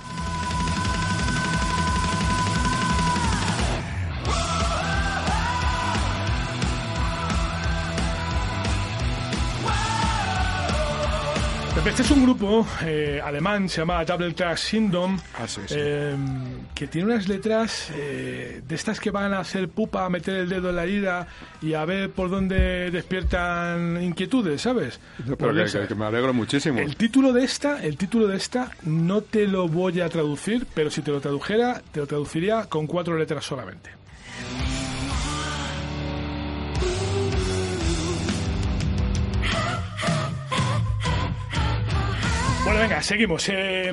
Este 11.87 12.03
es 12.03 12.11
un 12.11 12.25
grupo 12.25 12.67
eh, 12.85 13.21
alemán, 13.25 13.69
se 13.69 13.79
llama 13.81 14.05
Double 14.05 14.33
Track 14.35 14.59
Syndrome, 14.59 15.19
eh, 15.71 16.15
que 16.75 16.89
tiene 16.89 17.13
unas 17.15 17.27
letras 17.29 17.91
eh, 17.95 18.61
de 18.67 18.75
estas 18.75 18.99
que 19.01 19.11
van 19.11 19.33
a 19.33 19.39
hacer 19.39 19.69
pupa, 19.69 20.05
a 20.05 20.11
meter 20.11 20.35
el 20.37 20.49
dedo 20.49 20.71
en 20.71 20.77
la 20.77 20.83
herida 20.83 21.27
y 21.63 21.73
a 21.75 21.85
ver 21.87 22.11
por 22.11 22.29
dónde 22.29 22.91
despiertan 22.91 24.03
inquietudes, 24.03 24.61
¿sabes? 24.61 25.01
No, 25.21 25.37
Por 25.37 25.49
pero 25.49 25.55
que, 25.55 25.63
esa. 25.63 25.81
que- 25.83 25.89
que 25.89 25.95
me 25.95 26.05
alegro 26.07 26.35
muchísimo. 26.35 26.81
El 26.81 26.97
título 26.97 27.33
de 27.33 27.45
esta, 27.45 27.83
el 27.83 27.97
título 27.97 28.27
de 28.27 28.37
esta 28.37 28.71
no 28.83 29.23
te 29.23 29.47
lo 29.47 29.69
voy 29.69 30.01
a 30.01 30.09
traducir, 30.09 30.67
pero 30.75 30.91
si 30.91 31.01
te 31.03 31.13
lo 31.13 31.21
tradujera, 31.21 31.81
te 31.93 32.01
lo 32.01 32.07
traduciría 32.07 32.65
con 32.69 32.87
cuatro 32.87 33.17
letras 33.17 33.45
solamente. 33.47 33.91
Bueno, 42.67 42.81
venga, 42.81 43.01
seguimos. 43.03 43.49
Eh, 43.49 43.93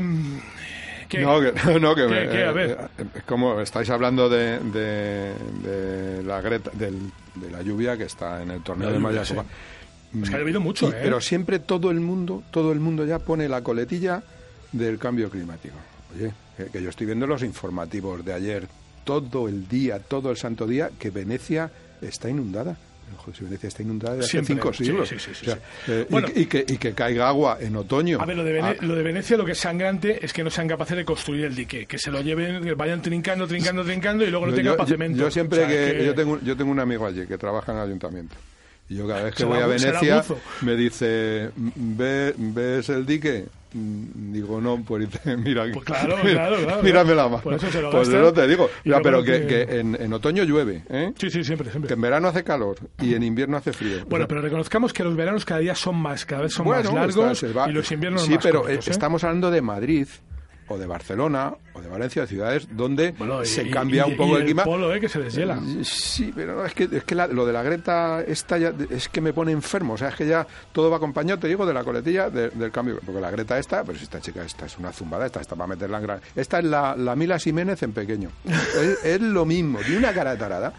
¿qué? 1.07 1.19
No, 1.19 1.39
que, 1.39 1.51
no, 1.79 1.93
que 1.95 2.01
¿Qué, 2.01 2.07
me- 2.07 2.29
qué? 2.29 2.43
A 2.43 2.51
ver. 2.51 2.77
eh, 2.97 3.03
es 3.17 3.23
como 3.23 3.61
estáis 3.61 3.89
hablando 3.91 4.27
de, 4.29 4.59
de, 4.59 5.33
de 5.63 6.23
la 6.23 6.41
Greta, 6.41 6.71
del- 6.73 7.11
de 7.35 7.51
la 7.51 7.61
lluvia 7.61 7.95
que 7.97 8.03
está 8.05 8.41
en 8.41 8.49
el 8.51 8.61
torneo 8.63 8.87
La 8.89 8.93
de 8.93 8.99
lluvia, 8.99 9.11
Mayasoba. 9.13 9.45
Es 10.21 10.29
que 10.29 10.35
ha 10.35 10.39
llovido 10.39 10.59
mucho, 10.59 10.89
¿eh? 10.91 10.99
Pero 11.01 11.21
siempre 11.21 11.59
todo 11.59 11.89
el 11.91 11.99
mundo, 11.99 12.43
todo 12.51 12.71
el 12.71 12.79
mundo 12.79 13.05
ya 13.05 13.19
pone 13.19 13.47
la 13.49 13.61
coletilla 13.61 14.21
del 14.71 14.97
cambio 14.99 15.29
climático. 15.29 15.75
Oye, 16.15 16.31
que, 16.57 16.65
que 16.65 16.81
yo 16.83 16.89
estoy 16.89 17.05
viendo 17.07 17.25
los 17.27 17.41
informativos 17.43 18.23
de 18.25 18.33
ayer, 18.33 18.67
todo 19.03 19.47
el 19.47 19.67
día, 19.67 19.99
todo 19.99 20.29
el 20.31 20.37
santo 20.37 20.65
día, 20.67 20.89
que 20.99 21.09
Venecia 21.09 21.71
está 22.01 22.29
inundada. 22.29 22.75
Joder, 23.17 23.35
si 23.37 23.43
Venecia 23.43 23.67
está 23.67 23.83
inundada 23.83 24.15
desde 24.15 24.37
hace 24.39 24.53
cinco 24.53 24.73
siglos. 24.73 25.09
sí, 25.09 25.15
sí, 25.19 25.31
sí, 25.33 25.41
O 25.41 25.45
sea, 25.45 25.55
sí. 25.85 25.91
eh, 25.91 26.05
y 26.07 26.11
Bueno. 26.11 26.27
que- 26.27 26.39
y, 26.39 26.45
que, 26.45 26.65
y 26.67 26.77
que 26.77 26.93
caiga 26.93 27.27
agua 27.29 27.57
en 27.59 27.75
otoño. 27.75 28.19
A 28.21 28.25
ver, 28.25 28.37
lo 28.37 28.43
de, 28.43 28.53
Vene- 28.53 28.77
Ah, 28.79 28.85
lo 28.85 28.95
de 28.95 29.03
Venecia 29.03 29.37
lo 29.37 29.45
que 29.45 29.51
es 29.53 29.57
sangrante 29.59 30.23
es 30.25 30.33
que 30.33 30.43
no 30.43 30.49
sean 30.49 30.67
capaces 30.67 30.97
de 30.97 31.05
construir 31.05 31.45
el 31.45 31.55
dique, 31.55 31.85
que 31.85 31.97
se 31.97 32.11
lo 32.11 32.21
lleven, 32.21 32.63
que 32.63 32.73
vayan 32.73 33.01
trincando, 33.01 33.47
trincando, 33.47 33.83
trincando 33.83 34.23
y 34.23 34.29
luego 34.29 34.45
no 34.47 34.51
Yo- 34.51 34.55
tenga 34.57 34.85
yo, 35.15 35.31
siempre 35.31 35.63
O 35.63 35.67
sea, 35.67 35.69
que, 35.69 36.05
Yo, 36.05 36.13
tengo, 36.15 36.39
yo 36.41 36.55
tengo 36.57 36.71
un 36.71 36.79
amigo 36.79 37.05
allí 37.05 37.25
que 37.27 37.37
trabaja 37.37 37.71
en 37.71 37.77
el 37.79 37.83
ayuntamiento. 37.85 38.35
Yo 38.89 39.07
cada 39.07 39.23
vez 39.23 39.35
que 39.35 39.45
voy 39.45 39.59
a 39.59 39.65
Venecia 39.67 40.23
me 40.61 40.75
dice, 40.75 41.49
"¿Ve- 41.55 42.33
¿ves 42.37 42.89
el 42.89 43.05
dique? 43.05 43.45
Digo, 43.75 44.61
no, 44.61 44.83
pues 44.85 45.09
dice, 45.09 45.35
mira, 45.37 45.65
Pues 45.73 45.83
claro, 45.85 46.15
claro, 46.21 46.57
claro. 46.63 46.83
mírame 46.83 47.15
la 47.15 47.23
mano. 47.27 47.41
Por 47.41 47.55
eso 47.55 47.71
se 47.71 47.81
lo 47.81 47.89
pues 47.89 48.07
eso 48.07 48.31
te 48.31 48.47
digo. 48.47 48.69
Luego 48.83 49.01
pero 49.01 49.17
no 49.17 49.23
que, 49.23 49.39
te- 49.39 49.47
que 49.65 49.79
en, 49.79 49.97
en 49.99 50.13
otoño 50.13 50.43
llueve, 50.43 50.83
¿eh? 50.89 51.11
Sí, 51.17 51.31
sí, 51.31 51.43
siempre, 51.43 51.71
siempre. 51.71 51.87
Que 51.87 51.95
en 51.95 52.01
verano 52.01 52.27
hace 52.27 52.43
calor 52.43 52.75
y 53.01 53.15
en 53.15 53.23
invierno 53.23 53.57
hace 53.57 53.73
frío. 53.73 54.05
Bueno, 54.05 54.13
O 54.13 54.17
sea, 54.19 54.27
pero 54.27 54.41
reconozcamos 54.41 54.93
que 54.93 55.03
los 55.03 55.15
veranos 55.15 55.43
cada 55.43 55.61
día 55.61 55.73
son 55.73 55.95
más, 55.95 56.23
cada 56.25 56.43
vez 56.43 56.53
son 56.53 56.65
bueno, 56.67 56.83
más 56.91 56.93
largos 57.15 57.41
está- 57.41 57.59
va- 57.61 57.69
y 57.69 57.73
los 57.73 57.91
inviernos 57.91 58.23
Sí, 58.25 58.33
más 58.35 58.43
pero 58.43 58.59
cortos, 58.61 58.85
eh, 58.85 58.89
¿eh? 58.89 58.91
estamos 58.91 59.23
hablando 59.23 59.49
de 59.49 59.61
Madrid 59.63 60.07
o 60.73 60.77
de 60.77 60.85
Barcelona 60.85 61.53
o 61.73 61.81
de 61.81 61.87
Valencia, 61.89 62.25
ciudades 62.27 62.67
donde 62.71 63.13
y- 63.43 63.45
se 63.45 63.69
cambia 63.69 64.05
y- 64.07 64.11
un 64.11 64.17
poco 64.17 64.33
y 64.33 64.41
el 64.41 64.43
clima. 64.45 64.63
polo, 64.63 64.93
¿eh? 64.93 64.99
que 64.99 65.09
se 65.09 65.19
deshiela. 65.19 65.59
Sí, 65.83 66.31
pero 66.35 66.55
no, 66.55 66.65
es 66.65 66.73
que, 66.73 66.89
es 66.91 67.03
que 67.03 67.15
la- 67.15 67.27
lo 67.27 67.45
de 67.45 67.53
la 67.53 67.63
Greta 67.63 68.21
esta 68.21 68.57
ya, 68.57 68.73
es 68.89 69.09
que 69.09 69.21
me 69.21 69.33
pone 69.33 69.51
enfermo. 69.51 69.93
O 69.93 69.97
sea, 69.97 70.09
es 70.09 70.15
que 70.15 70.27
ya 70.27 70.45
todo 70.71 70.89
va 70.89 70.97
acompañado, 70.97 71.39
te 71.39 71.47
digo, 71.47 71.65
de 71.65 71.73
la 71.73 71.83
coletilla 71.83 72.29
de- 72.29 72.49
del 72.49 72.71
cambio. 72.71 72.99
Porque 73.05 73.21
la 73.21 73.31
Greta 73.31 73.57
esta, 73.57 73.83
pues 73.83 74.01
esta 74.01 74.19
chica, 74.19 74.43
esta 74.43 74.65
es 74.65 74.77
una 74.77 74.91
zumbada, 74.91 75.25
esta 75.25 75.41
está 75.41 75.55
para 75.55 75.67
meterla 75.67 75.97
en 75.97 76.03
gran... 76.03 76.19
Esta 76.35 76.59
es 76.59 76.65
la, 76.65 76.95
la 76.95 77.15
Mila 77.15 77.39
Jiménez 77.39 77.81
en 77.83 77.93
pequeño. 77.93 78.29
es, 78.45 79.03
es 79.05 79.21
lo 79.21 79.45
mismo, 79.45 79.79
de 79.81 79.97
una 79.97 80.13
cara 80.13 80.37
tarada. 80.37 80.73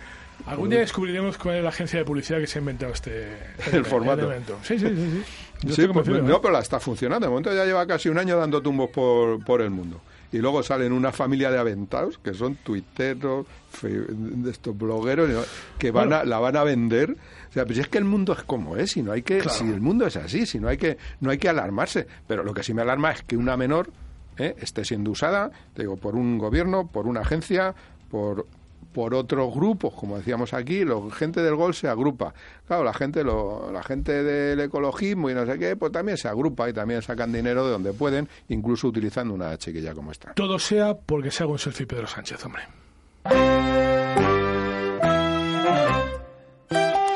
Algún 0.46 0.68
día 0.68 0.80
descubriremos 0.80 1.38
cuál 1.38 1.56
es 1.56 1.62
la 1.62 1.68
agencia 1.70 1.98
de 2.00 2.04
publicidad 2.04 2.38
que 2.40 2.46
se 2.48 2.58
ha 2.58 2.60
inventado 2.60 2.92
este 2.92 3.32
El 3.72 3.84
formato. 3.84 4.22
elemento. 4.26 4.58
Sí, 4.62 4.78
sí, 4.78 4.86
sí. 4.88 4.94
sí. 4.96 5.22
Yo 5.64 5.74
Sí, 5.74 5.86
pues, 5.92 6.06
no, 6.08 6.16
¿eh? 6.16 6.38
pero 6.40 6.52
la 6.52 6.60
está 6.60 6.80
funcionando. 6.80 7.26
De 7.26 7.30
momento 7.30 7.54
ya 7.54 7.64
lleva 7.64 7.86
casi 7.86 8.08
un 8.08 8.18
año 8.18 8.36
dando 8.36 8.60
tumbos 8.62 8.90
por, 8.90 9.44
por 9.44 9.60
el 9.62 9.70
mundo. 9.70 10.00
Y 10.32 10.38
luego 10.38 10.62
salen 10.64 10.92
una 10.92 11.12
familia 11.12 11.50
de 11.50 11.58
aventados 11.58 12.18
que 12.18 12.34
son 12.34 12.56
tuiteros, 12.56 13.46
de 13.82 14.50
estos 14.50 14.76
blogueros, 14.76 15.30
que 15.78 15.92
van 15.92 16.12
a, 16.12 16.24
la 16.24 16.40
van 16.40 16.56
a 16.56 16.64
vender. 16.64 17.16
O 17.50 17.52
sea, 17.52 17.64
pues 17.64 17.78
es 17.78 17.86
que 17.86 17.98
el 17.98 18.04
mundo 18.04 18.32
es 18.32 18.42
como 18.42 18.76
es, 18.76 18.96
y 18.96 19.02
no 19.02 19.12
hay 19.12 19.22
que, 19.22 19.38
Claro. 19.38 19.56
si 19.56 19.64
el 19.64 19.80
mundo 19.80 20.06
es 20.06 20.16
así, 20.16 20.44
si 20.44 20.58
no 20.58 20.66
hay 20.68 20.76
que, 20.76 20.98
no 21.20 21.30
hay 21.30 21.38
que 21.38 21.48
alarmarse. 21.48 22.08
Pero 22.26 22.42
lo 22.42 22.52
que 22.52 22.64
sí 22.64 22.74
me 22.74 22.82
alarma 22.82 23.12
es 23.12 23.22
que 23.22 23.36
una 23.36 23.56
menor 23.56 23.90
¿eh? 24.36 24.56
esté 24.58 24.84
siendo 24.84 25.12
usada, 25.12 25.52
te 25.72 25.82
digo, 25.82 25.96
por 25.96 26.16
un 26.16 26.36
gobierno, 26.38 26.88
por 26.88 27.06
una 27.06 27.20
agencia, 27.20 27.74
por 28.10 28.46
por 28.94 29.12
otros 29.12 29.52
grupos, 29.52 29.92
como 29.92 30.16
decíamos 30.16 30.54
aquí, 30.54 30.84
la 30.84 30.94
gente 31.12 31.42
del 31.42 31.56
gol 31.56 31.74
se 31.74 31.88
agrupa. 31.88 32.32
Claro, 32.66 32.84
la 32.84 32.94
gente 32.94 33.24
lo, 33.24 33.70
la 33.72 33.82
gente 33.82 34.22
del 34.22 34.60
ecologismo 34.60 35.28
y 35.28 35.34
no 35.34 35.44
sé 35.44 35.58
qué, 35.58 35.76
pues 35.76 35.92
también 35.92 36.16
se 36.16 36.28
agrupa 36.28 36.70
y 36.70 36.72
también 36.72 37.02
sacan 37.02 37.32
dinero 37.32 37.66
de 37.66 37.72
donde 37.72 37.92
pueden, 37.92 38.28
incluso 38.48 38.88
utilizando 38.88 39.34
una 39.34 39.58
chiquilla 39.58 39.92
como 39.94 40.12
esta. 40.12 40.32
Todo 40.34 40.58
sea 40.58 40.94
porque 40.96 41.30
se 41.30 41.42
haga 41.42 41.52
un 41.52 41.58
selfie 41.58 41.86
Pedro 41.86 42.06
Sánchez, 42.06 42.44
hombre. 42.46 42.62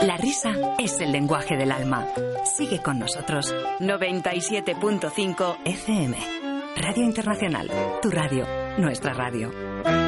La 0.02 0.16
risa 0.16 0.52
es 0.78 1.00
el 1.00 1.12
lenguaje 1.12 1.56
del 1.56 1.70
alma. 1.70 2.06
Sigue 2.44 2.82
con 2.82 2.98
nosotros. 2.98 3.54
97.5 3.78 5.56
FM. 5.64 6.16
Radio 6.76 7.04
Internacional. 7.04 7.70
Tu 8.02 8.10
radio. 8.10 8.44
Nuestra 8.78 9.12
radio. 9.12 10.07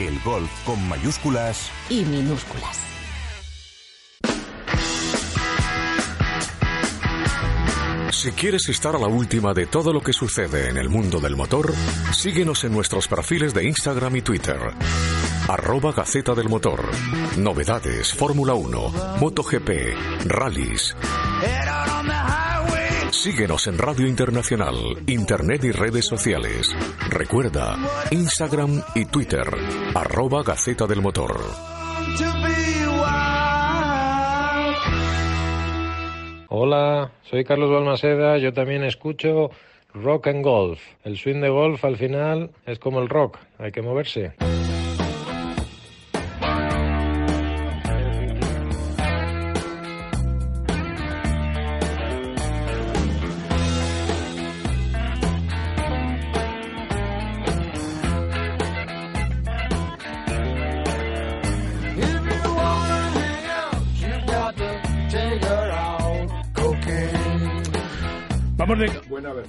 El 0.00 0.18
golf 0.20 0.50
con 0.64 0.88
mayúsculas 0.88 1.70
Y 1.90 2.06
minúsculas. 2.06 2.80
Si 8.10 8.32
quieres 8.32 8.66
estar 8.70 8.96
a 8.96 8.98
la 8.98 9.08
última 9.08 9.52
de 9.52 9.66
todo 9.66 9.92
lo 9.92 10.00
que 10.00 10.14
sucede 10.14 10.70
en 10.70 10.78
el 10.78 10.88
mundo 10.88 11.20
del 11.20 11.36
motor, 11.36 11.74
síguenos 12.12 12.64
en 12.64 12.72
nuestros 12.72 13.08
perfiles 13.08 13.52
de 13.52 13.64
Instagram 13.64 14.16
y 14.16 14.22
Twitter. 14.22 14.58
Arroba 15.48 15.92
Gaceta 15.92 16.34
del 16.34 16.48
Motor. 16.48 16.82
Novedades, 17.36 18.14
Fórmula 18.14 18.54
1, 18.54 19.18
MotoGP, 19.20 19.68
rallies. 20.26 20.96
Síguenos 23.12 23.66
en 23.66 23.76
Radio 23.76 24.06
Internacional, 24.06 24.76
Internet 25.06 25.64
y 25.64 25.72
redes 25.72 26.06
sociales. 26.06 26.74
Recuerda, 27.10 27.76
Instagram 28.10 28.82
y 28.94 29.04
Twitter. 29.04 29.44
Arroba 29.94 30.42
Gaceta 30.42 30.86
del 30.86 31.02
Motor. 31.02 31.40
Hola, 36.48 37.12
soy 37.22 37.44
Carlos 37.44 37.70
Balmaseda, 37.70 38.38
yo 38.38 38.52
también 38.52 38.84
escucho 38.84 39.50
Rock 39.92 40.28
and 40.28 40.44
Golf. 40.44 40.80
El 41.04 41.16
swing 41.16 41.40
de 41.40 41.48
golf 41.48 41.84
al 41.84 41.96
final 41.96 42.50
es 42.64 42.78
como 42.78 43.00
el 43.00 43.08
rock, 43.08 43.38
hay 43.58 43.72
que 43.72 43.82
moverse. 43.82 44.32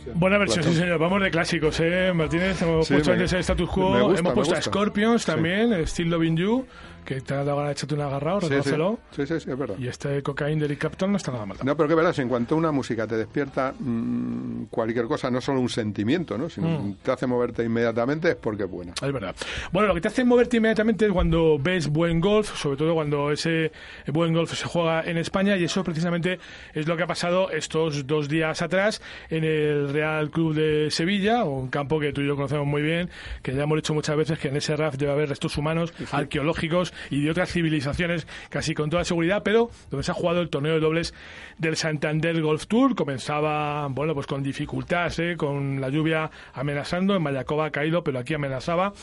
Versión. 0.06 0.20
Buena 0.20 0.38
versión, 0.38 0.64
sí, 0.64 0.74
señor. 0.76 1.00
Vamos 1.00 1.22
de 1.22 1.32
clásicos, 1.32 1.80
¿eh, 1.80 2.12
Martínez? 2.14 2.62
Hemos 2.62 2.88
Sí, 2.88 2.94
puesto 2.94 3.10
me- 3.10 3.14
antes 3.16 3.34
el 3.34 3.40
status 3.40 3.70
quo, 3.70 4.00
gusta, 4.04 4.20
hemos 4.20 4.34
puesto 4.34 4.56
a. 4.56 4.62
Scorpions 4.62 5.22
Sí. 5.24 5.32
también, 5.32 5.88
Still 5.88 6.10
Loving 6.10 6.38
You, 6.38 6.66
que 7.06 7.22
te 7.22 7.34
ha 7.34 7.38
dado 7.44 7.56
ganas 7.58 7.70
de 7.70 7.74
echarte 7.74 7.96
un 7.96 8.02
agarrado, 8.02 8.42
sí. 8.42 8.48
reconócelo. 8.50 9.00
Sí, 9.12 9.26
sí, 9.28 9.40
sí, 9.40 9.52
es 9.52 9.58
verdad. 9.58 9.76
Y 9.80 9.88
este 9.88 10.22
Cocaine 10.24 10.60
de 10.60 10.66
Eric 10.66 10.80
Clapton 10.80 11.12
no 11.12 11.18
está 11.18 11.32
nada 11.32 11.46
mal. 11.46 11.58
No, 11.64 11.76
pero 11.76 11.90
que 11.90 11.96
verás, 11.96 12.18
en 12.20 12.30
cuanto 12.30 12.56
una 12.56 12.72
música 12.72 13.08
te 13.08 13.18
despierta 13.18 13.74
mm, 13.78 14.66
cualquier 14.70 15.06
cosa, 15.06 15.30
no 15.32 15.42
solo 15.42 15.60
un 15.60 15.70
sentimiento, 15.70 16.38
¿no? 16.38 16.50
sino 16.50 16.68
Mm. 16.80 16.96
te 17.04 17.12
hace 17.12 17.28
moverte 17.28 17.64
inmediatamente, 17.64 18.30
es 18.30 18.36
porque 18.36 18.64
es 18.64 18.70
buena. 18.70 18.94
Es 19.02 19.12
verdad. 19.14 19.36
Bueno, 19.72 19.88
lo 19.90 19.94
que 19.96 20.02
te 20.02 20.08
hace 20.08 20.24
moverte 20.24 20.58
inmediatamente 20.58 21.06
es 21.06 21.12
cuando 21.12 21.58
ves 21.60 21.88
buen 21.88 22.20
golf, 22.22 22.56
sobre 22.56 22.78
todo 22.78 22.94
cuando 22.94 23.32
ese 23.32 23.72
buen 24.08 24.34
golf 24.34 24.54
se 24.54 24.66
juega 24.68 25.04
en 25.04 25.18
España, 25.18 25.58
y 25.58 25.64
eso 25.66 25.84
precisamente 25.84 26.40
es 26.74 26.88
lo 26.88 26.96
que 26.98 27.04
ha 27.04 27.08
pasado 27.08 27.50
estos 27.52 28.06
dos 28.08 28.30
días 28.30 28.62
atrás 28.62 29.02
en 29.30 29.44
el 29.44 29.92
Real 29.94 30.30
Club 30.32 30.54
de 30.54 30.92
Sevilla, 30.92 31.44
un 31.44 31.70
campo 31.70 32.00
que 32.00 32.14
tú 32.14 32.22
y 32.22 32.28
yo 32.28 32.36
conocemos 32.36 32.68
muy 32.68 32.82
bien, 32.82 33.10
que 33.42 33.54
ya 33.54 33.64
hemos 33.64 33.78
dicho 33.78 33.94
muchas 33.94 34.16
veces 34.16 34.40
que 34.40 34.48
en 34.50 34.56
ese 34.58 34.76
RAF 34.76 34.96
debe 34.98 35.12
haber 35.12 35.30
restos 35.30 35.58
humanos, 35.58 35.94
arqueológicos 36.12 36.91
y 37.10 37.24
de 37.24 37.32
otras 37.32 37.52
civilizaciones, 37.52 38.28
casi 38.50 38.74
con 38.74 38.90
toda 38.90 39.04
seguridad, 39.04 39.44
pero 39.44 39.70
donde 39.90 40.04
se 40.04 40.12
ha 40.12 40.16
jugado 40.16 40.42
el 40.42 40.50
torneo 40.50 40.74
de 40.74 40.80
dobles 40.80 41.14
del 41.58 41.76
Santander 41.76 42.42
Golf 42.42 42.68
Tour. 42.68 42.96
Comenzaba, 42.96 43.88
bueno, 43.88 44.14
pues 44.14 44.28
con 44.28 44.44
dificultad, 44.44 45.12
¿eh? 45.20 45.36
con 45.38 45.82
la 45.82 45.90
lluvia 45.90 46.32
amenazando. 46.54 47.16
En 47.16 47.24
Mayacoba 47.24 47.66
ha 47.66 47.72
caído, 47.72 48.04
pero 48.04 48.20
aquí 48.20 48.34
amenazaba. 48.34 48.94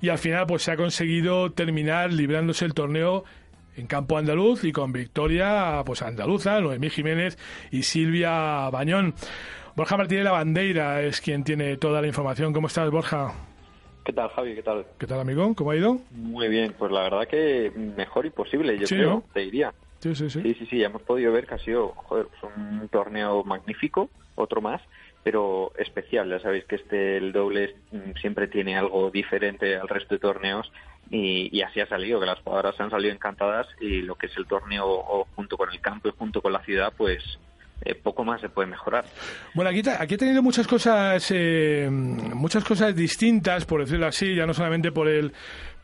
Y 0.00 0.08
al 0.08 0.18
final, 0.18 0.46
pues 0.46 0.62
se 0.62 0.72
ha 0.72 0.76
conseguido 0.76 1.52
terminar 1.52 2.12
librándose 2.12 2.64
el 2.64 2.74
torneo 2.74 3.24
en 3.76 3.86
campo 3.86 4.16
andaluz 4.16 4.64
y 4.64 4.72
con 4.72 4.92
victoria 4.92 5.82
pues 5.84 6.02
andaluza, 6.02 6.60
Noemí 6.60 6.90
Jiménez 6.90 7.38
y 7.70 7.82
Silvia 7.82 8.70
Bañón. 8.70 9.14
Borja 9.74 9.96
Martínez 9.98 10.24
La 10.24 10.32
Bandeira 10.32 11.02
es 11.02 11.20
quien 11.20 11.44
tiene 11.44 11.76
toda 11.76 12.00
la 12.00 12.06
información. 12.06 12.54
¿Cómo 12.54 12.68
estás, 12.68 12.90
Borja? 12.90 13.34
¿Qué 14.06 14.12
tal, 14.12 14.28
Javi? 14.30 14.54
¿Qué 14.54 14.62
tal? 14.62 14.86
¿Qué 15.00 15.06
tal, 15.08 15.18
amigo? 15.18 15.52
¿Cómo 15.56 15.72
ha 15.72 15.76
ido? 15.76 15.98
Muy 16.12 16.46
bien, 16.46 16.72
pues 16.78 16.92
la 16.92 17.02
verdad 17.02 17.26
que 17.26 17.72
mejor 17.74 18.24
imposible, 18.24 18.78
yo 18.78 18.86
Sí, 18.86 18.94
creo, 18.94 19.10
¿no? 19.10 19.24
te 19.34 19.40
diría. 19.40 19.74
Sí, 19.98 20.14
sí, 20.14 20.30
sí. 20.30 20.42
Sí, 20.42 20.54
sí, 20.60 20.66
sí, 20.66 20.78
ya 20.78 20.86
hemos 20.86 21.02
podido 21.02 21.32
ver 21.32 21.44
que 21.48 21.54
ha 21.54 21.58
sido 21.58 21.88
joder, 21.88 22.28
pues 22.28 22.52
un 22.56 22.88
torneo 22.88 23.42
magnífico, 23.42 24.08
otro 24.36 24.60
más, 24.60 24.80
pero 25.24 25.72
especial. 25.76 26.30
Ya 26.30 26.38
sabéis 26.38 26.64
que 26.66 26.76
este, 26.76 27.16
el 27.16 27.32
doble, 27.32 27.74
mm, 27.90 28.12
siempre 28.20 28.46
tiene 28.46 28.76
algo 28.76 29.10
diferente 29.10 29.74
al 29.76 29.88
resto 29.88 30.14
de 30.14 30.20
torneos 30.20 30.70
y, 31.10 31.48
y 31.56 31.62
así 31.62 31.80
ha 31.80 31.88
salido, 31.88 32.20
que 32.20 32.26
las 32.26 32.38
jugadoras 32.42 32.78
han 32.80 32.90
salido 32.90 33.12
encantadas 33.12 33.66
y 33.80 34.02
lo 34.02 34.14
que 34.14 34.26
es 34.26 34.36
el 34.36 34.46
torneo 34.46 35.26
junto 35.34 35.56
con 35.56 35.72
el 35.72 35.80
campo 35.80 36.08
y 36.08 36.12
junto 36.16 36.40
con 36.40 36.52
la 36.52 36.62
ciudad, 36.62 36.92
pues 36.96 37.24
eh, 37.84 37.94
poco 37.94 38.24
más 38.24 38.40
se 38.40 38.48
puede 38.48 38.68
mejorar. 38.68 39.04
Bueno, 39.54 39.70
aquí, 39.70 39.82
aquí 39.88 40.14
he 40.14 40.18
tenido 40.18 40.42
muchas 40.42 40.66
cosas, 40.66 41.26
eh, 41.30 41.88
muchas 41.90 42.64
cosas 42.64 42.96
distintas, 42.96 43.64
por 43.64 43.80
decirlo 43.80 44.06
así, 44.06 44.34
ya 44.34 44.46
no 44.46 44.54
solamente 44.54 44.92
por 44.92 45.08
el 45.08 45.32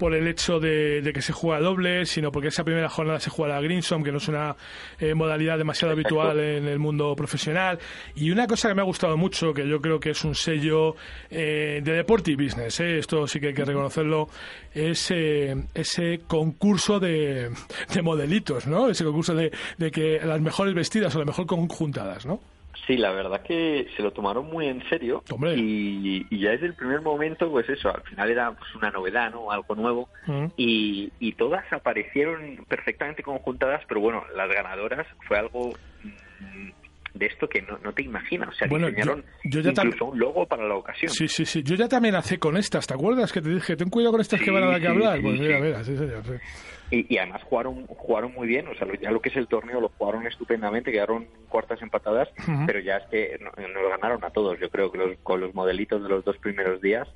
por 0.03 0.17
el 0.17 0.27
hecho 0.27 0.59
de, 0.59 1.01
de 1.01 1.13
que 1.13 1.23
se 1.23 1.33
juega 1.33 1.61
doble, 1.61 2.07
sino 2.07 2.33
porque 2.33 2.49
esa 2.49 2.65
primera 2.65 2.89
jornada 2.89 3.21
se 3.21 3.31
juega 3.31 3.55
la 3.55 3.61
Greensom, 3.61 4.03
que 4.03 4.11
no 4.11 4.19
es 4.19 4.27
una 4.27 4.57
eh, 4.99 5.15
modalidad 5.15 5.57
demasiado 5.57 5.95
Exacto. 5.95 6.21
habitual 6.23 6.41
en 6.45 6.67
el 6.67 6.81
mundo 6.81 7.15
profesional. 7.15 7.79
Y 8.17 8.33
una 8.33 8.49
cosa 8.49 8.69
que 8.69 8.75
me 8.75 8.81
ha 8.81 8.85
gustado 8.85 9.17
mucho, 9.17 9.55
que 9.55 9.65
yo 9.65 9.81
creo 9.81 10.01
que 10.01 10.11
es 10.11 10.25
un 10.25 10.35
sello 10.35 10.97
eh, 11.31 11.83
de 11.85 11.93
deporte 11.93 12.33
y 12.33 12.35
business, 12.35 12.81
eh, 12.81 12.99
esto 12.99 13.29
sí 13.29 13.39
que 13.39 13.47
hay 13.47 13.55
que 13.55 13.65
reconocerlo, 13.65 14.29
es 14.75 15.09
eh, 15.13 15.55
ese 15.73 16.23
concurso 16.27 16.99
de, 16.99 17.51
de 17.95 18.03
modelitos, 18.03 18.67
¿no? 18.67 18.91
Ese 18.91 19.05
concurso 19.05 19.37
de, 19.37 19.53
de 19.79 19.91
que 19.93 20.19
las 20.25 20.41
mejores 20.41 20.75
vestidas 20.75 21.15
o 21.15 21.19
las 21.19 21.29
mejor 21.29 21.47
conjuntadas, 21.47 22.27
¿no? 22.27 22.41
Sí, 22.87 22.97
la 22.97 23.13
verdad 23.13 23.43
que 23.43 23.87
se 23.97 24.03
lo 24.03 24.13
tomaron 24.13 24.47
muy 24.47 24.67
en 24.67 24.83
serio 24.89 25.23
y, 25.57 26.27
y 26.31 26.39
ya 26.41 26.51
desde 26.51 26.67
el 26.67 26.75
primer 26.75 27.01
momento, 27.01 27.49
pues 27.51 27.69
eso, 27.69 27.95
al 27.95 28.03
final 28.03 28.31
era 28.31 28.53
pues 28.53 28.75
una 28.75 28.91
novedad, 28.91 29.31
¿no? 29.31 29.53
Algo 29.53 29.75
nuevo 29.77 30.09
y, 30.57 31.13
y 31.21 31.33
todas 31.35 31.65
aparecieron 31.73 32.65
perfectamente 32.69 33.23
conjuntadas, 33.23 33.83
pero 33.89 34.01
bueno, 34.01 34.25
las 34.35 34.49
ganadoras 34.49 35.07
fue 35.29 35.39
algo 35.39 35.73
mm, 36.03 36.71
de 37.15 37.27
esto 37.27 37.49
que 37.49 37.63
no, 37.63 37.79
no 37.79 37.93
te 37.93 38.03
imaginas, 38.03 38.49
o 38.49 38.53
sea, 38.53 38.67
Bueno, 38.69 38.87
diseñaron 38.89 39.25
yo- 39.45 39.61
yo 39.61 39.71
ya 39.71 39.83
incluso 39.83 40.07
un 40.07 40.19
logo 40.19 40.47
para 40.47 40.67
la 40.67 40.75
ocasión. 40.75 41.13
Sí, 41.13 41.29
sí, 41.29 41.45
sí. 41.47 41.63
Yo 41.63 41.77
ya 41.77 41.87
te 41.89 41.97
amenacé 41.97 42.39
con 42.39 42.57
estas, 42.57 42.87
¿te 42.87 42.95
acuerdas? 42.95 43.33
Que 43.33 43.41
te 43.43 43.51
dije, 43.51 43.77
ten 43.77 43.91
cuidado 43.91 44.13
con 44.13 44.21
estas 44.23 44.41
que 44.41 44.51
van 44.51 44.65
a 44.65 44.67
dar 44.69 44.81
que 44.81 44.89
hablar. 44.89 45.19
sí, 45.19 45.23
pues 45.23 45.39
mira, 45.39 45.61
mira, 45.61 45.85
sí, 45.85 45.97
señor. 45.97 46.25
sí. 46.25 46.33
Y, 46.93 47.07
y 47.15 47.19
además 47.19 47.43
jugaron 47.45 47.87
jugaron 47.87 48.33
muy 48.35 48.47
bien, 48.47 48.69
o 48.69 48.75
sea, 48.75 48.87
lo- 48.87 48.95
ya 48.95 49.11
lo 49.11 49.21
que 49.21 49.31
es 49.31 49.37
el 49.37 49.49
torneo 49.49 49.81
lo 49.81 49.89
jugaron 49.97 50.27
estupendamente, 50.27 50.93
quedaron 50.93 51.27
cuartas 51.49 51.81
empatadas, 51.83 52.29
pero 52.67 52.81
ya 52.81 52.99
es 52.99 53.05
que 53.07 53.39
no- 53.41 53.51
nos 53.69 53.89
ganaron 53.91 54.23
a 54.25 54.31
todos, 54.31 54.61
yo 54.61 54.69
creo 54.71 54.93
que 54.93 54.99
los- 54.99 55.19
con 55.23 55.41
los 55.41 55.55
modelitos 55.55 56.03
de 56.03 56.09
los 56.11 56.23
dos 56.25 56.37
primeros 56.39 56.81
días, 56.83 57.09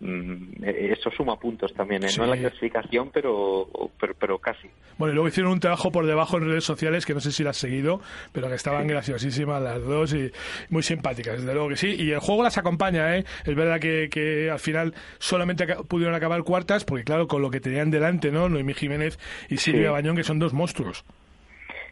eso 0.00 1.10
suma 1.16 1.38
puntos 1.38 1.72
también, 1.72 2.04
¿eh? 2.04 2.08
no 2.18 2.24
en 2.24 2.30
la 2.30 2.36
clasificación, 2.36 3.10
pero, 3.12 3.68
pero, 3.98 4.14
pero 4.14 4.38
casi. 4.38 4.68
Bueno, 4.98 5.12
y 5.12 5.14
luego 5.14 5.28
hicieron 5.28 5.52
un 5.52 5.60
trabajo 5.60 5.90
por 5.90 6.06
debajo 6.06 6.36
en 6.38 6.46
redes 6.46 6.64
sociales 6.64 7.06
que 7.06 7.14
no 7.14 7.20
sé 7.20 7.32
si 7.32 7.42
lo 7.42 7.50
has 7.50 7.56
seguido, 7.56 8.00
pero 8.32 8.48
que 8.48 8.54
estaban 8.54 8.86
graciosísimas 8.86 9.62
las 9.62 9.82
dos 9.82 10.12
y 10.14 10.30
muy 10.68 10.82
simpáticas, 10.82 11.38
desde 11.38 11.54
luego 11.54 11.68
que 11.70 11.76
sí. 11.76 11.94
Y 11.98 12.10
el 12.10 12.20
juego 12.20 12.42
las 12.42 12.58
acompaña, 12.58 13.16
¿eh? 13.16 13.24
Es 13.44 13.54
verdad 13.54 13.80
que, 13.80 14.08
que 14.10 14.50
al 14.50 14.58
final 14.60 14.94
solamente 15.18 15.66
pudieron 15.88 16.14
acabar 16.14 16.42
cuartas, 16.42 16.84
porque 16.84 17.04
claro, 17.04 17.26
con 17.26 17.42
lo 17.42 17.50
que 17.50 17.60
tenían 17.60 17.90
delante, 17.90 18.30
¿no? 18.30 18.48
Noemí 18.48 18.74
Jiménez 18.74 19.18
y 19.48 19.56
Silvia 19.58 19.88
Sí. 19.88 19.92
Bañón, 19.92 20.16
que 20.16 20.24
son 20.24 20.38
dos 20.38 20.52
monstruos. 20.52 21.04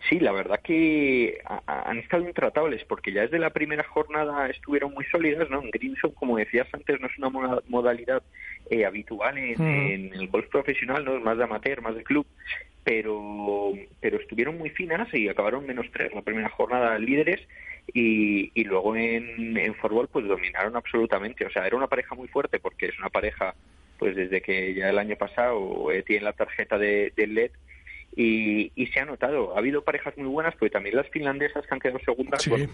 Sí, 0.08 0.18
la 0.18 0.32
verdad 0.32 0.60
que 0.62 1.38
ha- 1.44 1.62
ha- 1.66 1.88
han 1.90 1.98
estado 1.98 2.26
intratables 2.26 2.84
porque 2.86 3.12
ya 3.12 3.22
desde 3.22 3.38
la 3.38 3.50
primera 3.50 3.84
jornada 3.84 4.48
estuvieron 4.48 4.92
muy 4.92 5.04
sólidas, 5.04 5.48
¿no? 5.48 5.62
En 5.62 5.70
Greenson, 5.70 6.10
como 6.12 6.36
decías 6.36 6.66
antes, 6.72 7.00
no 7.00 7.06
es 7.06 7.16
una 7.18 7.28
moda- 7.30 7.62
modalidad 7.68 8.22
eh, 8.70 8.84
habitual 8.84 9.38
en, 9.38 9.54
Ujú. 9.54 9.62
en 9.64 10.12
el 10.14 10.28
golf 10.28 10.48
profesional, 10.48 11.04
¿no? 11.04 11.16
Es 11.16 11.22
más 11.22 11.38
de 11.38 11.44
amateur, 11.44 11.80
más 11.82 11.94
de 11.94 12.02
club, 12.04 12.26
pero 12.84 13.72
pero 14.00 14.18
estuvieron 14.18 14.58
muy 14.58 14.70
finas 14.70 15.08
y 15.14 15.28
acabaron 15.28 15.66
menos 15.66 15.86
tres 15.92 16.12
la 16.14 16.22
primera 16.22 16.48
jornada 16.48 16.98
líderes 16.98 17.40
y, 17.92 18.50
y 18.54 18.64
luego 18.64 18.96
en, 18.96 19.56
en 19.56 19.74
fútbol 19.76 20.08
pues 20.08 20.26
dominaron 20.26 20.76
absolutamente. 20.76 21.46
O 21.46 21.50
sea, 21.50 21.66
era 21.66 21.76
una 21.76 21.86
pareja 21.88 22.14
muy 22.14 22.28
fuerte 22.28 22.58
porque 22.58 22.86
es 22.86 22.98
una 22.98 23.10
pareja 23.10 23.54
pues 23.98 24.16
desde 24.16 24.40
que 24.42 24.74
ya 24.74 24.90
el 24.90 24.98
año 24.98 25.14
pasado 25.16 25.92
eh, 25.92 26.02
tiene 26.02 26.24
la 26.24 26.32
tarjeta 26.32 26.76
de, 26.76 27.12
del 27.16 27.34
LED 27.34 27.52
y, 28.14 28.72
y 28.74 28.86
se 28.88 29.00
ha 29.00 29.04
notado. 29.04 29.54
Ha 29.54 29.58
habido 29.58 29.82
parejas 29.82 30.16
muy 30.16 30.28
buenas, 30.28 30.54
pero 30.58 30.70
también 30.70 30.96
las 30.96 31.08
finlandesas 31.08 31.66
que 31.66 31.74
han 31.74 31.80
quedado 31.80 31.98
segundas. 32.00 32.42
Sí, 32.42 32.50
pues, 32.50 32.68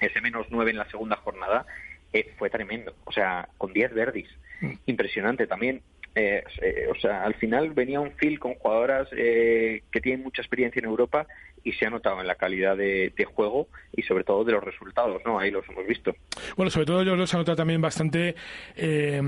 ese 0.00 0.20
menos 0.20 0.46
nueve 0.50 0.70
en 0.70 0.78
la 0.78 0.88
segunda 0.90 1.16
jornada 1.16 1.66
eh, 2.12 2.32
fue 2.38 2.50
tremendo. 2.50 2.94
O 3.04 3.12
sea, 3.12 3.48
con 3.58 3.72
10 3.72 3.94
verdis. 3.94 4.28
Mm. 4.60 4.72
Impresionante 4.86 5.46
también. 5.46 5.82
Eh, 6.14 6.42
eh, 6.60 6.88
o 6.90 6.98
sea, 6.98 7.22
al 7.22 7.34
final 7.34 7.70
venía 7.70 8.00
un 8.00 8.10
feel 8.12 8.40
con 8.40 8.54
jugadoras 8.54 9.08
eh, 9.12 9.82
que 9.92 10.00
tienen 10.00 10.24
mucha 10.24 10.42
experiencia 10.42 10.80
en 10.80 10.86
Europa 10.86 11.26
y 11.64 11.72
se 11.72 11.86
ha 11.86 11.90
notado 11.90 12.20
en 12.20 12.26
la 12.26 12.34
calidad 12.36 12.76
de, 12.76 13.12
de 13.16 13.24
juego 13.24 13.68
y 13.96 14.02
sobre 14.02 14.24
todo 14.24 14.44
de 14.44 14.52
los 14.52 14.64
resultados, 14.64 15.20
¿no? 15.26 15.38
Ahí 15.38 15.50
los 15.50 15.68
hemos 15.68 15.86
visto. 15.86 16.14
Bueno, 16.56 16.70
sobre 16.70 16.86
todo 16.86 17.02
yo 17.02 17.16
los 17.16 17.32
he 17.34 17.36
notado 17.36 17.56
también 17.56 17.80
bastante 17.80 18.34
eh, 18.76 19.20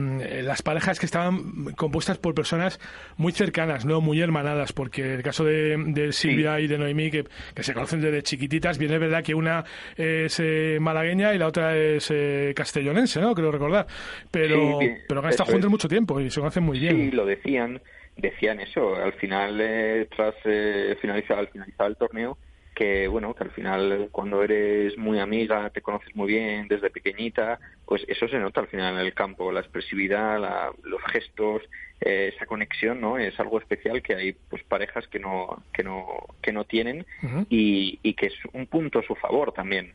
las 0.45 0.63
parejas 0.63 0.99
que 0.99 1.07
estaban 1.07 1.73
compuestas 1.77 2.19
por 2.19 2.35
personas 2.35 2.81
muy 3.17 3.33
cercanas, 3.33 3.85
no 3.85 4.01
muy 4.01 4.21
hermanadas, 4.21 4.73
porque 4.73 5.15
el 5.15 5.23
caso 5.23 5.45
de, 5.45 5.77
de 5.89 6.13
Silvia 6.13 6.61
y 6.61 6.67
de 6.67 6.79
Noemí, 6.79 7.11
que, 7.11 7.25
que 7.55 7.63
se 7.63 7.75
conocen 7.75 8.01
desde 8.01 8.23
chiquititas, 8.23 8.79
bien 8.79 8.93
es 8.93 9.01
verdad 9.01 9.23
que 9.23 9.35
una 9.35 9.65
es 9.97 10.41
eh, 10.41 10.79
malagueña 10.81 11.35
y 11.35 11.39
la 11.39 11.49
otra 11.49 11.77
es 11.77 12.11
eh, 12.11 12.53
castellonense, 12.57 13.21
¿no? 13.21 13.35
Creo 13.35 13.51
recordar. 13.53 13.87
Pero, 14.31 14.79
Sí, 14.81 14.87
bien, 14.87 14.99
pero 15.09 15.21
han 15.23 15.29
estado 15.31 15.45
eso 15.49 15.53
juntos 15.53 15.69
es. 15.69 15.71
mucho 15.71 15.89
tiempo 15.89 16.21
y 16.21 16.31
se 16.31 16.41
conocen 16.41 16.63
muy 16.65 16.79
bien. 16.79 16.97
Sí, 16.97 17.11
lo 17.17 17.25
decían, 17.27 17.81
decían 18.17 18.61
eso. 18.61 18.95
Al 18.97 19.13
final, 19.15 19.59
eh, 19.61 20.09
tras 20.15 20.35
eh, 20.45 20.97
finalizar, 21.01 21.39
al 21.39 21.49
finalizar 21.49 21.87
el 21.89 21.97
torneo, 21.97 22.39
que 22.75 23.07
bueno, 23.07 23.35
que 23.35 23.45
al 23.45 23.51
final 23.51 24.09
cuando 24.11 24.43
eres 24.43 24.97
muy 24.97 25.19
amiga, 25.19 25.69
te 25.71 25.83
conoces 25.83 26.15
muy 26.17 26.29
bien 26.29 26.69
desde 26.69 26.89
pequeñita, 26.91 27.59
pues 27.85 28.03
eso 28.09 28.27
se 28.29 28.39
nota 28.39 28.61
al 28.61 28.69
final 28.69 28.95
en 28.95 29.01
el 29.01 29.13
campo, 29.13 29.53
la 29.53 29.61
expresividad, 29.61 30.41
la- 30.41 30.73
los 30.83 31.03
gestos, 31.13 31.63
eh, 32.01 32.33
esa 32.35 32.47
conexión, 32.47 32.99
¿no? 33.01 33.19
Es 33.19 33.39
algo 33.39 33.59
especial 33.59 34.01
que 34.03 34.15
hay 34.15 34.33
pues 34.33 34.63
parejas 34.65 35.07
que 35.09 35.19
no 35.19 35.63
que 35.73 35.83
no 35.85 36.07
que 36.41 36.53
no 36.53 36.65
tienen 36.65 37.05
y, 37.51 38.01
y 38.03 38.15
que 38.15 38.27
es 38.27 38.35
un 38.55 38.67
punto 38.67 39.01
a 39.01 39.03
su 39.03 39.15
favor 39.17 39.53
también. 39.53 39.95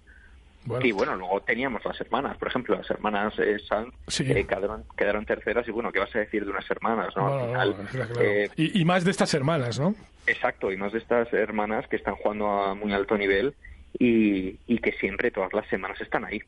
Y 0.84 0.92
bueno, 0.92 1.16
luego 1.16 1.42
teníamos 1.42 1.84
las 1.86 2.00
hermanas, 2.02 2.38
por 2.38 2.48
ejemplo, 2.48 2.76
las 2.76 2.90
hermanas 2.90 3.34
eh, 3.40 3.58
Sanz 3.68 3.94
eh, 4.20 4.46
quedaron, 4.48 4.84
quedaron 4.98 5.26
terceras 5.26 5.68
y 5.68 5.72
bueno, 5.72 5.92
¿qué 5.92 6.00
vas 6.00 6.16
a 6.16 6.20
decir 6.20 6.44
de 6.46 6.52
unas 6.52 6.70
hermanas? 6.70 7.14
¿no? 7.16 7.28
Al 7.28 7.48
final, 7.48 7.76
Claro, 7.92 8.10
claro. 8.14 8.22
eh, 8.22 8.50
y, 8.56 8.82
y 8.82 8.86
más 8.86 9.04
de 9.04 9.12
estas 9.12 9.34
hermanas, 9.34 9.80
¿no? 9.80 9.96
Exacto, 10.26 10.72
y 10.72 10.78
más 10.78 10.92
de 10.92 11.00
estas 11.00 11.32
hermanas 11.34 11.88
que 11.88 11.96
están 11.96 12.16
jugando 12.16 12.50
a 12.50 12.76
muy 12.76 12.92
alto 12.94 13.18
nivel 13.18 13.54
y, 14.00 14.58
y 14.68 14.78
que 14.80 14.92
siempre, 15.00 15.32
todas 15.32 15.54
las 15.54 15.66
semanas, 15.70 16.00
están 16.02 16.26
ahí. 16.26 16.40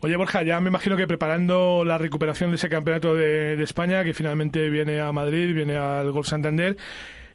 Oye, 0.00 0.16
Borja, 0.16 0.42
ya 0.42 0.60
me 0.60 0.68
imagino 0.68 0.96
que 0.96 1.06
preparando 1.06 1.84
la 1.84 1.96
recuperación 1.98 2.50
de 2.50 2.56
ese 2.56 2.68
campeonato 2.68 3.14
de, 3.14 3.56
de 3.56 3.62
España, 3.64 4.02
que 4.04 4.12
finalmente 4.12 4.68
viene 4.68 5.00
a 5.00 5.12
Madrid, 5.12 5.54
viene 5.54 5.76
al 5.76 6.10
Gol 6.10 6.24
Santander, 6.24 6.76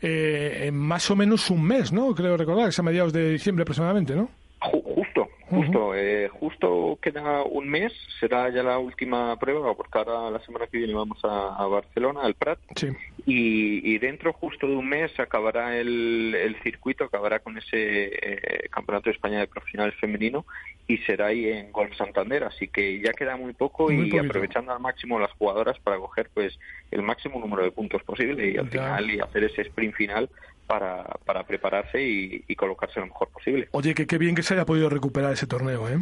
eh, 0.02 0.66
en 0.68 0.76
más 0.76 1.10
o 1.10 1.16
menos 1.16 1.50
un 1.50 1.64
mes, 1.64 1.92
¿no? 1.92 2.14
Creo 2.14 2.38
recordar, 2.38 2.66
que 2.66 2.70
es 2.70 2.80
a 2.80 2.84
mediados 2.84 3.14
de 3.14 3.32
diciembre 3.32 3.64
aproximadamente, 3.64 4.16
¿no? 4.16 4.30
Ju- 4.60 4.84
Justo, 4.98 5.30
justo, 5.50 5.96
eh, 5.96 6.28
justo 6.30 6.98
queda 7.02 7.44
un 7.44 7.70
mes, 7.70 7.94
será 8.20 8.50
ya 8.50 8.64
la 8.64 8.80
última 8.80 9.38
prueba, 9.40 9.76
porque 9.76 9.98
ahora 10.00 10.32
la 10.32 10.40
semana 10.44 10.66
que 10.68 10.80
viene 10.80 10.94
vamos 10.96 11.20
a, 11.24 11.56
a 11.56 11.68
Barcelona, 11.68 12.22
al 12.24 12.34
Prat, 12.34 12.58
Sí. 12.76 12.88
y, 13.28 13.94
y 13.94 13.98
dentro 14.00 14.34
justo 14.34 14.68
de 14.68 14.76
un 14.76 14.90
mes 14.90 15.18
acabará 15.20 15.78
el, 15.78 16.34
el 16.36 16.56
circuito, 16.64 17.04
acabará 17.04 17.40
con 17.40 17.58
ese 17.58 18.06
eh, 18.12 18.68
Campeonato 18.72 19.10
de 19.10 19.16
España 19.16 19.40
de 19.40 19.48
Profesionales 19.48 19.94
Femenino 20.00 20.46
y 20.88 20.98
será 21.00 21.28
ahí 21.28 21.48
en 21.50 21.72
Golf 21.72 21.96
Santander, 21.96 22.44
así 22.46 22.68
que 22.68 23.00
ya 23.00 23.12
queda 23.14 23.38
muy 23.38 23.54
poco 23.54 23.84
Muy 23.92 24.08
y 24.08 24.10
poquito. 24.10 24.26
aprovechando 24.26 24.72
al 24.72 24.80
máximo 24.80 25.20
las 25.20 25.32
jugadoras 25.34 25.78
para 25.80 25.98
coger 25.98 26.30
pues 26.34 26.58
el 26.92 27.04
máximo 27.04 27.40
número 27.40 27.64
de 27.64 27.72
puntos 27.72 28.02
posible 28.04 28.50
y 28.52 28.58
al 28.58 28.66
Ya. 28.72 28.96
final 28.96 29.12
y 29.12 29.20
hacer 29.20 29.44
ese 29.44 29.62
sprint 29.62 29.94
final 29.96 30.30
para, 30.68 31.04
para 31.26 31.44
prepararse 31.44 32.04
y, 32.04 32.44
y 32.48 32.56
colocarse 32.56 33.00
lo 33.00 33.08
mejor 33.08 33.30
posible. 33.30 33.70
Oye, 33.72 33.96
que 33.96 34.06
qué 34.06 34.18
bien 34.18 34.36
que 34.36 34.44
se 34.44 34.54
haya 34.54 34.66
podido 34.66 34.90
recuperar 34.90 35.34
ese 35.34 35.48
torneo, 35.48 35.90
¿eh? 35.90 35.98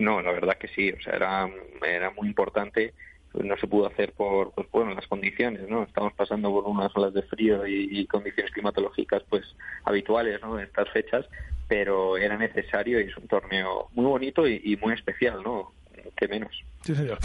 No, 0.00 0.20
la 0.20 0.32
verdad 0.32 0.58
que 0.58 0.66
sí, 0.68 0.90
o 0.90 1.00
sea, 1.00 1.14
era, 1.14 1.48
era 1.86 2.10
muy 2.10 2.26
importante, 2.26 2.92
no 3.34 3.56
se 3.56 3.68
pudo 3.68 3.86
hacer 3.86 4.12
por, 4.12 4.50
pues 4.50 4.66
bueno, 4.72 4.94
las 4.94 5.06
condiciones, 5.06 5.68
¿no? 5.68 5.84
Estamos 5.84 6.12
pasando 6.14 6.50
por 6.50 6.64
unas 6.64 6.90
olas 6.96 7.14
de 7.14 7.22
frío 7.22 7.64
y, 7.64 7.88
y 8.00 8.06
condiciones 8.06 8.52
climatológicas, 8.52 9.22
pues, 9.28 9.44
habituales, 9.84 10.40
¿no? 10.42 10.58
En 10.58 10.64
estas 10.64 10.90
fechas, 10.90 11.26
pero 11.68 12.16
era 12.16 12.36
necesario 12.36 13.00
y 13.00 13.04
es 13.04 13.16
un 13.16 13.28
torneo 13.28 13.88
muy 13.92 14.06
bonito 14.06 14.48
y, 14.48 14.60
y 14.64 14.76
muy 14.76 14.94
especial, 14.94 15.40
¿no? 15.44 15.72
Que 16.16 16.26
menos. 16.26 16.50
Sí, 16.82 16.94
señor. 16.94 17.18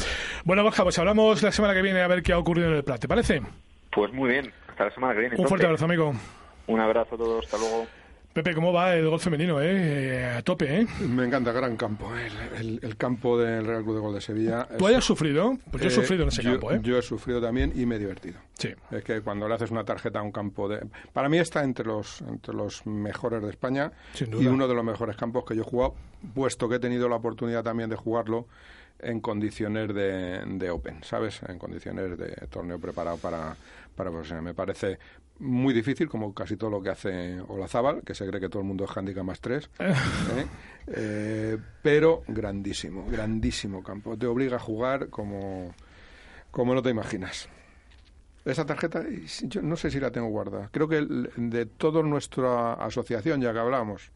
Bueno, 0.44 0.62
Borja, 0.62 0.84
pues 0.84 1.00
hablamos 1.00 1.42
la 1.42 1.52
semana 1.52 1.74
que 1.74 1.82
viene 1.82 2.02
a 2.02 2.08
ver 2.08 2.22
qué 2.22 2.34
ha 2.34 2.38
ocurrido 2.38 2.68
en 2.68 2.76
el 2.76 2.84
Prat, 2.84 3.02
¿te 3.02 3.08
parece? 3.08 3.42
Pues 3.92 4.14
muy 4.14 4.30
bien, 4.30 4.52
hasta 4.76 4.86
la 4.86 4.92
semana 4.92 5.14
que 5.14 5.20
viene. 5.22 5.36
Un 5.38 5.48
fuerte 5.48 5.66
abrazo, 5.66 5.86
amigo. 5.86 6.14
Un 6.68 6.80
abrazo 6.82 7.16
a 7.16 7.18
todos, 7.18 7.46
hasta 7.46 7.58
luego. 7.58 7.86
Pepe, 8.34 8.54
¿cómo 8.54 8.74
va 8.74 8.94
el 8.94 9.08
gol 9.10 9.18
femenino, 9.22 9.62
eh? 9.62 9.70
Eh, 9.72 10.36
A 10.40 10.42
tope, 10.42 10.82
¿eh? 10.82 10.86
Me 11.08 11.24
encanta, 11.24 11.54
gran 11.54 11.78
campo. 11.78 12.14
eh, 12.18 12.28
El, 12.58 12.66
el- 12.68 12.80
el 12.84 12.98
campo 12.98 13.38
del 13.40 13.66
Real 13.66 13.82
Club 13.84 13.96
de 13.96 14.02
Gol 14.02 14.14
de 14.16 14.20
Sevilla. 14.20 14.68
¿Tú 14.78 14.84
es- 14.86 14.92
hayas 14.92 15.06
sufrido? 15.06 15.54
Pues 15.72 15.82
yo 15.84 15.88
he 15.88 15.92
Eh, 15.94 15.96
sufrido 15.96 16.24
en 16.24 16.28
ese 16.28 16.44
yo- 16.44 16.52
campo, 16.52 16.72
¿eh? 16.74 16.80
Yo 16.84 16.98
he 16.98 17.02
sufrido 17.02 17.40
también 17.40 17.72
y 17.74 17.86
me 17.86 17.96
he 17.96 18.00
divertido. 18.00 18.38
Sí. 18.58 18.74
Es 18.92 19.06
que 19.06 19.22
cuando 19.22 19.48
le 19.48 19.56
haces 19.56 19.72
una 19.72 19.86
tarjeta 19.86 20.20
a 20.20 20.22
un 20.22 20.34
campo 20.34 20.68
de... 20.68 20.86
Para 21.14 21.30
mí 21.30 21.38
está 21.38 21.64
entre 21.64 21.86
los, 21.86 22.20
entre 22.24 22.54
los 22.54 22.86
mejores 22.86 23.42
de 23.42 23.52
España 23.52 23.94
Sin 24.14 24.34
y 24.34 24.48
uno 24.48 24.68
de 24.68 24.74
los 24.74 24.84
mejores 24.84 25.16
campos 25.16 25.46
que 25.46 25.56
yo 25.56 25.62
he 25.62 25.66
jugado, 25.66 25.96
puesto 26.34 26.68
que 26.68 26.76
he 26.76 26.80
tenido 26.80 27.08
la 27.08 27.16
oportunidad 27.16 27.64
también 27.64 27.90
de 27.90 27.96
jugarlo 27.96 28.48
en 29.00 29.20
condiciones 29.20 29.94
de, 29.94 30.44
de 30.46 30.70
Open, 30.70 31.04
¿sabes? 31.04 31.42
En 31.48 31.60
condiciones 31.60 32.18
de 32.18 32.30
torneo 32.50 32.80
preparado 32.80 33.18
para, 33.18 33.56
para 33.96 34.10
profesionales. 34.10 34.46
Me 34.46 34.54
parece 34.54 34.98
muy 35.40 35.74
difícil, 35.74 36.08
como 36.08 36.34
casi 36.34 36.56
todo 36.56 36.70
lo 36.70 36.82
que 36.82 36.90
hace 36.90 37.40
Olazábal, 37.42 38.02
que 38.04 38.14
se 38.14 38.26
cree 38.26 38.40
que 38.40 38.50
todo 38.50 38.62
el 38.62 38.68
mundo 38.68 38.86
es 38.86 38.96
handicap 38.96 39.24
más 39.24 39.42
3, 39.42 39.70
pero 41.82 42.24
grandísimo, 42.28 43.06
grandísimo 43.10 43.84
campo. 43.84 44.18
Te 44.18 44.28
obliga 44.28 44.58
a 44.58 44.60
jugar 44.60 45.10
como, 45.10 45.74
como 46.52 46.74
no 46.74 46.82
te 46.82 46.90
imaginas. 46.90 47.50
Esa 48.46 48.66
tarjeta, 48.66 49.04
yo 49.42 49.62
no 49.62 49.76
sé 49.76 49.90
si 49.90 50.00
la 50.00 50.12
tengo 50.12 50.28
guardada. 50.28 50.70
Creo 50.72 50.88
que 50.88 51.02
de 51.02 51.66
toda 51.66 52.04
nuestra 52.04 52.74
asociación, 52.74 53.42
ya 53.42 53.52
que 53.52 53.60
hablamos, 53.60 54.12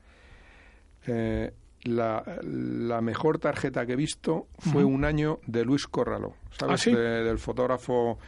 eh, 1.08 1.52
la, 1.84 2.24
la 2.44 3.02
mejor 3.02 3.40
tarjeta 3.40 3.86
que 3.86 3.94
he 3.94 3.96
visto 3.96 4.48
fue 4.60 4.84
un 4.84 5.06
año 5.06 5.40
de 5.48 5.64
Luis 5.66 5.88
Corraló, 5.88 6.36
¿sabes? 6.58 6.74
¿Ah, 6.74 6.78
sí? 6.78 6.92
De- 6.94 7.24
del 7.24 7.38
fotógrafo 7.40 8.20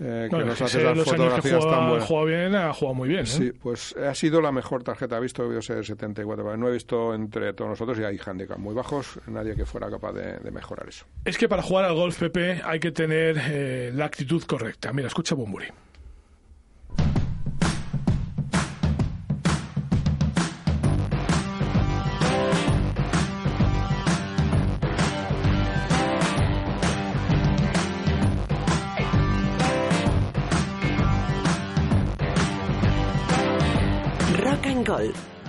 eh, 0.00 0.28
que 0.30 0.36
nos 0.44 0.62
hace 0.62 0.80
las 0.82 0.96
fotografías 1.04 1.58
tan 1.58 1.60
juega, 1.70 1.88
buenas. 1.88 2.06
juega 2.06 2.24
bien, 2.24 2.54
ha 2.54 2.72
jugado 2.72 2.94
muy 2.94 3.08
bien, 3.08 3.22
¿eh? 3.22 3.26
Sí, 3.26 3.50
pues 3.52 3.96
ha 3.96 4.14
sido 4.14 4.40
la 4.40 4.52
mejor 4.52 4.84
tarjeta. 4.84 5.16
He 5.16 5.20
visto, 5.20 5.42
debió 5.42 5.60
ser 5.60 5.84
74. 5.84 6.44
pero 6.44 6.56
No 6.56 6.68
he 6.68 6.72
visto 6.72 7.14
entre 7.14 7.52
todos 7.52 7.70
nosotros 7.70 7.98
y 7.98 8.04
hay 8.04 8.16
handicap 8.24 8.58
muy 8.58 8.74
bajos, 8.74 9.18
nadie 9.26 9.56
que 9.56 9.66
fuera 9.66 9.90
capaz 9.90 10.12
de, 10.12 10.38
de 10.38 10.50
mejorar 10.52 10.88
eso. 10.88 11.04
Es 11.24 11.36
que 11.36 11.48
para 11.48 11.62
jugar 11.62 11.84
al 11.84 11.94
golf, 11.96 12.16
Pepe, 12.18 12.60
hay 12.64 12.78
que 12.78 12.92
tener 12.92 13.40
eh, 13.50 13.90
la 13.92 14.04
actitud 14.04 14.40
correcta. 14.44 14.92
Mira, 14.92 15.08
escucha 15.08 15.34
Bumburi. 15.34 15.66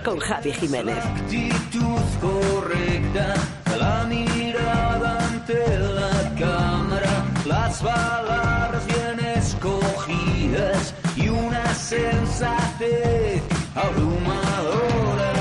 Con 0.04 0.18
Javi 0.18 0.52
Jiménez. 0.52 0.98
actitud 0.98 2.02
correcta, 2.20 3.34
la 3.78 4.04
mirada 4.04 5.18
ante 5.28 5.78
la 5.78 6.34
cámara, 6.38 7.24
las 7.46 7.80
palabras 7.80 8.86
bien 8.86 9.18
escogidas 9.38 10.94
y 11.16 11.30
una 11.30 11.74
sensatez 11.74 13.42
abrumadora. 13.74 15.32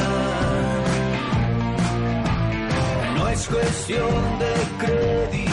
No 3.17 3.27
es 3.27 3.47
cuestión 3.49 4.39
de 4.39 4.85
credibilidad 4.85 5.48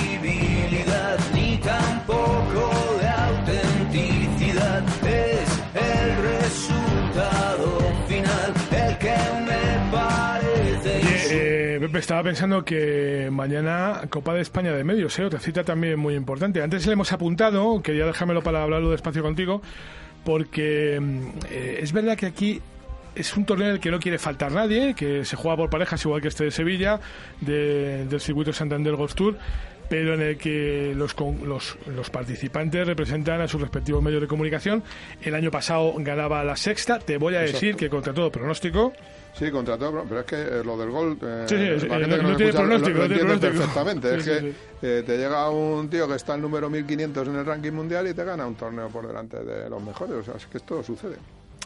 estaba 11.98 12.22
pensando 12.22 12.64
que 12.64 13.28
mañana 13.30 14.02
Copa 14.10 14.34
de 14.34 14.40
España 14.42 14.72
de 14.72 14.84
Medios, 14.84 15.18
¿eh? 15.18 15.24
otra 15.24 15.40
cita 15.40 15.64
también 15.64 15.98
muy 15.98 16.14
importante. 16.14 16.62
Antes 16.62 16.86
le 16.86 16.92
hemos 16.94 17.12
apuntado, 17.12 17.82
quería 17.82 18.06
dejármelo 18.06 18.42
para 18.42 18.62
hablarlo 18.62 18.90
despacio 18.90 19.22
contigo, 19.22 19.62
porque 20.24 21.00
eh, 21.50 21.78
es 21.82 21.92
verdad 21.92 22.16
que 22.16 22.26
aquí 22.26 22.60
es 23.14 23.36
un 23.36 23.44
torneo 23.46 23.68
en 23.68 23.74
el 23.74 23.80
que 23.80 23.90
no 23.90 23.98
quiere 23.98 24.18
faltar 24.18 24.52
nadie, 24.52 24.94
que 24.94 25.24
se 25.24 25.36
juega 25.36 25.56
por 25.56 25.70
parejas 25.70 26.04
igual 26.04 26.20
que 26.20 26.28
este 26.28 26.44
de 26.44 26.50
Sevilla, 26.50 27.00
de- 27.40 28.04
del 28.06 28.20
circuito 28.20 28.52
Santander 28.52 28.94
Golf 28.94 29.14
Tour, 29.14 29.36
pero 29.88 30.14
en 30.14 30.20
el 30.20 30.36
que 30.36 30.92
los, 30.96 31.14
los, 31.44 31.78
los 31.86 32.10
participantes 32.10 32.86
representan 32.86 33.40
a 33.40 33.48
sus 33.48 33.60
respectivos 33.60 34.02
medios 34.02 34.20
de 34.20 34.26
comunicación. 34.26 34.82
El 35.22 35.34
año 35.34 35.50
pasado 35.50 35.94
ganaba 35.98 36.42
la 36.44 36.56
sexta, 36.56 36.98
te 36.98 37.16
voy 37.18 37.36
a 37.36 37.40
decir 37.40 37.76
que 37.76 37.88
contra 37.88 38.12
todo 38.12 38.30
pronóstico, 38.32 38.92
Sí, 39.38 39.50
contra 39.50 39.76
todo, 39.76 40.04
pero 40.08 40.20
es 40.20 40.26
que 40.26 40.36
eh, 40.40 40.62
lo 40.64 40.76
del 40.78 40.90
gol. 40.90 41.18
eh, 41.22 41.44
Sí, 41.46 41.56
sí, 41.80 41.88
la 41.88 41.96
eh, 41.96 42.00
gente 42.00 42.08
no- 42.08 42.16
que 42.16 42.22
no 42.22 42.36
tiene 42.36 42.50
escucha 42.50 42.62
lo- 42.62 42.68
pronóstico, 42.68 42.98
lo 42.98 43.04
entiende 43.04 43.24
pronóstico. 43.24 43.52
perfectamente. 43.52 44.16
Es 44.16 44.24
que 44.24 44.54
eh, 44.82 45.02
te 45.04 45.18
llega 45.18 45.50
un 45.50 45.90
tío 45.90 46.08
que 46.08 46.14
está 46.14 46.34
el 46.36 46.40
número 46.42 46.70
1500 46.70 47.28
en 47.28 47.36
el 47.36 47.44
ranking 47.44 47.72
mundial 47.72 48.08
y 48.08 48.14
te 48.14 48.24
gana 48.24 48.46
un 48.46 48.54
torneo 48.54 48.88
por 48.88 49.06
delante 49.06 49.44
de 49.44 49.68
los 49.68 49.82
mejores. 49.82 50.14
O 50.16 50.22
sea, 50.22 50.34
es 50.36 50.46
que 50.46 50.56
esto 50.56 50.82
sucede. 50.82 51.16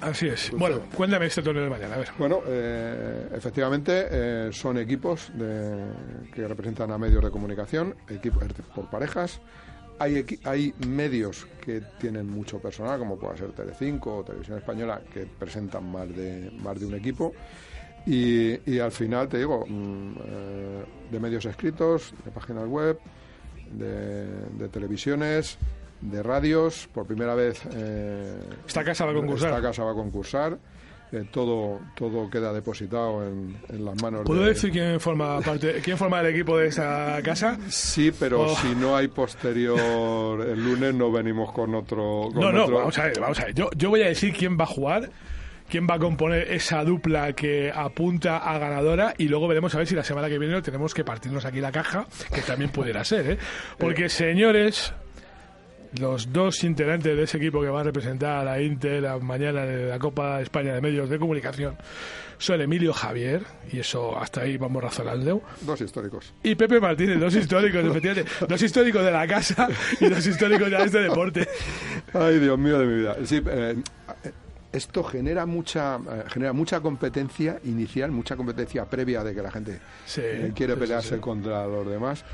Así 0.01 0.27
es. 0.29 0.51
Bueno, 0.53 0.81
cuéntame 0.97 1.27
este 1.27 1.43
torneo 1.43 1.63
de 1.65 1.71
mañana, 1.71 1.95
a 1.95 1.99
ver. 1.99 2.09
Bueno, 2.19 2.41
eh, 2.47 3.29
efectivamente 3.37 4.07
eh, 4.11 4.49
son 4.51 4.79
equipos 4.79 5.31
de- 5.35 6.31
que 6.35 6.49
representan 6.49 6.91
a 6.91 6.99
medios 6.99 7.23
de 7.23 7.31
comunicación, 7.31 7.95
equipos 8.09 8.43
por 8.75 8.89
parejas. 8.91 9.41
Hay, 10.01 10.15
equi- 10.17 10.41
hay 10.45 10.73
medios 10.89 11.47
que 11.65 11.81
tienen 12.01 12.27
mucho 12.29 12.59
personal, 12.59 12.99
como 12.99 13.19
puede 13.19 13.37
ser 13.39 13.53
Telecinco 13.53 14.17
o 14.19 14.25
Televisión 14.25 14.57
Española, 14.59 15.01
que 15.13 15.27
presentan 15.27 15.93
más 15.93 16.09
de, 16.17 16.51
más 16.63 16.81
de 16.81 16.87
un 16.87 16.95
equipo. 16.95 17.33
Y, 18.07 18.59
y 18.71 18.79
al 18.79 18.93
final, 18.93 19.29
te 19.29 19.37
digo, 19.39 19.65
mm, 19.69 20.13
eh, 20.25 20.85
de 21.13 21.21
medios 21.21 21.45
escritos, 21.45 22.15
de 22.25 22.31
páginas 22.31 22.67
web, 22.67 22.99
de, 23.73 24.25
de 24.59 24.69
televisiones, 24.71 25.59
de 26.01 26.23
radios, 26.23 26.89
por 26.95 27.07
primera 27.07 27.35
vez... 27.35 27.61
eh, 27.75 28.41
Esta 28.67 28.83
casa 28.83 29.05
va 29.05 29.11
a 29.11 29.15
concursar. 29.15 29.51
Esta 29.51 29.63
casa 29.63 29.85
va 29.85 29.91
a 29.91 29.95
concursar. 29.95 30.59
Eh, 31.13 31.25
todo, 31.31 31.81
todo 31.97 32.31
queda 32.31 32.53
depositado 32.53 33.27
en, 33.27 33.57
en 33.69 33.85
las 33.85 34.01
manos 34.03 34.23
¿Puedo 34.25 34.43
de... 34.43 34.51
decir 34.51 34.71
quién 34.71 35.01
forma 35.01 35.41
parte, 35.41 35.81
quién 35.83 35.99
forma 35.99 36.21
el 36.21 36.27
equipo 36.27 36.57
de 36.59 36.69
esta 36.69 37.21
casa? 37.23 37.59
Sí, 37.69 38.13
pero 38.19 38.43
Oh. 38.43 38.57
si 38.57 38.75
no 38.77 38.97
hay 38.97 39.09
posterior 39.09 40.41
el 40.47 40.63
lunes 40.65 40.95
no 40.95 41.11
venimos 41.11 41.53
con 41.53 41.75
otro... 41.75 42.29
con 42.33 42.41
No, 42.41 42.53
no, 42.53 42.71
vamos 42.71 42.99
a 42.99 43.05
ver, 43.05 43.21
vamos 43.21 43.39
a 43.41 43.45
ver. 43.47 43.55
Yo, 43.55 43.71
yo 43.77 43.91
voy 43.91 44.03
a 44.03 44.07
decir 44.09 44.33
quién 44.37 44.57
va 44.59 44.65
a 44.65 44.69
jugar, 44.69 45.11
quién 45.69 45.87
va 45.89 45.95
a 45.95 45.99
componer 45.99 46.51
esa 46.53 46.85
dupla 46.85 47.33
que 47.33 47.71
apunta 47.75 48.39
a 48.39 48.59
ganadora 48.59 49.15
y 49.19 49.29
luego 49.29 49.49
veremos 49.49 49.75
a 49.75 49.79
ver 49.79 49.87
si 49.87 49.95
la 49.95 50.05
semana 50.05 50.29
que 50.29 50.39
viene 50.39 50.61
tenemos 50.63 50.95
que 50.95 51.05
partirnos 51.05 51.45
aquí 51.45 51.61
la 51.61 51.73
caja, 51.73 52.07
que 52.35 52.43
también 52.43 52.71
pudiera 52.71 53.05
ser, 53.05 53.31
¿eh? 53.33 53.39
Porque, 53.79 54.09
señores, 54.09 54.93
los 55.99 56.33
dos 56.33 56.63
integrantes 56.65 57.17
de 57.17 57.23
ese 57.23 57.37
equipo 57.39 57.61
que 57.61 57.69
va 57.69 57.81
a 57.81 57.85
representar 57.85 58.39
a 58.39 58.45
la 58.45 58.61
Inter 58.63 59.05
mañana 59.21 59.65
en 59.65 59.89
la 59.89 59.99
Copa 59.99 60.37
de 60.39 60.45
España 60.45 60.75
de 60.75 60.81
Medios 60.81 61.09
de 61.11 61.19
Comunicación 61.19 61.77
son 62.39 62.59
Emilio 62.63 62.95
Javier, 62.95 63.43
y 63.71 63.81
eso 63.81 64.19
hasta 64.19 64.41
ahí 64.41 64.57
vamos 64.57 64.83
razonando, 64.83 65.43
Dos 65.61 65.79
históricos. 65.83 66.33
y 66.43 66.55
Pepe 66.55 66.81
Martínez, 66.81 67.21
dos 67.21 67.35
históricos, 67.35 67.85
efectivamente, 67.85 68.31
dos 68.49 68.63
históricos 68.63 69.05
de 69.05 69.11
la 69.13 69.27
casa 69.27 69.69
y 70.01 70.09
dos 70.09 70.27
históricos 70.27 70.71
ya 70.71 70.79
de 70.79 70.85
este 70.87 71.01
deporte. 71.01 71.47
Ay, 72.15 72.39
Dios 72.39 72.59
mío 72.59 72.79
de 72.79 72.87
mi 72.87 72.95
vida. 73.01 73.17
Sí, 73.25 73.43
eh, 73.47 73.77
esto 74.73 75.05
genera 75.05 75.45
mucha 75.45 75.97
eh, 75.97 76.25
genera 76.29 76.55
mucha 76.55 76.81
competencia 76.81 77.59
inicial, 77.65 78.11
mucha 78.11 78.37
competencia 78.37 78.87
previa 78.87 79.23
de 79.23 79.35
que 79.35 79.43
la 79.43 79.51
gente 79.51 79.79
Sí, 80.07 80.23
eh, 80.25 80.53
quiere 80.55 80.77
pelearse 80.79 81.17
sí. 81.17 81.21
contra 81.21 81.67
los 81.67 81.87
demás. 81.87 82.25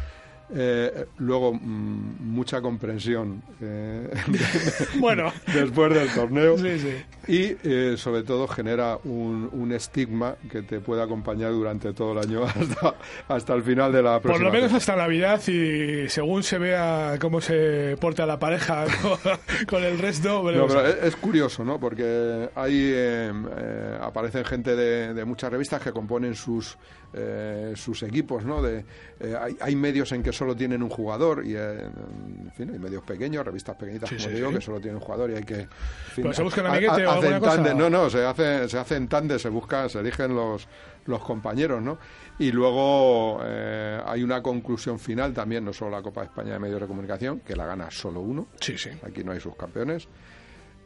Eh, 0.54 1.06
luego, 1.18 1.54
mm, 1.54 2.18
mucha 2.20 2.60
comprensión 2.60 3.42
eh, 3.60 4.08
Bueno. 5.00 5.32
después 5.52 5.92
del 5.92 6.08
torneo. 6.14 6.56
Sí, 6.56 6.78
sí. 6.78 6.92
Y 7.28 7.56
eh, 7.68 7.94
sobre 7.96 8.22
todo 8.22 8.46
genera 8.46 8.98
un, 9.04 9.48
un 9.52 9.72
estigma 9.72 10.36
que 10.50 10.62
te 10.62 10.80
puede 10.80 11.02
acompañar 11.02 11.50
durante 11.50 11.92
todo 11.92 12.12
el 12.12 12.18
año 12.18 12.44
hasta, 12.46 12.94
hasta 13.28 13.54
el 13.54 13.62
final 13.62 13.92
de 13.92 14.02
la 14.02 14.14
Por 14.14 14.22
próxima 14.22 14.48
lo 14.48 14.52
menos 14.54 14.72
hasta 14.72 14.94
Navidad 14.94 15.40
y 15.48 16.08
según 16.08 16.42
se 16.44 16.58
vea 16.58 17.18
cómo 17.20 17.40
se 17.40 17.96
porta 18.00 18.24
la 18.24 18.38
pareja 18.38 18.84
con, 19.02 19.18
con 19.66 19.84
el 19.84 19.98
resto, 19.98 20.42
No, 20.52 20.66
pero 20.66 20.86
es, 20.86 20.96
es 21.02 21.16
curioso, 21.16 21.64
¿no? 21.64 21.80
Porque 21.80 22.48
hay 22.54 22.92
eh, 22.94 23.32
eh, 23.58 23.98
aparecen 24.00 24.44
gente 24.44 24.76
de, 24.76 25.12
de 25.12 25.24
muchas 25.24 25.50
revistas 25.50 25.82
que 25.82 25.92
componen 25.92 26.34
sus 26.34 26.78
eh, 27.12 27.72
sus 27.76 28.02
equipos, 28.02 28.44
¿no? 28.44 28.60
De, 28.62 28.84
hay, 29.40 29.56
hay 29.60 29.76
medios 29.76 30.12
en 30.12 30.22
que 30.22 30.32
solo 30.36 30.54
tienen 30.54 30.82
un 30.82 30.88
jugador 30.90 31.44
y 31.46 31.54
eh, 31.56 31.80
en 31.86 32.52
fin, 32.54 32.70
hay 32.70 32.78
medios 32.78 33.02
pequeños, 33.02 33.44
revistas 33.44 33.74
pequeñitas, 33.76 34.08
Sí, 34.10 34.16
como 34.16 34.28
sí, 34.28 34.34
digo, 34.34 34.48
sí. 34.50 34.54
que 34.56 34.60
solo 34.60 34.78
tienen 34.80 34.96
un 34.96 35.02
jugador 35.02 35.30
y 35.30 35.34
hay 35.36 35.42
que. 35.44 35.60
en 35.62 35.68
fin, 35.68 36.22
¿Pero 36.22 36.32
se 36.34 36.42
buscan 36.42 36.66
ha- 36.66 36.70
amiguete 36.72 37.06
o 37.06 37.10
alguna 37.10 37.40
cosa? 37.40 37.74
No, 37.74 37.90
no, 37.90 38.10
se 38.10 38.24
hace 38.24 38.68
se 38.68 38.78
hacen 38.78 39.08
tandes, 39.08 39.42
se 39.42 39.48
buscan, 39.48 39.88
se 39.90 40.00
eligen 40.00 40.34
los 40.34 40.68
los 41.06 41.22
compañeros, 41.22 41.80
¿no? 41.80 41.98
Y 42.38 42.50
luego 42.52 43.40
eh, 43.44 44.00
hay 44.04 44.22
una 44.24 44.42
conclusión 44.42 44.98
final 44.98 45.32
también, 45.32 45.64
no 45.64 45.72
solo 45.72 45.92
la 45.92 46.02
Copa 46.02 46.22
de 46.22 46.26
España 46.26 46.52
de 46.54 46.58
Medios 46.58 46.80
de 46.80 46.86
Comunicación, 46.88 47.40
que 47.40 47.54
la 47.54 47.64
gana 47.64 47.90
solo 47.90 48.20
uno. 48.20 48.48
Sí, 48.60 48.76
sí. 48.76 48.90
Aquí 49.04 49.22
no 49.22 49.30
hay 49.32 49.38
subcampeones. 49.40 50.08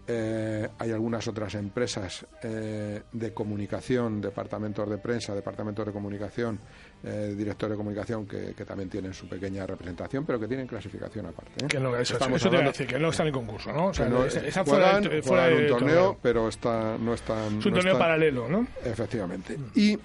Eh, 0.06 0.68
hay 0.78 0.90
algunas 0.90 1.28
otras 1.28 1.54
empresas 1.54 2.26
eh, 2.42 3.02
de 3.12 3.32
comunicación, 3.32 4.20
departamentos 4.20 4.88
de 4.90 4.98
prensa, 4.98 5.34
departamentos 5.34 5.86
de 5.86 5.92
comunicación, 5.92 6.58
eh, 7.02 7.34
directores 7.36 7.72
de 7.72 7.76
comunicación 7.78 8.26
que, 8.26 8.52
que 8.54 8.64
también 8.64 8.90
tienen 8.90 9.14
su 9.14 9.26
pequeña 9.28 9.66
representación, 9.66 10.26
pero 10.26 10.38
que 10.38 10.46
tienen 10.46 10.66
clasificación 10.66 11.26
aparte. 11.26 11.64
¿eh? 11.64 11.68
Que 11.68 11.80
no, 11.80 11.96
eso, 11.96 12.14
Estamos 12.14 12.36
eso 12.40 12.50
te 12.50 12.56
hablando- 12.56 12.72
decir, 12.72 12.86
que 12.86 12.98
no 12.98 13.08
están 13.08 13.26
en 13.28 13.32
concurso, 13.32 13.72
¿no? 13.72 13.86
O 13.86 13.94
sea, 13.94 14.06
que 14.06 14.10
no- 14.12 14.24
están 14.24 14.44
están 14.44 14.66
fuera, 14.66 15.00
de- 15.00 15.22
fuera 15.22 15.46
de 15.46 15.56
un 15.62 15.66
torneo, 15.68 16.18
pero 16.22 16.48
está, 16.48 16.96
no 16.98 17.14
están. 17.14 17.46
Es 17.46 17.52
un 17.52 17.56
no 17.56 17.62
torneo 17.62 17.78
están- 17.80 17.98
paralelo, 17.98 18.48
¿no? 18.48 18.66
Efectivamente. 18.84 19.56
Y 19.74 19.98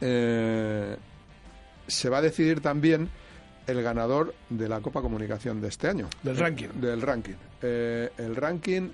eh, 0.00 0.96
se 1.86 2.08
va 2.08 2.18
a 2.18 2.22
decidir 2.22 2.60
también 2.60 3.08
el 3.66 3.82
ganador 3.82 4.34
de 4.48 4.68
la 4.68 4.80
Copa 4.80 5.02
Comunicación 5.02 5.60
de 5.60 5.68
este 5.68 5.88
año. 5.88 6.08
Del 6.22 6.36
ranking. 6.36 6.68
Del 6.80 7.02
ranking. 7.02 7.34
Eh, 7.62 8.10
el 8.18 8.36
ranking 8.36 8.90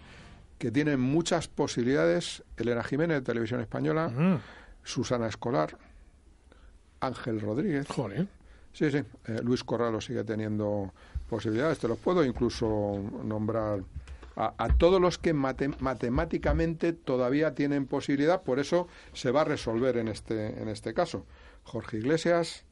que 0.59 0.71
tiene 0.71 0.97
muchas 0.97 1.47
posibilidades, 1.49 2.43
Elena 2.57 2.83
Jiménez 2.83 3.19
de 3.19 3.23
Televisión 3.23 3.61
Española, 3.61 4.41
Susana 4.83 5.27
Escolar, 5.29 5.77
Ángel 7.07 7.41
Rodríguez. 7.41 7.87
Joder. 7.89 8.27
Sí, 8.73 8.91
sí. 8.91 8.99
eh, 8.99 9.41
Luis 9.43 9.63
Corralo 9.63 10.01
sigue 10.01 10.25
teniendo 10.25 10.93
posibilidades. 11.29 11.79
Te 11.79 11.89
los 11.89 11.99
puedo 11.99 12.25
incluso 12.25 13.01
nombrar 13.25 13.83
a, 14.37 14.53
a 14.59 14.69
todos 14.77 15.01
los 15.01 15.17
que 15.17 15.33
mate- 15.33 15.75
matemáticamente 15.81 16.93
todavía 16.93 17.55
tienen 17.55 17.87
posibilidad. 17.87 18.43
Por 18.43 18.59
eso 18.59 18.89
se 19.13 19.31
va 19.31 19.43
a 19.43 19.45
resolver 19.45 19.97
en 19.97 20.09
este, 20.09 20.61
en 20.61 20.69
este 20.69 20.93
caso. 20.93 21.25
Jorge 21.63 21.99
Iglesias, 21.99 22.65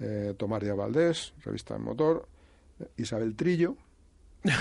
eh, 0.00 0.34
Tomás 0.36 0.62
Díaz 0.62 0.76
Valdés, 0.76 1.32
Revista 1.44 1.76
en 1.76 1.82
Motor, 1.82 2.28
eh, 2.80 2.88
Isabel 2.96 3.36
Trillo. 3.36 3.76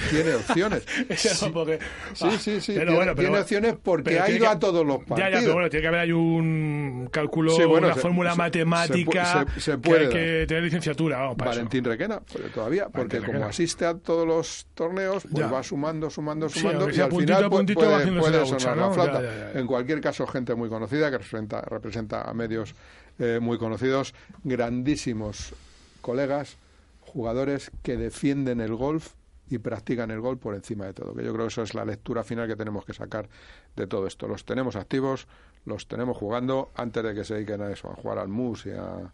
Tiene 0.09 0.35
opciones. 0.35 0.83
Eso, 1.09 1.51
porque- 1.51 1.79
Sí, 2.13 2.29
sí, 2.39 2.61
sí. 2.61 2.73
Pero 2.73 2.85
tiene, 2.91 2.95
bueno, 2.95 3.15
pero- 3.15 3.27
tiene 3.27 3.41
opciones 3.41 3.75
porque 3.81 4.11
pero 4.11 4.23
ha 4.23 4.29
ido 4.29 4.39
que- 4.39 4.47
a 4.47 4.59
todos 4.59 4.85
los 4.85 4.99
Ya, 4.99 5.05
partidos. 5.05 5.31
ya, 5.31 5.39
pero 5.39 5.53
bueno, 5.53 5.69
tiene 5.69 5.81
que 5.81 5.87
haber 5.87 5.99
ahí 6.01 6.11
un 6.11 7.09
cálculo, 7.11 7.51
Sí, 7.55 7.63
bueno, 7.63 7.87
una 7.87 7.95
se- 7.95 8.01
fórmula 8.01 8.31
se- 8.31 8.37
matemática 8.37 9.45
se 9.55 9.59
se- 9.61 9.71
que 9.71 9.77
puede 9.77 10.05
hay 10.05 10.09
que 10.11 10.45
tener 10.47 10.63
licenciatura, 10.63 11.17
vamos, 11.19 11.35
para 11.37 11.51
eso. 11.51 11.59
Valentín 11.59 11.83
Requena, 11.83 12.21
pero 12.33 12.49
todavía, 12.49 12.89
porque 12.89 13.19
Requena. 13.19 13.37
como 13.39 13.49
asiste 13.49 13.85
a 13.85 13.93
todos 13.95 14.27
los 14.27 14.67
torneos, 14.73 15.23
pues 15.23 15.45
Ya. 15.45 15.47
va 15.51 15.63
sumando, 15.63 16.09
sumando, 16.09 16.49
Sí, 16.49 16.59
sumando, 16.59 16.81
aunque 16.85 16.97
y 16.97 17.01
al 17.01 17.09
puntito 17.09 17.35
final 17.35 17.49
puntito 17.49 17.79
puede, 17.81 18.19
puede 18.19 18.45
sonar 18.45 18.77
¿no? 18.77 18.87
la 18.87 18.93
flauta. 18.93 19.21
Ya, 19.21 19.27
ya, 19.35 19.53
ya. 19.53 19.59
En 19.59 19.67
cualquier 19.67 20.01
caso, 20.01 20.25
gente 20.27 20.55
muy 20.55 20.69
conocida 20.69 21.11
que 21.11 21.17
representa, 21.17 21.61
representa 21.61 22.21
a 22.21 22.33
medios 22.33 22.75
eh, 23.17 23.39
muy 23.41 23.57
conocidos, 23.57 24.13
grandísimos 24.43 25.53
colegas, 26.01 26.57
jugadores 27.01 27.71
que 27.83 27.97
defienden 27.97 28.59
el 28.61 28.73
golf 28.75 29.13
y 29.49 29.57
practican 29.59 30.11
el 30.11 30.19
golf 30.19 30.39
por 30.39 30.55
encima 30.55 30.85
de 30.85 30.93
todo. 30.93 31.13
Que 31.13 31.23
yo 31.23 31.31
creo 31.33 31.45
que 31.45 31.51
eso 31.51 31.63
es 31.63 31.73
la 31.73 31.85
lectura 31.85 32.23
final 32.23 32.47
que 32.47 32.55
tenemos 32.55 32.85
que 32.85 32.93
sacar 32.93 33.29
de 33.75 33.87
todo 33.87 34.07
esto. 34.07 34.27
Los 34.27 34.45
tenemos 34.45 34.75
activos, 34.75 35.27
los 35.65 35.87
tenemos 35.87 36.17
jugando 36.17 36.71
antes 36.75 37.03
de 37.03 37.13
que 37.13 37.23
se 37.23 37.35
dediquen 37.35 37.61
a 37.61 37.71
eso, 37.71 37.89
a 37.89 37.95
jugar 37.95 38.19
al 38.19 38.27
mus 38.27 38.65
y 38.65 38.71
a, 38.71 39.11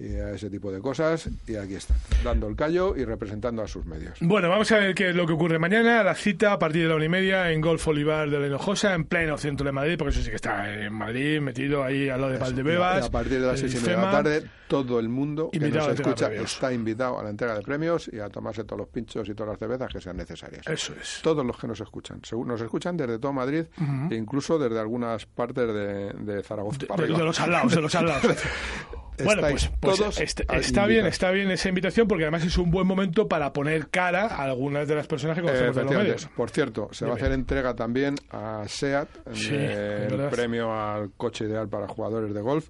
y 0.00 0.16
a 0.16 0.30
ese 0.32 0.48
tipo 0.50 0.72
de 0.72 0.80
cosas. 0.80 1.28
Y 1.46 1.56
aquí 1.56 1.74
están, 1.74 1.96
dando 2.24 2.48
el 2.48 2.56
callo 2.56 2.96
y 2.96 3.04
representando 3.04 3.62
a 3.62 3.68
sus 3.68 3.84
medios. 3.86 4.18
Bueno, 4.20 4.48
vamos 4.48 4.70
a 4.72 4.78
ver 4.78 4.94
qué 4.94 5.10
es 5.10 5.14
lo 5.16 5.26
que 5.26 5.32
ocurre 5.34 5.58
mañana. 5.58 6.02
La 6.02 6.14
cita 6.14 6.52
a 6.52 6.58
partir 6.58 6.82
de 6.82 6.88
la 6.88 6.96
una 6.96 7.04
y 7.04 7.08
media 7.08 7.50
en 7.50 7.60
Golf 7.60 7.86
Olivar 7.88 8.30
de 8.30 8.38
la 8.40 8.46
Hinojosa, 8.46 8.94
en 8.94 9.04
pleno 9.04 9.36
centro 9.36 9.66
de 9.66 9.72
Madrid, 9.72 9.96
porque 9.98 10.14
eso 10.14 10.22
sí 10.22 10.30
que 10.30 10.36
está 10.36 10.72
en 10.72 10.92
Madrid, 10.92 11.40
metido 11.40 11.84
ahí 11.84 12.08
al 12.08 12.20
lado 12.20 12.32
de. 12.32 12.38
Valdebebas. 12.38 13.04
Y 13.04 13.08
a 13.08 13.10
partir 13.10 13.40
de 13.40 13.46
las 13.46 13.60
seis 13.60 13.74
y 13.74 13.78
media 13.78 13.96
de 13.96 14.02
la 14.02 14.10
tarde, 14.10 14.50
todo 14.68 14.98
el 15.00 15.08
mundo 15.08 15.50
que 15.52 15.58
nos 15.58 15.86
de 15.88 15.94
escucha 15.94 16.32
está 16.32 16.72
invitado 16.72 17.18
a 17.18 17.24
la 17.24 17.30
entrega 17.30 17.54
de 17.54 17.62
premios 17.62 18.08
y 18.12 18.18
a 18.20 18.28
tomarse 18.28 18.64
todos 18.64 18.78
los 18.78 18.88
pinchos 18.88 19.28
y 19.28 19.34
todas 19.34 19.50
las 19.50 19.58
cervezas 19.58 19.92
que 19.92 20.00
sean 20.00 20.16
necesarias. 20.16 20.66
Eso 20.66 20.94
es. 21.00 21.20
Todos 21.22 21.44
los 21.44 21.58
que 21.58 21.66
nos 21.66 21.80
escuchan. 21.80 22.20
Nos 22.46 22.60
escuchan 22.60 22.96
desde 22.96 23.18
todo 23.18 23.32
Madrid 23.32 23.64
Ujú. 23.80 24.12
e 24.12 24.16
incluso 24.16 24.58
desde 24.58 24.78
algunas 24.78 25.26
partes 25.26 25.66
de, 25.66 26.12
de 26.14 26.42
Zaragoza. 26.42 26.78
de, 26.78 26.86
arriba. 26.94 27.18
de 27.18 27.24
los 27.24 27.40
al 27.40 27.50
lados, 27.50 27.74
de 27.74 27.80
los 27.82 27.94
al 27.94 28.06
lados. 28.06 28.36
Bueno, 29.24 29.42
pues, 29.50 29.70
pues 29.80 29.96
todos 29.98 30.20
est- 30.20 30.40
está 30.52 30.86
bien, 30.86 31.06
está 31.06 31.30
bien 31.30 31.50
esa 31.50 31.68
invitación 31.68 32.08
porque 32.08 32.24
además 32.24 32.44
es 32.44 32.56
un 32.58 32.70
buen 32.70 32.86
momento 32.86 33.28
para 33.28 33.52
poner 33.52 33.88
cara 33.88 34.26
a 34.26 34.42
algunas 34.44 34.86
de 34.88 34.94
las 34.94 35.06
personas 35.06 35.36
que 35.36 35.42
conocemos 35.42 35.76
de 35.76 35.82
los 35.82 35.90
medios. 36.04 36.26
Por 36.36 36.50
cierto, 36.50 36.88
se 36.92 37.04
va 37.04 37.12
a 37.12 37.14
hacer 37.16 37.32
entrega 37.32 37.74
también 37.74 38.16
a 38.30 38.64
SEAT, 38.66 39.08
Sí, 39.32 39.54
el 39.54 40.28
premio 40.30 40.72
al 40.72 41.10
coche 41.16 41.44
ideal 41.44 41.68
para 41.68 41.86
jugadores 41.88 42.32
de 42.34 42.40
golf, 42.40 42.68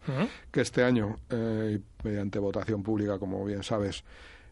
que 0.51 0.61
este 0.61 0.83
año, 0.85 1.17
eh, 1.31 1.79
mediante 2.05 2.39
votación 2.39 2.83
pública, 2.83 3.19
como 3.19 3.45
bien 3.45 3.63
sabes, 3.63 4.05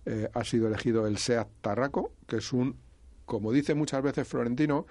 eh, 0.06 0.28
ha 0.32 0.44
sido 0.44 0.68
elegido 0.68 1.06
el 1.06 1.18
SEAT 1.18 1.48
Tarraco, 1.60 2.12
que 2.26 2.36
es 2.36 2.52
un, 2.52 2.76
como 3.26 3.52
dice 3.52 3.74
muchas 3.74 4.02
veces 4.02 4.26
Florentino, 4.26 4.86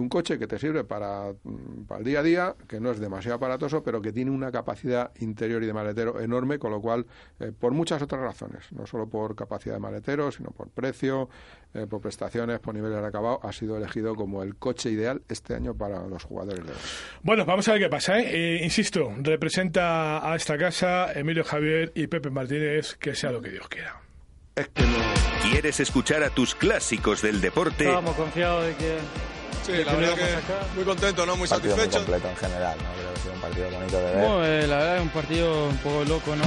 un 0.00 0.08
coche 0.08 0.38
que 0.38 0.46
te 0.46 0.58
sirve 0.58 0.84
para, 0.84 1.32
mm, 1.42 1.84
para 1.86 1.98
el 1.98 2.04
día 2.04 2.20
a 2.20 2.22
día, 2.22 2.54
que 2.68 2.80
no 2.80 2.90
es 2.90 2.98
demasiado 2.98 3.36
aparatoso, 3.36 3.82
pero 3.82 4.00
que 4.00 4.12
tiene 4.12 4.30
una 4.30 4.50
capacidad 4.50 5.12
interior 5.20 5.62
y 5.62 5.66
de 5.66 5.72
maletero 5.72 6.20
enorme, 6.20 6.58
con 6.58 6.70
lo 6.70 6.80
cual, 6.80 7.06
eh, 7.40 7.52
por 7.58 7.72
muchas 7.72 8.02
otras 8.02 8.20
razones, 8.20 8.70
no 8.72 8.86
solo 8.86 9.08
por 9.08 9.34
capacidad 9.34 9.74
de 9.74 9.80
maletero, 9.80 10.30
sino 10.30 10.50
por 10.50 10.68
precio, 10.70 11.28
eh, 11.74 11.86
por 11.88 12.00
prestaciones, 12.00 12.60
por 12.60 12.74
nivel 12.74 12.92
de 12.92 12.98
acabado, 12.98 13.40
ha 13.42 13.52
sido 13.52 13.76
elegido 13.76 14.14
como 14.14 14.42
el 14.42 14.56
coche 14.56 14.90
ideal 14.90 15.22
este 15.28 15.54
año 15.54 15.74
para 15.74 16.06
los 16.06 16.22
jugadores 16.22 16.64
de 16.64 16.70
golf. 16.70 17.20
Bueno, 17.22 17.44
vamos 17.44 17.68
a 17.68 17.72
ver 17.72 17.82
qué 17.82 17.88
pasa. 17.88 18.18
¿eh? 18.18 18.58
Eh, 18.58 18.64
insisto, 18.64 19.12
representa 19.18 20.30
a 20.30 20.36
esta 20.36 20.56
casa 20.56 21.12
Emilio 21.12 21.44
Javier 21.44 21.92
y 21.94 22.06
Pepe 22.06 22.30
Martínez, 22.30 22.94
que 22.94 23.14
sea 23.14 23.32
lo 23.32 23.42
que 23.42 23.50
Dios 23.50 23.68
quiera. 23.68 24.00
¿Quieres 25.42 25.80
escuchar 25.80 26.22
a 26.22 26.30
tus 26.30 26.54
clásicos 26.54 27.22
del 27.22 27.40
deporte? 27.40 27.84
Estábamos 27.84 28.14
confiados 28.14 28.66
de 28.66 28.74
que. 28.74 29.33
Sí, 29.64 29.72
la 29.84 29.94
verdad 29.94 30.14
que 30.14 30.76
muy 30.76 30.84
contento, 30.84 31.24
¿no? 31.24 31.36
Muy 31.36 31.48
partido 31.48 31.74
muy 31.74 31.84
satisfecho. 31.84 32.04
completo 32.04 32.28
en 32.28 32.36
general, 32.36 32.76
¿no? 32.78 32.92
Creo 32.92 33.14
que 33.14 33.18
ha 33.18 33.22
sido 33.22 33.34
un 33.34 33.40
partido 33.40 33.70
bonito 33.70 33.96
de 33.96 34.04
ver. 34.04 34.16
Bueno, 34.16 34.44
eh, 34.44 34.66
la 34.66 34.76
verdad 34.76 34.96
es 34.96 35.02
un 35.02 35.08
partido 35.08 35.68
un 35.68 35.76
poco 35.78 36.04
loco, 36.04 36.36
¿no? 36.36 36.44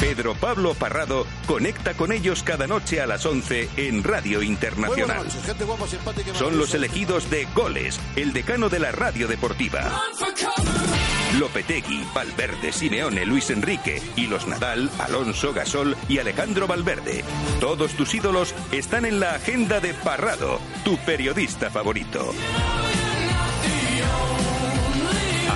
Pedro 0.00 0.34
Pablo 0.34 0.72
Parrado 0.72 1.26
conecta 1.46 1.92
con 1.92 2.10
ellos 2.10 2.42
cada 2.42 2.66
noche 2.66 3.02
a 3.02 3.06
las 3.06 3.26
11 3.26 3.68
en 3.76 4.02
Radio 4.02 4.42
Internacional. 4.42 5.24
noches, 5.24 5.44
gente 5.44 5.64
guapa, 5.64 5.84
Son 6.32 6.56
los 6.56 6.72
elegidos 6.72 7.28
de 7.28 7.46
Goles, 7.54 8.00
el 8.16 8.32
decano 8.32 8.70
de 8.70 8.78
la 8.78 8.92
radio 8.92 9.28
deportiva. 9.28 10.00
Lopetegui, 11.38 12.02
Valverde, 12.14 12.72
Simeone, 12.72 13.26
Luis 13.26 13.50
Enrique 13.50 14.02
y 14.16 14.26
los 14.26 14.46
Nadal, 14.46 14.90
Alonso, 14.98 15.52
Gasol 15.52 15.94
y 16.08 16.18
Alejandro 16.18 16.66
Valverde. 16.66 17.22
Todos 17.60 17.92
tus 17.92 18.14
ídolos 18.14 18.54
están 18.72 19.04
en 19.04 19.20
la 19.20 19.34
agenda 19.34 19.80
de 19.80 19.92
Parrado, 19.92 20.60
tu 20.82 20.96
periodista 20.98 21.70
favorito. 21.70 22.32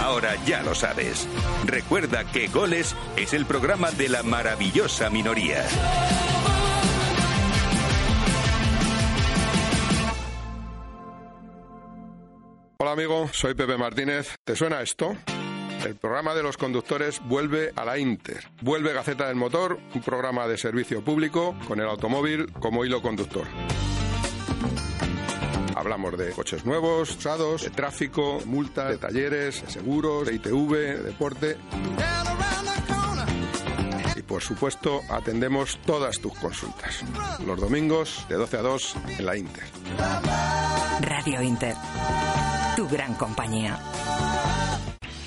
Ahora 0.04 0.36
ya 0.44 0.62
lo 0.62 0.74
sabes. 0.74 1.26
Recuerda 1.64 2.24
que 2.24 2.48
Goles 2.48 2.94
es 3.16 3.32
el 3.32 3.46
programa 3.46 3.90
de 3.90 4.10
la 4.10 4.22
maravillosa 4.22 5.08
minoría. 5.08 5.64
Hola 12.76 12.92
amigo, 12.92 13.30
soy 13.32 13.54
Pepe 13.54 13.78
Martínez. 13.78 14.34
¿Te 14.44 14.54
suena 14.54 14.82
esto? 14.82 15.16
El 15.86 15.96
programa 15.96 16.34
de 16.34 16.42
los 16.42 16.58
conductores 16.58 17.22
vuelve 17.24 17.72
a 17.74 17.86
la 17.86 17.96
Inter. 17.96 18.44
Vuelve 18.60 18.92
Gaceta 18.92 19.28
del 19.28 19.36
Motor, 19.36 19.80
un 19.94 20.02
programa 20.02 20.46
de 20.46 20.58
servicio 20.58 21.02
público 21.02 21.56
con 21.66 21.80
el 21.80 21.88
automóvil 21.88 22.52
como 22.52 22.84
hilo 22.84 23.00
conductor. 23.00 23.46
Hablamos 25.74 26.16
de 26.16 26.30
coches 26.30 26.64
nuevos, 26.64 27.16
usados, 27.16 27.62
de 27.62 27.70
tráfico, 27.70 28.40
multas, 28.44 28.90
de 28.90 28.98
talleres, 28.98 29.62
de 29.62 29.70
seguros, 29.70 30.26
de 30.26 30.34
ITV, 30.34 30.72
de 30.72 31.02
deporte. 31.02 31.56
Y 34.16 34.22
por 34.22 34.42
supuesto, 34.42 35.00
atendemos 35.10 35.78
todas 35.84 36.20
tus 36.20 36.32
consultas. 36.38 37.02
Los 37.44 37.60
domingos 37.60 38.24
de 38.28 38.36
12 38.36 38.56
a 38.56 38.62
2 38.62 38.96
en 39.18 39.26
la 39.26 39.36
Inter. 39.36 39.64
Radio 41.00 41.42
Inter. 41.42 41.74
Tu 42.76 42.88
gran 42.88 43.14
compañía. 43.14 43.78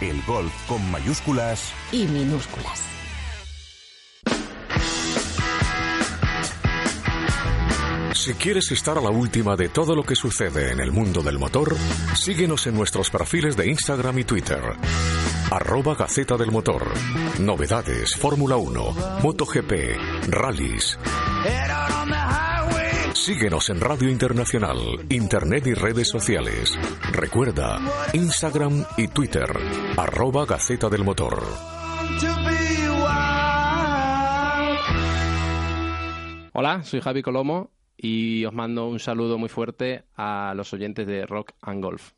El 0.00 0.22
golf 0.22 0.52
con 0.66 0.90
mayúsculas 0.90 1.72
y 1.92 2.06
minúsculas. 2.06 2.82
Si 8.24 8.32
quieres 8.32 8.72
estar 8.72 8.96
a 8.96 9.02
la 9.02 9.10
última 9.10 9.54
de 9.54 9.68
todo 9.68 9.94
lo 9.94 10.02
que 10.02 10.16
sucede 10.16 10.72
en 10.72 10.80
el 10.80 10.92
mundo 10.92 11.22
del 11.22 11.38
motor, 11.38 11.76
síguenos 12.14 12.66
en 12.66 12.74
nuestros 12.74 13.10
perfiles 13.10 13.54
de 13.54 13.68
Instagram 13.68 14.18
y 14.18 14.24
Twitter. 14.24 14.62
Arroba 15.50 15.94
Gaceta 15.94 16.38
del 16.38 16.50
Motor. 16.50 16.90
Novedades, 17.40 18.16
Fórmula 18.16 18.56
1, 18.56 19.20
MotoGP, 19.22 20.30
rallies. 20.30 20.98
Síguenos 23.24 23.70
en 23.70 23.80
Radio 23.80 24.10
Internacional, 24.10 24.76
Internet 25.08 25.66
y 25.66 25.72
redes 25.72 26.08
sociales. 26.08 26.78
Recuerda, 27.10 27.80
Instagram 28.12 28.84
y 28.98 29.08
Twitter, 29.08 29.46
arroba 29.96 30.44
Gaceta 30.44 30.90
del 30.90 31.04
Motor. 31.04 31.42
Hola, 36.52 36.82
soy 36.82 37.00
Javi 37.00 37.22
Colomo 37.22 37.70
y 37.96 38.44
os 38.44 38.52
mando 38.52 38.88
un 38.88 38.98
saludo 38.98 39.38
muy 39.38 39.48
fuerte 39.48 40.04
a 40.14 40.52
los 40.54 40.74
oyentes 40.74 41.06
de 41.06 41.24
Rock 41.24 41.52
and 41.62 41.82
Golf. 41.82 42.12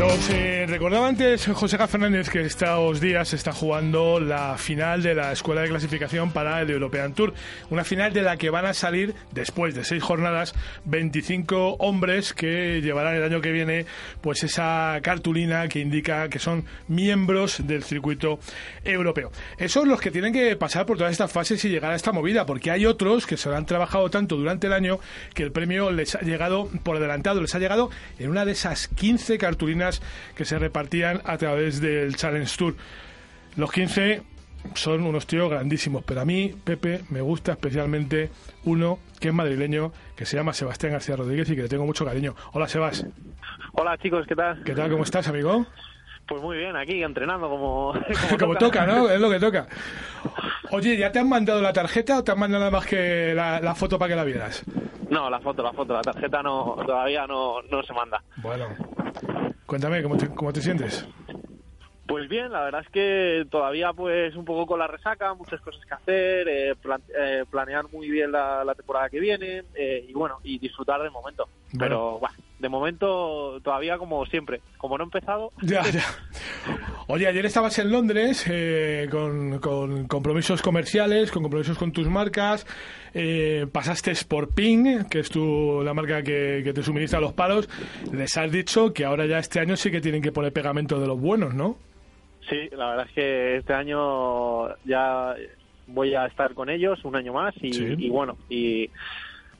Nos 0.00 0.30
recordaba 0.66 1.08
antes 1.08 1.46
José. 1.46 1.76
Fernández 1.86 2.30
que 2.30 2.40
estos 2.40 3.02
días 3.02 3.34
está 3.34 3.52
jugando 3.52 4.18
la 4.18 4.56
final 4.56 5.02
de 5.02 5.14
la 5.14 5.30
Escuela 5.30 5.60
de 5.60 5.68
Clasificación 5.68 6.32
para 6.32 6.62
el 6.62 6.70
European 6.70 7.12
Tour. 7.12 7.34
Una 7.68 7.84
final 7.84 8.14
de 8.14 8.22
la 8.22 8.38
que 8.38 8.48
van 8.48 8.64
a 8.64 8.72
salir, 8.72 9.14
después 9.32 9.74
de 9.74 9.84
seis 9.84 10.02
jornadas, 10.02 10.54
25 10.86 11.76
hombres 11.80 12.32
que 12.32 12.80
llevarán 12.80 13.14
el 13.14 13.24
año 13.24 13.42
que 13.42 13.52
viene 13.52 13.84
pues 14.22 14.42
esa 14.42 14.98
cartulina 15.02 15.68
que 15.68 15.80
indica 15.80 16.30
que 16.30 16.38
son 16.38 16.64
miembros 16.88 17.66
del 17.66 17.82
circuito 17.82 18.40
europeo. 18.84 19.30
Esos 19.58 19.86
los 19.86 20.00
que 20.00 20.10
tienen 20.10 20.32
que 20.32 20.56
pasar 20.56 20.86
por 20.86 20.96
todas 20.96 21.12
estas 21.12 21.30
fases 21.30 21.62
y 21.66 21.68
llegar 21.68 21.92
a 21.92 21.96
esta 21.96 22.12
movida, 22.12 22.46
porque 22.46 22.70
hay 22.70 22.86
otros 22.86 23.26
que 23.26 23.36
se 23.36 23.50
lo 23.50 23.56
han 23.56 23.66
trabajado 23.66 24.08
tanto 24.08 24.36
durante 24.36 24.66
el 24.66 24.72
año 24.72 24.98
que 25.34 25.42
el 25.42 25.52
premio 25.52 25.90
les 25.90 26.14
ha 26.14 26.20
llegado 26.20 26.70
por 26.84 26.96
adelantado, 26.96 27.42
les 27.42 27.54
ha 27.54 27.58
llegado 27.58 27.90
en 28.18 28.30
una 28.30 28.46
de 28.46 28.52
esas 28.52 28.88
15 28.88 29.36
cartulinas 29.36 29.89
que 30.34 30.44
se 30.44 30.58
repartían 30.58 31.20
a 31.24 31.38
través 31.38 31.80
del 31.80 32.16
Challenge 32.16 32.56
Tour. 32.56 32.74
Los 33.56 33.72
15 33.72 34.22
son 34.74 35.04
unos 35.04 35.26
tíos 35.26 35.50
grandísimos, 35.50 36.04
pero 36.04 36.20
a 36.20 36.24
mí, 36.24 36.54
Pepe, 36.64 37.00
me 37.10 37.20
gusta 37.20 37.52
especialmente 37.52 38.30
uno 38.64 38.98
que 39.18 39.28
es 39.28 39.34
madrileño, 39.34 39.92
que 40.16 40.26
se 40.26 40.36
llama 40.36 40.52
Sebastián 40.52 40.92
García 40.92 41.16
Rodríguez 41.16 41.50
y 41.50 41.56
que 41.56 41.62
le 41.62 41.68
tengo 41.68 41.86
mucho 41.86 42.04
cariño. 42.04 42.34
Hola, 42.52 42.68
Sebas. 42.68 43.06
Hola, 43.72 43.96
chicos, 43.98 44.26
¿qué 44.26 44.36
tal? 44.36 44.62
¿Qué 44.64 44.74
tal? 44.74 44.90
¿Cómo 44.90 45.04
estás, 45.04 45.28
amigo? 45.28 45.66
Pues 46.26 46.42
muy 46.42 46.58
bien, 46.58 46.76
aquí 46.76 47.02
entrenando 47.02 47.48
como... 47.48 47.92
Como, 48.38 48.54
toca, 48.54 48.86
¿no? 48.86 49.10
Es 49.10 49.20
lo 49.20 49.28
que 49.28 49.40
toca. 49.40 49.66
Oye, 50.70 50.96
¿ya 50.96 51.10
te 51.10 51.18
han 51.18 51.28
mandado 51.28 51.60
la 51.60 51.72
tarjeta 51.72 52.18
o 52.18 52.24
te 52.24 52.30
han 52.30 52.38
mandado 52.38 52.60
nada 52.60 52.70
más 52.70 52.86
que 52.86 53.34
la, 53.34 53.60
la 53.60 53.74
foto 53.74 53.98
para 53.98 54.10
que 54.10 54.16
la 54.16 54.22
vieras? 54.22 54.64
No, 55.10 55.28
la 55.28 55.40
foto, 55.40 55.64
la 55.64 55.72
foto, 55.72 55.92
la 55.92 56.02
tarjeta 56.02 56.40
no 56.40 56.76
todavía 56.86 57.26
no, 57.26 57.60
no 57.62 57.82
se 57.82 57.92
manda. 57.92 58.22
Bueno, 58.36 58.66
cuéntame, 59.70 60.02
¿cómo 60.02 60.16
te, 60.16 60.26
cómo 60.34 60.52
te 60.52 60.60
sientes? 60.60 61.06
Pues 62.08 62.28
bien, 62.28 62.50
la 62.50 62.64
verdad 62.64 62.80
es 62.84 62.88
que 62.90 63.46
todavía 63.52 63.92
pues 63.92 64.34
un 64.34 64.44
poco 64.44 64.66
con 64.66 64.80
la 64.80 64.88
resaca, 64.88 65.32
muchas 65.34 65.60
cosas 65.60 65.80
que 65.86 65.94
hacer, 65.94 66.48
eh, 66.48 66.74
plan- 66.82 67.04
eh, 67.16 67.44
planear 67.48 67.84
muy 67.92 68.10
bien 68.10 68.32
la, 68.32 68.64
la 68.64 68.74
temporada 68.74 69.08
que 69.08 69.20
viene 69.20 69.62
eh, 69.74 70.04
y 70.08 70.12
bueno, 70.12 70.40
y 70.42 70.58
disfrutar 70.58 71.00
del 71.00 71.12
momento. 71.12 71.48
Pero 71.78 72.18
bueno, 72.18 72.34
de 72.60 72.68
momento 72.68 73.60
todavía 73.62 73.98
como 73.98 74.24
siempre, 74.26 74.60
como 74.78 74.96
no 74.98 75.04
he 75.04 75.06
empezado... 75.06 75.50
Ya, 75.62 75.82
ya. 75.90 76.04
Oye, 77.08 77.26
ayer 77.26 77.44
estabas 77.46 77.78
en 77.80 77.90
Londres 77.90 78.44
eh, 78.48 79.08
con, 79.10 79.58
con 79.58 80.06
compromisos 80.06 80.62
comerciales, 80.62 81.32
con 81.32 81.42
compromisos 81.42 81.76
con 81.76 81.90
tus 81.92 82.06
marcas. 82.08 82.64
eh, 83.14 83.66
pasaste 83.72 84.12
por 84.28 84.54
Ping, 84.54 85.04
que 85.10 85.18
es 85.20 85.30
tu, 85.30 85.82
la 85.82 85.92
marca 85.94 86.22
que, 86.22 86.60
que 86.62 86.72
te 86.72 86.82
suministra 86.82 87.18
los 87.20 87.32
palos. 87.32 87.68
Les 88.12 88.36
has 88.36 88.52
dicho 88.52 88.92
que 88.92 89.04
ahora 89.04 89.26
ya 89.26 89.38
este 89.38 89.58
año 89.58 89.74
sí 89.76 89.90
que 89.90 90.00
tienen 90.00 90.22
que 90.22 90.30
poner 90.30 90.52
pegamento 90.52 91.00
de 91.00 91.06
los 91.08 91.20
buenos, 91.20 91.52
¿no? 91.54 91.76
Sí, 92.48 92.68
la 92.76 92.90
verdad 92.90 93.06
es 93.08 93.12
que 93.14 93.56
este 93.56 93.72
año 93.72 94.68
ya 94.84 95.34
voy 95.88 96.14
a 96.14 96.26
estar 96.26 96.54
con 96.54 96.70
ellos 96.70 97.04
un 97.04 97.16
año 97.16 97.32
más 97.32 97.54
y, 97.60 97.72
Sí. 97.72 97.94
y 97.98 98.08
bueno, 98.08 98.36
y 98.48 98.88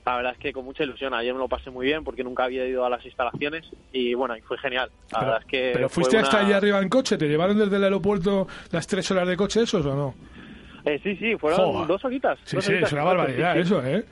la 0.05 0.15
verdad 0.15 0.31
es 0.33 0.37
que 0.39 0.53
con 0.53 0.65
mucha 0.65 0.83
ilusión. 0.83 1.13
Ayer 1.13 1.33
me 1.33 1.39
lo 1.39 1.47
pasé 1.47 1.69
muy 1.69 1.85
bien 1.85 2.03
porque 2.03 2.23
nunca 2.23 2.45
había 2.45 2.65
ido 2.65 2.85
a 2.85 2.89
las 2.89 3.05
instalaciones 3.05 3.65
y 3.91 4.13
bueno, 4.13 4.35
y 4.35 4.41
fue 4.41 4.57
genial. 4.57 4.89
La 5.11 5.19
Pero, 5.19 5.25
verdad 5.31 5.41
es 5.41 5.47
que 5.47 5.71
pero 5.73 5.89
fuiste 5.89 6.17
hasta 6.17 6.39
allí 6.39 6.53
arriba 6.53 6.79
en 6.79 6.89
coche, 6.89 7.17
¿te 7.17 7.27
llevaron 7.27 7.57
desde 7.57 7.75
el 7.75 7.83
aeropuerto 7.83 8.47
las 8.71 8.87
tres 8.87 9.09
horas 9.11 9.27
de 9.27 9.37
coche 9.37 9.61
esos 9.63 9.85
o 9.85 9.95
no? 9.95 10.15
Eh, 10.85 10.99
sí, 11.03 11.15
sí, 11.17 11.35
fueron 11.37 11.59
Joder. 11.59 11.87
dos 11.87 12.03
horitas. 12.05 12.39
Sí, 12.43 12.55
dos 12.55 12.65
sí, 12.65 12.71
horitas 12.71 12.89
es 12.89 12.93
una 12.93 13.03
barbaridad 13.03 13.53
sí, 13.53 13.59
sí. 13.59 13.67
eso, 13.67 13.85
¿eh? 13.85 14.03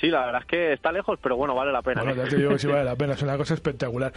Sí, 0.00 0.08
la 0.08 0.26
verdad 0.26 0.42
es 0.42 0.46
que 0.46 0.72
está 0.74 0.92
lejos, 0.92 1.18
pero 1.22 1.36
bueno, 1.36 1.54
vale 1.54 1.72
la 1.72 1.82
pena. 1.82 2.02
Bueno, 2.02 2.20
¿eh? 2.20 2.24
ya 2.24 2.30
te 2.30 2.36
digo 2.36 2.50
que 2.50 2.58
sí 2.58 2.66
vale 2.66 2.84
la 2.84 2.96
pena, 2.96 3.14
es 3.14 3.22
una 3.22 3.36
cosa 3.36 3.54
espectacular. 3.54 4.12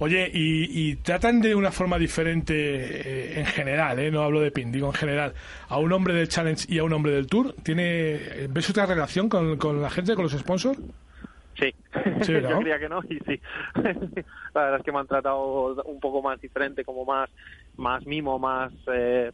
Oye, 0.00 0.30
y, 0.32 0.90
y 0.90 0.96
tratan 0.96 1.40
de 1.40 1.54
una 1.54 1.70
forma 1.70 1.98
diferente 1.98 2.54
eh, 2.54 3.40
en 3.40 3.46
general, 3.46 3.98
¿eh? 3.98 4.10
no 4.10 4.22
hablo 4.22 4.40
de 4.40 4.50
PIN, 4.50 4.70
digo 4.70 4.88
en 4.88 4.94
general, 4.94 5.34
a 5.68 5.78
un 5.78 5.92
hombre 5.92 6.14
del 6.14 6.28
Challenge 6.28 6.66
y 6.68 6.78
a 6.78 6.84
un 6.84 6.92
hombre 6.92 7.12
del 7.12 7.26
Tour. 7.26 7.54
¿Tiene, 7.62 8.48
¿Ves 8.50 8.70
otra 8.70 8.86
relación 8.86 9.28
con, 9.28 9.56
con 9.56 9.80
la 9.80 9.90
gente, 9.90 10.14
con 10.14 10.24
los 10.24 10.32
sponsors? 10.32 10.78
Sí, 11.58 11.72
Sí, 12.22 12.32
yo 12.40 12.58
creía 12.58 12.78
que 12.78 12.88
no 12.88 13.00
y 13.08 13.18
sí. 13.20 13.40
la 14.54 14.62
verdad 14.62 14.76
es 14.78 14.84
que 14.84 14.92
me 14.92 14.98
han 14.98 15.06
tratado 15.06 15.74
un 15.84 16.00
poco 16.00 16.22
más 16.22 16.40
diferente, 16.40 16.84
como 16.84 17.04
más, 17.04 17.30
más 17.76 18.04
mimo, 18.06 18.38
más, 18.38 18.72
eh, 18.92 19.30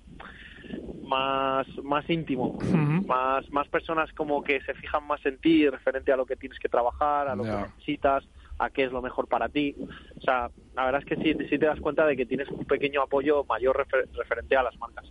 más, 1.02 1.66
más 1.82 2.09
íntimo, 2.09 2.59
más, 3.06 3.51
más 3.52 3.68
personas 3.68 4.12
como 4.12 4.42
que 4.42 4.60
se 4.60 4.74
fijan 4.74 5.06
más 5.06 5.24
en 5.26 5.38
ti 5.38 5.68
referente 5.68 6.12
a 6.12 6.16
lo 6.16 6.26
que 6.26 6.36
tienes 6.36 6.59
que 6.59 6.68
trabajar, 6.68 7.28
a 7.28 7.34
lo 7.34 7.42
que 7.42 7.51
necesitas, 7.51 8.24
a 8.59 8.70
qué 8.70 8.84
es 8.84 8.92
lo 8.92 9.02
mejor 9.02 9.26
para 9.26 9.48
ti. 9.48 9.74
O 10.18 10.20
sea, 10.22 10.51
la 10.81 10.85
verdad 10.86 11.02
es 11.02 11.16
que 11.19 11.23
sí, 11.23 11.36
sí 11.48 11.59
te 11.59 11.66
das 11.66 11.81
cuenta 11.81 12.07
de 12.07 12.16
que 12.16 12.27
tienes 12.27 12.48
un 12.48 12.65
pequeño 12.65 13.02
apoyo 13.02 13.44
mayor 13.44 13.77
refer- 13.77 14.09
referente 14.16 14.57
a 14.57 14.62
las 14.62 14.77
marcas. 14.78 15.05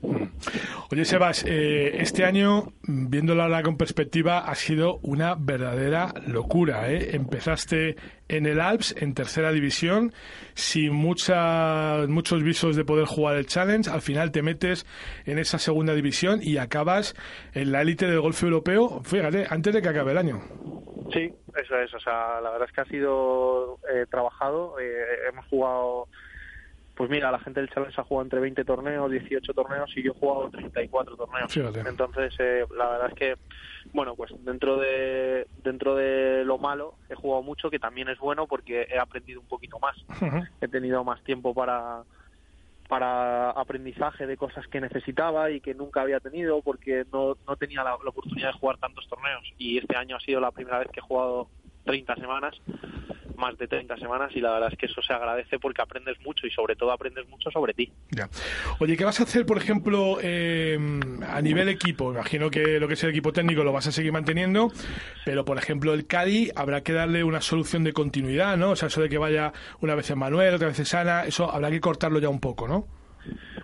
Oye, 0.92 1.06
Sebas, 1.06 1.46
eh, 1.48 1.98
este 2.02 2.26
año, 2.26 2.74
mm, 2.84 3.10
viéndolo 3.10 3.44
ahora 3.44 3.62
con 3.62 3.78
perspectiva, 3.78 4.40
ha 4.40 4.56
sido 4.56 4.98
una 5.04 5.36
verdadera 5.36 6.14
locura. 6.28 6.90
¿eh? 6.92 7.16
Empezaste 7.16 7.96
en 8.28 8.46
el 8.46 8.60
Alps, 8.60 8.96
en 9.00 9.14
tercera 9.14 9.52
división, 9.52 10.14
sin 10.54 10.94
mucha, 10.94 12.06
muchos 12.08 12.42
visos 12.44 12.76
de 12.76 12.86
poder 12.86 13.06
jugar 13.06 13.36
el 13.36 13.46
Challenge. 13.46 13.90
Al 13.90 14.02
final 14.02 14.32
te 14.32 14.42
metes 14.42 14.86
en 15.26 15.38
esa 15.40 15.60
segunda 15.60 15.94
división 15.94 16.40
y 16.42 16.58
acabas 16.58 17.16
en 17.54 17.72
la 17.72 17.82
élite 17.82 18.08
del 18.08 18.22
golf 18.22 18.42
europeo, 18.44 19.02
fíjate, 19.04 19.46
antes 19.50 19.74
de 19.74 19.82
que 19.82 19.90
acabe 19.90 20.12
el 20.12 20.18
año. 20.18 20.40
Sí, 21.14 21.32
eso 21.60 21.76
es. 21.80 21.92
O 21.96 22.00
sea, 22.00 22.40
la 22.42 22.52
verdad 22.52 22.68
es 22.70 22.74
que 22.76 22.82
ha 22.82 22.86
sido 22.86 23.80
eh, 23.92 24.06
trabajado. 24.12 24.80
eh, 24.80 24.86
hemos 25.32 25.46
jugado, 25.48 25.59
pues 27.00 27.10
mira, 27.10 27.32
la 27.32 27.40
gente 27.40 27.62
del 27.62 27.70
Challenge 27.70 27.96
ha 27.98 28.04
jugado 28.04 28.26
entre 28.26 28.42
20 28.42 28.66
torneos, 28.66 29.10
18 29.10 29.54
torneos 29.54 29.90
y 29.96 30.04
yo 30.04 30.12
he 30.12 30.20
jugado 30.20 30.50
34 30.50 31.16
torneos. 31.16 31.54
Fíjate. 31.54 31.80
Entonces, 31.88 32.36
eh, 32.40 32.66
la 32.78 32.90
verdad 32.90 33.08
es 33.08 33.14
que, 33.14 33.36
bueno, 33.94 34.16
pues 34.16 34.34
dentro 34.44 34.76
de 34.76 35.48
dentro 35.64 35.96
de 35.96 36.44
lo 36.44 36.58
malo 36.58 36.96
he 37.10 37.16
jugado 37.16 37.42
mucho, 37.42 37.70
que 37.70 37.80
también 37.80 38.10
es 38.10 38.20
bueno 38.20 38.48
porque 38.48 38.86
he 38.92 39.00
aprendido 39.00 39.40
un 39.40 39.48
poquito 39.48 39.80
más. 39.80 39.96
He 40.60 40.68
tenido 40.68 41.06
más 41.06 41.24
tiempo 41.24 41.54
para 41.54 42.04
para 42.90 43.52
aprendizaje 43.52 44.28
de 44.28 44.36
cosas 44.36 44.68
que 44.68 44.82
necesitaba 44.82 45.52
y 45.52 45.62
que 45.62 45.76
nunca 45.76 46.02
había 46.02 46.20
tenido 46.20 46.62
porque 46.62 47.06
no, 47.14 47.38
no 47.48 47.56
tenía 47.56 47.82
la, 47.84 47.92
la 47.92 48.10
oportunidad 48.10 48.48
de 48.48 48.60
jugar 48.60 48.78
tantos 48.78 49.08
torneos 49.08 49.44
y 49.58 49.78
este 49.78 49.96
año 49.96 50.18
ha 50.18 50.20
sido 50.20 50.42
la 50.42 50.52
primera 50.52 50.80
vez 50.80 50.90
que 50.92 51.00
he 51.00 51.04
jugado 51.04 51.48
30 51.86 52.16
semanas, 52.16 52.60
más 53.40 53.58
de 53.58 53.68
30 53.68 53.98
semanas 53.98 54.32
y 54.36 54.42
la 54.42 54.52
verdad 54.52 54.70
es 54.72 54.78
que 54.78 54.86
eso 54.86 55.02
se 55.02 55.14
agradece 55.14 55.58
porque 55.58 55.82
aprendes 55.82 56.18
mucho 56.24 56.46
y 56.46 56.52
sobre 56.52 56.76
todo 56.76 56.92
aprendes 56.92 57.28
mucho 57.28 57.50
sobre 57.50 57.74
ti. 57.74 57.92
Ya. 58.12 58.30
Oye, 58.80 58.96
¿qué 58.98 59.06
vas 59.06 59.20
a 59.20 59.24
hacer, 59.24 59.46
por 59.46 59.58
ejemplo, 59.58 60.18
eh, 60.22 60.78
a 61.28 61.42
nivel 61.42 61.70
equipo? 61.70 62.12
Imagino 62.14 62.52
que 62.52 62.80
lo 62.80 62.88
que 62.88 62.94
es 62.94 63.04
el 63.04 63.10
equipo 63.10 63.32
técnico 63.32 63.64
lo 63.64 63.72
vas 63.74 63.88
a 63.88 63.92
seguir 63.92 64.12
manteniendo, 64.12 64.72
pero, 65.26 65.46
por 65.46 65.58
ejemplo, 65.58 65.94
el 65.94 66.06
Cádiz 66.06 66.52
habrá 66.56 66.82
que 66.82 66.94
darle 66.94 67.24
una 67.24 67.42
solución 67.42 67.84
de 67.84 67.94
continuidad, 67.94 68.58
¿no? 68.58 68.72
O 68.72 68.76
sea, 68.76 68.88
eso 68.90 69.02
de 69.02 69.10
que 69.10 69.18
vaya 69.18 69.54
una 69.82 69.96
vez 69.96 70.10
en 70.12 70.20
Manuel, 70.20 70.54
otra 70.54 70.68
vez 70.68 70.80
en 70.80 70.86
Sana, 70.86 71.24
eso 71.26 71.52
habrá 71.52 71.72
que 71.72 71.80
cortarlo 71.80 72.20
ya 72.20 72.30
un 72.30 72.40
poco, 72.40 72.68
¿no? 72.68 72.86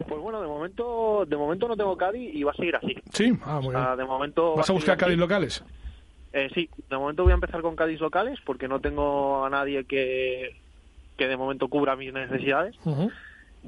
Pues 0.07 0.21
bueno, 0.21 0.41
de 0.41 0.47
momento 0.47 1.25
de 1.25 1.37
momento 1.37 1.67
no 1.67 1.75
tengo 1.75 1.95
Cádiz 1.97 2.33
y 2.33 2.43
va 2.43 2.51
a 2.51 2.55
seguir 2.55 2.75
así. 2.75 2.95
Sí, 3.11 3.31
ah, 3.43 3.59
muy 3.61 3.73
de 3.73 4.05
momento 4.05 4.55
¿Vas 4.55 4.69
a 4.69 4.73
buscar 4.73 4.97
Cádiz 4.97 5.13
así. 5.13 5.19
locales? 5.19 5.63
Eh, 6.37 6.49
sí, 6.53 6.69
de 6.89 6.97
momento 6.97 7.23
voy 7.23 7.31
a 7.31 7.35
empezar 7.35 7.61
con 7.61 7.77
Cádiz 7.77 8.01
locales 8.01 8.37
porque 8.45 8.67
no 8.67 8.81
tengo 8.81 9.45
a 9.45 9.49
nadie 9.49 9.85
que, 9.85 10.53
que 11.15 11.29
de 11.29 11.37
momento 11.37 11.69
cubra 11.69 11.95
mis 11.95 12.11
necesidades. 12.11 12.75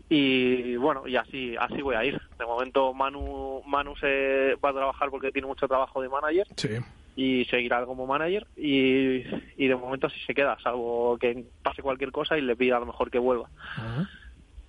y 0.09 0.75
bueno 0.75 1.07
y 1.07 1.15
así 1.15 1.55
así 1.57 1.81
voy 1.81 1.95
a 1.95 2.03
ir. 2.03 2.19
De 2.37 2.45
momento 2.45 2.93
Manu 2.93 3.61
Manu 3.65 3.95
se 3.95 4.55
va 4.55 4.71
a 4.71 4.73
trabajar 4.73 5.09
porque 5.09 5.31
tiene 5.31 5.47
mucho 5.47 5.65
trabajo 5.65 6.01
de 6.01 6.09
manager. 6.09 6.45
Sí. 6.57 6.77
y 7.15 7.45
seguirá 7.45 7.85
como 7.85 8.05
manager. 8.05 8.45
Y, 8.57 9.23
y 9.55 9.67
de 9.67 9.75
momento 9.77 10.07
así 10.07 10.19
se 10.27 10.35
queda 10.35 10.57
salvo 10.61 11.17
que 11.17 11.45
pase 11.63 11.81
cualquier 11.81 12.11
cosa 12.11 12.37
y 12.37 12.41
le 12.41 12.57
pida 12.57 12.75
a 12.75 12.81
lo 12.81 12.87
mejor 12.87 13.09
que 13.09 13.17
vuelva. 13.19 13.49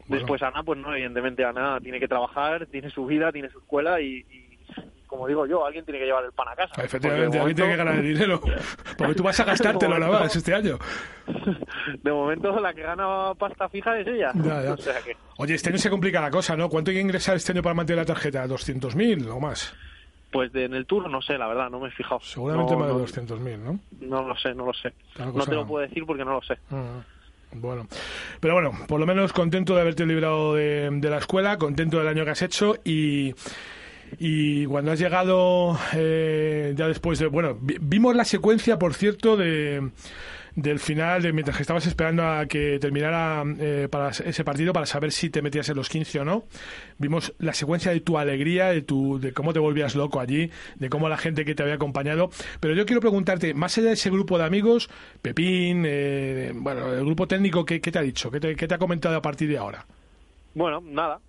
Después 0.06 0.40
Ana 0.42 0.62
pues 0.62 0.78
no 0.78 0.92
evidentemente 0.94 1.44
Ana 1.44 1.80
tiene 1.80 1.98
que 1.98 2.06
trabajar 2.06 2.66
tiene 2.66 2.90
su 2.90 3.06
vida 3.06 3.32
tiene 3.32 3.50
su 3.50 3.58
escuela 3.58 4.00
y, 4.00 4.24
y 4.30 4.48
como 5.08 5.26
digo 5.26 5.44
yo 5.46 5.66
alguien 5.66 5.84
tiene 5.84 5.98
que 5.98 6.04
llevar 6.06 6.24
el 6.24 6.32
pan 6.32 6.46
a 6.48 6.54
casa 6.54 6.80
Efectivamente, 6.82 7.36
de 7.36 7.38
alguien 7.40 7.56
tiene 7.56 7.70
que 7.72 7.76
ganar 7.76 7.94
el 7.96 8.02
dinero. 8.14 8.40
Porque 8.98 9.14
tú 9.14 9.22
vas 9.24 9.40
a 9.40 9.44
gastártelo 9.44 9.94
De 9.94 10.00
momento- 10.00 10.22
más 10.24 10.36
este 10.36 10.54
año. 10.54 10.78
de 12.02 12.12
momento 12.12 12.60
la 12.60 12.72
que 12.74 12.82
gana 12.82 13.34
pasta 13.38 13.68
fija 13.68 13.98
es 13.98 14.06
ella 14.06 14.30
Ya, 14.34 14.62
ya. 14.62 14.72
o 14.74 14.76
sea 14.76 15.00
que 15.02 15.16
Oye, 15.38 15.54
este 15.54 15.70
año 15.70 15.78
se 15.78 15.90
complica 15.90 16.20
la 16.20 16.30
cosa, 16.30 16.56
¿no? 16.56 16.68
¿Cuánto 16.68 16.90
hay 16.90 16.96
que 16.96 17.00
ingresar 17.02 17.36
este 17.36 17.52
año 17.52 17.62
para 17.62 17.74
mantener 17.74 18.02
la 18.02 18.06
tarjeta? 18.06 18.46
¿200.000 18.46 19.28
o 19.30 19.40
más? 19.40 19.74
pues 20.30 20.52
de- 20.52 20.66
en 20.66 20.74
el 20.74 20.84
tour 20.84 21.08
no 21.10 21.22
sé 21.22 21.38
la 21.38 21.46
verdad 21.48 21.70
no 21.70 21.80
me 21.80 21.88
he 21.88 21.90
fijado 21.90 22.20
Seguramente 22.20 22.72
No, 22.74 22.78
más 22.80 22.88
de 22.88 22.94
no- 22.94 23.00
200.000, 23.00 23.58
¿no? 23.58 23.78
No 24.00 24.28
lo 24.28 24.36
sé, 24.36 24.54
no 24.54 24.66
lo 24.66 24.74
sé. 24.74 24.92
La 25.16 25.24
No 25.26 25.44
te 25.46 25.54
lo 25.54 25.66
puedo 25.66 25.86
decir 25.86 26.04
porque 26.04 26.22
no 26.24 26.32
lo 26.34 26.42
sé. 26.42 26.58
Mm, 26.68 27.60
Bueno, 27.62 27.86
pero 28.40 28.52
bueno, 28.52 28.72
por 28.86 29.00
lo 29.00 29.06
menos 29.06 29.32
contento 29.32 29.74
de 29.74 29.80
haberte 29.80 30.04
librado 30.04 30.54
de, 30.54 30.90
de 30.92 31.08
la 31.10 31.16
escuela, 31.16 31.56
contento 31.56 31.96
del 31.98 32.08
año 32.08 32.26
que 32.26 32.30
has 32.32 32.42
hecho 32.42 32.74
y, 32.84 33.34
y 34.18 34.66
cuando 34.66 34.92
has 34.92 34.98
llegado 34.98 35.78
eh, 35.94 36.72
ya 36.76 36.88
después 36.88 37.18
de, 37.18 37.26
bueno, 37.26 37.56
vi- 37.60 37.76
vimos 37.80 38.14
la 38.16 38.24
secuencia, 38.24 38.78
por 38.78 38.94
cierto, 38.94 39.36
de 39.36 39.90
del 40.56 40.80
final, 40.80 41.22
de 41.22 41.32
mientras 41.32 41.56
que 41.56 41.62
estabas 41.62 41.86
esperando 41.86 42.24
a 42.26 42.46
que 42.46 42.80
terminara 42.80 43.44
eh, 43.60 43.86
para 43.88 44.08
ese 44.08 44.42
partido 44.42 44.72
para 44.72 44.86
saber 44.86 45.12
si 45.12 45.30
te 45.30 45.40
metías 45.40 45.68
en 45.68 45.76
los 45.76 45.88
15 45.88 46.18
o 46.18 46.24
no. 46.24 46.46
Vimos 46.98 47.32
la 47.38 47.52
secuencia 47.54 47.92
de 47.92 48.00
tu 48.00 48.18
alegría, 48.18 48.66
de 48.70 48.82
tu 48.82 49.20
de 49.20 49.32
cómo 49.32 49.52
te 49.52 49.60
volvías 49.60 49.94
loco 49.94 50.18
allí, 50.18 50.50
de 50.74 50.88
cómo 50.88 51.08
la 51.08 51.16
gente 51.16 51.44
que 51.44 51.54
te 51.54 51.62
había 51.62 51.76
acompañado. 51.76 52.30
Pero 52.58 52.74
yo 52.74 52.86
quiero 52.86 53.00
preguntarte, 53.00 53.54
más 53.54 53.78
allá 53.78 53.88
de 53.88 53.92
ese 53.92 54.10
grupo 54.10 54.36
de 54.36 54.46
amigos, 54.46 54.90
Pepín, 55.22 55.84
eh, 55.86 56.50
bueno, 56.56 56.92
el 56.92 57.04
grupo 57.04 57.28
técnico, 57.28 57.64
¿qué, 57.64 57.80
qué 57.80 57.92
te 57.92 58.00
ha 58.00 58.02
dicho? 58.02 58.28
¿Qué 58.32 58.40
te, 58.40 58.56
qué 58.56 58.66
te 58.66 58.74
ha 58.74 58.78
comentado 58.78 59.14
a 59.16 59.22
partir 59.22 59.48
de 59.48 59.58
ahora? 59.58 59.86
Bueno, 60.54 60.80
nada. 60.84 61.20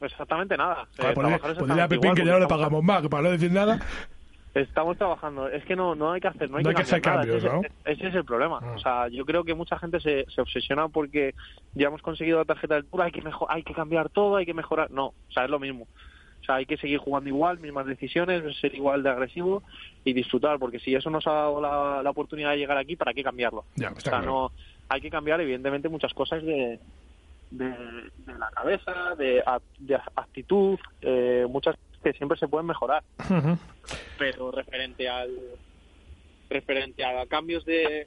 Exactamente 0.00 0.56
nada. 0.56 0.86
Joder, 0.96 1.16
Eh, 1.18 1.80
a 1.80 1.88
Pepín 1.88 2.04
igual, 2.04 2.16
que 2.16 2.24
ya 2.24 2.32
no 2.32 2.40
le 2.40 2.46
pagamos 2.46 2.82
más, 2.82 3.02
que 3.02 3.08
para 3.08 3.22
no 3.24 3.30
decir 3.30 3.50
nada. 3.52 3.80
Estamos 4.54 4.96
trabajando. 4.96 5.48
Es 5.48 5.64
que 5.66 5.76
no, 5.76 5.94
no 5.94 6.12
hay 6.12 6.20
que 6.20 6.28
hacer, 6.28 6.48
no 6.50 6.56
hay 6.56 6.64
No 6.64 6.70
que, 6.70 6.76
hay 6.76 6.76
que 6.76 6.82
hacer 6.82 7.04
nada. 7.04 7.18
cambios, 7.26 7.44
ese, 7.44 7.72
ese 7.92 8.08
es 8.08 8.14
el 8.14 8.24
problema. 8.24 8.58
Ah. 8.62 8.72
O 8.74 8.78
sea, 8.78 9.08
yo 9.08 9.26
creo 9.26 9.44
que 9.44 9.54
mucha 9.54 9.78
gente 9.78 10.00
se, 10.00 10.24
se 10.30 10.40
obsesiona 10.40 10.88
porque 10.88 11.34
ya 11.74 11.88
hemos 11.88 12.00
conseguido 12.00 12.38
la 12.38 12.46
tarjeta 12.46 12.74
del 12.74 12.86
tour, 12.86 13.02
hay 13.02 13.12
que 13.12 13.20
mejor, 13.20 13.48
hay 13.50 13.62
que 13.62 13.74
cambiar 13.74 14.08
todo, 14.08 14.36
hay 14.36 14.46
que 14.46 14.54
mejorar. 14.54 14.90
No, 14.90 15.08
o 15.08 15.32
sea, 15.32 15.44
es 15.44 15.50
lo 15.50 15.58
mismo. 15.58 15.86
O 16.40 16.44
sea, 16.46 16.54
hay 16.54 16.64
que 16.66 16.76
seguir 16.78 16.98
jugando 16.98 17.28
igual, 17.28 17.58
mismas 17.58 17.86
decisiones, 17.86 18.42
ser 18.58 18.74
igual 18.74 19.02
de 19.02 19.10
agresivo 19.10 19.62
y 20.04 20.12
disfrutar, 20.14 20.58
porque 20.58 20.78
si 20.78 20.94
eso 20.94 21.10
nos 21.10 21.26
ha 21.26 21.32
dado 21.32 21.60
la, 21.60 22.02
la 22.02 22.10
oportunidad 22.10 22.52
de 22.52 22.58
llegar 22.58 22.78
aquí, 22.78 22.96
¿para 22.96 23.12
qué 23.12 23.22
cambiarlo? 23.24 23.64
Ya, 23.74 23.90
o 23.90 24.00
sea, 24.00 24.12
claro. 24.12 24.26
no, 24.26 24.52
hay 24.88 25.00
que 25.00 25.10
cambiar 25.10 25.40
evidentemente 25.40 25.88
muchas 25.88 26.14
cosas 26.14 26.42
de, 26.44 26.78
de, 27.50 27.66
de 27.68 28.38
la 28.38 28.50
cabeza, 28.50 29.14
de, 29.16 29.42
actitud, 30.16 30.78
eh, 31.00 31.46
muchas 31.48 31.76
que 32.02 32.12
siempre 32.12 32.38
se 32.38 32.46
pueden 32.48 32.66
mejorar 32.66 33.02
pero 34.18 34.50
referente 34.50 35.08
al 35.08 35.30
referente 36.48 37.04
a 37.04 37.26
cambios 37.26 37.64
de, 37.64 38.06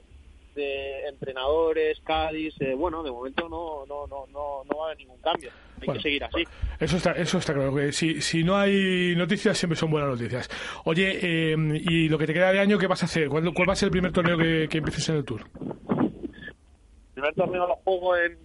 de 0.54 1.06
entrenadores, 1.08 2.00
Cádiz, 2.04 2.54
eh, 2.60 2.74
bueno, 2.74 3.02
de 3.02 3.10
momento 3.10 3.48
no 3.48 3.84
no 3.86 4.06
no 4.06 4.26
no 4.32 4.64
no 4.64 4.76
va 4.78 4.84
a 4.84 4.86
haber 4.86 4.98
ningún 4.98 5.20
cambio. 5.20 5.50
Hay 5.80 5.86
Bueno, 5.86 5.98
que 5.98 6.02
seguir 6.02 6.24
así. 6.24 6.44
Eso 6.78 6.96
está, 6.96 7.12
eso 7.12 7.38
está 7.38 7.54
claro, 7.54 7.74
que 7.74 7.92
si, 7.92 8.20
si 8.20 8.42
no 8.44 8.56
hay 8.56 9.14
noticias 9.16 9.56
siempre 9.56 9.76
son 9.76 9.90
buenas 9.90 10.10
noticias. 10.10 10.48
Oye, 10.84 11.18
eh, 11.22 11.56
y 11.88 12.08
lo 12.08 12.18
que 12.18 12.26
te 12.26 12.34
queda 12.34 12.52
de 12.52 12.60
año, 12.60 12.78
¿qué 12.78 12.86
vas 12.86 13.02
a 13.02 13.06
hacer? 13.06 13.28
¿Cuál, 13.28 13.52
cuál 13.54 13.68
va 13.68 13.72
a 13.72 13.76
ser 13.76 13.86
el 13.86 13.92
primer 13.92 14.12
torneo 14.12 14.36
que, 14.36 14.66
que 14.68 14.78
empieces 14.78 15.08
en 15.10 15.16
el 15.16 15.24
Tour? 15.24 15.42
El 15.60 17.12
primer 17.14 17.34
torneo 17.34 17.66
lo 17.66 17.76
juego 17.76 18.16
en 18.16 18.38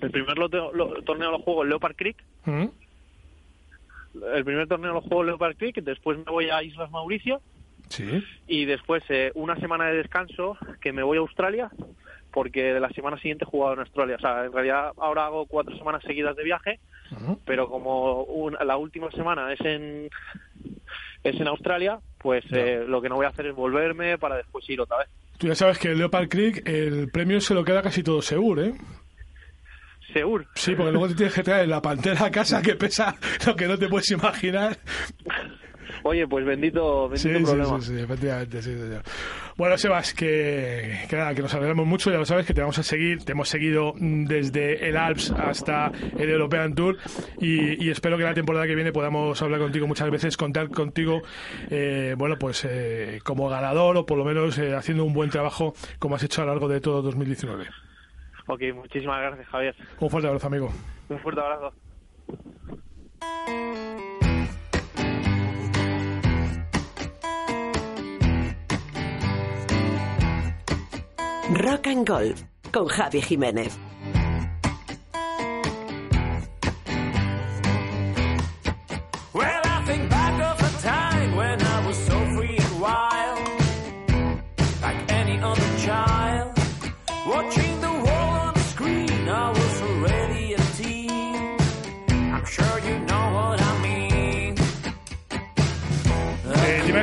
el 0.00 0.10
primer 0.10 0.36
lote- 0.38 0.70
lo- 0.74 1.02
torneo 1.02 1.30
lo 1.30 1.38
juego 1.38 1.62
en 1.62 1.68
Leopard 1.70 1.96
Creek. 1.96 2.16
¿Mm? 2.44 2.66
El 4.34 4.44
primer 4.44 4.66
torneo 4.66 4.94
lo 4.94 5.00
juego 5.02 5.20
en 5.22 5.26
Leopard 5.28 5.56
Creek, 5.56 5.76
después 5.82 6.16
me 6.18 6.24
voy 6.24 6.48
a 6.48 6.62
Islas 6.62 6.90
Mauricio 6.90 7.40
Sí. 7.88 8.24
y 8.48 8.64
después 8.64 9.02
eh, 9.10 9.30
una 9.34 9.56
semana 9.60 9.86
de 9.86 9.96
descanso 9.98 10.56
que 10.80 10.92
me 10.92 11.02
voy 11.02 11.18
a 11.18 11.20
Australia 11.20 11.70
porque 12.32 12.74
de 12.74 12.80
la 12.80 12.88
semana 12.90 13.16
siguiente 13.18 13.44
he 13.44 13.48
jugado 13.50 13.74
en 13.74 13.80
Australia. 13.80 14.16
O 14.16 14.20
sea, 14.20 14.44
en 14.44 14.52
realidad 14.52 14.92
ahora 14.98 15.26
hago 15.26 15.46
cuatro 15.46 15.76
semanas 15.78 16.02
seguidas 16.06 16.36
de 16.36 16.44
viaje, 16.44 16.80
pero 17.44 17.68
como 17.68 18.24
un- 18.24 18.56
la 18.62 18.76
última 18.76 19.10
semana 19.12 19.52
es 19.52 19.60
en 19.60 20.08
es 21.24 21.40
en 21.40 21.48
Australia, 21.48 21.98
pues 22.18 22.44
eh, 22.52 22.84
lo 22.86 23.00
que 23.02 23.08
no 23.08 23.16
voy 23.16 23.26
a 23.26 23.30
hacer 23.30 23.46
es 23.46 23.54
volverme 23.54 24.16
para 24.18 24.36
después 24.36 24.68
ir 24.70 24.80
otra 24.80 24.98
vez. 24.98 25.08
Tú 25.38 25.48
ya 25.48 25.54
sabes 25.54 25.78
que 25.78 25.88
el 25.88 25.98
Leopard 25.98 26.28
Creek, 26.28 26.66
el 26.68 27.10
premio 27.10 27.40
se 27.40 27.52
lo 27.54 27.64
queda 27.64 27.82
casi 27.82 28.02
todo 28.02 28.22
seguro, 28.22 28.62
¿eh? 28.62 28.74
Seguro. 30.16 30.46
Sí, 30.54 30.74
porque 30.74 30.92
luego 30.92 31.08
te 31.08 31.14
tienes 31.14 31.34
que 31.34 31.42
traer 31.42 31.68
la 31.68 31.82
pantera 31.82 32.24
a 32.24 32.30
casa 32.30 32.62
que 32.62 32.74
pesa 32.74 33.16
lo 33.46 33.54
que 33.54 33.68
no 33.68 33.76
te 33.76 33.86
puedes 33.86 34.10
imaginar. 34.10 34.78
Oye, 36.04 36.26
pues 36.26 36.46
bendito, 36.46 37.06
bendito 37.10 37.38
sí, 37.38 37.44
problema. 37.44 37.80
sí, 37.82 37.88
sí, 37.94 38.00
efectivamente, 38.00 38.62
sí, 38.62 38.72
señor. 38.78 39.02
Bueno, 39.58 39.76
Sebas, 39.76 40.14
que, 40.14 41.00
que 41.06 41.16
nada, 41.16 41.34
que 41.34 41.42
nos 41.42 41.52
alegramos 41.52 41.86
mucho, 41.86 42.10
ya 42.10 42.16
lo 42.16 42.24
sabes, 42.24 42.46
que 42.46 42.54
te 42.54 42.62
vamos 42.62 42.78
a 42.78 42.82
seguir, 42.82 43.24
te 43.24 43.32
hemos 43.32 43.50
seguido 43.50 43.92
desde 43.98 44.88
el 44.88 44.96
Alps 44.96 45.32
hasta 45.32 45.92
el 46.18 46.30
European 46.30 46.74
Tour 46.74 46.96
y, 47.38 47.84
y 47.84 47.90
espero 47.90 48.16
que 48.16 48.24
la 48.24 48.32
temporada 48.32 48.66
que 48.66 48.74
viene 48.74 48.92
podamos 48.92 49.42
hablar 49.42 49.60
contigo 49.60 49.86
muchas 49.86 50.10
veces, 50.10 50.38
contar 50.38 50.70
contigo, 50.70 51.20
eh, 51.68 52.14
bueno, 52.16 52.38
pues 52.38 52.64
eh, 52.64 53.20
como 53.22 53.50
ganador 53.50 53.98
o 53.98 54.06
por 54.06 54.16
lo 54.16 54.24
menos 54.24 54.56
eh, 54.56 54.74
haciendo 54.74 55.04
un 55.04 55.12
buen 55.12 55.28
trabajo 55.28 55.74
como 55.98 56.14
has 56.14 56.22
hecho 56.22 56.40
a 56.40 56.46
lo 56.46 56.52
largo 56.52 56.68
de 56.68 56.80
todo 56.80 57.02
2019. 57.02 57.66
Ok, 58.46 58.60
muchísimas 58.74 59.20
gracias, 59.20 59.46
Javier. 59.48 59.74
Un 60.00 60.10
fuerte 60.10 60.28
abrazo, 60.28 60.46
amigo. 60.46 60.70
Un 61.08 61.18
fuerte 61.18 61.40
abrazo. 61.40 61.72
Rock 71.54 71.86
and 71.86 72.08
Golf 72.08 72.42
con 72.72 72.86
Javi 72.86 73.22
Jiménez. 73.22 73.78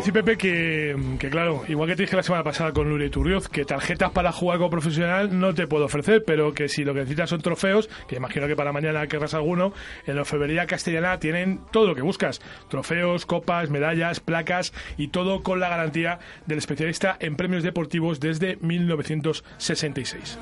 Decir, 0.03 0.13
Pepe, 0.13 0.37
que, 0.37 1.15
que 1.17 1.29
claro, 1.29 1.63
igual 1.69 1.87
que 1.87 1.95
te 1.95 2.03
dije 2.03 2.17
la 2.17 2.23
semana 2.23 2.43
pasada 2.43 2.73
con 2.73 2.89
Lure 2.89 3.09
Turrioz, 3.09 3.47
que 3.47 3.63
tarjetas 3.63 4.11
para 4.11 4.33
jugar 4.33 4.57
como 4.57 4.69
profesional 4.69 5.39
no 5.39 5.53
te 5.53 5.65
puedo 5.65 5.85
ofrecer, 5.85 6.23
pero 6.25 6.53
que 6.53 6.67
si 6.67 6.83
lo 6.83 6.93
que 6.93 6.99
necesitas 6.99 7.29
son 7.29 7.41
trofeos, 7.41 7.89
que 8.07 8.17
imagino 8.17 8.45
que 8.47 8.55
para 8.57 8.73
mañana 8.73 9.07
querrás 9.07 9.33
alguno, 9.33 9.71
en 10.05 10.15
la 10.15 10.21
orfebrería 10.21 10.65
castellana 10.65 11.19
tienen 11.19 11.61
todo 11.71 11.87
lo 11.87 11.95
que 11.95 12.01
buscas. 12.01 12.41
Trofeos, 12.69 13.25
copas, 13.25 13.69
medallas, 13.69 14.19
placas 14.19 14.73
y 14.97 15.07
todo 15.07 15.41
con 15.41 15.61
la 15.61 15.69
garantía 15.69 16.19
del 16.47 16.57
especialista 16.57 17.15
en 17.21 17.37
premios 17.37 17.63
deportivos 17.63 18.19
desde 18.19 18.57
1966. 18.57 20.37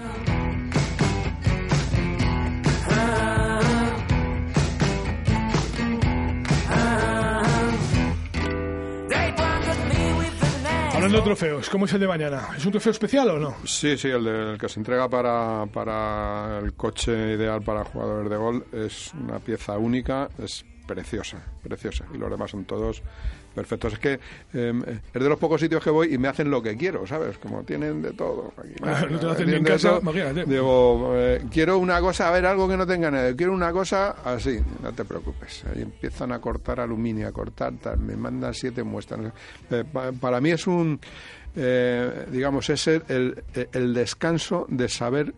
Hablando 11.03 11.17
de 11.17 11.23
trofeos, 11.23 11.69
¿cómo 11.69 11.85
es 11.85 11.93
el 11.93 11.99
de 11.99 12.07
mañana? 12.07 12.49
¿Es 12.55 12.63
un 12.65 12.71
trofeo 12.71 12.91
especial 12.91 13.29
o 13.31 13.39
no? 13.39 13.55
Sí, 13.65 13.97
sí, 13.97 14.07
el, 14.09 14.23
de- 14.23 14.57
que 14.59 14.69
se 14.69 14.79
entrega 14.79 15.09
para, 15.09 15.65
para 15.73 16.59
el 16.59 16.73
coche 16.73 17.11
ideal 17.33 17.61
para 17.63 17.83
jugadores 17.85 18.29
de 18.29 18.37
gol 18.37 18.65
es 18.71 19.11
una 19.15 19.39
pieza 19.39 19.77
única, 19.77 20.29
es 20.37 20.63
preciosa, 20.85 21.41
preciosa. 21.63 22.05
Y 22.13 22.17
los 22.17 22.29
demás 22.29 22.51
son 22.51 22.65
todos 22.65 23.01
perfectos. 23.53 23.93
Es 23.93 23.99
que 23.99 24.19
eh, 24.53 24.73
es 25.13 25.21
de 25.23 25.29
los 25.29 25.37
pocos 25.39 25.59
sitios 25.61 25.83
que 25.83 25.89
voy 25.89 26.13
y 26.13 26.17
me 26.17 26.27
hacen 26.27 26.49
lo 26.49 26.61
que 26.61 26.75
quiero, 26.77 27.05
¿sabes? 27.05 27.37
Como 27.37 27.63
tienen 27.63 28.01
de 28.01 28.11
todo. 28.13 28.53
Aquí, 28.57 28.73
No 29.11 29.19
te 29.19 29.25
lo 29.25 29.31
hacen 29.31 29.49
ni 29.49 29.55
en 29.55 29.63
casa, 29.63 29.99
imagínate. 30.01 30.45
Digo, 30.45 31.11
eh, 31.15 31.43
quiero 31.51 31.77
una 31.77 31.99
cosa, 32.01 32.27
a 32.27 32.31
ver, 32.31 32.45
algo 32.45 32.67
que 32.67 32.77
no 32.77 32.87
tenga 32.87 33.11
nadie. 33.11 33.35
Quiero 33.35 33.53
una 33.53 33.71
cosa 33.71 34.15
así, 34.23 34.59
no 34.81 34.91
te 34.93 35.05
preocupes. 35.05 35.63
Ahí 35.73 35.81
empiezan 35.81 36.31
a 36.31 36.39
cortar 36.39 36.79
aluminio, 36.79 37.27
a 37.27 37.31
cortar 37.31 37.73
tal. 37.81 37.99
Me 37.99 38.15
mandan 38.15 38.53
siete 38.53 38.83
muestras. 38.83 39.33
Eh, 39.69 39.83
pa- 39.91 40.11
para 40.11 40.39
mí 40.41 40.51
es 40.51 40.65
un, 40.67 40.99
eh, 41.55 42.25
digamos, 42.31 42.69
es 42.69 42.87
el, 42.87 43.03
el- 43.09 43.43
el 43.73 43.93
descanso 43.93 44.65
de 44.69 44.87
saber 44.89 45.33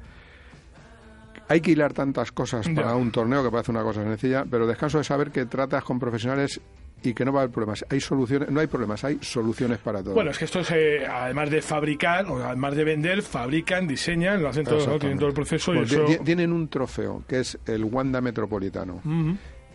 hay 1.49 1.59
que 1.61 1.71
hilar 1.71 1.93
tantas 1.93 2.31
cosas 2.31 2.67
para 2.69 2.95
un 2.95 3.11
torneo 3.11 3.43
que 3.43 3.51
parece 3.51 3.69
una 3.71 3.83
cosa 3.83 4.01
sencilla, 4.01 4.45
pero 4.49 4.65
descanso 4.65 4.97
de 4.97 5.03
saber 5.03 5.29
que 5.29 5.45
tratas 5.45 5.83
con 5.83 5.99
profesionales 5.99 6.59
y 7.03 7.13
que 7.13 7.25
no 7.25 7.31
va 7.33 7.39
a 7.39 7.43
haber 7.43 7.53
problemas. 7.53 7.85
Hay 7.89 7.99
soluciones, 7.99 8.49
no 8.49 8.59
hay 8.59 8.67
problemas, 8.67 9.03
hay 9.03 9.17
soluciones 9.21 9.77
para 9.79 10.01
todo. 10.01 10.13
Bueno, 10.13 10.31
es 10.31 10.37
que 10.37 10.45
estos, 10.45 10.71
eh, 10.71 11.05
además 11.05 11.49
de 11.49 11.61
fabricar, 11.61 12.25
o 12.27 12.43
además 12.43 12.75
de 12.75 12.83
vender, 12.83 13.21
fabrican, 13.21 13.87
diseñan, 13.87 14.41
lo 14.41 14.49
hacen 14.49 14.63
todo, 14.63 14.85
¿no? 14.87 14.97
Tienen 14.99 15.17
todo 15.17 15.27
el 15.29 15.35
proceso 15.35 15.73
y 15.73 15.77
Pues 15.79 15.91
eso... 15.91 16.05
ti- 16.05 16.17
Tienen 16.23 16.51
un 16.53 16.67
trofeo 16.69 17.23
que 17.27 17.39
es 17.41 17.57
el 17.65 17.83
Wanda 17.83 18.21
Metropolitano. 18.21 19.01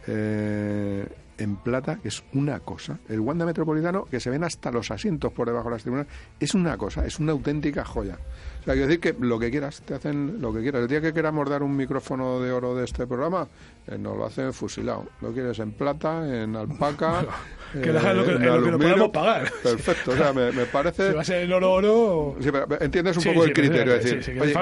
Eh, 0.07 1.07
en 1.39 1.57
plata, 1.57 1.99
que 2.03 2.09
es 2.09 2.25
una 2.33 2.59
cosa. 2.61 2.99
El 3.09 3.21
Wanda 3.21 3.47
Metropolitano, 3.47 4.05
que 4.07 4.19
se 4.19 4.29
ven 4.31 4.43
hasta 4.43 4.73
los 4.73 4.91
asientos 4.91 5.33
por 5.33 5.47
debajo 5.47 5.69
de 5.69 5.75
las 5.77 5.83
tribunas, 5.83 6.07
es 6.41 6.55
una 6.55 6.77
cosa, 6.77 7.07
es 7.07 7.21
una 7.21 7.33
auténtica 7.33 7.85
joya. 7.85 8.19
O 8.61 8.65
sea, 8.65 8.75
quiero 8.75 8.87
decir 8.89 9.01
que 9.01 9.17
lo 9.19 9.39
que 9.39 9.51
quieras, 9.51 9.81
te 9.83 9.95
hacen 9.95 10.41
lo 10.43 10.53
que 10.53 10.61
quieras. 10.61 10.83
El 10.83 10.89
día 10.89 11.01
que 11.01 11.13
queramos 11.15 11.49
dar 11.49 11.63
un 11.63 11.75
micrófono 11.77 12.41
de 12.41 12.53
oro 12.53 12.75
de 12.75 12.85
este 12.85 13.07
programa, 13.07 13.49
eh, 13.87 13.97
nos 13.97 14.17
lo 14.17 14.27
hacen 14.27 14.53
fusilado. 14.53 15.07
Lo 15.23 15.33
quieres 15.33 15.59
en 15.61 15.73
plata, 15.73 16.27
en 16.43 16.55
alpaca. 16.57 17.25
Que 17.73 17.91
hagan 17.91 18.17
lo 18.17 18.25
que- 18.25 18.31
en 18.31 18.35
lo 18.35 18.41
que 18.41 18.47
lo 18.47 18.55
aluminio. 18.55 18.79
podamos 18.79 19.11
pagar. 19.11 19.53
Perfecto, 19.63 20.13
o 20.13 20.17
sea, 20.17 20.33
me, 20.33 20.51
me 20.53 20.65
parece. 20.65 21.09
Si 21.11 21.15
va 21.15 21.21
a 21.21 21.25
ser 21.25 21.43
en 21.45 21.53
oro, 21.53 21.73
oro... 21.73 22.37
Sí, 22.41 22.51
pero 22.51 22.67
entiendes 22.81 23.17
un 23.19 23.23
Sí, 23.23 23.29
poco 23.29 23.43
sí, 23.43 23.49
el 23.49 23.55
criterio, 23.55 23.95
es 23.95 24.05
decir, 24.05 24.41
oye, 24.41 24.53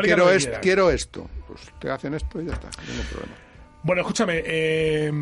quiero, 0.60 0.90
es- 0.90 1.02
esto, 1.02 1.28
pues 1.46 1.60
te 1.78 1.88
hacen 1.88 2.14
esto 2.14 2.40
y 2.42 2.46
ya 2.46 2.54
está, 2.54 2.68
ningún 2.88 3.06
problema. 3.06 3.34
Bueno, 3.84 4.02
escúchame, 4.02 4.42
eh, 4.44 5.12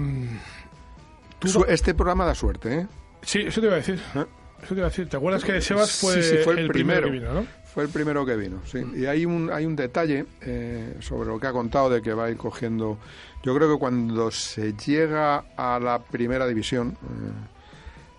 Su- 1.44 1.64
este 1.68 1.92
programa 1.92 2.24
da 2.24 2.34
suerte, 2.34 2.74
¿eh? 2.74 2.86
Sí, 3.20 3.40
eso 3.40 3.60
te 3.60 3.66
iba 3.66 3.74
a 3.76 3.78
decir. 3.78 4.00
Eso 4.64 4.74
te 4.74 4.80
iba 4.80 4.86
a 4.86 4.90
decir. 4.90 5.08
¿Te 5.08 5.16
acuerdas 5.16 5.44
que 5.44 5.60
Sebas 5.60 5.92
fue, 5.92 6.14
Sí, 6.14 6.22
sí, 6.22 6.36
fue 6.42 6.54
el, 6.54 6.58
el 6.60 6.68
primero. 6.68 7.06
que 7.06 7.12
vino, 7.12 7.32
no? 7.32 7.46
Fue 7.72 7.84
el 7.84 7.90
primero 7.90 8.24
que 8.24 8.36
vino, 8.36 8.60
sí. 8.66 8.78
Y 8.96 9.06
hay 9.06 9.24
un, 9.26 9.50
hay 9.52 9.66
un 9.66 9.74
detalle 9.76 10.26
eh, 10.42 10.96
sobre 11.00 11.28
lo 11.28 11.38
que 11.40 11.46
ha 11.48 11.52
contado 11.52 11.90
de 11.90 12.00
que 12.02 12.12
va 12.14 12.26
a 12.26 12.30
ir 12.30 12.36
cogiendo. 12.36 12.98
Yo 13.42 13.54
creo 13.54 13.72
que 13.72 13.78
cuando 13.78 14.30
se 14.30 14.72
llega 14.74 15.44
a 15.56 15.78
la 15.80 15.98
primera 15.98 16.46
división, 16.46 16.96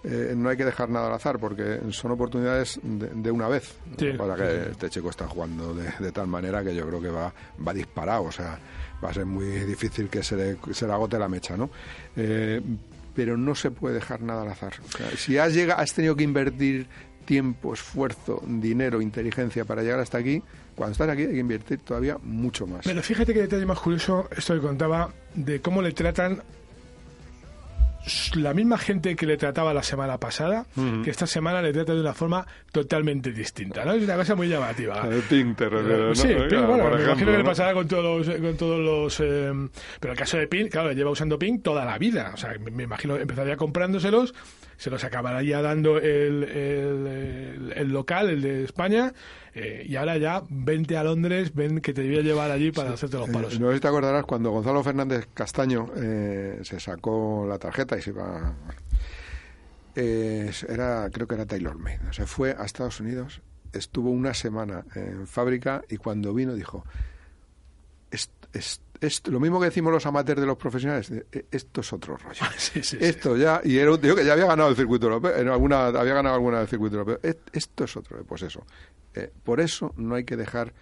eh, 0.04 0.08
eh, 0.08 0.34
no 0.36 0.50
hay 0.50 0.58
que 0.58 0.66
dejar 0.66 0.90
nada 0.90 1.08
al 1.08 1.14
azar, 1.14 1.40
porque 1.40 1.80
son 1.92 2.12
oportunidades 2.12 2.80
de, 2.84 3.08
de 3.10 3.32
una 3.32 3.48
vez. 3.48 3.74
Sí. 3.98 4.12
Para 4.18 4.36
que 4.36 4.72
este 4.72 4.90
chico 4.90 5.10
está 5.10 5.26
jugando 5.28 5.74
de, 5.74 5.90
de 6.00 6.12
tal 6.12 6.28
manera 6.28 6.64
que 6.64 6.76
yo 6.76 6.86
creo 6.88 7.02
que 7.02 7.10
va, 7.10 7.34
va 7.66 7.74
disparado, 7.74 8.24
o 8.24 8.32
sea, 8.32 8.60
va 9.04 9.10
a 9.10 9.14
ser 9.14 9.26
muy 9.26 9.46
difícil 9.46 10.10
que 10.10 10.22
se 10.22 10.36
le, 10.36 10.58
se 10.74 10.86
le 10.86 10.94
agote 10.94 11.18
la 11.18 11.28
mecha, 11.30 11.56
¿no? 11.58 11.70
Eh, 12.18 12.62
pero 13.16 13.38
no 13.38 13.56
se 13.56 13.72
puede 13.72 13.96
dejar 13.96 14.22
nada 14.22 14.44
al 14.44 14.50
azar. 14.50 14.74
O 14.86 14.98
sea, 14.98 15.10
si 15.16 15.38
has, 15.38 15.54
llega, 15.54 15.76
has 15.76 15.94
tenido 15.94 16.16
que 16.16 16.24
invertir 16.24 16.88
tiempo, 17.26 17.74
esfuerzo, 17.74 18.44
dinero, 18.46 19.02
inteligencia 19.02 19.66
para 19.66 19.82
llegar 19.82 20.00
hasta 20.00 20.18
aquí, 20.18 20.44
cuando 20.76 20.92
estás 20.92 21.10
aquí 21.10 21.24
hay 21.24 21.34
que 21.34 21.40
invertir 21.40 21.80
todavía 21.80 22.18
mucho 22.22 22.68
más. 22.68 22.82
Pero 22.84 23.02
fíjate 23.02 23.34
que 23.34 23.42
detalle 23.42 23.66
más 23.66 23.80
curioso, 23.80 24.30
esto 24.36 24.54
que 24.54 24.60
contaba, 24.60 25.12
de 25.34 25.62
cómo 25.62 25.82
le 25.82 25.92
tratan 25.92 26.44
la 28.36 28.53
misma 28.53 28.77
gente 28.77 29.15
que 29.15 29.26
le 29.26 29.38
trataba 29.38 29.73
la 29.73 29.84
semana 29.84 30.19
pasada, 30.19 30.65
que 31.03 31.10
esta 31.10 31.26
semana 31.27 31.61
le 31.61 31.73
trata 31.73 31.94
de 31.94 32.02
una 32.02 32.14
forma 32.14 32.45
totalmente 32.72 33.32
distinta, 33.32 33.84
¿no? 33.84 33.94
Es 33.94 34.03
una 34.03 34.15
cosa 34.15 34.36
muy 34.36 34.48
llamativa. 34.48 35.07
El 35.10 35.22
Pink 35.22 35.57
te 35.57 35.69
refieres, 35.69 35.99
¿no? 35.99 36.15
Sí, 36.15 36.27
Pink, 36.27 36.48
Claro, 36.49 36.68
bueno, 36.68 36.84
me 36.84 36.90
imagino 36.90 37.11
ejemplo, 37.11 37.32
que 37.32 37.38
le 37.38 37.44
pasará 37.44 37.73
con 37.73 37.88
todos 37.88 38.27
los... 38.27 38.38
Con 38.38 38.57
todos 38.57 38.80
los 38.80 39.19
eh, 39.19 39.52
pero 39.99 40.14
el 40.14 40.19
caso 40.19 40.38
de 40.38 40.48
Pink, 40.48 40.72
claro, 40.72 40.91
lleva 40.91 41.10
usando 41.10 41.40
Pink 41.40 41.64
toda 41.64 41.86
la 41.86 41.98
vida. 41.98 42.32
O 42.34 42.38
sea, 42.38 42.53
me, 42.60 42.72
me 42.72 42.84
imagino 42.84 43.18
empezaría 43.18 43.57
comprándoselos, 43.57 44.34
se 44.77 44.89
los 44.89 45.03
acabaría 45.03 45.61
dando 45.61 45.97
el, 45.97 46.43
el, 47.76 47.88
local, 47.89 48.30
el 48.30 48.41
de 48.41 48.64
España, 48.64 49.14
eh, 49.53 49.85
y 49.88 49.95
ahora 49.95 50.18
ya 50.18 50.43
vente 50.49 50.97
a 50.97 51.03
Londres, 51.03 51.53
ven 51.53 51.80
que 51.81 51.93
te 51.93 52.02
debía 52.02 52.22
llevar 52.22 52.52
allí 52.52 52.72
para 52.72 52.91
hacerte 52.93 53.18
los 53.18 53.30
palos. 53.30 53.56
Eh, 53.56 53.60
no 53.60 53.69
sé 53.69 53.76
si 53.76 53.80
te 53.81 53.88
acordarás 53.88 54.26
cuando 54.26 54.52
Gonzalo 54.52 54.84
Fernández 54.84 55.27
Castaño 55.34 55.88
eh, 55.95 56.60
se 56.64 56.80
sacó 56.80 57.45
la 57.47 57.57
tarjeta 57.57 57.97
y 57.97 58.02
se 58.02 58.10
iba. 58.11 58.53
era, 59.95 61.10
creo 61.11 61.27
que 61.27 61.35
era 61.35 61.45
Taylor 61.45 61.77
Made. 61.77 62.02
O 62.10 62.14
sea, 62.14 62.26
fue 62.27 62.56
a 62.57 62.65
Estados 62.65 62.99
Unidos, 62.99 63.41
estuvo 63.73 64.10
una 64.10 64.34
semana 64.34 64.85
en 64.95 65.26
fábrica 65.27 65.84
y 65.89 65.97
cuando 65.97 66.34
vino 66.34 66.53
dijo: 66.53 66.84
"Est- 68.11 68.31
est- 68.53 68.81
esto, 69.06 69.32
lo 69.32 69.40
mismo 69.40 69.60
que 69.60 69.65
decimos 69.68 69.91
los 69.94 70.06
amateurs 70.06 70.40
de 70.41 70.48
los 70.48 70.57
profesionales, 70.57 71.10
de, 71.10 71.26
"E- 71.32 71.45
esto 71.52 71.82
es 71.82 71.94
otro 71.94 72.18
rollo. 72.18 72.40
Sí, 72.57 72.82
sí, 72.84 72.84
sí. 72.84 72.98
esto 72.99 73.36
ya, 73.38 73.61
y 73.64 73.77
era 73.77 73.91
un 73.91 73.99
tío 74.02 74.15
que 74.15 74.26
ya 74.26 74.34
había 74.34 74.45
ganado 74.48 74.69
el 74.69 74.76
circuito 74.76 75.07
europeo, 75.07 75.36
en 75.36 75.48
alguna, 75.49 75.88
había 75.88 76.14
ganado 76.14 76.36
alguna 76.36 76.60
del 76.60 76.68
circuito 76.68 76.95
europeo. 76.98 77.19
"Et- 77.23 77.49
Esto 77.53 77.84
es 77.86 77.95
otro, 77.98 78.23
pues 78.26 78.41
eso. 78.44 78.64
Eh, 79.14 79.32
por 79.44 79.60
eso 79.61 79.94
no 79.98 80.15
hay 80.15 80.23
que 80.26 80.36
dejar 80.36 80.73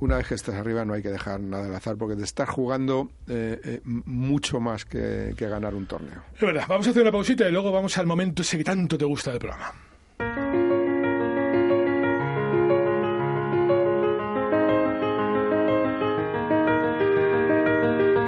una 0.00 0.16
vez 0.18 0.26
que 0.28 0.34
estás 0.34 0.56
arriba 0.56 0.84
no 0.84 0.92
hay 0.92 1.00
que 1.02 1.08
dejar 1.10 1.40
nada 1.40 1.66
al 1.68 1.74
azar 1.74 1.96
porque 1.96 2.16
te 2.16 2.24
estás 2.24 2.48
jugando 2.50 3.08
eh, 3.28 3.58
eh, 3.64 3.80
mucho 3.84 4.60
más 4.60 4.84
que, 4.84 5.32
que 5.38 5.48
ganar 5.48 5.74
un 5.74 5.86
torneo. 5.86 6.22
Es 6.34 6.40
verdad, 6.40 6.64
vamos 6.68 6.86
a 6.86 6.90
hacer 6.90 7.00
una 7.02 7.12
pausita 7.12 7.48
y 7.48 7.52
luego 7.52 7.72
vamos 7.72 7.96
al 7.96 8.04
momento 8.06 8.42
ese 8.42 8.58
que 8.58 8.64
tanto 8.64 8.98
te 8.98 9.04
gusta 9.06 9.30
del 9.30 9.38
programa. 9.40 10.65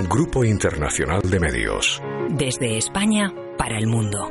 Grupo 0.09 0.43
Internacional 0.43 1.21
de 1.21 1.39
Medios. 1.39 2.03
Desde 2.31 2.79
España 2.79 3.31
para 3.59 3.77
el 3.77 3.87
mundo. 3.87 4.31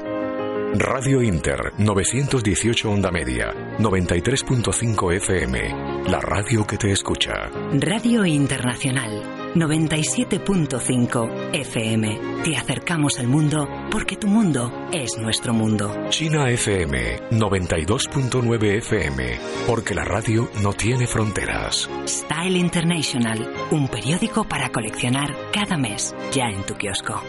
Radio 0.73 1.21
Inter 1.21 1.71
918 1.77 2.89
Onda 2.89 3.11
Media, 3.11 3.53
93.5 3.77 5.15
FM. 5.17 6.09
La 6.09 6.19
radio 6.19 6.65
que 6.65 6.77
te 6.77 6.91
escucha. 6.91 7.51
Radio 7.73 8.25
Internacional 8.25 9.36
97.5 9.59 11.53
FM. 11.53 12.19
Te 12.43 12.55
acercamos 12.55 13.19
al 13.19 13.27
mundo 13.27 13.67
porque 13.91 14.15
tu 14.15 14.27
mundo 14.27 14.71
es 14.91 15.17
nuestro 15.17 15.53
mundo. 15.53 15.91
China 16.09 16.49
FM 16.49 17.29
92.9 17.31 18.77
FM. 18.77 19.39
Porque 19.67 19.93
la 19.93 20.03
radio 20.03 20.49
no 20.61 20.73
tiene 20.73 21.07
fronteras. 21.07 21.89
Style 22.05 22.57
International, 22.57 23.53
un 23.71 23.87
periódico 23.87 24.43
para 24.43 24.69
coleccionar 24.69 25.35
cada 25.51 25.77
mes, 25.77 26.15
ya 26.31 26.49
en 26.49 26.63
tu 26.63 26.75
kiosco. 26.75 27.21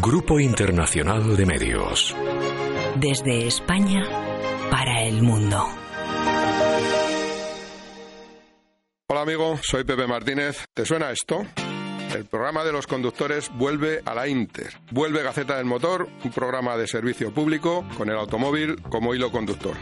Grupo 0.00 0.38
Internacional 0.38 1.36
de 1.36 1.46
Medios. 1.46 2.14
Desde 2.96 3.46
España 3.46 4.04
para 4.70 5.02
el 5.02 5.22
mundo. 5.22 5.66
Hola 9.10 9.22
amigo, 9.22 9.58
soy 9.62 9.84
Pepe 9.84 10.06
Martínez. 10.06 10.66
¿Te 10.74 10.84
suena 10.84 11.10
esto? 11.10 11.46
El 12.14 12.26
programa 12.26 12.62
de 12.62 12.72
los 12.72 12.86
conductores 12.86 13.50
vuelve 13.54 14.02
a 14.04 14.14
la 14.14 14.28
Inter. 14.28 14.68
Vuelve 14.90 15.22
Gaceta 15.22 15.56
del 15.56 15.64
Motor, 15.64 16.10
un 16.22 16.30
programa 16.30 16.76
de 16.76 16.86
servicio 16.86 17.32
público 17.32 17.86
con 17.96 18.10
el 18.10 18.16
automóvil 18.16 18.82
como 18.82 19.14
hilo 19.14 19.32
conductor. 19.32 19.74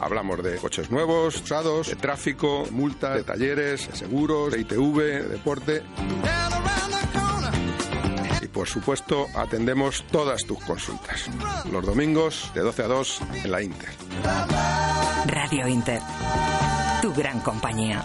Hablamos 0.00 0.42
de 0.42 0.56
coches 0.56 0.90
nuevos, 0.90 1.42
usados, 1.42 1.88
de 1.88 1.96
tráfico, 1.96 2.66
multas, 2.70 3.16
de 3.16 3.24
talleres, 3.24 3.86
de 3.86 3.96
seguros, 3.96 4.54
de 4.54 4.60
ITV, 4.60 4.98
de 4.98 5.28
deporte. 5.28 5.82
Por 8.54 8.68
supuesto, 8.68 9.26
atendemos 9.34 10.04
todas 10.12 10.44
tus 10.44 10.60
consultas. 10.60 11.28
Los 11.70 11.84
domingos 11.84 12.52
de 12.54 12.60
12 12.60 12.82
a 12.84 12.86
2 12.86 13.20
en 13.42 13.50
la 13.50 13.62
Inter. 13.62 13.88
Radio 15.26 15.66
Inter. 15.66 16.00
Tu 17.02 17.12
gran 17.12 17.40
compañía. 17.40 18.04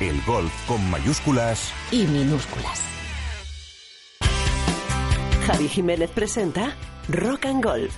El 0.00 0.22
golf 0.22 0.52
con 0.68 0.88
mayúsculas 0.90 1.72
y 1.90 2.04
minúsculas. 2.04 2.80
Javi 5.44 5.68
Jiménez 5.68 6.08
presenta 6.10 6.76
Rock 7.08 7.46
and 7.46 7.64
Golf. 7.64 7.96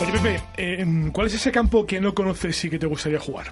Oye, 0.00 0.12
Pepe, 0.12 0.42
eh, 0.56 1.10
¿cuál 1.12 1.26
es 1.26 1.34
ese 1.34 1.52
campo 1.52 1.84
que 1.84 2.00
no 2.00 2.14
conoces 2.14 2.64
y 2.64 2.70
que 2.70 2.78
te 2.78 2.86
gustaría 2.86 3.20
jugar? 3.20 3.48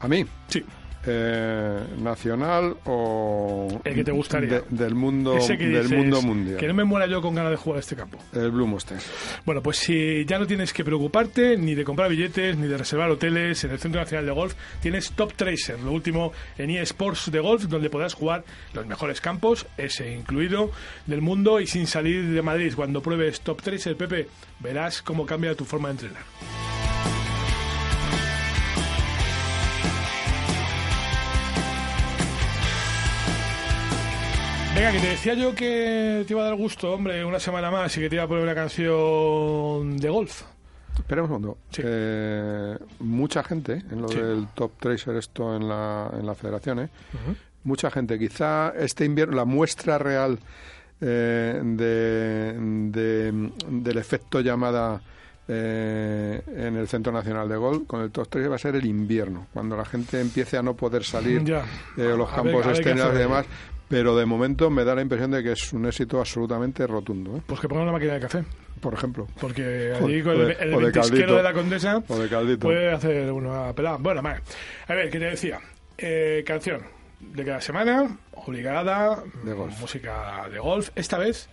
¿A 0.00 0.08
mí? 0.08 0.26
Sí. 0.48 0.62
Eh, 1.08 1.80
¿Nacional 1.98 2.76
o...? 2.84 3.68
El 3.84 3.94
que 3.94 4.04
te 4.04 4.10
gustaría. 4.12 4.48
de- 4.60 4.62
del 4.70 4.94
mundo, 4.94 5.36
Ese 5.36 5.56
que 5.56 5.66
del 5.68 5.82
dices, 5.84 5.98
mundo 5.98 6.20
mundial. 6.22 6.56
Que 6.58 6.66
no 6.66 6.74
me 6.74 6.84
muera 6.84 7.06
yo 7.06 7.22
con 7.22 7.34
ganas 7.34 7.50
de 7.52 7.56
jugar 7.56 7.76
a 7.76 7.80
este 7.80 7.94
campo. 7.94 8.18
El 8.32 8.50
Blue 8.50 8.66
Mustang. 8.66 8.98
Bueno, 9.44 9.62
pues 9.62 9.76
si 9.78 10.24
ya 10.24 10.38
no 10.38 10.46
tienes 10.46 10.72
que 10.72 10.84
preocuparte 10.84 11.56
ni 11.56 11.74
de 11.74 11.84
comprar 11.84 12.10
billetes, 12.10 12.56
ni 12.56 12.66
de 12.66 12.76
reservar 12.76 13.10
hoteles 13.10 13.62
en 13.64 13.70
el 13.70 13.78
Centro 13.78 14.00
Nacional 14.00 14.26
de 14.26 14.32
Golf, 14.32 14.54
tienes 14.82 15.12
Top 15.12 15.32
Tracer, 15.34 15.78
lo 15.80 15.92
último 15.92 16.32
en 16.58 16.70
eSports 16.70 17.30
de 17.30 17.38
golf, 17.40 17.64
donde 17.64 17.88
podrás 17.90 18.14
jugar 18.14 18.44
los 18.74 18.86
mejores 18.86 19.20
campos, 19.20 19.66
ese 19.76 20.12
incluido, 20.12 20.70
del 21.06 21.22
mundo 21.22 21.60
y 21.60 21.66
sin 21.66 21.86
salir 21.86 22.24
de 22.30 22.42
Madrid. 22.42 22.72
Cuando 22.74 23.00
pruebes 23.02 23.40
Top 23.42 23.62
Tracer, 23.62 23.96
Pepe, 23.96 24.28
verás 24.60 25.02
cómo 25.02 25.24
cambia 25.24 25.54
tu 25.54 25.64
forma 25.64 25.88
de 25.88 25.92
entrenar. 25.92 26.22
Venga, 34.76 34.92
que 34.92 34.98
te 35.00 35.06
decía 35.08 35.34
yo 35.34 35.54
que 35.54 36.24
te 36.26 36.32
iba 36.34 36.42
a 36.42 36.44
dar 36.46 36.54
gusto, 36.54 36.92
hombre, 36.92 37.24
una 37.24 37.40
semana 37.40 37.70
más 37.70 37.96
y 37.96 38.00
que 38.00 38.08
te 38.10 38.16
iba 38.16 38.24
a 38.24 38.28
poner 38.28 38.44
una 38.44 38.54
canción 38.54 39.96
de 39.96 40.08
golf. 40.10 40.42
Espera 40.98 41.22
un 41.22 41.28
segundo. 41.28 41.58
Eh, 41.78 42.76
mucha 43.00 43.42
gente, 43.42 43.82
en 43.90 44.02
lo 44.02 44.08
Sí. 44.08 44.18
del 44.18 44.46
Top 44.54 44.72
Tracer, 44.78 45.16
esto 45.16 45.56
en 45.56 45.66
la, 45.68 46.10
en 46.18 46.26
la 46.26 46.34
federación, 46.34 46.80
¿eh? 46.80 46.88
mucha 47.64 47.90
gente, 47.90 48.18
quizá 48.18 48.70
este 48.78 49.04
invierno, 49.06 49.34
la 49.34 49.44
muestra 49.46 49.98
real 49.98 50.38
eh, 51.00 51.60
de, 51.62 52.54
de- 52.90 53.50
del 53.68 53.98
efecto 53.98 54.40
llamada 54.40 55.00
eh, 55.48 56.42
en 56.54 56.76
el 56.76 56.86
Centro 56.88 57.12
Nacional 57.12 57.48
de 57.48 57.56
Golf 57.56 57.86
con 57.86 58.00
el 58.02 58.10
Top 58.10 58.28
Tracer 58.28 58.50
va 58.50 58.56
a 58.56 58.58
ser 58.58 58.76
el 58.76 58.84
invierno, 58.86 59.46
cuando 59.52 59.76
la 59.76 59.84
gente 59.84 60.20
empiece 60.20 60.56
a 60.58 60.62
no 60.62 60.74
poder 60.74 61.02
salir 61.04 61.44
Ya. 61.44 61.64
eh, 61.96 62.14
los 62.16 62.30
A 62.32 62.36
campos 62.36 62.66
ver 62.66 62.76
exteriores 62.76 63.14
y 63.14 63.18
demás. 63.18 63.46
Pero 63.88 64.16
de 64.16 64.26
momento 64.26 64.68
me 64.70 64.84
da 64.84 64.94
la 64.94 65.02
impresión 65.02 65.30
de 65.30 65.42
que 65.42 65.52
es 65.52 65.72
un 65.72 65.86
éxito 65.86 66.18
absolutamente 66.18 66.86
rotundo. 66.86 67.36
¿eh? 67.36 67.42
Pues 67.46 67.60
que 67.60 67.68
pongan 67.68 67.84
una 67.84 67.92
máquina 67.92 68.14
de 68.14 68.20
café. 68.20 68.44
Por 68.80 68.92
ejemplo. 68.94 69.26
Porque 69.40 69.92
allí 69.94 70.22
con 70.22 70.32
el, 70.34 70.50
el 70.50 70.70
de 70.70 70.76
ventisquero 70.76 70.92
caldito. 71.02 71.36
de 71.36 71.42
la 71.42 71.52
condesa 71.52 72.02
O 72.08 72.18
de 72.18 72.28
caldito. 72.28 72.66
puede 72.66 72.92
hacer 72.92 73.30
una 73.32 73.72
pelada. 73.72 73.96
Bueno, 73.98 74.22
vale. 74.22 74.40
A 74.88 74.94
ver, 74.94 75.08
¿qué 75.10 75.18
te 75.18 75.26
decía? 75.26 75.60
Eh, 75.96 76.42
canción 76.46 76.82
de 77.20 77.44
cada 77.44 77.60
semana, 77.60 78.18
obligada, 78.34 79.22
De 79.44 79.52
golf. 79.54 79.80
música 79.80 80.46
de 80.50 80.58
golf. 80.58 80.90
Esta 80.94 81.16
vez, 81.18 81.48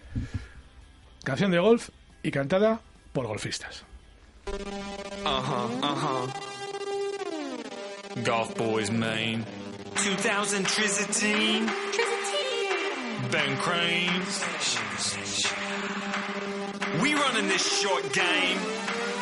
canción 1.24 1.52
de 1.52 1.60
golf 1.60 1.90
y 2.24 2.32
cantada 2.32 2.82
por 3.14 3.26
golfistas. 3.28 3.86
Uh-huh, 4.48 5.88
uh-huh. 5.88 6.28
Golf 8.26 8.58
Boys 8.58 8.92
Main. 8.92 9.46
2000 9.96 10.64
Trizatine. 10.66 11.68
Ben 13.34 13.58
Cranes. 13.58 14.46
We 17.02 17.16
running 17.16 17.48
this 17.48 17.82
short 17.82 18.04
game. 18.14 18.60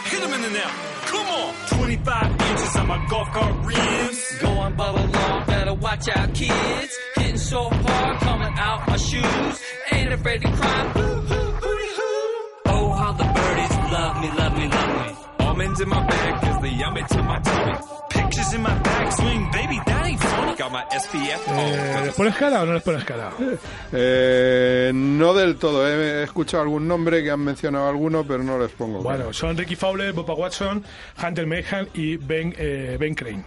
Hit 0.04 0.22
'em 0.22 0.34
in 0.34 0.42
the 0.42 0.50
net. 0.50 0.72
Come 1.06 1.28
on. 1.28 1.54
25 1.78 2.30
inches 2.50 2.76
on 2.76 2.88
my 2.88 3.06
golf 3.08 3.32
cart 3.32 3.56
rims. 3.64 4.20
Going 4.42 4.76
bubble 4.76 5.08
long, 5.18 5.46
better 5.46 5.74
watch 5.76 6.10
out, 6.10 6.34
kids. 6.34 6.94
Hitting 7.16 7.38
so 7.38 7.70
hard, 7.70 8.20
coming 8.20 8.54
out 8.60 8.86
my 8.86 8.98
shoes. 8.98 9.56
Ain't 9.94 10.12
afraid 10.12 10.42
to 10.42 10.52
cry. 10.58 10.82
Hoo, 10.98 11.22
hoo, 11.30 11.52
hooty, 11.64 11.90
hoo. 11.96 12.74
Oh, 12.74 12.92
how 12.92 13.14
the 13.14 13.24
birdies 13.24 13.76
love 13.94 14.22
me, 14.22 14.30
love 14.38 14.58
me, 14.58 14.68
love 14.68 15.08
me. 15.08 15.20
Almonds 15.52 15.82
in 15.82 15.90
my 15.90 16.02
bag 16.07 16.41
cause 16.41 16.61
they 16.61 16.69
yummy 16.69 17.03
to 17.03 17.23
my 17.23 17.38
tummy. 17.40 17.73
Pictures 18.10 18.53
in 18.53 18.61
my 18.61 18.69
backswing, 18.69 19.52
baby, 19.52 19.82
that 19.86 20.06
ain't 20.06 20.19
funny. 20.22 20.56
Got 20.56 20.72
my 20.72 20.84
SPF 20.91 21.48
on. 21.49 21.57
Eh, 21.60 22.02
¿Les 22.06 22.14
pones 22.15 22.36
cara 22.36 22.61
o 22.61 22.65
no 22.65 22.73
les 22.73 22.84
pones 22.84 23.03
cara? 23.03 23.32
Eh, 23.94 24.91
no 24.94 25.34
del 25.34 25.57
todo. 25.57 25.86
¿eh? 25.86 26.22
He 26.22 26.23
escuchado 26.23 26.64
algún 26.64 26.88
nombre 26.88 27.22
que 27.22 27.32
han 27.32 27.41
mencionado 27.41 27.90
alguno, 27.90 28.23
pero 28.26 28.41
no 28.44 28.57
les 28.57 28.72
pongo. 28.72 29.02
Bueno, 29.03 29.34
son 29.34 29.57
Ricky 29.57 29.76
Fowler, 29.76 30.14
Boba 30.14 30.36
Watson, 30.36 30.86
Hunter 31.22 31.45
Mayhan 31.45 31.90
y 31.94 32.15
Ben, 32.15 32.56
eh, 32.57 32.95
ben 32.98 33.14
Crane. 33.14 33.44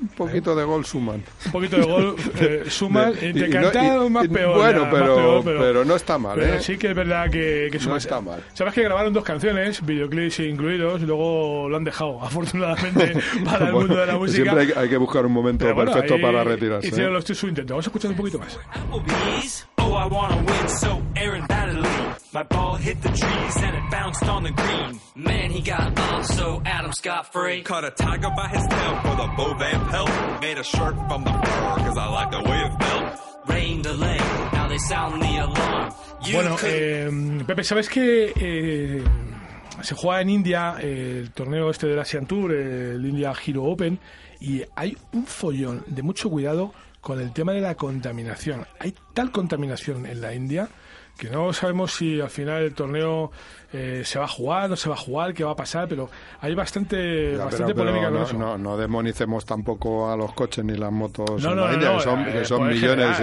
Un 0.00 0.08
poquito 0.08 0.54
de 0.54 0.64
gol 0.64 0.84
suman. 0.84 1.22
Un 1.46 1.52
poquito 1.52 1.76
de 1.76 1.82
gol 1.82 2.16
eh, 2.40 2.64
suman. 2.68 3.12
De- 3.14 3.32
de 3.32 3.48
no- 3.48 4.10
más 4.10 4.28
peor. 4.28 4.56
bueno, 4.58 4.80
ya, 4.80 4.84
más 4.86 4.92
pero- 4.94 5.14
peor, 5.42 5.44
pero 5.58 5.84
no 5.84 5.96
está 5.96 6.18
mal, 6.18 6.38
pero 6.38 6.54
¿eh? 6.54 6.60
sí 6.60 6.76
que 6.78 6.88
es 6.90 6.94
verdad 6.94 7.30
que, 7.30 7.68
que 7.70 7.78
No 7.78 7.84
suma. 7.84 7.96
está 7.98 8.20
mal. 8.20 8.42
Sabes 8.54 8.74
que 8.74 8.82
grabaron 8.82 9.12
dos 9.12 9.24
canciones, 9.24 9.84
videoclips 9.84 10.40
incluidos, 10.40 11.02
y 11.02 11.06
luego 11.06 11.68
lo 11.68 11.76
han 11.76 11.84
dejado, 11.84 12.22
afortunadamente, 12.22 13.14
para 13.44 13.66
el 13.66 13.72
mundo 13.74 13.96
de 13.96 14.06
la 14.06 14.16
música. 14.16 14.42
Siempre 14.44 14.62
hay, 14.62 14.72
que- 14.72 14.78
hay 14.78 14.88
que 14.88 14.96
buscar 14.96 15.26
un 15.26 15.32
momento 15.32 15.64
Pero 15.64 15.74
bueno, 15.74 15.92
perfecto 15.92 16.14
ahí 16.14 16.22
para 16.22 16.44
retirarse. 16.44 16.88
Hicieron 16.88 17.12
¿eh? 17.12 17.14
los 17.14 17.24
su 17.38 17.48
intento. 17.48 17.74
Vamos 17.74 17.86
a 17.86 17.88
escuchar 17.88 18.10
un 18.10 18.16
poquito 18.16 18.38
más. 18.38 18.58
My 22.38 22.44
ball 22.44 22.76
hit 22.76 23.02
the 23.02 23.08
trees 23.08 23.56
and 23.66 23.74
it 23.76 23.90
bounced 23.90 24.22
on 24.28 24.44
the 24.44 24.52
green. 24.52 25.00
Man, 25.16 25.50
he 25.50 25.60
got 25.60 25.98
off 25.98 26.24
so 26.24 26.62
Adam 26.64 26.92
Scott 26.92 27.32
free. 27.32 27.62
Caught 27.62 27.84
a 27.86 27.90
tiger 27.90 28.30
by 28.36 28.46
his 28.46 28.64
tail 28.68 28.94
for 29.02 29.16
the 29.16 29.26
Bovan 29.36 29.90
pelt. 29.90 30.40
Made 30.40 30.56
a 30.58 30.62
shirt 30.62 30.94
from 31.08 31.24
the 31.24 31.32
fur 31.32 31.76
cause 31.82 31.98
I 31.98 32.06
like 32.06 32.30
the 32.30 32.42
way 32.48 32.58
it 32.60 32.72
felt. 32.80 33.48
Rain 33.48 33.82
delay, 33.82 34.18
now 34.52 34.68
they 34.68 34.78
sound 34.78 35.20
the 35.20 35.36
alarm. 35.38 35.92
You 36.26 36.34
Bueno, 36.34 36.56
could- 36.56 36.70
eh, 36.70 37.44
Pepe, 37.44 37.64
¿sabes 37.64 37.88
que 37.88 38.32
eh, 38.36 39.02
se 39.82 39.96
juega 39.96 40.20
en 40.20 40.30
India 40.30 40.76
eh, 40.80 41.18
el 41.24 41.32
torneo 41.32 41.70
este 41.70 41.88
del 41.88 41.98
Asian 41.98 42.24
Tour, 42.26 42.52
el 42.52 43.04
India 43.04 43.32
Hero 43.44 43.64
Open, 43.64 43.98
y 44.38 44.62
hay 44.76 44.96
un 45.12 45.26
follón 45.26 45.82
de 45.88 46.02
mucho 46.04 46.30
cuidado 46.30 46.72
con 47.00 47.20
el 47.20 47.32
tema 47.32 47.50
de 47.52 47.62
la 47.62 47.74
contaminación. 47.74 48.64
Hay 48.78 48.94
tal 49.18 49.32
contaminación 49.32 50.06
en 50.06 50.20
la 50.20 50.32
India 50.32 50.68
que 51.18 51.28
no 51.30 51.52
sabemos 51.52 51.94
si 51.94 52.20
al 52.20 52.30
final 52.30 52.62
el 52.62 52.74
torneo 52.74 53.32
eh, 53.72 54.02
se 54.04 54.20
va 54.20 54.26
a 54.26 54.28
jugar, 54.28 54.70
no 54.70 54.76
se 54.76 54.88
va 54.88 54.94
a 54.94 54.98
jugar, 54.98 55.34
qué 55.34 55.42
va 55.42 55.50
a 55.50 55.56
pasar, 55.56 55.88
pero 55.88 56.08
hay 56.40 56.54
bastante, 56.54 57.32
Ya, 57.36 57.44
bastante 57.44 57.74
pero- 57.74 57.86
pero 57.90 57.90
polémica 57.90 58.06
con 58.10 58.18
no, 58.20 58.24
eso. 58.24 58.38
no, 58.38 58.56
no 58.56 58.76
demonicemos 58.76 59.44
tampoco 59.44 60.08
a 60.12 60.16
los 60.16 60.32
coches 60.32 60.64
ni 60.64 60.76
las 60.76 60.92
motos 60.92 61.42
No, 61.42 61.50
en 61.50 61.56
la 61.60 61.72
India, 61.74 61.96
que 61.96 62.00
son, 62.04 62.20
eh, 62.20 62.32
que 62.34 62.44
son 62.44 62.62
en 62.62 62.68
millones 62.68 63.16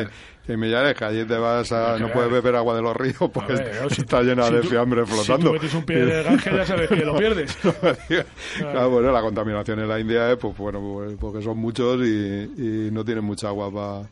y, 0.49 0.51
y 0.51 0.57
millares, 0.57 0.93
que 0.97 1.05
allí 1.05 1.23
te 1.23 1.37
vas 1.37 1.71
a... 1.71 1.95
En 1.95 2.01
no 2.01 2.11
puedes 2.11 2.29
beber 2.29 2.57
agua 2.57 2.75
de 2.75 2.81
los 2.81 2.97
ríos 2.97 3.29
porque 3.33 3.53
ver, 3.53 3.89
si 3.93 4.01
está 4.01 4.21
llena 4.23 4.43
si 4.47 4.55
de 4.55 4.61
tú- 4.63 4.67
fiambre 4.67 5.05
si 5.05 5.13
flotando. 5.13 5.47
tú 5.47 5.53
metes 5.53 5.73
un 5.73 5.83
pie 5.85 6.05
de 6.05 6.21
Ganges, 6.23 6.53
ya 6.53 6.65
sabes 6.65 6.89
que 6.89 6.95
lo 7.05 7.15
pierdes. 7.17 7.57
Claro, 8.57 8.89
bueno, 8.89 9.09
la 9.13 9.21
contaminación 9.21 9.79
en 9.79 9.87
la 9.87 9.99
India 10.01 10.31
es, 10.31 10.37
pues 10.37 10.55
bueno, 10.57 10.81
pues, 10.81 11.15
porque 11.17 11.41
son 11.41 11.57
muchos 11.57 12.01
y, 12.01 12.07
y 12.57 12.89
no 12.91 13.05
tienen 13.05 13.23
mucha 13.23 13.47
agua 13.47 13.71
para 13.71 14.09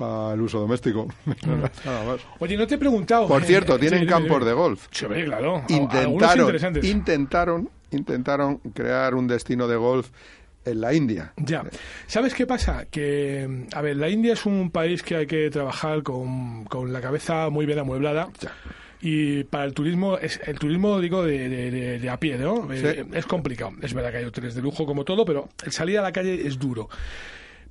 el 0.00 0.40
uso 0.40 0.60
doméstico. 0.60 1.08
Nada 1.84 2.04
más. 2.04 2.20
Oye, 2.38 2.56
no 2.56 2.66
te 2.66 2.76
he 2.76 2.78
preguntado. 2.78 3.28
Por 3.28 3.42
eh, 3.42 3.46
cierto, 3.46 3.74
sí, 3.74 3.80
tienen 3.80 4.06
campos 4.06 4.44
de 4.44 4.52
golf. 4.52 4.86
Sí, 4.90 5.06
claro. 5.06 5.62
Intentaron, 5.68 6.56
intentaron, 6.82 7.70
intentaron 7.90 8.58
crear 8.74 9.14
un 9.14 9.26
destino 9.26 9.66
de 9.68 9.76
golf 9.76 10.10
en 10.64 10.80
la 10.80 10.92
India. 10.94 11.32
Ya. 11.36 11.64
¿Sabes 12.06 12.34
qué 12.34 12.46
pasa? 12.46 12.86
Que, 12.90 13.66
a 13.72 13.80
ver, 13.82 13.96
la 13.96 14.08
India 14.08 14.34
es 14.34 14.44
un 14.46 14.70
país 14.70 15.02
que 15.02 15.16
hay 15.16 15.26
que 15.26 15.48
trabajar 15.50 16.02
con, 16.02 16.64
con 16.64 16.92
la 16.92 17.00
cabeza 17.00 17.48
muy 17.50 17.64
bien 17.66 17.78
amueblada. 17.78 18.28
Y 19.00 19.44
para 19.44 19.64
el 19.64 19.74
turismo, 19.74 20.18
es 20.18 20.40
el 20.44 20.58
turismo, 20.58 20.98
digo, 21.00 21.24
de, 21.24 21.48
de- 21.48 21.98
de- 22.00 22.10
a 22.10 22.18
pie, 22.18 22.36
¿no? 22.36 22.68
Eh, 22.72 23.06
es 23.12 23.26
complicado. 23.26 23.70
Es 23.80 23.94
verdad 23.94 24.10
que 24.10 24.16
hay 24.18 24.24
hoteles 24.24 24.56
de 24.56 24.60
lujo 24.62 24.84
como 24.86 25.04
todo, 25.04 25.24
pero 25.24 25.48
el 25.64 25.70
salir 25.70 25.98
a 25.98 26.02
la 26.02 26.10
calle 26.12 26.46
es 26.46 26.58
duro. 26.58 26.88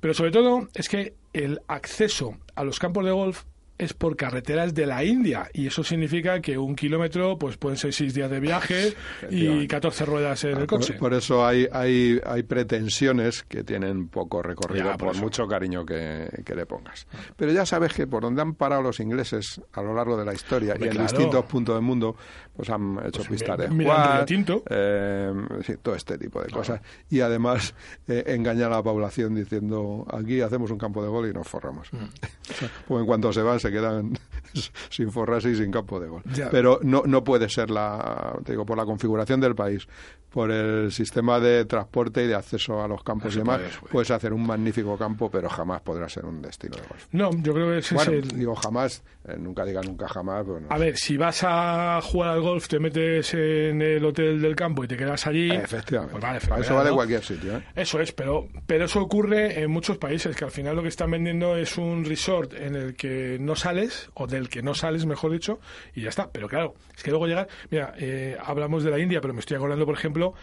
Pero 0.00 0.14
sobre 0.14 0.30
todo 0.30 0.68
es 0.74 0.88
que 0.88 1.14
el 1.32 1.60
acceso 1.66 2.36
a 2.54 2.64
los 2.64 2.78
campos 2.78 3.04
de 3.04 3.10
golf 3.10 3.44
es 3.78 3.94
por 3.94 4.16
carreteras 4.16 4.74
de 4.74 4.86
la 4.86 5.04
India 5.04 5.48
y 5.52 5.66
eso 5.68 5.84
significa 5.84 6.40
que 6.40 6.58
un 6.58 6.74
kilómetro 6.74 7.38
pues 7.38 7.56
pueden 7.56 7.78
ser 7.78 7.92
seis 7.92 8.12
días 8.12 8.30
de 8.30 8.40
viaje 8.40 8.94
y 9.30 9.66
14 9.66 10.04
ruedas 10.04 10.44
en 10.44 10.58
el 10.58 10.66
coche. 10.66 10.94
Por, 10.94 11.10
por 11.10 11.14
eso 11.14 11.46
hay, 11.46 11.66
hay, 11.72 12.20
hay 12.26 12.42
pretensiones 12.42 13.44
que 13.44 13.62
tienen 13.62 14.08
poco 14.08 14.42
recorrido, 14.42 14.86
Ya, 14.90 14.96
por 14.96 15.16
mucho 15.16 15.46
cariño 15.46 15.86
que, 15.86 16.28
que 16.44 16.54
le 16.54 16.66
pongas. 16.66 17.06
Pero 17.36 17.52
ya 17.52 17.64
sabes 17.64 17.92
que 17.92 18.06
por 18.06 18.22
donde 18.22 18.42
han 18.42 18.54
parado 18.54 18.82
los 18.82 19.00
ingleses 19.00 19.60
a 19.72 19.82
lo 19.82 19.94
largo 19.94 20.16
de 20.16 20.24
la 20.24 20.34
historia 20.34 20.72
Hombre, 20.74 20.86
y 20.86 20.90
en 20.90 20.96
claro. 20.96 21.12
distintos 21.12 21.44
puntos 21.44 21.74
del 21.76 21.84
mundo, 21.84 22.16
pues 22.56 22.70
han 22.70 22.98
hecho 23.06 23.22
Pues 23.26 23.28
pistas 23.28 23.58
de 23.58 24.24
Tinto. 24.26 24.62
eh, 24.68 25.32
sí, 25.64 25.74
todo 25.80 25.94
este 25.94 26.18
tipo 26.18 26.42
de 26.42 26.50
cosas. 26.50 26.80
Y 27.08 27.20
además 27.20 27.74
eh, 28.08 28.24
engañar 28.26 28.72
a 28.72 28.76
la 28.76 28.82
población 28.82 29.34
diciendo 29.36 30.06
aquí 30.12 30.40
hacemos 30.40 30.70
un 30.70 30.78
campo 30.78 31.02
de 31.02 31.08
gol 31.08 31.28
y 31.28 31.32
nos 31.32 31.46
forramos. 31.46 31.92
Mm. 31.92 31.96
pues 32.88 33.00
en 33.00 33.06
cuanto 33.06 33.32
se 33.32 33.42
van 33.42 33.60
se 33.60 33.67
quedan 33.70 34.18
sin 34.90 35.10
forrarse 35.10 35.50
y 35.50 35.56
sin 35.56 35.70
campo 35.70 36.00
de 36.00 36.08
gol. 36.08 36.22
Ya. 36.34 36.50
Pero 36.50 36.80
no, 36.82 37.02
no 37.06 37.24
puede 37.24 37.48
ser 37.48 37.70
la, 37.70 38.38
te 38.44 38.52
digo, 38.52 38.64
por 38.64 38.76
la 38.76 38.84
configuración 38.84 39.40
del 39.40 39.54
país, 39.54 39.86
por 40.30 40.50
el 40.50 40.92
sistema 40.92 41.40
de 41.40 41.64
transporte 41.64 42.22
y 42.22 42.26
de 42.26 42.34
acceso 42.34 42.82
a 42.82 42.88
los 42.88 43.02
campos 43.02 43.34
y 43.34 43.38
demás, 43.38 43.60
puedes 43.90 44.10
hacer 44.10 44.32
un 44.32 44.46
magnífico 44.46 44.96
campo, 44.96 45.30
pero 45.30 45.48
jamás 45.48 45.80
podrá 45.80 46.08
ser 46.08 46.26
un 46.26 46.42
destino 46.42 46.76
de 46.76 46.82
golf. 46.82 47.06
No, 47.12 47.30
yo 47.42 47.54
creo 47.54 47.70
que 47.70 47.78
ese 47.78 47.94
Bueno, 47.94 48.12
es 48.12 48.24
el... 48.24 48.38
digo 48.38 48.54
jamás, 48.54 49.02
eh, 49.26 49.36
nunca 49.38 49.64
diga 49.64 49.80
nunca 49.80 50.06
jamás, 50.06 50.44
pero 50.44 50.60
no. 50.60 50.66
A 50.70 50.78
ver, 50.78 50.96
si 50.96 51.16
vas 51.16 51.42
a 51.44 52.00
jugar 52.02 52.30
al 52.30 52.42
golf, 52.42 52.68
te 52.68 52.78
metes 52.78 53.32
en 53.34 53.80
el 53.80 54.04
hotel 54.04 54.40
del 54.40 54.54
campo 54.54 54.84
y 54.84 54.88
te 54.88 54.96
quedas 54.96 55.26
allí. 55.26 55.50
Efectivamente. 55.50 56.12
pues 56.12 56.22
vale, 56.22 56.40
Para 56.40 56.62
eso 56.62 56.74
vale 56.74 56.90
¿no? 56.90 56.96
cualquier 56.96 57.24
sitio. 57.24 57.56
¿eh? 57.56 57.62
Eso 57.74 57.98
es, 58.00 58.12
pero, 58.12 58.48
pero 58.66 58.84
eso 58.84 59.00
ocurre 59.00 59.62
en 59.62 59.70
muchos 59.70 59.96
países, 59.96 60.36
que 60.36 60.44
al 60.44 60.50
final 60.50 60.76
lo 60.76 60.82
que 60.82 60.88
están 60.88 61.10
vendiendo 61.10 61.56
es 61.56 61.78
un 61.78 62.04
resort 62.04 62.52
en 62.52 62.74
el 62.74 62.94
que 62.94 63.38
no 63.40 63.56
sales, 63.58 64.10
o 64.14 64.26
del 64.26 64.48
que 64.48 64.62
no 64.62 64.74
sales, 64.74 65.04
mejor 65.06 65.32
dicho, 65.32 65.60
y 65.94 66.02
ya 66.02 66.08
está. 66.08 66.30
Pero 66.30 66.48
claro, 66.48 66.74
es 66.96 67.02
que 67.02 67.10
luego 67.10 67.26
llegar. 67.26 67.48
Mira, 67.70 67.94
eh, 67.98 68.36
hablamos 68.42 68.84
de 68.84 68.90
la 68.90 68.98
India, 68.98 69.20
pero 69.20 69.34
me 69.34 69.40
estoy 69.40 69.56
acordando, 69.56 69.84
por 69.84 69.94
ejemplo, 69.94 70.34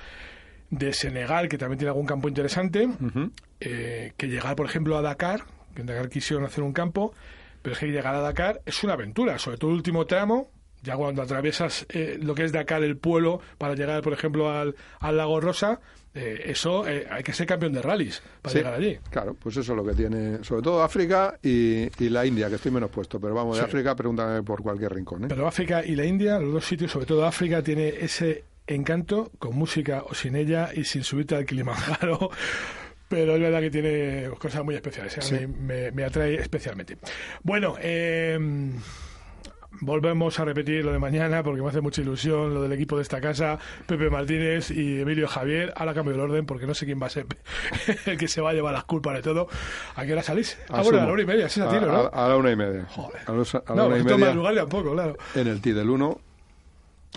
de 0.69 0.93
Senegal, 0.93 1.47
que 1.47 1.57
también 1.57 1.79
tiene 1.79 1.89
algún 1.89 2.05
campo 2.05 2.27
interesante, 2.27 2.87
eh, 3.59 4.13
que 4.17 4.27
llegar, 4.27 4.55
por 4.55 4.65
ejemplo, 4.65 4.97
a 4.97 5.01
Dakar, 5.01 5.43
que 5.73 5.81
en 5.81 5.87
Dakar 5.87 6.09
quisieron 6.09 6.45
hacer 6.45 6.63
un 6.63 6.73
campo, 6.73 7.13
pero 7.61 7.73
es 7.73 7.79
que 7.79 7.87
llegar 7.87 8.15
a 8.15 8.21
Dakar 8.21 8.61
es 8.65 8.83
una 8.83 8.93
aventura, 8.93 9.39
sobre 9.39 9.57
todo 9.57 9.71
el 9.71 9.77
último 9.77 10.05
tramo. 10.05 10.51
Ya 10.81 10.95
cuando 10.97 11.23
atraviesas 11.23 11.87
eh, 11.89 12.19
lo 12.21 12.35
que 12.35 12.43
es 12.43 12.51
Dakar, 12.51 12.83
el 12.83 12.97
pueblo, 12.97 13.39
para 13.57 13.73
llegar, 13.73 14.03
por 14.03 14.13
ejemplo, 14.13 14.51
al, 14.51 14.75
al 14.99 15.17
lago 15.17 15.41
Rosa, 15.41 15.79
eh, 16.15 16.43
eso 16.45 16.87
eh, 16.87 17.05
hay 17.09 17.21
que 17.23 17.33
ser 17.33 17.45
campeón 17.45 17.73
de 17.73 17.81
rallies 17.81 18.23
para 18.41 18.51
Sí, 18.51 18.57
llegar 18.59 18.73
allí. 18.73 18.97
Claro, 19.11 19.33
pues 19.35 19.57
eso 19.57 19.73
es 19.73 19.77
lo 19.77 19.85
que 19.85 19.93
tiene, 19.93 20.43
sobre 20.43 20.61
todo 20.61 20.81
África 20.81 21.37
y, 21.43 21.83
y 22.03 22.09
la 22.09 22.25
India, 22.25 22.49
que 22.49 22.55
estoy 22.55 22.71
menos 22.71 22.89
puesto, 22.89 23.19
pero 23.19 23.33
vamos, 23.35 23.57
de 23.57 23.63
Sí. 23.63 23.67
África 23.69 23.95
pregúntame 23.95 24.41
por 24.41 24.61
cualquier 24.63 24.93
rincón. 24.93 25.25
¿eh? 25.25 25.27
Pero 25.29 25.45
África 25.47 25.85
y 25.85 25.95
la 25.95 26.05
India, 26.05 26.39
los 26.39 26.53
dos 26.53 26.65
sitios, 26.65 26.91
sobre 26.91 27.05
todo 27.05 27.25
África, 27.25 27.61
tiene 27.61 27.89
ese 27.89 28.45
encanto 28.67 29.31
con 29.37 29.55
música 29.55 30.03
o 30.09 30.15
sin 30.15 30.35
ella 30.35 30.69
y 30.73 30.85
sin 30.85 31.03
subirte 31.03 31.35
al 31.35 31.45
Kilimanjaro. 31.45 32.31
Pero 33.07 33.35
es 33.35 33.39
verdad 33.41 33.59
que 33.61 33.69
tiene 33.69 34.29
cosas 34.39 34.63
muy 34.63 34.73
especiales. 34.73 35.19
me, 35.59 35.91
me 35.91 36.03
atrae 36.03 36.35
especialmente. 36.35 36.97
Bueno, 37.43 37.75
eh, 37.79 38.39
volvemos 39.81 40.39
a 40.39 40.45
repetir 40.45 40.83
lo 40.85 40.91
de 40.91 40.99
mañana 40.99 41.43
porque 41.43 41.61
me 41.61 41.69
hace 41.69 41.81
mucha 41.81 42.01
ilusión 42.01 42.53
lo 42.53 42.61
del 42.61 42.71
equipo 42.73 42.95
de 42.97 43.03
esta 43.03 43.19
casa, 43.21 43.59
Pepe 43.85 44.09
Martínez 44.09 44.71
y 44.71 45.01
Emilio 45.01 45.27
Javier. 45.27 45.73
Ahora 45.75 45.93
cambio 45.93 46.13
el 46.13 46.19
orden 46.19 46.45
porque 46.45 46.65
no 46.67 46.73
sé 46.73 46.85
quién 46.85 47.01
va 47.01 47.07
a 47.07 47.09
ser 47.09 47.25
el 48.05 48.17
que 48.17 48.27
se 48.27 48.41
va 48.41 48.51
a 48.51 48.53
llevar 48.53 48.73
las 48.73 48.85
culpas 48.85 49.15
de 49.15 49.21
todo. 49.21 49.47
¿A 49.95 50.05
qué 50.05 50.13
hora 50.13 50.23
salís? 50.23 50.57
Ah, 50.69 50.81
bueno, 50.81 51.01
a 51.01 51.05
la 51.05 51.11
hora 51.11 51.21
y 51.21 51.25
media, 51.25 51.49
sí, 51.49 51.61
a 51.61 51.69
tiro, 51.69 51.91
¿no? 51.91 52.09
a 52.11 52.29
la 52.29 52.37
una 52.37 52.51
y 52.51 52.55
media. 52.55 52.87
A, 53.27 53.31
los- 53.31 53.55
a 53.55 53.63
la 53.69 53.75
no, 53.75 53.87
una 53.87 53.97
y 53.97 54.03
media 54.03 54.55
tampoco, 54.55 54.93
claro. 54.93 55.17
en 55.35 55.47
el 55.47 55.61
TI 55.61 55.71
del 55.71 55.89
1. 55.89 56.19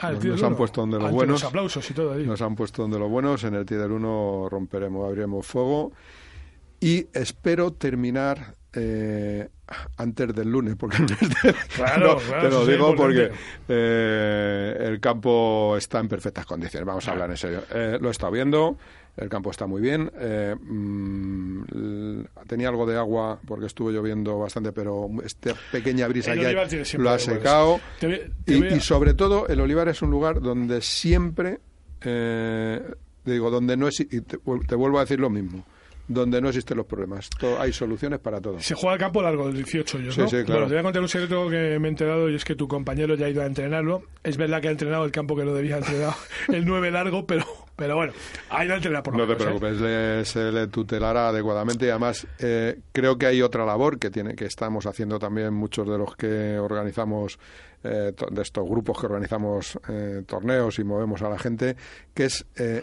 Ah, 0.00 0.12
nos, 0.12 0.42
han 0.44 0.54
puesto 0.54 0.80
donde 0.80 0.96
los 0.96 1.06
Ante 1.06 1.14
buenos. 1.16 1.40
los 1.42 1.48
aplausos 1.48 1.90
y 1.90 1.94
todo 1.94 2.12
ahí. 2.12 2.24
Nos 2.24 2.40
han 2.40 2.54
puesto 2.54 2.82
donde 2.82 3.00
los 3.00 3.10
buenos. 3.10 3.42
En 3.42 3.54
el 3.54 3.66
TI 3.66 3.74
del 3.74 3.90
1 3.90 4.48
romperemos, 4.48 5.04
abriremos 5.06 5.44
fuego. 5.44 5.90
Y 6.80 7.08
espero 7.12 7.72
terminar 7.72 8.54
eh, 8.74 9.48
antes 9.96 10.34
del 10.34 10.50
lunes, 10.50 10.76
porque 10.76 10.96
el 10.98 11.02
lunes 11.04 11.18
te, 11.42 11.54
Claro, 11.76 12.14
no, 12.14 12.16
claro, 12.18 12.42
te 12.42 12.54
lo 12.54 12.62
es 12.62 12.68
digo 12.68 12.94
porque 12.96 13.30
eh, 13.68 14.76
el 14.88 15.00
campo 15.00 15.74
está 15.76 16.00
en 16.00 16.08
perfectas 16.08 16.44
condiciones. 16.46 16.86
Vamos 16.86 17.06
a 17.08 17.12
hablar 17.12 17.30
en 17.30 17.36
serio. 17.36 17.62
Eh, 17.72 17.98
lo 18.00 18.08
he 18.08 18.10
estado 18.10 18.32
viendo. 18.32 18.76
El 19.16 19.28
campo 19.28 19.50
está 19.50 19.66
muy 19.66 19.80
bien. 19.82 20.10
eh, 20.16 20.54
mm, 20.60 22.20
tenía 22.46 22.68
algo 22.68 22.86
de 22.86 22.96
agua 22.96 23.40
porque 23.46 23.66
estuvo 23.66 23.90
lloviendo 23.90 24.38
bastante, 24.38 24.70
pero 24.72 25.08
esta 25.24 25.54
pequeña 25.72 26.06
brisa 26.06 26.32
siempre 26.34 26.52
lo 27.02 27.10
ha 27.10 27.18
secado. 27.18 27.80
Te 27.98 28.06
voy- 28.06 28.32
te 28.44 28.76
Y, 28.76 28.80
sobre 28.80 29.14
todo, 29.14 29.48
el 29.48 29.60
olivar 29.60 29.88
es 29.88 30.02
un 30.02 30.10
lugar 30.10 30.40
donde 30.40 30.80
siempre, 30.82 31.58
eh, 32.02 32.80
digo, 33.24 33.50
donde 33.50 33.76
no 33.76 33.88
exi- 33.88 34.06
y 34.10 34.20
te 34.20 34.76
vuelvo 34.76 34.98
a 34.98 35.00
decir 35.02 35.18
lo 35.18 35.30
mismo, 35.30 35.64
donde 36.08 36.40
no 36.40 36.48
existen 36.48 36.76
los 36.76 36.86
problemas. 36.86 37.28
Hay 37.58 37.72
soluciones 37.72 38.18
para 38.18 38.40
todo. 38.40 38.58
Se 38.60 38.74
juega 38.74 38.94
al 38.94 38.98
campo 38.98 39.22
largo 39.22 39.46
del 39.46 39.56
18 39.56 39.98
hoyos, 39.98 40.14
Sí, 40.14 40.20
¿no? 40.22 40.28
sí, 40.28 40.36
claro. 40.44 40.52
Bueno, 40.62 40.66
te 40.66 40.72
voy 40.74 40.80
a 40.80 40.82
contar 40.82 41.02
un 41.02 41.08
secreto 41.08 41.48
que 41.50 41.78
me 41.78 41.88
he 41.88 41.90
enterado 41.90 42.28
y 42.30 42.34
es 42.34 42.44
que 42.44 42.54
tu 42.54 42.66
compañero 42.66 43.14
ya 43.14 43.26
ha 43.26 43.28
ido 43.28 43.42
a 43.42 43.46
entrenarlo. 43.46 44.02
Es 44.24 44.36
verdad 44.36 44.60
que 44.60 44.68
ha 44.68 44.70
entrenado 44.70 45.04
el 45.04 45.12
campo 45.12 45.36
que 45.36 45.44
no 45.44 45.52
debía 45.54 45.76
entrenar, 45.78 46.14
el 46.48 46.64
9 46.64 46.90
largo, 46.90 47.26
pero, 47.26 47.44
pero 47.76 47.94
bueno, 47.96 48.12
ha 48.50 48.64
ido 48.64 48.74
a 48.74 48.76
entrenar 48.76 49.02
por 49.02 49.16
lo 49.16 49.26
No 49.26 49.26
te 49.26 49.32
¿eh? 49.34 49.44
preocupes, 49.46 49.80
le- 49.80 50.24
se 50.24 50.50
le 50.50 50.66
tutelará 50.68 51.28
adecuadamente 51.28 51.86
y 51.86 51.90
además 51.90 52.26
eh, 52.38 52.78
creo 52.92 53.18
que 53.18 53.26
hay 53.26 53.42
otra 53.42 53.64
labor 53.66 53.98
que 53.98 54.10
tiene 54.10 54.34
que 54.34 54.46
estamos 54.46 54.86
haciendo 54.86 55.18
también 55.18 55.52
muchos 55.52 55.86
de 55.88 55.98
los 55.98 56.16
que 56.16 56.58
organizamos 56.58 57.38
eh, 57.84 58.12
de 58.30 58.42
estos 58.42 58.68
grupos 58.68 58.98
que 58.98 59.06
organizamos 59.06 59.78
eh, 59.88 60.22
torneos 60.26 60.78
y 60.78 60.84
movemos 60.84 61.22
a 61.22 61.28
la 61.28 61.38
gente, 61.38 61.76
que 62.14 62.24
es 62.24 62.44
eh, 62.56 62.82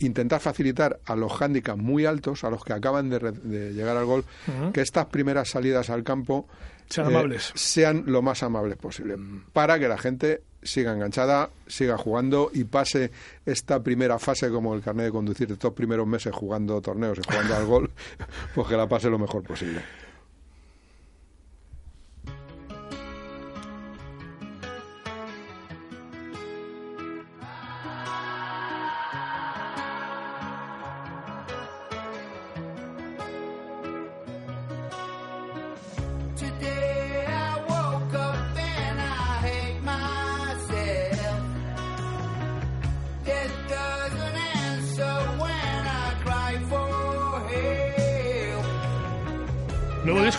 intentar 0.00 0.40
facilitar 0.40 0.98
a 1.06 1.14
los 1.16 1.40
handicaps 1.40 1.80
muy 1.80 2.04
altos, 2.06 2.44
a 2.44 2.50
los 2.50 2.64
que 2.64 2.72
acaban 2.72 3.08
de, 3.08 3.18
re- 3.18 3.32
de 3.32 3.72
llegar 3.72 3.96
al 3.96 4.04
gol, 4.04 4.24
que 4.72 4.80
estas 4.80 5.06
primeras 5.06 5.48
salidas 5.50 5.88
al 5.90 6.02
campo 6.04 6.46
Sean 6.88 7.06
eh, 7.10 7.14
amables. 7.14 7.52
sean 7.54 8.02
lo 8.06 8.20
más 8.22 8.42
amables 8.42 8.76
posible, 8.76 9.16
para 9.52 9.78
que 9.78 9.88
la 9.88 9.96
gente 9.98 10.42
siga 10.62 10.92
enganchada, 10.92 11.48
siga 11.66 11.96
jugando 11.96 12.50
y 12.52 12.64
pase 12.64 13.10
esta 13.46 13.82
primera 13.82 14.18
fase 14.18 14.50
como 14.50 14.74
el 14.74 14.82
carnet 14.82 15.06
de 15.06 15.12
conducir, 15.12 15.50
estos 15.52 15.72
primeros 15.72 16.06
meses 16.06 16.34
jugando 16.34 16.80
torneos 16.82 17.18
y 17.18 17.22
jugando 17.22 17.56
al 17.56 17.64
gol, 17.66 17.90
pues 18.54 18.66
que 18.68 18.76
la 18.76 18.88
pase 18.88 19.08
lo 19.08 19.18
mejor 19.18 19.42
posible. 19.42 19.80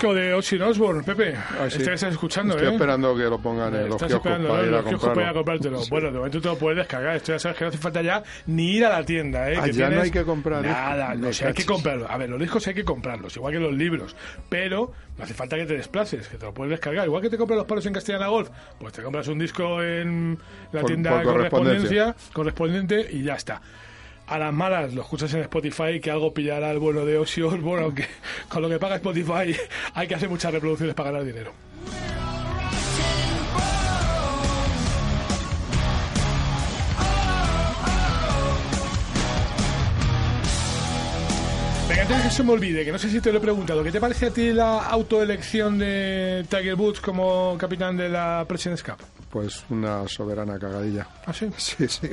Disco 0.02 0.16
de 0.16 0.34
Ozzy 0.34 0.60
Osbourne, 0.60 1.04
Pepe. 1.04 1.36
Ah, 1.36 1.68
sí. 1.70 1.78
Este 1.78 1.94
estás 1.94 2.12
escuchando, 2.14 2.56
Estoy 2.56 2.70
¿eh? 2.70 2.74
esperando 2.74 3.16
que 3.16 3.24
lo 3.24 3.38
pongan 3.40 3.74
en 3.76 3.84
los 3.90 4.02
Estás 4.02 4.08
kioscos 4.08 4.32
esperando 4.32 4.50
para 4.50 4.68
ir 4.68 4.74
a 4.74 4.82
comprarlo. 4.84 5.34
comprártelo. 5.36 5.80
Sí. 5.82 5.90
Bueno, 5.92 6.08
de 6.12 6.18
momento 6.18 6.42
te 6.42 6.48
lo 6.48 6.58
puedes 6.58 6.78
descargar. 6.80 7.16
Esto 7.18 7.34
ya 7.34 7.40
sabes 7.40 7.58
que 7.58 7.64
no 7.66 7.70
hace 7.70 7.78
falta 7.78 8.02
ya 8.02 8.24
ni 8.48 8.72
ir 8.78 8.86
a 8.86 8.90
la 8.90 9.06
tienda, 9.06 9.52
¿eh? 9.52 9.58
Ah, 9.60 9.64
que 9.66 9.74
ya 9.74 9.90
no 9.92 10.02
hay 10.02 10.10
que 10.10 10.24
comprar, 10.24 10.66
¿eh? 10.66 10.70
Nada, 10.70 11.14
no, 11.14 11.32
sea, 11.32 11.50
hay 11.50 11.54
que 11.54 11.66
comprarlo. 11.66 12.10
A 12.10 12.18
ver, 12.18 12.30
los 12.30 12.40
discos 12.40 12.68
hay 12.68 12.74
que 12.74 12.84
comprarlos, 12.84 13.36
igual 13.38 13.54
que 13.54 13.60
los 13.60 13.74
libros. 13.74 14.16
Pero 14.50 14.92
no 15.18 15.24
hace 15.24 15.36
falta 15.36 15.56
que 15.56 15.66
te 15.66 15.76
desplaces, 15.76 16.28
que 16.28 16.38
te 16.38 16.46
lo 16.46 16.54
puedes 16.54 16.72
descargar. 16.72 17.06
Igual 17.06 17.22
que 17.22 17.30
te 17.30 17.38
compras 17.38 17.58
los 17.58 17.68
palos 17.68 17.86
en 17.86 17.94
Castellana 17.94 18.28
Golf, 18.28 18.50
pues 18.80 18.94
te 18.94 19.04
compras 19.04 19.28
un 19.28 19.38
disco 19.38 19.84
en 19.84 20.38
la 20.72 20.82
Por- 20.82 20.90
tienda 20.90 21.12
por 21.12 21.20
de 21.20 21.26
correspondencia. 21.26 22.04
correspondencia, 22.06 22.34
correspondiente 22.34 23.08
y 23.12 23.22
ya 23.24 23.36
está. 23.36 23.62
A 24.32 24.40
las 24.40 24.54
malas 24.54 24.94
lo 24.94 25.02
escuchas 25.02 25.34
en 25.34 25.42
Spotify 25.42 26.00
que 26.00 26.10
algo 26.10 26.34
pillará 26.34 26.72
el 26.72 26.80
bueno 26.80 27.06
de 27.06 27.18
Osios. 27.18 27.60
Bueno, 27.62 27.86
aunque 27.86 28.06
con 28.48 28.62
lo 28.62 28.70
que 28.70 28.80
paga 28.80 28.96
Spotify 28.96 29.54
hay 29.94 30.08
que 30.08 30.16
hacer 30.16 30.30
muchas 30.30 30.54
reproducciones 30.54 30.96
para 30.96 31.12
ganar 31.12 31.26
dinero. 31.26 31.52
Venga, 41.90 42.04
antes 42.04 42.18
de 42.18 42.24
que 42.24 42.30
se 42.30 42.44
me 42.44 42.52
olvide, 42.54 42.86
que 42.86 42.92
no 42.94 42.98
sé 42.98 43.10
si 43.10 43.20
te 43.20 43.34
lo 43.34 43.40
he 43.40 43.42
preguntado, 43.42 43.84
¿qué 43.84 43.92
te 43.92 44.00
parece 44.00 44.28
a 44.28 44.32
ti 44.32 44.54
la 44.54 44.80
autoelección 44.80 45.78
de 45.78 46.46
Tiger 46.50 46.76
Woods 46.76 47.02
como 47.02 47.58
capitán 47.58 47.98
de 47.98 48.08
la 48.08 48.46
President's 48.48 48.82
Cup? 48.82 48.96
Pues 49.30 49.66
una 49.70 50.08
soberana 50.08 50.58
cagadilla. 50.58 51.06
¿Ah, 51.26 51.34
sí? 51.34 51.50
Sí, 51.58 51.90
sí. 51.90 52.10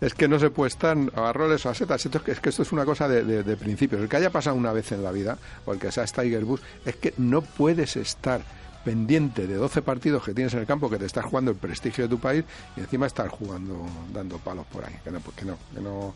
Es 0.00 0.14
que 0.14 0.28
no 0.28 0.38
se 0.38 0.50
puede 0.50 0.68
estar 0.68 0.96
a 1.14 1.32
roles 1.32 1.64
o 1.66 1.68
a 1.68 1.74
setas. 1.74 2.04
Es 2.06 2.22
que, 2.22 2.32
es 2.32 2.40
que 2.40 2.48
esto 2.48 2.62
es 2.62 2.72
una 2.72 2.84
cosa 2.84 3.06
de, 3.06 3.22
de, 3.24 3.42
de 3.42 3.56
principios. 3.56 4.00
El 4.00 4.08
que 4.08 4.16
haya 4.16 4.30
pasado 4.30 4.56
una 4.56 4.72
vez 4.72 4.92
en 4.92 5.02
la 5.02 5.12
vida, 5.12 5.36
o 5.66 5.72
el 5.72 5.78
que 5.78 5.92
sea 5.92 6.04
Tiger 6.04 6.44
Woods, 6.44 6.62
es 6.84 6.96
que 6.96 7.12
no 7.18 7.42
puedes 7.42 7.96
estar 7.96 8.40
pendiente 8.84 9.46
de 9.46 9.56
12 9.56 9.82
partidos 9.82 10.24
que 10.24 10.32
tienes 10.32 10.54
en 10.54 10.60
el 10.60 10.66
campo, 10.66 10.88
que 10.88 10.96
te 10.96 11.04
estás 11.04 11.24
jugando 11.24 11.50
el 11.50 11.56
prestigio 11.58 12.04
de 12.04 12.08
tu 12.08 12.18
país 12.18 12.44
y 12.76 12.80
encima 12.80 13.06
estar 13.06 13.28
jugando, 13.28 13.86
dando 14.12 14.38
palos 14.38 14.66
por 14.66 14.84
ahí. 14.84 14.94
Que 15.04 15.10
no, 15.10 15.20
que 15.36 15.44
no, 15.44 15.58
que 15.74 15.80
no, 15.80 16.14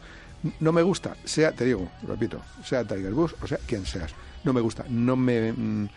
no 0.61 0.73
me 0.73 0.82
gusta, 0.82 1.15
sea, 1.24 1.52
te 1.52 1.66
digo, 1.66 1.90
repito, 2.06 2.40
sea 2.65 2.85
Tiger 2.85 3.12
Woods 3.12 3.35
o 3.43 3.47
sea 3.47 3.59
quien 3.66 3.85
seas. 3.85 4.15
No 4.44 4.52
me 4.52 4.61
gusta, 4.62 4.85
no 4.89 5.16
me... 5.16 5.52
mm, 5.52 5.89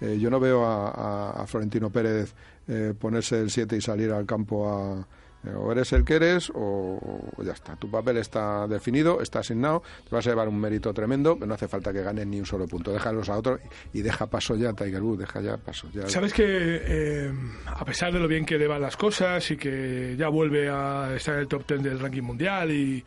eh, 0.00 0.18
yo 0.20 0.28
no 0.28 0.38
veo 0.38 0.62
a 0.66 1.44
Florentino 1.46 1.90
Pérez 1.90 2.34
eh, 2.68 2.92
ponerse 2.98 3.40
el 3.40 3.50
7 3.50 3.76
y 3.76 3.80
salir 3.80 4.10
al 4.10 4.26
campo 4.26 4.68
a... 4.68 5.06
eh, 5.46 5.54
o 5.54 5.70
eres 5.72 5.92
el 5.92 6.04
que 6.04 6.14
eres 6.14 6.50
o, 6.50 7.30
o 7.36 7.42
ya 7.42 7.52
está. 7.52 7.76
Tu 7.76 7.90
papel 7.90 8.18
está 8.18 8.66
definido, 8.66 9.20
está 9.20 9.40
asignado, 9.40 9.82
te 10.08 10.14
vas 10.14 10.26
a 10.26 10.30
llevar 10.30 10.48
un 10.48 10.58
mérito 10.58 10.92
tremendo, 10.92 11.34
pero 11.34 11.46
no 11.46 11.54
hace 11.54 11.68
falta 11.68 11.92
que 11.92 12.02
ganes 12.02 12.26
ni 12.26 12.38
un 12.38 12.46
solo 12.46 12.66
punto. 12.66 12.92
Déjalos 12.92 13.28
a 13.28 13.36
otros 13.36 13.60
y 13.92 14.02
deja 14.02 14.26
paso 14.26 14.56
ya 14.56 14.72
Tiger 14.72 15.02
Woods, 15.02 15.20
deja 15.20 15.40
ya 15.40 15.56
paso. 15.56 15.88
Ya. 15.92 16.08
Sabes 16.08 16.32
que 16.32 16.44
eh, 16.46 17.32
a 17.66 17.84
pesar 17.84 18.12
de 18.12 18.18
lo 18.18 18.28
bien 18.28 18.44
que 18.44 18.58
le 18.58 18.66
van 18.66 18.82
las 18.82 18.96
cosas 18.96 19.50
y 19.50 19.56
que 19.56 20.16
ya 20.18 20.28
vuelve 20.28 20.68
a 20.68 21.14
estar 21.14 21.34
en 21.34 21.40
el 21.40 21.48
top 21.48 21.66
10 21.66 21.82
del 21.82 22.00
ranking 22.00 22.22
mundial 22.22 22.70
y, 22.70 23.04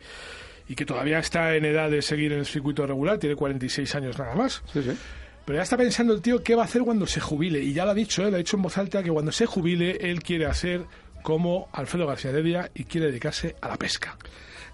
y 0.68 0.74
que 0.74 0.86
todavía 0.86 1.18
está 1.18 1.54
en 1.54 1.64
edad 1.64 1.90
de 1.90 2.00
seguir 2.02 2.32
en 2.32 2.40
el 2.40 2.46
circuito 2.46 2.86
regular, 2.86 3.18
tiene 3.18 3.36
46 3.36 3.94
años 3.94 4.18
nada 4.18 4.34
más. 4.34 4.62
Sí, 4.72 4.82
sí. 4.82 4.96
Pero 5.44 5.58
ya 5.58 5.62
está 5.62 5.76
pensando 5.76 6.14
el 6.14 6.20
tío 6.20 6.42
qué 6.44 6.54
va 6.54 6.62
a 6.62 6.64
hacer 6.66 6.82
cuando 6.82 7.06
se 7.06 7.18
jubile. 7.18 7.60
Y 7.60 7.72
ya 7.72 7.84
lo 7.84 7.90
ha 7.90 7.94
dicho, 7.94 8.22
¿eh? 8.22 8.30
lo 8.30 8.36
ha 8.36 8.38
dicho 8.38 8.56
en 8.56 8.62
voz 8.62 8.78
alta, 8.78 9.02
que 9.02 9.10
cuando 9.10 9.32
se 9.32 9.46
jubile 9.46 9.98
él 10.00 10.22
quiere 10.22 10.46
hacer 10.46 10.84
como 11.22 11.68
Alfredo 11.72 12.06
García 12.06 12.30
Heredia 12.30 12.70
y 12.74 12.84
quiere 12.84 13.06
dedicarse 13.08 13.56
a 13.60 13.68
la 13.68 13.76
pesca. 13.76 14.16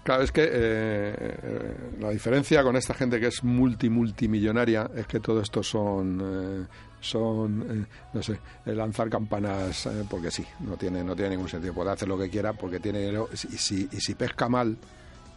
Claro, 0.03 0.23
es 0.23 0.31
que 0.31 0.43
eh, 0.43 0.49
eh, 0.53 1.73
la 1.99 2.11
diferencia 2.11 2.63
con 2.63 2.77
esta 2.77 2.93
gente 2.93 3.19
que 3.19 3.27
es 3.27 3.43
multi 3.43 3.89
multimillonaria 3.89 4.89
es 4.95 5.05
que 5.05 5.19
todo 5.19 5.41
esto 5.41 5.61
son 5.61 6.21
eh, 6.23 6.67
son 7.01 7.65
eh, 7.69 7.85
no 8.13 8.23
sé 8.23 8.39
eh, 8.65 8.73
lanzar 8.73 9.09
campanas 9.09 9.89
porque 10.09 10.31
sí 10.31 10.45
no 10.61 10.77
tiene 10.77 11.03
no 11.03 11.13
tiene 11.13 11.31
ningún 11.31 11.49
sentido 11.49 11.73
puede 11.73 11.91
hacer 11.91 12.07
lo 12.07 12.17
que 12.17 12.29
quiera 12.29 12.53
porque 12.53 12.79
tiene 12.79 12.99
dinero 12.99 13.27
y 13.33 13.37
si 13.37 13.89
y 13.91 13.99
si 13.99 14.15
pesca 14.15 14.47
mal. 14.47 14.77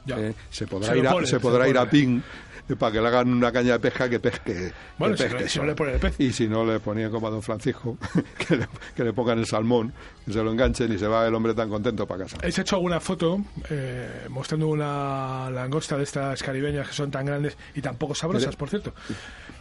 Eh, 0.07 0.35
se 0.51 0.67
podrá 0.67 0.93
Se 0.93 0.99
ir 0.99 1.07
a, 1.07 1.13
pone, 1.13 1.27
se 1.27 1.31
se 1.33 1.41
podrá 1.41 1.65
lo 1.65 1.71
ir 1.71 1.79
a 1.79 1.89
ping 1.89 2.21
eh, 2.69 2.77
para 2.77 2.93
que 2.93 3.01
le 3.01 3.09
hagan 3.09 3.33
una 3.33 3.51
caña 3.51 3.73
de 3.73 3.79
pesca 3.81 4.09
que 4.09 4.21
pesque 4.21 4.73
Bueno, 4.99 5.17
que 5.17 5.23
si 5.25 5.29
no- 5.29 5.37
pesque 5.37 5.49
si 5.51 5.59
no 5.59 5.65
le 5.67 5.75
pone 5.75 5.93
el 5.95 5.99
pez. 6.01 6.15
y 6.21 6.33
si 6.33 6.49
no 6.49 6.65
le 6.65 6.79
ponía 6.81 7.11
como 7.11 7.27
a 7.27 7.31
don 7.31 7.43
Francisco 7.43 7.97
que 8.49 8.57
le, 8.57 8.69
que 8.95 9.05
le 9.05 9.13
pongan 9.13 9.39
el 9.41 9.47
salmón 9.47 9.93
que 10.25 10.33
se 10.33 10.43
lo 10.43 10.53
enganchen 10.53 10.93
y 10.93 10.99
se 10.99 11.07
va 11.09 11.27
el 11.27 11.35
hombre 11.35 11.55
tan 11.55 11.69
contento 11.69 12.07
para 12.07 12.25
casa. 12.25 12.39
He 12.43 12.49
hecho 12.49 12.77
alguna 12.77 13.01
foto 13.01 13.43
eh, 13.71 14.27
mostrando 14.29 14.69
una 14.69 15.51
langosta 15.51 15.97
de 15.97 16.05
estas 16.05 16.43
caribeñas 16.43 16.87
que 16.89 16.95
son 16.95 17.11
tan 17.11 17.27
grandes 17.27 17.57
y 17.75 17.81
tan 17.83 17.97
poco 17.97 18.15
sabrosas, 18.15 18.55
por 18.57 18.69
cierto. 18.69 18.95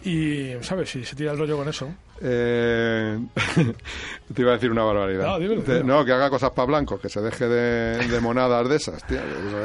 Y, 0.04 0.54
¿sabes? 0.62 0.90
Si 0.90 1.04
se 1.04 1.16
tira 1.16 1.32
el 1.32 1.38
rollo 1.38 1.58
con 1.58 1.68
eso. 1.68 1.90
Eh, 2.22 3.20
te 4.34 4.42
iba 4.42 4.52
a 4.52 4.54
decir 4.56 4.72
una 4.72 4.84
barbaridad. 4.84 5.26
No, 5.28 5.40
dímelo, 5.40 5.62
Te- 5.64 5.76
dímelo. 5.80 5.98
no, 6.00 6.06
que 6.06 6.12
haga 6.14 6.30
cosas 6.30 6.52
para 6.52 6.66
blancos, 6.68 7.00
que 7.02 7.10
se 7.10 7.22
deje 7.22 7.48
de, 7.48 8.08
de 8.08 8.20
monadas 8.22 8.68
de 8.70 8.76
esas. 8.78 9.06
tío. 9.06 9.20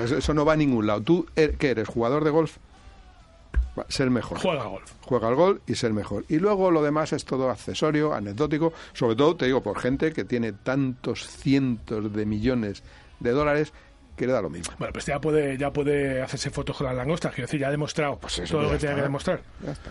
Eso, 0.04 0.16
eso 0.18 0.34
no 0.34 0.44
va 0.44 0.54
a 0.54 0.56
ningún 0.56 0.86
lado. 0.86 1.02
¿Tú 1.02 1.26
er- 1.36 1.56
qué 1.56 1.70
eres? 1.70 1.88
¿Jugador 1.88 2.24
de 2.24 2.30
golf? 2.30 2.56
Va, 3.78 3.86
ser 3.88 4.08
mejor. 4.10 4.38
Juega 4.38 4.62
al 4.62 4.68
golf. 4.68 4.92
Juega 5.02 5.28
al 5.28 5.34
golf 5.34 5.60
y 5.66 5.74
ser 5.74 5.92
mejor. 5.92 6.24
Y 6.28 6.38
luego 6.38 6.70
lo 6.70 6.82
demás 6.82 7.12
es 7.12 7.24
todo 7.24 7.50
accesorio, 7.50 8.14
anecdótico. 8.14 8.72
Sobre 8.92 9.16
todo, 9.16 9.36
te 9.36 9.46
digo, 9.46 9.62
por 9.62 9.78
gente 9.80 10.12
que 10.12 10.24
tiene 10.24 10.52
tantos 10.52 11.26
cientos 11.26 12.12
de 12.12 12.24
millones 12.26 12.82
de 13.20 13.30
dólares 13.32 13.72
que 14.16 14.26
le 14.26 14.32
da 14.32 14.40
lo 14.42 14.50
mismo. 14.50 14.74
Bueno, 14.78 14.92
pues 14.92 15.06
ya 15.06 15.20
puede, 15.20 15.56
ya 15.58 15.72
puede 15.72 16.22
hacerse 16.22 16.50
fotos 16.50 16.76
con 16.76 16.86
las 16.86 16.94
langostas. 16.96 17.32
Quiero 17.34 17.46
decir, 17.46 17.60
ya 17.60 17.68
ha 17.68 17.70
demostrado 17.70 18.18
eso 18.26 18.42
todo 18.44 18.62
lo 18.62 18.70
que 18.70 18.78
tenía 18.78 18.96
que 18.96 19.02
demostrar. 19.02 19.42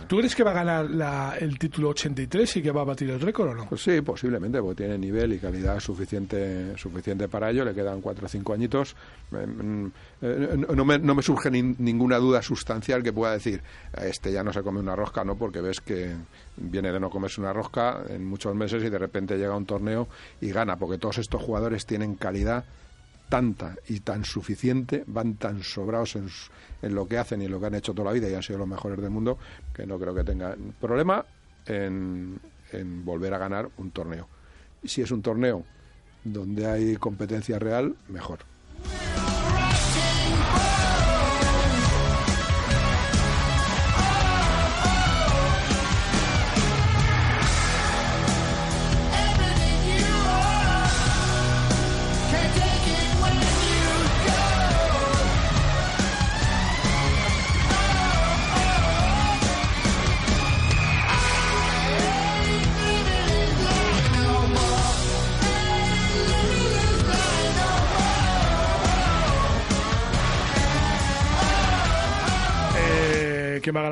¿Tú 0.07 0.17
crees 0.17 0.35
que 0.35 0.43
va 0.43 0.51
a 0.51 0.53
ganar 0.53 0.89
la- 0.89 1.35
el 1.39 1.57
título 1.59 1.89
83 1.89 2.57
y 2.57 2.61
que 2.61 2.71
va 2.71 2.81
a 2.81 2.85
batir 2.85 3.09
el 3.09 3.19
récord 3.19 3.49
o 3.49 3.53
no? 3.53 3.67
Pues 3.69 3.81
sí, 3.83 4.01
posiblemente, 4.01 4.59
porque 4.61 4.83
tiene 4.83 4.97
nivel 4.97 5.33
y 5.33 5.39
calidad 5.39 5.79
suficiente 5.79 6.77
suficiente 6.77 7.27
para 7.27 7.49
ello. 7.49 7.65
Le 7.65 7.73
quedan 7.73 8.01
cuatro 8.01 8.25
o 8.25 8.29
cinco 8.29 8.53
añitos. 8.53 8.95
Eh, 9.31 9.45
mm, 9.45 9.87
eh, 10.21 10.65
no- 10.75 10.85
me, 10.85 10.99
no 10.99 11.15
me 11.15 11.21
surge 11.21 11.49
nin- 11.49 11.75
ninguna 11.79 12.17
duda 12.17 12.41
sustancial 12.41 13.03
que 13.03 13.11
pueda 13.13 13.33
decir, 13.33 13.61
este 14.01 14.31
ya 14.31 14.43
no 14.43 14.53
se 14.53 14.61
come 14.63 14.79
una 14.79 14.95
rosca, 14.95 15.23
¿no? 15.23 15.35
Porque 15.35 15.61
ves 15.61 15.81
que 15.81 16.15
viene 16.57 16.91
de 16.91 16.99
no 16.99 17.09
comerse 17.09 17.41
una 17.41 17.51
rosca 17.53 18.03
en 18.09 18.25
muchos 18.25 18.55
meses 18.55 18.83
y 18.83 18.89
de 18.89 18.97
repente 18.97 19.37
llega 19.37 19.53
a 19.53 19.57
un 19.57 19.65
torneo 19.65 20.07
y 20.41 20.49
gana, 20.51 20.77
porque 20.77 20.97
todos 20.97 21.17
estos 21.17 21.41
jugadores 21.41 21.85
tienen 21.85 22.15
calidad 22.15 22.63
tanta 23.29 23.75
y 23.87 24.01
tan 24.01 24.25
suficiente, 24.25 25.03
van 25.07 25.35
tan 25.35 25.63
sobrados 25.63 26.15
en, 26.15 26.29
en 26.81 26.95
lo 26.95 27.07
que 27.07 27.17
hacen 27.17 27.41
y 27.41 27.45
en 27.45 27.51
lo 27.51 27.59
que 27.59 27.67
han 27.67 27.75
hecho 27.75 27.93
toda 27.93 28.09
la 28.09 28.13
vida 28.13 28.29
y 28.29 28.35
han 28.35 28.43
sido 28.43 28.59
los 28.59 28.67
mejores 28.67 28.99
del 28.99 29.09
mundo, 29.09 29.37
que 29.73 29.85
no 29.85 29.97
creo 29.99 30.13
que 30.13 30.23
tengan 30.23 30.73
problema 30.79 31.25
en, 31.65 32.39
en 32.71 33.05
volver 33.05 33.33
a 33.33 33.37
ganar 33.37 33.69
un 33.77 33.91
torneo. 33.91 34.27
Si 34.83 35.01
es 35.01 35.11
un 35.11 35.21
torneo 35.21 35.63
donde 36.23 36.67
hay 36.67 36.95
competencia 36.97 37.59
real, 37.59 37.95
mejor. 38.09 38.39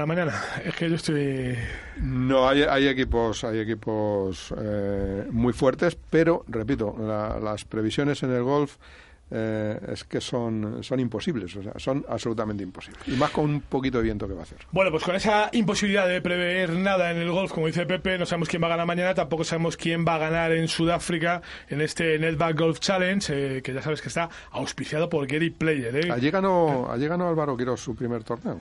Eh, 0.02 0.08
¿Quién 0.08 0.20
va 0.20 0.24
a 0.24 0.26
ganar 0.26 0.34
mañana? 0.34 0.42
Es 0.66 0.76
que 0.76 0.90
yo 0.90 0.96
estoy... 0.96 1.56
No, 2.02 2.48
hay, 2.48 2.64
hay 2.64 2.88
equipos, 2.88 3.44
hay 3.44 3.60
equipos 3.60 4.54
eh, 4.58 5.26
muy 5.32 5.54
fuertes, 5.54 5.98
pero 6.10 6.44
repito, 6.48 6.96
la- 7.00 7.40
las 7.40 7.66
previsiones 7.66 8.24
en 8.24 8.32
el 8.32 8.44
golf 8.44 8.78
eh, 9.34 9.80
es 9.94 10.04
que 10.04 10.20
son, 10.20 10.84
son 10.84 11.00
imposibles, 11.00 11.56
o 11.56 11.64
sea, 11.64 11.72
son 11.78 12.04
absolutamente 12.10 12.64
imposibles. 12.64 13.02
Y 13.08 13.12
más 13.12 13.30
con 13.32 13.46
un 13.46 13.62
poquito 13.62 14.00
de 14.00 14.04
viento 14.04 14.28
que 14.28 14.34
va 14.34 14.42
a 14.42 14.44
hacer. 14.44 14.58
Bueno, 14.72 14.92
pues 14.92 15.04
con 15.06 15.16
esa 15.16 15.48
imposibilidad 15.54 16.06
de 16.06 16.20
prever 16.22 16.72
nada 16.72 17.12
en 17.12 17.18
el 17.18 17.32
golf, 17.32 17.54
como 17.54 17.68
dice 17.68 17.86
Pepe, 17.86 18.18
no 18.18 18.26
sabemos 18.26 18.50
quién 18.50 18.62
va 18.62 18.68
a 18.68 18.72
ganar 18.72 18.86
mañana, 18.88 19.14
tampoco 19.14 19.46
sabemos 19.46 19.78
quién 19.78 20.06
va 20.06 20.16
a 20.16 20.18
ganar 20.18 20.52
en 20.52 20.68
Sudáfrica 20.68 21.42
en 21.70 21.80
este 21.80 22.20
Netback 22.20 22.60
Golf 22.60 22.80
Challenge, 22.80 23.58
eh, 23.58 23.62
que 23.62 23.74
ya 23.74 23.82
sabes 23.82 24.02
que 24.02 24.10
está 24.10 24.30
auspiciado 24.52 25.08
por 25.08 25.26
Gary 25.28 25.50
Player, 25.50 25.96
¿eh? 25.96 26.12
Allí 26.12 26.30
ganó, 26.30 26.92
allí 26.92 27.08
ganó 27.08 27.30
Álvaro 27.30 27.56
Quiroz 27.56 27.80
su 27.80 27.96
primer 27.96 28.26
torneo. 28.26 28.60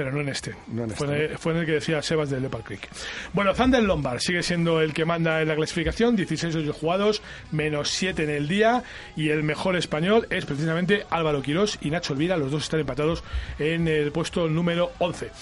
Pero 0.00 0.12
no 0.12 0.22
en 0.22 0.30
este. 0.30 0.54
No 0.68 0.84
en 0.84 0.90
fue, 0.92 1.08
este, 1.08 1.24
en 1.24 1.30
el, 1.32 1.38
fue 1.38 1.52
en 1.52 1.58
el 1.58 1.66
que 1.66 1.72
decía 1.72 2.00
Sebas 2.00 2.30
de 2.30 2.40
Leopard 2.40 2.62
Creek. 2.62 2.88
Bueno, 3.34 3.54
Zander 3.54 3.82
Lombard 3.82 4.20
sigue 4.20 4.42
siendo 4.42 4.80
el 4.80 4.94
que 4.94 5.04
manda 5.04 5.42
en 5.42 5.48
la 5.48 5.54
clasificación, 5.54 6.16
16 6.16 6.54
hoyos 6.54 6.74
jugados, 6.74 7.20
menos 7.50 7.90
7 7.90 8.24
en 8.24 8.30
el 8.30 8.48
día, 8.48 8.82
y 9.14 9.28
el 9.28 9.42
mejor 9.42 9.76
español 9.76 10.26
es 10.30 10.46
precisamente 10.46 11.04
Álvaro 11.10 11.42
Quirós 11.42 11.78
y 11.82 11.90
Nacho 11.90 12.14
Elvira, 12.14 12.38
los 12.38 12.50
dos 12.50 12.62
están 12.62 12.80
empatados 12.80 13.22
en 13.58 13.88
el 13.88 14.10
puesto 14.10 14.48
número 14.48 14.90
11. 15.00 15.32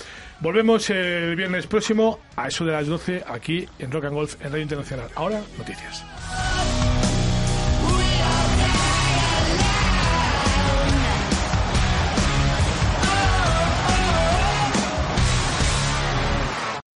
Volvemos 0.41 0.91
el 0.91 1.37
viernes 1.37 1.69
próximo 1.69 2.19
a 2.35 2.49
eso 2.49 2.65
de 2.65 2.73
las 2.73 2.89
12 2.89 3.23
aquí 3.29 3.69
en 3.79 3.93
Rock 3.93 4.07
and 4.07 4.15
Golf 4.15 4.35
en 4.41 4.51
Radio 4.51 4.63
Internacional. 4.63 5.09
Ahora, 5.15 5.41
noticias. 5.57 6.05